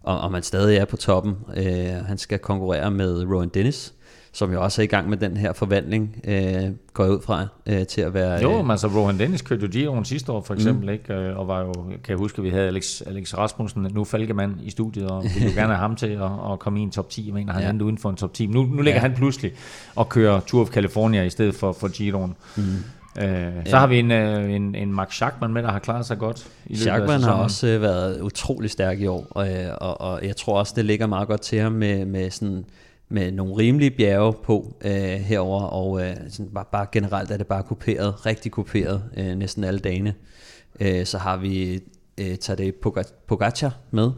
og 0.03 0.19
om 0.19 0.35
han 0.35 0.43
stadig 0.43 0.77
er 0.77 0.85
på 0.85 0.97
toppen. 0.97 1.35
Øh, 1.57 2.05
han 2.07 2.19
skal 2.19 2.39
konkurrere 2.39 2.91
med 2.91 3.25
Rowan 3.25 3.49
Dennis, 3.49 3.95
som 4.35 4.53
jo 4.53 4.63
også 4.63 4.83
er 4.83 4.85
i 4.85 4.87
gang 4.87 5.09
med 5.09 5.17
den 5.17 5.37
her 5.37 5.53
forvandling, 5.53 6.17
øh, 6.25 6.71
går 6.93 7.05
jeg 7.05 7.13
ud 7.13 7.21
fra, 7.23 7.47
øh, 7.67 7.87
til 7.87 8.01
at 8.01 8.15
være... 8.15 8.43
Jo, 8.43 8.51
øh, 8.51 8.65
men 8.65 8.71
altså 8.71 8.87
Rohan 8.89 9.19
Dennis 9.19 9.43
kørte 9.43 9.63
jo 9.63 9.69
Giroen 9.69 10.05
sidste 10.05 10.33
år 10.33 10.43
for 10.43 10.55
eksempel, 10.55 10.87
mm. 10.87 10.93
ikke? 10.93 11.15
Øh, 11.15 11.39
og 11.39 11.49
var 11.49 11.61
jo, 11.61 11.73
kan 11.73 12.01
jeg 12.09 12.17
huske, 12.17 12.39
at 12.39 12.45
vi 12.45 12.51
havde 12.51 12.67
Alex, 12.67 13.03
Alex 13.07 13.35
Rasmussen, 13.35 13.87
nu 13.93 14.05
Falkemand 14.05 14.55
i 14.63 14.71
studiet, 14.71 15.11
og 15.11 15.25
ville 15.35 15.49
jo 15.49 15.55
gerne 15.61 15.75
have 15.75 15.79
ham 15.79 15.97
til 15.97 16.07
at, 16.07 16.53
at 16.53 16.59
komme 16.59 16.81
i 16.81 16.83
en 16.83 16.91
top 16.91 17.11
10. 17.11 17.27
Jeg 17.27 17.35
mener, 17.35 17.53
han 17.53 17.63
ja. 17.63 17.71
endte 17.71 17.85
uden 17.85 17.99
for 17.99 18.11
en 18.11 18.17
top 18.17 18.35
10. 18.35 18.47
Nu, 18.47 18.63
nu 18.63 18.83
ligger 18.83 19.01
ja. 19.01 19.01
han 19.01 19.15
pludselig 19.15 19.53
og 19.95 20.09
kører 20.09 20.41
Tour 20.41 20.63
of 20.63 20.69
California 20.69 21.23
i 21.23 21.31
stedet 21.31 21.55
for, 21.55 21.73
for 21.73 21.89
Giroen. 21.89 22.35
Mm. 22.57 22.63
Øh, 23.19 23.53
så 23.67 23.71
ja. 23.71 23.79
har 23.79 23.87
vi 23.87 23.99
en, 23.99 24.11
øh, 24.11 24.53
en, 24.53 24.75
en 24.75 24.93
Max 24.93 25.13
Schachmann 25.13 25.55
med, 25.55 25.63
der 25.63 25.71
har 25.71 25.79
klaret 25.79 26.07
sig 26.07 26.19
godt. 26.19 26.47
I 26.67 26.77
Schachmann 26.77 27.23
har 27.23 27.33
også 27.33 27.67
øh, 27.67 27.83
været 27.83 28.21
utrolig 28.21 28.71
stærk 28.71 29.01
i 29.01 29.07
år, 29.07 29.27
og, 29.31 29.49
og, 29.81 30.01
og 30.01 30.27
jeg 30.27 30.37
tror 30.37 30.59
også, 30.59 30.73
det 30.77 30.85
ligger 30.85 31.07
meget 31.07 31.29
godt 31.29 31.41
til 31.41 31.61
ham 31.61 31.73
med, 31.73 32.05
med 32.05 32.31
sådan 32.31 32.65
med 33.15 33.33
nogle 33.33 33.57
rimelige 33.57 33.91
bjerge 33.91 34.33
på 34.45 34.77
øh, 34.85 34.93
herover 34.93 35.63
og 35.63 36.03
øh, 36.03 36.17
sådan 36.29 36.53
bare, 36.55 36.65
bare 36.73 36.87
generelt 36.93 37.31
er 37.31 37.37
det 37.37 37.47
bare 37.47 37.63
kuperet, 37.63 38.27
rigtig 38.27 38.53
kuperet 38.53 39.03
øh, 39.17 39.37
næsten 39.37 39.65
alle 39.65 39.81
dagene. 39.81 40.15
Øh, 40.81 41.07
så 41.07 41.19
har 41.19 41.37
vi 41.37 41.81
øh, 42.21 42.37
Tadej 42.37 42.73
Pogacar 43.29 43.77
med, 43.91 44.11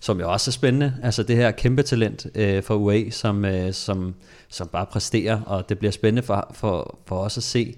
som 0.00 0.20
jo 0.20 0.32
også 0.32 0.50
er 0.50 0.52
spændende. 0.52 0.94
Altså 1.02 1.22
det 1.22 1.36
her 1.36 1.50
kæmpe 1.50 1.82
talent 1.82 2.26
øh, 2.34 2.62
for 2.62 2.74
UAE, 2.74 3.10
som, 3.10 3.44
øh, 3.44 3.72
som, 3.72 4.14
som 4.48 4.68
bare 4.68 4.86
præsterer, 4.86 5.40
og 5.40 5.68
det 5.68 5.78
bliver 5.78 5.92
spændende 5.92 6.22
for, 6.22 6.50
for, 6.54 6.98
for 7.06 7.16
os 7.16 7.36
at 7.36 7.42
se, 7.42 7.76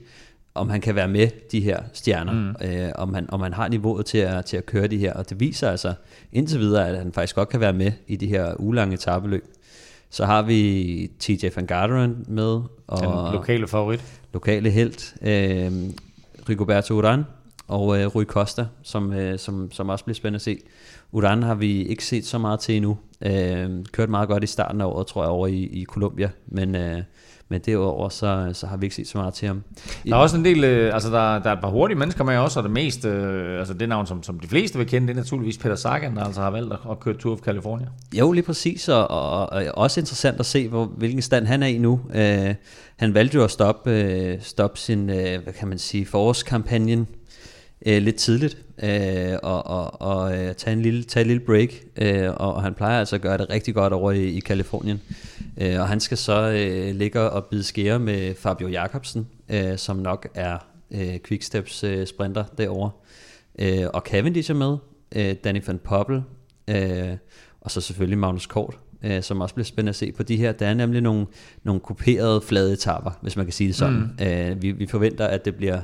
om 0.54 0.70
han 0.70 0.80
kan 0.80 0.94
være 0.94 1.08
med 1.08 1.28
de 1.52 1.60
her 1.60 1.82
stjerner, 1.92 2.32
mm. 2.32 2.66
øh, 2.66 2.92
om, 2.94 3.14
han, 3.14 3.30
om 3.30 3.40
han 3.40 3.52
har 3.52 3.68
niveauet 3.68 4.06
til 4.06 4.18
at, 4.18 4.44
til 4.44 4.56
at 4.56 4.66
køre 4.66 4.86
de 4.86 4.98
her, 4.98 5.12
og 5.12 5.30
det 5.30 5.40
viser 5.40 5.70
altså 5.70 5.94
indtil 6.32 6.60
videre, 6.60 6.88
at 6.88 6.98
han 6.98 7.12
faktisk 7.12 7.34
godt 7.34 7.48
kan 7.48 7.60
være 7.60 7.72
med 7.72 7.92
i 8.06 8.16
de 8.16 8.26
her 8.26 8.54
ulange 8.60 8.96
tabeløb. 8.96 9.44
Så 10.14 10.24
har 10.24 10.42
vi 10.42 11.10
TJ 11.18 11.46
Van 11.56 11.66
Garderen 11.66 12.24
med. 12.28 12.62
Og 12.86 13.00
Den 13.00 13.32
lokale 13.32 13.68
favorit. 13.68 14.20
Lokale 14.32 14.70
held. 14.70 15.14
Øh, 15.22 15.72
Rigoberto 16.48 16.94
Uran 16.94 17.24
og 17.68 18.00
øh, 18.00 18.06
Rui 18.06 18.24
Costa, 18.24 18.66
som, 18.82 19.12
øh, 19.12 19.38
som, 19.38 19.72
som 19.72 19.88
også 19.88 20.04
bliver 20.04 20.14
spændende 20.14 20.36
at 20.36 20.42
se. 20.42 20.58
Uran 21.12 21.42
har 21.42 21.54
vi 21.54 21.82
ikke 21.82 22.04
set 22.04 22.26
så 22.26 22.38
meget 22.38 22.60
til 22.60 22.76
endnu. 22.76 22.98
Øh, 23.20 23.70
kørt 23.92 24.08
meget 24.08 24.28
godt 24.28 24.44
i 24.44 24.46
starten 24.46 24.80
af 24.80 24.84
året, 24.84 25.06
tror 25.06 25.22
jeg, 25.22 25.30
over 25.30 25.46
i, 25.46 25.62
i 25.62 25.84
Colombia. 25.84 26.30
Men, 26.46 26.74
øh, 26.74 27.02
men 27.48 27.60
derudover, 27.60 28.08
så, 28.08 28.50
så 28.52 28.66
har 28.66 28.76
vi 28.76 28.86
ikke 28.86 28.96
set 28.96 29.08
så 29.08 29.18
meget 29.18 29.34
til 29.34 29.48
ham. 29.48 29.62
Der 30.06 30.16
er 30.16 30.20
også 30.20 30.36
en 30.36 30.44
del, 30.44 30.64
øh, 30.64 30.94
altså 30.94 31.10
der, 31.10 31.38
der 31.38 31.50
er 31.50 31.54
et 31.54 31.60
par 31.60 31.70
hurtige 31.70 31.98
mennesker 31.98 32.24
med 32.24 32.36
også, 32.36 32.60
og 32.60 32.64
det 32.64 32.72
mest, 32.72 33.04
øh, 33.04 33.58
altså 33.58 33.74
det 33.74 33.88
navn, 33.88 34.06
som, 34.06 34.22
som 34.22 34.40
de 34.40 34.48
fleste 34.48 34.78
vil 34.78 34.86
kende, 34.86 35.08
det 35.08 35.12
er 35.12 35.16
naturligvis 35.16 35.58
Peter 35.58 35.76
Sagan, 35.76 36.16
der 36.16 36.24
altså 36.24 36.40
har 36.40 36.50
valgt 36.50 36.72
at, 36.90 37.00
køre 37.00 37.14
Tour 37.14 37.32
of 37.32 37.40
California. 37.40 37.86
Jo, 38.14 38.32
lige 38.32 38.44
præcis, 38.44 38.88
og, 38.88 39.10
og, 39.10 39.52
og 39.52 39.64
også 39.74 40.00
interessant 40.00 40.40
at 40.40 40.46
se, 40.46 40.68
hvor, 40.68 40.84
hvilken 40.84 41.22
stand 41.22 41.46
han 41.46 41.62
er 41.62 41.66
i 41.66 41.78
nu. 41.78 42.00
Øh, 42.14 42.54
han 42.96 43.14
valgte 43.14 43.36
jo 43.36 43.44
at 43.44 43.50
stoppe, 43.50 43.90
øh, 43.90 44.40
stoppe 44.40 44.78
sin, 44.78 45.10
øh, 45.10 45.42
hvad 45.42 45.52
kan 45.52 45.68
man 45.68 45.78
sige, 45.78 46.06
forårskampagnen 46.06 47.06
øh, 47.86 48.02
lidt 48.02 48.16
tidligt 48.16 48.58
øh, 48.82 49.38
og, 49.42 49.66
og, 49.66 50.02
og 50.02 50.38
øh, 50.38 50.54
tage, 50.54 50.76
en 50.76 50.82
lille, 50.82 51.02
tage 51.02 51.22
en 51.22 51.26
lille 51.26 51.42
break. 51.46 51.70
Øh, 51.96 52.30
og, 52.30 52.54
og 52.54 52.62
han 52.62 52.74
plejer 52.74 52.98
altså 52.98 53.16
at 53.16 53.22
gøre 53.22 53.38
det 53.38 53.50
rigtig 53.50 53.74
godt 53.74 53.92
over 53.92 54.12
i, 54.12 54.24
i 54.24 54.40
Kalifornien. 54.40 55.00
Øh, 55.60 55.80
og 55.80 55.88
han 55.88 56.00
skal 56.00 56.16
så 56.16 56.50
øh, 56.50 56.94
ligge 56.94 57.20
og 57.20 57.44
bide 57.44 57.62
skære 57.62 57.98
med 57.98 58.34
Fabio 58.34 58.68
Jacobsen, 58.68 59.28
øh, 59.48 59.78
som 59.78 59.96
nok 59.96 60.28
er 60.34 60.58
øh, 60.90 61.18
Quicksteps 61.26 61.84
øh, 61.84 62.06
sprinter 62.06 62.44
derovre. 62.58 62.90
Øh, 63.58 63.86
og 63.94 64.02
Cavendish 64.06 64.50
er 64.50 64.54
med, 64.54 64.76
øh, 65.16 65.34
Danny 65.44 65.62
van 65.66 65.78
Poppel, 65.78 66.22
øh, 66.68 67.16
og 67.60 67.70
så 67.70 67.80
selvfølgelig 67.80 68.18
Magnus 68.18 68.46
Kort, 68.46 68.78
øh, 69.02 69.22
som 69.22 69.40
også 69.40 69.54
bliver 69.54 69.64
spændende 69.64 69.90
at 69.90 69.96
se 69.96 70.12
på 70.12 70.22
de 70.22 70.36
her. 70.36 70.52
Der 70.52 70.66
er 70.66 70.74
nemlig 70.74 71.00
nogle, 71.00 71.26
nogle 71.62 71.80
kuperede 71.80 72.40
flade 72.40 72.72
etapper, 72.72 73.10
hvis 73.22 73.36
man 73.36 73.46
kan 73.46 73.52
sige 73.52 73.68
det 73.68 73.76
sådan. 73.76 74.10
Mm. 74.18 74.24
Øh, 74.26 74.62
vi, 74.62 74.70
vi 74.72 74.86
forventer, 74.86 75.26
at 75.26 75.44
det 75.44 75.54
bliver 75.54 75.80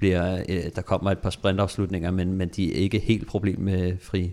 bliver, 0.00 0.44
øh, 0.48 0.62
der 0.76 0.82
kommer 0.82 1.10
et 1.10 1.18
par 1.18 1.30
sprintafslutninger, 1.30 2.10
men, 2.10 2.32
men 2.32 2.48
de 2.48 2.74
er 2.74 2.76
ikke 2.76 2.98
helt 2.98 3.26
problemfri. 3.26 4.32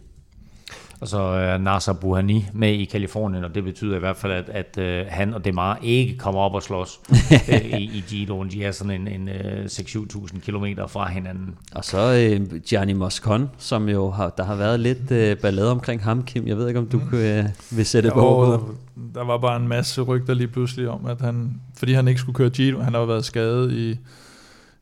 Og 1.02 1.08
så 1.08 1.20
er 1.20 1.58
Nasser 1.58 1.94
Buhani 1.94 2.46
med 2.54 2.74
i 2.74 2.86
Kalifornien, 2.86 3.44
og 3.44 3.56
det 3.56 3.64
betyder 3.64 3.96
i 3.96 4.00
hvert 4.00 4.18
fald, 4.18 4.32
at, 4.32 4.50
at 4.50 4.78
uh, 4.78 5.12
han 5.14 5.34
og 5.34 5.46
Demar 5.46 5.80
ikke 5.82 6.18
kommer 6.18 6.42
op 6.42 6.54
og 6.54 6.64
slås 6.64 7.00
uh, 7.10 7.50
i, 7.80 7.84
i 7.84 8.04
Giroen. 8.08 8.52
De 8.52 8.64
er 8.64 8.72
sådan 8.72 8.92
en, 8.92 9.08
en 9.08 9.30
uh, 9.30 9.66
6-7.000 9.66 10.40
kilometer 10.40 10.88
fra 10.88 11.10
hinanden. 11.10 11.56
Og 11.76 11.86
så 11.86 12.38
uh, 12.42 12.58
Gianni 12.58 12.94
Moscon, 12.94 13.50
som 13.58 13.90
jo 13.90 14.10
har, 14.10 14.30
der 14.30 14.44
har 14.44 14.56
været 14.56 14.80
lidt 14.80 15.12
uh, 15.12 15.42
ballade 15.42 15.72
omkring 15.72 16.04
ham, 16.04 16.24
Kim. 16.24 16.48
Jeg 16.48 16.58
ved 16.58 16.68
ikke, 16.68 16.80
om 16.80 16.88
du 16.88 16.98
uh, 16.98 17.78
vil 17.78 17.86
sætte 17.86 18.12
på 18.12 18.46
der, 18.52 18.60
der 19.20 19.26
var 19.26 19.38
bare 19.38 19.56
en 19.56 19.68
masse 19.68 20.02
rygter 20.02 20.34
lige 20.34 20.48
pludselig 20.48 20.90
om, 20.90 21.06
at 21.06 21.22
han, 21.22 21.62
fordi 21.78 21.94
han 21.94 22.08
ikke 22.08 22.20
skulle 22.22 22.36
køre 22.36 22.50
Giro, 22.50 22.80
han 22.80 22.94
har 22.94 23.06
været 23.06 23.26
skadet 23.26 23.72
i 23.72 23.98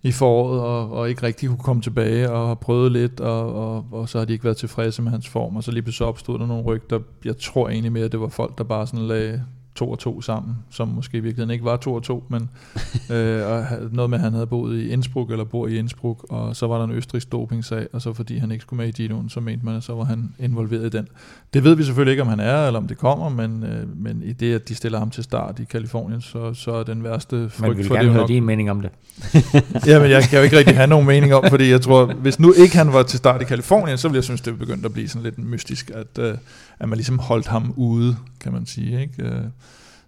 i 0.05 0.11
foråret, 0.11 0.61
og, 0.61 0.91
og 0.91 1.09
ikke 1.09 1.23
rigtig 1.23 1.49
kunne 1.49 1.57
komme 1.57 1.81
tilbage, 1.81 2.31
og 2.31 2.47
har 2.47 2.55
prøvet 2.55 2.91
lidt, 2.91 3.19
og, 3.19 3.55
og, 3.55 3.85
og 3.91 4.09
så 4.09 4.17
har 4.17 4.25
de 4.25 4.33
ikke 4.33 4.45
været 4.45 4.57
tilfredse 4.57 5.01
med 5.01 5.11
hans 5.11 5.27
form, 5.29 5.55
og 5.55 5.63
så 5.63 5.71
lige 5.71 5.83
pludselig 5.83 6.07
opstod 6.07 6.39
der 6.39 6.47
nogle 6.47 6.63
rygter. 6.63 6.99
Jeg 7.25 7.37
tror 7.37 7.69
egentlig 7.69 7.91
mere, 7.91 8.05
at 8.05 8.11
det 8.11 8.19
var 8.19 8.27
folk, 8.27 8.57
der 8.57 8.63
bare 8.63 8.87
sådan 8.87 9.07
lagde 9.07 9.43
to 9.75 9.91
og 9.91 9.99
to 9.99 10.21
sammen, 10.21 10.55
som 10.69 10.87
måske 10.87 11.17
i 11.17 11.19
virkeligheden 11.19 11.51
ikke 11.51 11.65
var 11.65 11.77
to 11.77 11.93
og 11.93 12.03
to, 12.03 12.23
men 12.29 12.49
øh, 13.15 13.47
og 13.47 13.65
noget 13.91 14.09
med, 14.09 14.17
at 14.17 14.23
han 14.23 14.33
havde 14.33 14.47
boet 14.47 14.79
i 14.79 14.89
Innsbruck, 14.89 15.31
eller 15.31 15.43
bor 15.43 15.67
i 15.67 15.77
Innsbruck, 15.77 16.25
og 16.29 16.55
så 16.55 16.67
var 16.67 16.77
der 16.77 16.85
en 16.85 16.91
østrisk 16.91 17.31
dopingsag, 17.31 17.87
og 17.93 18.01
så 18.01 18.13
fordi 18.13 18.37
han 18.37 18.51
ikke 18.51 18.61
skulle 18.61 18.77
med 18.77 18.87
i 18.87 18.91
Giroen, 18.91 19.29
så 19.29 19.39
mente 19.39 19.65
man, 19.65 19.75
at 19.75 19.83
så 19.83 19.95
var 19.95 20.03
han 20.03 20.33
involveret 20.39 20.85
i 20.85 20.97
den. 20.97 21.07
Det 21.53 21.63
ved 21.63 21.75
vi 21.75 21.83
selvfølgelig 21.83 22.11
ikke, 22.11 22.21
om 22.21 22.27
han 22.27 22.39
er, 22.39 22.67
eller 22.67 22.79
om 22.79 22.87
det 22.87 22.97
kommer, 22.97 23.29
men, 23.29 23.63
øh, 23.63 23.97
men 23.97 24.23
i 24.23 24.33
det, 24.33 24.55
at 24.55 24.69
de 24.69 24.75
stiller 24.75 24.99
ham 24.99 25.09
til 25.09 25.23
start 25.23 25.59
i 25.59 25.63
Kalifornien, 25.63 26.21
så, 26.21 26.53
så 26.53 26.71
er 26.71 26.83
den 26.83 27.03
værste 27.03 27.49
frygt 27.49 27.61
men 27.61 27.71
vi 27.71 27.75
vil 27.75 27.85
for 27.85 27.95
gerne 27.95 28.05
det 28.05 28.13
høre 28.13 28.21
nok... 28.21 28.29
din 28.29 28.45
mening 28.45 28.71
om 28.71 28.81
det. 28.81 28.91
Jamen, 29.87 30.11
jeg 30.11 30.23
kan 30.23 30.39
jo 30.39 30.43
ikke 30.43 30.57
rigtig 30.57 30.75
have 30.75 30.87
nogen 30.87 31.07
mening 31.07 31.33
om, 31.33 31.43
fordi 31.49 31.69
jeg 31.69 31.81
tror, 31.81 32.05
hvis 32.05 32.39
nu 32.39 32.53
ikke 32.53 32.77
han 32.77 32.93
var 32.93 33.03
til 33.03 33.17
start 33.17 33.41
i 33.41 33.45
Kalifornien, 33.45 33.97
så 33.97 34.07
ville 34.07 34.17
jeg 34.17 34.23
synes, 34.23 34.41
det 34.41 34.59
begyndte 34.59 34.85
at 34.85 34.93
blive 34.93 35.07
sådan 35.07 35.23
lidt 35.23 35.39
mystisk, 35.39 35.91
at, 35.93 36.19
øh, 36.19 36.37
at 36.79 36.89
man 36.89 36.97
ligesom 36.97 37.19
holdt 37.19 37.47
ham 37.47 37.73
ude, 37.75 38.15
kan 38.45 38.53
man 38.53 38.65
sige, 38.65 39.01
ikke? 39.01 39.23
Øh, 39.23 39.41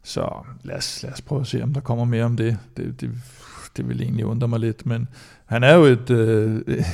så 0.04 0.30
lad 0.64 0.76
os, 0.76 1.04
lad 1.04 1.14
os 1.14 1.22
prøve 1.22 1.42
at 1.42 1.48
se, 1.48 1.64
om 1.64 1.74
der 1.74 1.82
kommer 1.82 2.06
mere 2.06 2.24
om 2.24 2.38
det. 2.38 2.58
Det, 2.78 3.02
det, 3.02 3.12
det 3.78 3.88
vil 3.90 4.02
egentlig 4.02 4.26
undre 4.26 4.48
mig 4.48 4.60
lidt, 4.60 4.86
men 4.86 5.08
han 5.46 5.64
er 5.64 5.74
jo 5.74 5.84
et, 5.84 6.10
øh, 6.10 6.62
et 6.68 6.86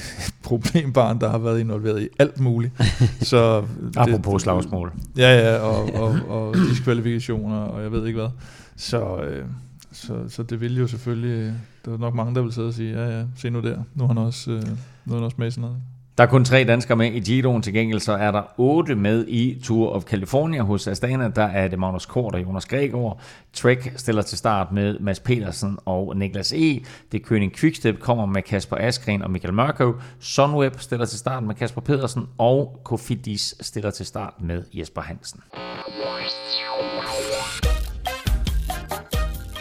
problembarn, 0.43 1.19
der 1.21 1.29
har 1.29 1.37
været 1.37 1.59
involveret 1.59 2.01
i 2.01 2.07
alt 2.19 2.39
muligt. 2.39 2.73
Så 3.31 3.65
Apropos 3.97 4.41
slagsmål. 4.41 4.93
Ja, 5.17 5.39
ja, 5.39 5.57
og, 5.57 5.93
og, 5.93 6.19
og 6.27 6.55
diskvalifikationer, 6.55 7.57
og 7.57 7.83
jeg 7.83 7.91
ved 7.91 8.07
ikke 8.07 8.19
hvad. 8.19 8.29
Så, 8.75 9.17
øh, 9.17 9.45
så, 9.91 10.29
så 10.29 10.43
det 10.43 10.61
vil 10.61 10.77
jo 10.77 10.87
selvfølgelig, 10.87 11.53
der 11.85 11.93
er 11.93 11.97
nok 11.97 12.15
mange, 12.15 12.35
der 12.35 12.41
vil 12.41 12.53
sidde 12.53 12.67
og 12.67 12.73
sige, 12.73 13.01
ja, 13.01 13.19
ja, 13.19 13.25
se 13.35 13.49
nu 13.49 13.61
der, 13.61 13.83
nu 13.95 14.03
er 14.03 14.07
han 14.07 14.17
også, 14.17 14.51
øh, 14.51 14.63
nu 15.05 15.13
er 15.13 15.17
han 15.17 15.23
også 15.25 15.37
med 15.39 15.47
i 15.47 15.51
sådan 15.51 15.61
noget. 15.61 15.77
Der 16.17 16.23
er 16.23 16.27
kun 16.27 16.45
tre 16.45 16.63
danskere 16.63 16.97
med 16.97 17.11
i 17.11 17.19
Giroen. 17.19 17.61
Til 17.61 17.73
gengæld 17.73 17.99
så 17.99 18.13
er 18.13 18.31
der 18.31 18.41
otte 18.57 18.95
med 18.95 19.25
i 19.27 19.61
Tour 19.63 19.89
of 19.89 20.03
California 20.03 20.61
hos 20.61 20.87
Astana. 20.87 21.29
Der 21.29 21.43
er 21.43 21.67
det 21.67 21.79
Magnus 21.79 22.05
Kort 22.05 22.35
og 22.35 22.41
Jonas 22.41 22.65
Gregor. 22.65 23.19
Trek 23.53 23.93
stiller 23.95 24.21
til 24.21 24.37
start 24.37 24.71
med 24.71 24.99
Mads 24.99 25.19
Petersen 25.19 25.77
og 25.85 26.17
Niklas 26.17 26.51
E. 26.51 26.79
Det 27.11 27.25
Køning 27.25 27.53
Quickstep 27.55 27.99
kommer 27.99 28.25
med 28.25 28.41
Kasper 28.41 28.77
Askren 28.79 29.21
og 29.21 29.31
Michael 29.31 29.53
Mørkøv. 29.53 30.01
Sunweb 30.19 30.79
stiller 30.79 31.05
til 31.05 31.19
start 31.19 31.43
med 31.43 31.55
Kasper 31.55 31.81
Pedersen. 31.81 32.27
Og 32.37 32.79
Kofidis 32.83 33.55
stiller 33.61 33.91
til 33.91 34.05
start 34.05 34.33
med 34.39 34.63
Jesper 34.73 35.01
Hansen. 35.01 35.39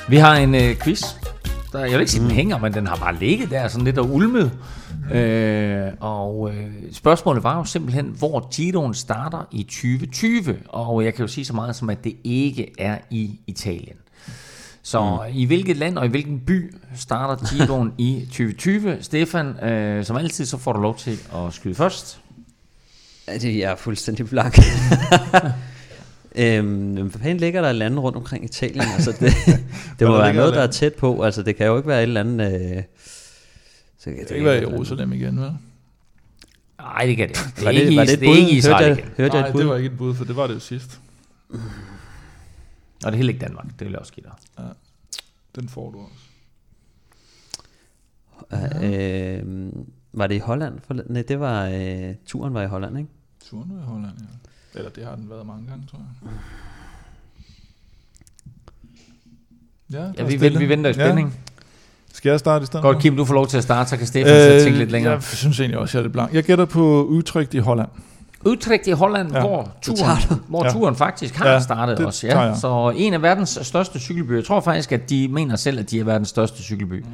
Vi 0.09 0.17
har 0.17 0.37
en 0.37 0.55
øh, 0.55 0.77
quiz. 0.77 1.03
Der, 1.73 1.79
jeg 1.79 1.93
vil 1.93 2.01
ikke 2.01 2.13
sige, 2.13 2.23
den 2.23 2.31
hænger, 2.31 2.59
men 2.59 2.75
den 2.75 2.87
har 2.87 2.97
bare 2.97 3.15
ligget 3.15 3.51
der 3.51 3.69
sådan 3.69 3.85
lidt 3.85 3.99
og 3.99 4.11
ulmet. 4.15 4.53
Øh, 5.11 5.93
og 6.01 6.51
øh, 6.55 6.71
spørgsmålet 6.93 7.43
var 7.43 7.59
jo 7.59 7.65
simpelthen, 7.65 8.07
hvor 8.07 8.49
Giroen 8.55 8.95
starter 8.95 9.49
i 9.53 9.63
2020. 9.63 10.59
Og 10.69 11.05
jeg 11.05 11.15
kan 11.15 11.23
jo 11.23 11.29
sige 11.29 11.45
så 11.45 11.53
meget 11.53 11.77
som, 11.77 11.91
at 11.91 12.05
det 12.05 12.17
ikke 12.25 12.73
er 12.79 12.99
i 13.11 13.41
Italien. 13.47 13.97
Så 14.83 15.01
mm. 15.01 15.37
i 15.37 15.45
hvilket 15.45 15.77
land 15.77 15.99
og 15.99 16.07
i 16.07 16.09
hvilken 16.09 16.41
by 16.41 16.75
starter 16.97 17.47
Giroen 17.49 17.93
i 17.99 18.25
2020? 18.27 18.99
Stefan, 19.01 19.65
øh, 19.65 20.05
som 20.05 20.17
altid, 20.17 20.47
så 20.47 20.59
får 20.59 20.73
du 20.73 20.81
lov 20.81 20.97
til 20.97 21.19
at 21.35 21.53
skyde 21.53 21.75
først. 21.75 22.21
Ja, 23.29 23.39
det 23.39 23.59
jeg 23.59 23.73
er 23.73 23.77
fuldstændig 23.77 24.29
blank. 24.29 24.59
øhm, 26.35 26.93
hvad 26.93 27.21
fanden 27.21 27.37
ligger 27.37 27.63
der 27.63 27.71
i 27.71 27.73
lande 27.73 27.99
rundt 27.99 28.17
omkring 28.17 28.45
Italien? 28.45 28.85
Altså, 28.95 29.13
det, 29.21 29.33
det 29.99 30.09
må 30.09 30.17
være 30.17 30.33
noget, 30.33 30.55
der? 30.55 30.61
der 30.61 30.67
er 30.67 30.71
tæt 30.71 30.95
på. 30.95 31.23
Altså, 31.23 31.43
det 31.43 31.57
kan 31.57 31.67
jo 31.67 31.77
ikke 31.77 31.89
være 31.89 31.99
et 31.99 32.03
eller 32.03 32.21
andet... 32.21 32.77
Øh, 32.77 32.83
så 34.03 34.11
kan 34.11 34.19
Det 34.19 34.27
kan 34.27 34.37
ikke 34.37 34.45
være 34.47 34.59
i 34.59 34.61
Jerusalem 34.61 35.13
igen, 35.13 35.41
vel? 35.41 35.53
Nej, 36.79 37.07
det 37.07 37.17
kan 37.17 37.29
det. 37.29 37.39
ikke. 37.39 37.51
Det 37.57 37.59
er 37.59 37.65
Var 37.65 37.71
ikke, 37.71 37.87
det, 37.87 37.93
i- 37.93 37.97
var 37.97 38.05
det 38.05 38.13
et 38.13 38.21
det 38.21 38.27
er 38.29 38.31
bud? 38.33 38.37
ikke 38.37 38.51
i 38.51 38.55
Hørte 38.55 38.59
Israel 38.59 38.87
jeg, 38.89 38.99
igen. 38.99 39.09
hørte 39.17 39.35
jeg 39.37 39.41
Nej, 39.43 39.49
et 39.49 39.53
bud? 39.53 39.61
det 39.61 39.69
var 39.69 39.77
ikke 39.77 39.87
et 39.93 39.99
bud, 39.99 40.15
for 40.15 40.25
det 40.25 40.37
var 40.37 40.47
det 40.47 40.55
jo 40.55 40.59
sidst. 40.61 41.01
Og 41.51 41.59
det 43.03 43.13
er 43.13 43.17
heller 43.17 43.33
ikke 43.33 43.45
Danmark, 43.45 43.67
det 43.79 43.81
vil 43.81 43.91
jeg 43.91 43.99
også 44.01 44.13
give 44.13 44.27
dig. 44.27 44.35
Den 45.55 45.69
får 45.69 45.91
du 45.91 45.99
også. 46.01 46.15
Øh, 48.85 49.73
var 50.13 50.27
det 50.27 50.35
i 50.35 50.39
Holland? 50.39 50.81
For, 50.87 50.95
nej, 51.07 51.23
det 51.23 51.41
var... 51.41 51.67
Øh, 51.69 52.15
turen 52.27 52.55
var 52.55 52.63
i 52.63 52.67
Holland, 52.67 52.99
ikke? 52.99 53.11
Turen 53.45 53.71
i 53.71 53.85
Holland, 53.85 54.15
ja. 54.21 54.79
Eller 54.79 54.91
det 54.91 55.05
har 55.05 55.15
den 55.17 55.31
været 55.31 55.47
mange 55.47 55.69
gange, 55.69 55.87
tror 55.87 55.99
jeg. 55.99 56.33
Ja, 59.93 60.13
Ja, 60.19 60.25
vi, 60.25 60.37
vi 60.59 60.69
venter 60.69 60.91
i 60.91 60.95
spænding. 60.95 61.29
Ja. 61.29 61.52
Skal 62.23 62.31
jeg 62.31 62.39
starte 62.39 62.63
i 62.63 62.67
stedet? 62.67 62.83
Godt? 62.83 62.99
Kim, 62.99 63.17
du 63.17 63.25
får 63.25 63.35
lov 63.35 63.47
til 63.47 63.57
at 63.57 63.63
starte, 63.63 63.91
så 63.91 63.97
kan 63.97 64.07
Stefan 64.07 64.53
øh, 64.53 64.61
tænke 64.61 64.79
lidt 64.79 64.91
længere. 64.91 65.13
Jeg 65.13 65.23
synes 65.23 65.61
egentlig 65.61 65.79
også, 65.79 65.99
jeg 65.99 66.01
er 66.01 66.05
lidt 66.05 66.13
blank. 66.13 66.35
Jeg 66.35 66.45
gætter 66.45 66.65
på 66.65 67.05
Utrecht 67.05 67.55
i 67.55 67.59
Holland. 67.59 67.89
Utrecht 68.47 68.87
i 68.87 68.91
Holland, 68.91 69.33
ja. 69.33 69.41
Hvor, 69.41 69.71
turen, 69.83 70.41
hvor 70.49 70.65
Ja. 70.65 70.71
turen 70.73 70.97
faktisk 70.97 71.35
har 71.37 71.49
Ja, 71.49 71.61
startet 71.61 71.99
det 71.99 72.07
også. 72.07 72.27
Ja. 72.27 72.55
Så 72.55 72.93
en 72.97 73.15
af 73.15 73.23
verdens 73.23 73.59
største 73.63 73.99
cykelbyer. 73.99 74.37
Jeg 74.37 74.45
tror 74.45 74.61
faktisk, 74.61 74.93
at 74.93 75.11
de 75.11 75.29
mener 75.29 75.57
selv, 75.57 75.79
at 75.79 75.91
de 75.91 76.01
er 76.01 76.05
verdens 76.05 76.29
største 76.29 76.63
cykelby. 76.63 77.05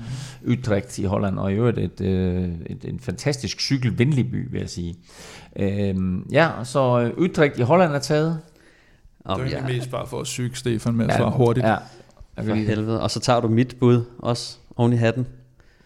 Mm. 0.42 0.52
Utrecht 0.52 0.98
i 0.98 1.04
Holland, 1.04 1.38
og 1.38 1.52
i 1.52 1.54
øvrigt 1.54 1.78
et, 1.78 2.00
øh, 2.00 2.44
et, 2.66 2.84
en 2.84 3.00
fantastisk 3.00 3.60
cykelvenlig 3.60 4.30
by, 4.30 4.50
vil 4.52 4.60
jeg 4.60 4.70
sige. 4.70 4.96
Øhm, 5.58 6.22
ja, 6.32 6.48
så 6.64 7.10
Utrecht 7.16 7.58
i 7.58 7.62
Holland 7.62 7.92
er 7.92 7.98
taget. 7.98 8.38
Om, 9.24 9.40
det 9.40 9.46
er 9.46 9.50
ja, 9.58 9.66
ja. 9.68 9.76
mest 9.76 9.90
bare 9.90 10.06
for 10.06 10.20
at 10.20 10.26
syge 10.26 10.50
Stefan 10.54 10.94
med 10.94 11.08
at 11.08 11.16
svare 11.16 11.30
hurtigt. 11.30 11.66
Ja, 11.66 11.76
for 12.38 12.54
helvede. 12.54 13.02
Og 13.02 13.10
så 13.10 13.20
tager 13.20 13.40
du 13.40 13.48
mit 13.48 13.76
bud 13.80 14.04
også 14.18 14.56
oven 14.78 14.92
i 14.92 14.96
hatten. 14.96 15.26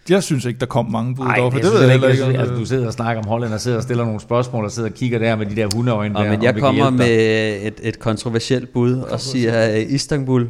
Jeg 0.08 0.22
synes 0.22 0.44
ikke, 0.44 0.60
der 0.60 0.66
kom 0.66 0.90
mange 0.90 1.14
bud 1.14 1.26
derovre, 1.26 1.50
for 1.52 1.58
det, 1.58 1.64
det, 1.64 1.72
det 1.72 1.80
ved 1.80 1.86
jeg 1.88 1.94
ikke. 1.94 2.06
heller 2.06 2.24
Jeg 2.24 2.28
ikke. 2.28 2.38
altså, 2.40 2.52
det- 2.54 2.60
du 2.60 2.66
sidder 2.66 2.86
og 2.86 2.92
snakker 2.92 3.22
om 3.22 3.28
Holland, 3.28 3.52
og 3.52 3.60
sidder 3.60 3.76
og 3.76 3.82
stiller 3.82 4.04
nogle 4.04 4.20
spørgsmål, 4.20 4.64
og 4.64 4.70
sidder 4.70 4.88
og 4.88 4.94
kigger 4.94 5.18
der 5.18 5.36
med 5.36 5.46
de 5.46 5.56
der 5.56 5.68
hundeøjne 5.74 6.16
Og 6.16 6.24
der. 6.24 6.30
men 6.30 6.42
jeg 6.42 6.54
kommer 6.56 6.90
med 6.90 7.56
et, 7.66 7.74
et 7.82 7.98
kontroversielt 7.98 8.72
bud 8.72 8.92
og 8.96 9.20
siger 9.20 9.70
øh, 9.76 9.92
Istanbul. 9.92 10.48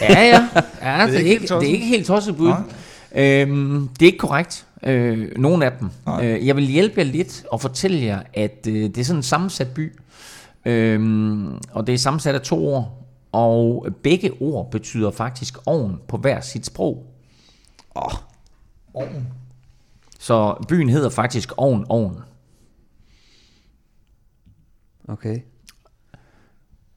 Ja, 0.00 0.22
ja. 0.22 0.48
ja 1.00 1.06
det, 1.06 1.14
er 1.14 1.18
ikke 1.18 1.30
ikke, 1.30 1.40
helt 1.40 1.48
det 1.60 1.68
er 1.68 1.72
ikke 1.72 1.86
helt 1.86 2.06
tosset 2.06 2.36
bud. 2.36 2.48
Nej. 2.48 2.60
Øhm, 3.14 3.88
det 4.00 4.02
er 4.02 4.06
ikke 4.06 4.18
korrekt. 4.18 4.66
Øh, 4.84 5.28
nogle 5.36 5.64
af 5.66 5.72
dem. 5.80 5.88
Nej. 6.06 6.26
Øh, 6.26 6.46
jeg 6.46 6.56
vil 6.56 6.64
hjælpe 6.64 6.94
jer 6.98 7.04
lidt 7.04 7.44
og 7.50 7.60
fortælle 7.60 8.02
jer, 8.04 8.20
at 8.34 8.66
øh, 8.68 8.74
det 8.74 8.98
er 8.98 9.04
sådan 9.04 9.18
en 9.18 9.22
sammensat 9.22 9.68
by. 9.68 9.92
Øhm, 10.64 11.46
og 11.72 11.86
det 11.86 11.92
er 11.94 11.98
sammensat 11.98 12.34
af 12.34 12.40
to 12.40 12.66
ord. 12.74 12.98
Og 13.32 13.86
begge 14.02 14.30
ord 14.40 14.70
betyder 14.70 15.10
faktisk 15.10 15.54
ovn 15.66 15.96
på 16.08 16.16
hver 16.16 16.40
sit 16.40 16.66
sprog. 16.66 17.06
Åh, 17.96 18.12
ovn. 18.94 19.26
Så 20.18 20.64
byen 20.68 20.88
hedder 20.88 21.10
faktisk 21.10 21.52
Ovn 21.56 21.84
Ovn. 21.88 22.18
Okay. 25.08 25.40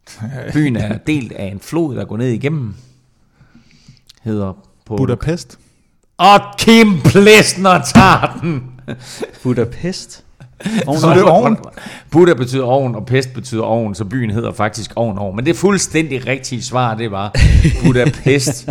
Byen 0.53 0.75
er 0.75 0.97
delt 0.97 1.31
af 1.31 1.45
en 1.45 1.59
flod, 1.59 1.95
der 1.95 2.05
går 2.05 2.17
ned 2.17 2.27
igennem. 2.27 2.75
Hedder 4.21 4.53
på... 4.85 4.95
Budapest. 4.95 5.59
Og 6.17 6.39
Kim 6.57 7.01
Plesner 7.01 7.81
tager 7.81 8.39
den. 8.41 8.81
Budapest. 9.43 10.25
Så 10.99 11.07
er 11.09 11.13
det 11.13 11.23
ovn. 11.23 11.57
Buddha 12.11 12.33
betyder 12.33 12.63
ovn, 12.63 12.95
og 12.95 13.05
pest 13.05 13.33
betyder 13.33 13.63
ovn, 13.63 13.95
så 13.95 14.05
byen 14.05 14.29
hedder 14.29 14.51
faktisk 14.51 14.93
ovn 14.95 15.17
ovn. 15.17 15.35
Men 15.35 15.45
det 15.45 15.51
er 15.51 15.55
fuldstændig 15.55 16.27
rigtige 16.27 16.63
svar, 16.63 16.95
det 16.95 17.11
var 17.11 17.35
Budapest. 17.83 18.69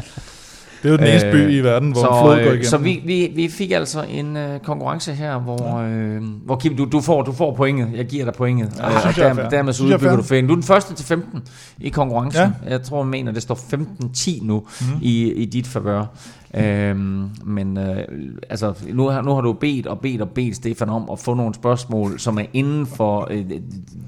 Det 0.85 0.91
er 0.91 0.93
jo 0.93 0.99
den 0.99 1.07
eneste 1.07 1.31
by 1.31 1.51
i 1.51 1.61
verden, 1.61 1.93
hvor 1.93 2.01
så, 2.01 2.09
en 2.09 2.15
flod 2.23 2.35
går 2.35 2.41
øh, 2.41 2.47
igennem. 2.47 2.65
Så 2.65 2.79
vi, 2.79 3.03
vi, 3.05 3.33
vi 3.35 3.49
fik 3.49 3.71
altså 3.71 4.03
en 4.11 4.37
øh, 4.37 4.61
konkurrence 4.61 5.15
her, 5.15 5.39
hvor, 5.39 5.79
øh, 5.79 6.23
hvor 6.45 6.57
Kim, 6.57 6.77
du, 6.77 6.85
du, 6.93 7.01
får, 7.01 7.23
du 7.23 7.33
får 7.33 7.55
pointet. 7.55 7.91
Jeg 7.95 8.07
giver 8.07 8.25
dig 8.25 8.35
pointet. 8.35 8.73
Ja, 8.79 8.89
Øh, 8.89 8.95
og 8.95 9.01
synes 9.01 9.19
jeg 9.19 9.31
er 9.31 9.49
dermed, 9.49 9.73
så 9.73 9.85
er 9.85 9.87
udbygger 9.87 10.17
du 10.17 10.23
ferien. 10.23 10.47
Du 10.47 10.53
er 10.53 10.57
den 10.57 10.63
første 10.63 10.95
til 10.95 11.07
15 11.07 11.43
i 11.81 11.89
konkurrencen. 11.89 12.43
Ja. 12.43 12.71
Jeg 12.71 12.83
tror, 12.83 13.03
jeg 13.03 13.07
mener, 13.07 13.33
det 13.33 13.43
står 13.43 13.55
15-10 13.55 14.47
nu 14.47 14.63
mm. 14.81 14.87
i, 15.03 15.33
i 15.33 15.45
dit 15.45 15.67
favør. 15.67 16.07
Øhm, 16.59 17.29
men 17.45 17.79
øh, 17.79 17.97
altså, 18.51 18.73
nu, 18.93 19.07
har, 19.09 19.23
nu 19.23 19.35
har 19.35 19.41
du 19.41 19.53
bedt 19.53 19.87
og 19.87 19.99
bedt 20.01 20.21
og 20.21 20.29
bedt 20.31 20.57
Stefan 20.57 20.89
om 20.89 21.09
at 21.13 21.19
få 21.19 21.35
nogle 21.35 21.55
spørgsmål, 21.55 22.21
som 22.21 22.39
er 22.39 22.45
inden 22.53 22.87
for 22.87 23.29
øh, 23.31 23.45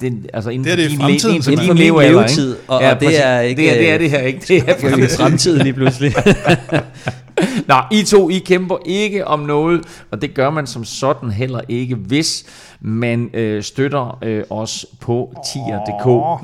den, 0.01 0.27
altså 0.35 0.51
inden 0.51 0.65
Det 0.65 0.73
er 0.73 0.77
for 0.77 0.83
det 0.83 0.91
din, 0.91 1.01
fremtiden, 1.01 1.35
din, 1.35 1.43
simpelthen. 1.43 1.77
din 1.77 1.89
For 1.93 2.01
levetid, 2.03 2.51
ikke? 2.57 2.63
og- 2.69 2.77
og 2.77 2.83
det 2.83 2.99
præcis. 2.99 3.19
er 3.23 3.41
ikke, 3.41 3.63
det, 3.63 3.71
er, 3.71 3.75
det 3.79 3.91
er 3.91 3.99
det 3.99 4.11
her 4.11 4.19
ikke. 4.21 4.41
Det 4.49 4.57
er 4.69 4.97
i 4.99 5.07
fremtiden 5.19 5.63
lige 5.63 5.73
pludselig. 5.73 6.13
Nå, 7.69 7.75
I 7.93 8.03
to, 8.03 8.31
I 8.31 8.39
kæmper 8.39 8.77
ikke 8.87 9.27
om 9.27 9.41
noget, 9.41 9.81
og 10.11 10.23
det 10.23 10.35
gør 10.35 10.51
man 10.51 10.67
som 10.67 10.85
sådan 10.85 11.31
heller 11.31 11.61
ikke, 11.69 11.95
hvis 11.95 12.45
man 12.81 13.31
øh, 13.35 13.63
støtter 13.63 14.19
øh, 14.23 14.45
os 14.51 14.87
på 15.01 15.35
tier.dk. 15.53 16.41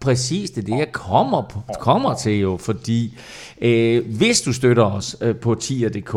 Præcis, 0.00 0.50
det 0.50 0.62
er 0.62 0.66
det, 0.66 0.78
jeg 0.78 0.92
kommer, 0.92 1.62
kommer 1.80 2.14
til 2.14 2.40
jo, 2.40 2.56
fordi 2.60 3.18
øh, 3.62 4.16
hvis 4.16 4.40
du 4.40 4.52
støtter 4.52 4.84
os 4.84 5.16
øh, 5.20 5.36
på 5.36 5.54
tier.dk, 5.54 6.16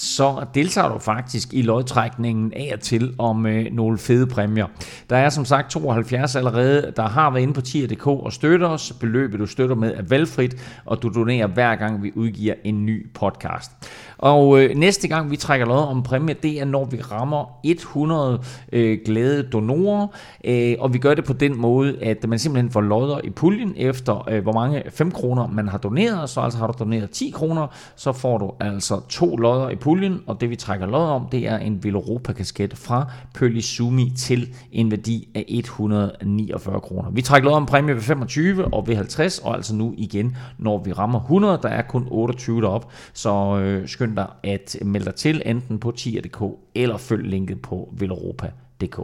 så 0.00 0.44
deltager 0.54 0.88
du 0.88 0.98
faktisk 0.98 1.54
i 1.54 1.62
lodtrækningen 1.62 2.52
af 2.52 2.70
og 2.74 2.80
til 2.80 3.14
om 3.18 3.46
øh, 3.46 3.66
nogle 3.72 3.98
fede 3.98 4.26
præmier. 4.26 4.66
Der 5.10 5.16
er 5.16 5.28
som 5.28 5.44
sagt 5.44 5.70
72 5.70 6.36
allerede, 6.36 6.92
der 6.96 7.08
har 7.08 7.30
været 7.30 7.42
inde 7.42 7.54
på 7.54 7.60
tier.dk 7.60 8.06
og 8.06 8.32
støtter 8.32 8.68
os. 8.68 8.92
Beløbet 9.00 9.40
du 9.40 9.46
støtter 9.46 9.76
med 9.76 9.94
er 9.94 10.02
valgfrit, 10.02 10.56
og 10.84 11.02
du 11.02 11.08
donerer 11.08 11.46
hver 11.46 11.76
gang 11.76 12.02
vi 12.02 12.12
udgiver 12.14 12.54
en 12.64 12.86
ny 12.86 13.12
podcast. 13.14 13.70
Og 14.18 14.62
øh, 14.62 14.76
næste 14.76 15.08
gang 15.08 15.30
vi 15.30 15.36
trækker 15.36 15.66
lod 15.66 15.86
om 15.86 16.02
præmie, 16.02 16.34
det 16.42 16.60
er 16.60 16.64
når 16.64 16.84
vi 16.84 17.00
rammer 17.00 17.60
100 17.64 18.40
øh, 18.72 18.98
glade 19.04 19.42
donorer, 19.42 20.06
øh, 20.44 20.76
og 20.78 20.92
vi 20.92 20.98
gør 20.98 21.14
det 21.14 21.24
på 21.24 21.32
den 21.32 21.56
måde, 21.56 22.02
at 22.02 22.28
man 22.28 22.38
simpelthen 22.38 22.70
får 22.70 22.80
lodder 22.80 23.20
i 23.24 23.30
puljen 23.30 23.74
efter 23.76 24.28
øh, 24.30 24.42
hvor 24.42 24.52
mange 24.52 24.82
5 24.90 25.10
kroner 25.10 25.46
man 25.46 25.68
har 25.68 25.78
doneret, 25.78 26.30
så 26.30 26.40
altså 26.40 26.58
har 26.58 26.66
du 26.66 26.74
doneret 26.78 27.10
10 27.10 27.30
kroner, 27.30 27.66
så 27.96 28.12
får 28.12 28.38
du 28.38 28.52
altså 28.60 29.00
to 29.08 29.36
lodder 29.36 29.68
i 29.68 29.76
puljen, 29.76 29.89
og 30.26 30.40
det 30.40 30.50
vi 30.50 30.56
trækker 30.56 30.86
lod 30.86 31.06
om, 31.06 31.28
det 31.32 31.48
er 31.48 31.58
en 31.58 31.84
Veloropa 31.84 32.32
kasket 32.32 32.76
fra 32.78 33.12
Pølisumi 33.34 34.12
til 34.16 34.54
en 34.72 34.90
værdi 34.90 35.28
af 35.34 35.44
149 35.48 36.80
kroner. 36.80 37.10
Vi 37.10 37.22
trækker 37.22 37.48
lod 37.48 37.56
om 37.56 37.66
præmie 37.66 37.94
ved 37.94 38.02
25 38.02 38.74
og 38.74 38.86
ved 38.86 38.96
50, 38.96 39.38
og 39.38 39.54
altså 39.54 39.74
nu 39.74 39.94
igen, 39.98 40.36
når 40.58 40.82
vi 40.82 40.92
rammer 40.92 41.20
100, 41.20 41.58
der 41.62 41.68
er 41.68 41.82
kun 41.82 42.06
28 42.10 42.60
derop, 42.60 42.92
så 43.12 43.58
øh, 43.58 43.88
skynd 43.88 44.16
dig 44.16 44.26
at 44.44 44.76
melde 44.82 45.04
dig 45.04 45.14
til 45.14 45.42
enten 45.46 45.78
på 45.78 45.90
tier.dk 45.90 46.42
eller 46.74 46.96
følg 46.96 47.26
linket 47.26 47.62
på 47.62 47.94
veloropa.dk. 47.98 49.00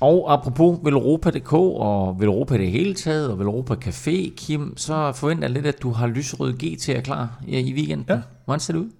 Og 0.00 0.32
apropos 0.32 0.78
Veloropa.dk 0.84 1.52
og 1.52 2.20
Veloropa 2.20 2.54
i 2.54 2.58
det 2.58 2.70
hele 2.70 2.94
taget, 2.94 3.30
og 3.30 3.38
Veloropa 3.38 3.74
Café, 3.74 4.34
Kim, 4.36 4.76
så 4.76 5.12
forventer 5.12 5.44
jeg 5.44 5.50
lidt, 5.50 5.66
at 5.66 5.82
du 5.82 5.90
har 5.90 6.06
lyserød 6.06 6.52
GT 6.52 6.88
er 6.88 7.00
klar 7.00 7.42
i, 7.46 7.58
i 7.58 7.74
weekenden. 7.74 8.06
Ja. 8.08 8.20
Hvordan 8.44 8.60
ser 8.60 8.72
det 8.72 8.80
ud? 8.80 8.90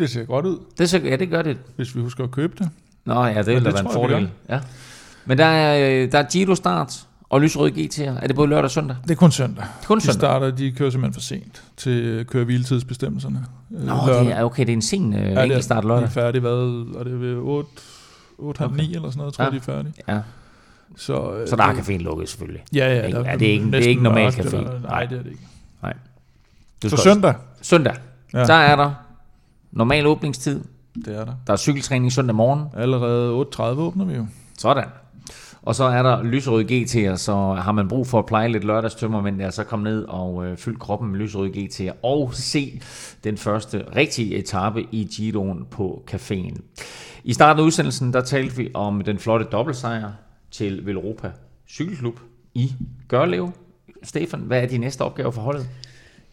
Det 0.00 0.10
ser 0.10 0.24
godt 0.24 0.46
ud, 0.46 0.58
Det 0.78 0.90
ser, 0.90 0.98
ja, 0.98 1.16
det 1.16 1.30
gør 1.30 1.42
det. 1.42 1.56
hvis 1.76 1.96
vi 1.96 2.00
husker 2.00 2.24
at 2.24 2.30
købe 2.30 2.52
det. 2.58 2.68
Nå 3.04 3.24
ja, 3.24 3.38
det 3.38 3.46
vil 3.46 3.54
Men 3.54 3.64
da 3.64 3.70
være 3.70 3.80
en 3.80 3.92
fordel. 3.92 4.30
Ja. 4.48 4.60
Men 5.24 5.38
der 5.38 5.44
er, 5.44 6.02
øh, 6.04 6.12
der 6.12 6.18
er 6.18 6.22
Giro 6.22 6.54
start 6.54 7.06
og 7.30 7.40
lyserød 7.40 7.70
GT. 7.70 7.98
Er 7.98 8.26
det 8.26 8.36
både 8.36 8.48
lørdag 8.48 8.64
og 8.64 8.70
søndag? 8.70 8.96
Det 9.02 9.10
er 9.10 9.14
kun 9.14 9.30
søndag. 9.32 9.64
Kun 9.86 9.98
De 9.98 10.02
søndag. 10.04 10.14
starter, 10.20 10.50
de 10.50 10.72
kører 10.72 10.90
simpelthen 10.90 11.14
for 11.14 11.20
sent 11.20 11.62
til 11.76 12.24
køre 12.28 12.44
hviletidsbestemmelserne. 12.44 13.44
øh, 13.76 13.86
Nå, 13.86 13.94
det 14.06 14.32
er 14.32 14.44
okay, 14.44 14.62
det 14.62 14.68
er 14.68 14.72
en 14.72 14.82
sen 14.82 15.14
øh, 15.14 15.32
ja, 15.32 15.42
enkeltstart 15.42 15.82
De 15.82 15.88
lørdag. 15.88 16.04
er 16.04 16.08
færdige, 16.10 16.40
hvad? 16.40 16.50
Og 16.96 17.04
det 17.04 17.12
er 17.12 17.16
ved 17.18 17.34
8, 17.36 17.68
8 18.38 18.60
okay. 18.64 18.76
9 18.76 18.94
eller 18.94 19.10
sådan 19.10 19.18
noget, 19.18 19.34
tror 19.34 19.44
jeg, 19.44 19.52
Ja. 19.52 19.58
de 19.58 19.62
er 19.62 19.64
færdige. 19.74 19.94
Ja, 20.08 20.20
Så, 20.96 21.32
øh, 21.32 21.48
så 21.48 21.56
der 21.56 21.64
er 21.64 21.74
caféen 21.74 21.98
lukket 22.02 22.28
selvfølgelig. 22.28 22.62
Ja, 22.74 22.94
ja. 22.94 23.10
Der 23.10 23.30
Ja, 23.30 23.36
det 23.36 23.48
er 23.48 23.52
ikke- 23.52 23.66
det 23.66 23.74
er 23.84 23.88
ikke 23.88 24.02
normal 24.02 24.22
mørkt, 24.22 24.36
café. 24.38 24.56
Nej. 24.56 24.78
Nej, 24.82 25.04
det 25.06 25.18
er 25.18 25.22
det 25.22 25.30
ikke. 25.30 25.42
Du 26.82 26.88
Så 26.88 26.96
søndag, 26.96 27.34
Søndag, 27.62 27.94
ja. 28.34 28.38
der 28.44 28.54
er 28.54 28.76
der 28.76 28.92
normal 29.72 30.06
åbningstid. 30.06 30.60
det 30.94 31.16
er 31.16 31.24
der. 31.24 31.32
Der 31.46 31.52
er 31.52 31.56
cykeltræning 31.56 32.12
søndag 32.12 32.36
morgen. 32.36 32.62
Allerede 32.76 33.44
8.30 33.54 33.62
åbner 33.62 34.04
vi 34.04 34.14
jo. 34.14 34.26
Sådan. 34.58 34.84
Og 35.62 35.74
så 35.74 35.84
er 35.84 36.02
der 36.02 36.22
lyserøde 36.22 36.82
GT'er, 36.82 37.16
så 37.16 37.32
har 37.52 37.72
man 37.72 37.88
brug 37.88 38.06
for 38.06 38.18
at 38.18 38.26
pleje 38.26 38.48
lidt 38.48 38.64
lørdagstømmer, 38.64 39.20
men 39.20 39.52
så 39.52 39.64
kom 39.64 39.80
ned 39.80 40.04
og 40.04 40.46
øh, 40.46 40.56
fyld 40.56 40.76
kroppen 40.76 41.10
med 41.10 41.18
lyserøde 41.18 41.50
GT'er 41.50 41.92
og 42.02 42.34
se 42.34 42.82
den 43.24 43.36
første 43.36 43.84
rigtige 43.96 44.36
etape 44.36 44.86
i 44.92 45.08
Giroen 45.16 45.66
på 45.70 46.04
caféen. 46.10 46.56
I 47.24 47.32
starten 47.32 47.60
af 47.60 47.64
udsendelsen, 47.64 48.12
der 48.12 48.20
talte 48.20 48.56
vi 48.56 48.70
om 48.74 49.00
den 49.00 49.18
flotte 49.18 49.46
dobbeltsejr 49.52 50.10
til 50.50 50.86
Velropa 50.86 51.30
Cykelklub 51.68 52.20
i 52.54 52.72
Gørlev. 53.08 53.52
Stefan, 54.02 54.40
hvad 54.40 54.62
er 54.62 54.66
de 54.66 54.78
næste 54.78 55.02
opgaver 55.02 55.30
for 55.30 55.42
holdet? 55.42 55.68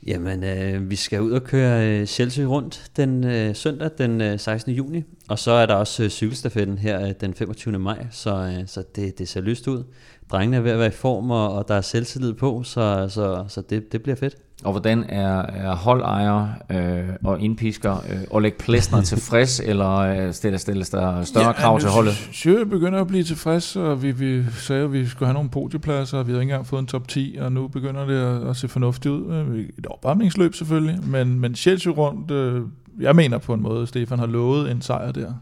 Jamen, 0.08 0.44
øh, 0.44 0.90
vi 0.90 0.96
skal 0.96 1.22
ud 1.22 1.32
og 1.32 1.44
køre 1.44 1.88
øh, 1.88 2.06
Chelsea 2.06 2.46
rundt 2.46 2.92
den 2.98 3.24
øh, 3.24 3.56
søndag 3.56 3.90
den 3.98 4.22
øh, 4.22 4.40
16. 4.40 4.74
juni, 4.74 5.04
og 5.30 5.40
så 5.40 5.52
er 5.52 5.66
der 5.66 5.74
også 5.74 6.04
øh, 6.04 6.10
cykelstafetten 6.10 6.78
her 6.78 7.08
øh, 7.08 7.14
den 7.22 7.34
25. 7.34 7.80
maj, 7.80 8.08
så, 8.12 8.36
øh, 8.36 8.68
så 8.68 8.84
det, 8.96 9.20
det 9.20 9.28
ser 9.28 9.42
lyst 9.42 9.68
ud. 9.68 9.84
Drengene 10.32 10.58
er 10.58 10.62
ved 10.62 10.72
at 10.72 10.80
være 10.80 10.88
i 10.88 10.92
form, 10.92 11.32
og, 11.32 11.54
og 11.54 11.68
der 11.68 11.76
er 11.76 11.82
selvtillid 11.82 12.34
på, 12.34 12.64
så, 12.64 13.08
så, 13.10 13.46
så 13.48 13.62
det, 13.62 13.92
det 13.92 14.04
bliver 14.04 14.16
fedt. 14.16 14.36
Og 14.64 14.72
hvordan 14.72 15.04
er, 15.10 15.42
er 15.42 15.76
holdejer 15.76 16.48
øh, 16.72 17.10
og 17.24 17.42
indpisker 17.42 17.96
øh, 18.10 18.18
Oleg 18.30 18.54
Plesner 18.54 19.02
tilfreds, 19.12 19.60
eller 19.60 19.98
øh, 19.98 20.34
stilles, 20.34 20.62
stilles 20.62 20.90
der 20.90 21.24
større 21.24 21.46
ja, 21.46 21.52
krav 21.52 21.80
til 21.80 21.90
holdet? 21.90 22.14
Sjø 22.32 22.64
begynder 22.64 23.02
at 23.02 23.08
blive 23.08 23.24
tilfreds, 23.24 23.76
og 23.76 24.04
vi, 24.04 24.12
vi 24.12 24.44
sagde, 24.52 24.84
at 24.84 24.94
vi 24.94 25.08
skulle 25.08 25.28
have 25.28 25.34
nogle 25.34 25.50
podiepladser, 25.50 26.18
og 26.18 26.28
vi 26.28 26.32
har 26.32 26.40
ikke 26.40 26.52
engang 26.52 26.68
fået 26.68 26.80
en 26.80 26.88
top 26.88 27.08
10, 27.08 27.38
og 27.42 27.52
nu 27.52 27.68
begynder 27.68 28.06
det 28.06 28.18
at, 28.18 28.50
at 28.50 28.56
se 28.56 28.68
fornuftigt 28.68 29.12
ud. 29.12 29.66
Et 29.78 29.88
opvarmningsløb 29.90 30.56
selvfølgelig, 30.56 31.00
men, 31.04 31.40
men 31.40 31.56
Chelsea 31.56 31.92
rundt, 31.92 32.32
øh, 32.32 32.62
jeg 33.00 33.16
mener 33.16 33.38
på 33.38 33.54
en 33.54 33.62
måde, 33.62 33.88
Stefan 33.88 34.20
har 34.20 34.26
lovet 34.26 34.72
en 34.72 34.82
sejr 34.82 35.12
der. 35.12 35.34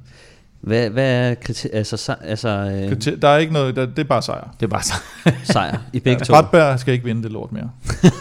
Hvad, 0.65 0.89
hvad 0.89 1.29
er 1.29 1.35
kriter- 1.35 1.69
altså, 1.73 2.15
altså, 2.21 2.49
øh, 2.49 2.89
Kriter- 2.91 3.15
der 3.19 3.27
er 3.27 3.37
ikke 3.37 3.53
noget, 3.53 3.75
der, 3.75 3.85
det 3.85 3.99
er 3.99 4.03
bare 4.03 4.21
sejr. 4.21 4.49
Det 4.59 4.65
er 4.65 4.69
bare 4.69 4.83
så. 4.83 4.93
sejr 5.53 5.77
i 5.93 5.99
begge 5.99 6.19
Ja, 6.19 6.25
to? 6.25 6.33
Bratberg 6.33 6.79
skal 6.79 6.93
ikke 6.93 7.05
vinde 7.05 7.23
det 7.23 7.31
lort 7.31 7.51
mere. 7.51 7.69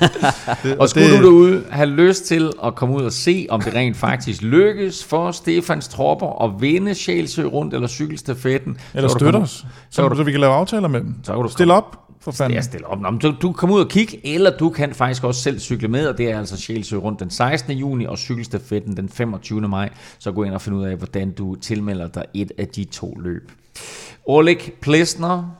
det, 0.63 0.77
Og 0.79 0.89
skulle 0.89 1.17
du 1.19 1.23
derude 1.23 1.63
have 1.71 1.89
lyst 1.89 2.25
til 2.27 2.51
at 2.65 2.75
komme 2.75 2.95
ud 2.97 3.03
og 3.03 3.13
se, 3.13 3.47
om 3.51 3.61
det 3.61 3.75
rent 3.75 3.97
faktisk 3.97 4.43
lykkes 4.43 5.05
for 5.05 5.31
Stefans 5.31 5.89
tropper 5.89 6.43
at 6.45 6.51
vinde 6.61 6.95
Sjælsø 6.95 7.45
rundt 7.45 7.75
eller 7.75 7.89
cykelstafetten, 7.89 8.77
Eller 8.95 9.09
støtte 9.09 9.37
os, 9.37 9.51
så 9.91 10.09
så, 10.11 10.15
så 10.17 10.23
vi 10.23 10.31
kan 10.31 10.41
lave 10.41 10.53
aftaler 10.53 10.89
med 10.89 11.01
dem. 11.01 11.15
Så 11.23 11.33
kan 11.33 11.43
du 11.43 11.49
Stil 11.49 11.71
op, 11.71 11.99
for 12.25 12.33
fanden. 12.33 12.55
Jeg 12.55 12.65
stiller 12.65 12.89
op. 12.89 13.01
Nå, 13.01 13.11
du, 13.11 13.35
du 13.43 13.53
kan 13.53 13.55
komme 13.55 13.75
ud 13.75 13.81
og 13.81 13.89
kigge, 13.89 14.21
eller 14.35 14.57
du 14.57 14.71
kan 14.71 14.95
faktisk 14.95 15.25
også 15.25 15.41
selv 15.41 15.59
cykle 15.59 15.89
med, 15.89 16.07
og 16.09 16.19
det 16.19 16.31
er 16.31 16.39
altså 16.39 16.57
Sjælsø 16.57 16.97
rundt 16.97 17.21
den 17.21 17.31
16. 17.31 17.73
juni 17.73 18.05
og 18.05 18.19
cykelstafetten 18.19 18.97
den 18.97 19.09
25. 19.09 19.61
maj. 19.61 19.91
Så 20.19 20.33
gå 20.33 20.45
ind 20.45 20.55
og 20.55 20.63
find 20.63 20.77
ud 20.77 20.85
af, 20.85 20.97
hvordan 20.97 21.31
du 21.31 21.55
tilmelder 21.55 22.09
dig 22.09 22.25
et 22.35 22.53
af 22.59 22.69
de 22.69 22.85
to 22.85 23.15
løb. 23.15 23.53
Oleg 24.27 24.59
Plesner 24.81 25.57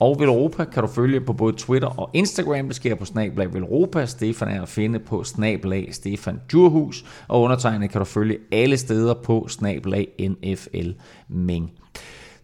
og 0.00 0.20
Velropa 0.20 0.64
kan 0.64 0.82
du 0.82 0.88
følge 0.88 1.20
på 1.20 1.32
både 1.32 1.56
Twitter 1.56 1.88
og 1.88 2.10
Instagram. 2.12 2.66
Det 2.66 2.76
sker 2.76 2.94
på 2.94 3.04
snablag 3.04 3.54
Velropa. 3.54 4.06
Stefan 4.06 4.48
er 4.48 4.62
at 4.62 4.68
finde 4.68 4.98
på 4.98 5.24
snablag 5.24 5.94
Stefan 5.94 6.40
Djurhus. 6.50 7.04
Og 7.28 7.42
undertegnet 7.42 7.90
kan 7.90 7.98
du 7.98 8.04
følge 8.04 8.38
alle 8.52 8.76
steder 8.76 9.14
på 9.14 9.46
snablag 9.48 10.08
NFL 10.18 10.90
Ming. 11.28 11.70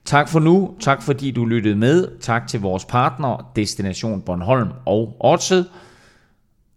Tak 0.05 0.29
for 0.29 0.41
nu. 0.41 0.75
Tak 0.81 1.03
fordi 1.03 1.31
du 1.31 1.45
lyttede 1.45 1.77
med. 1.77 2.21
Tak 2.21 2.47
til 2.49 2.61
vores 2.61 2.85
partner, 2.85 3.53
Destination 3.57 4.23
Bornholm 4.23 4.69
og 4.87 5.17
Odset. 5.21 5.71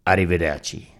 Arrivederci. 0.05 0.91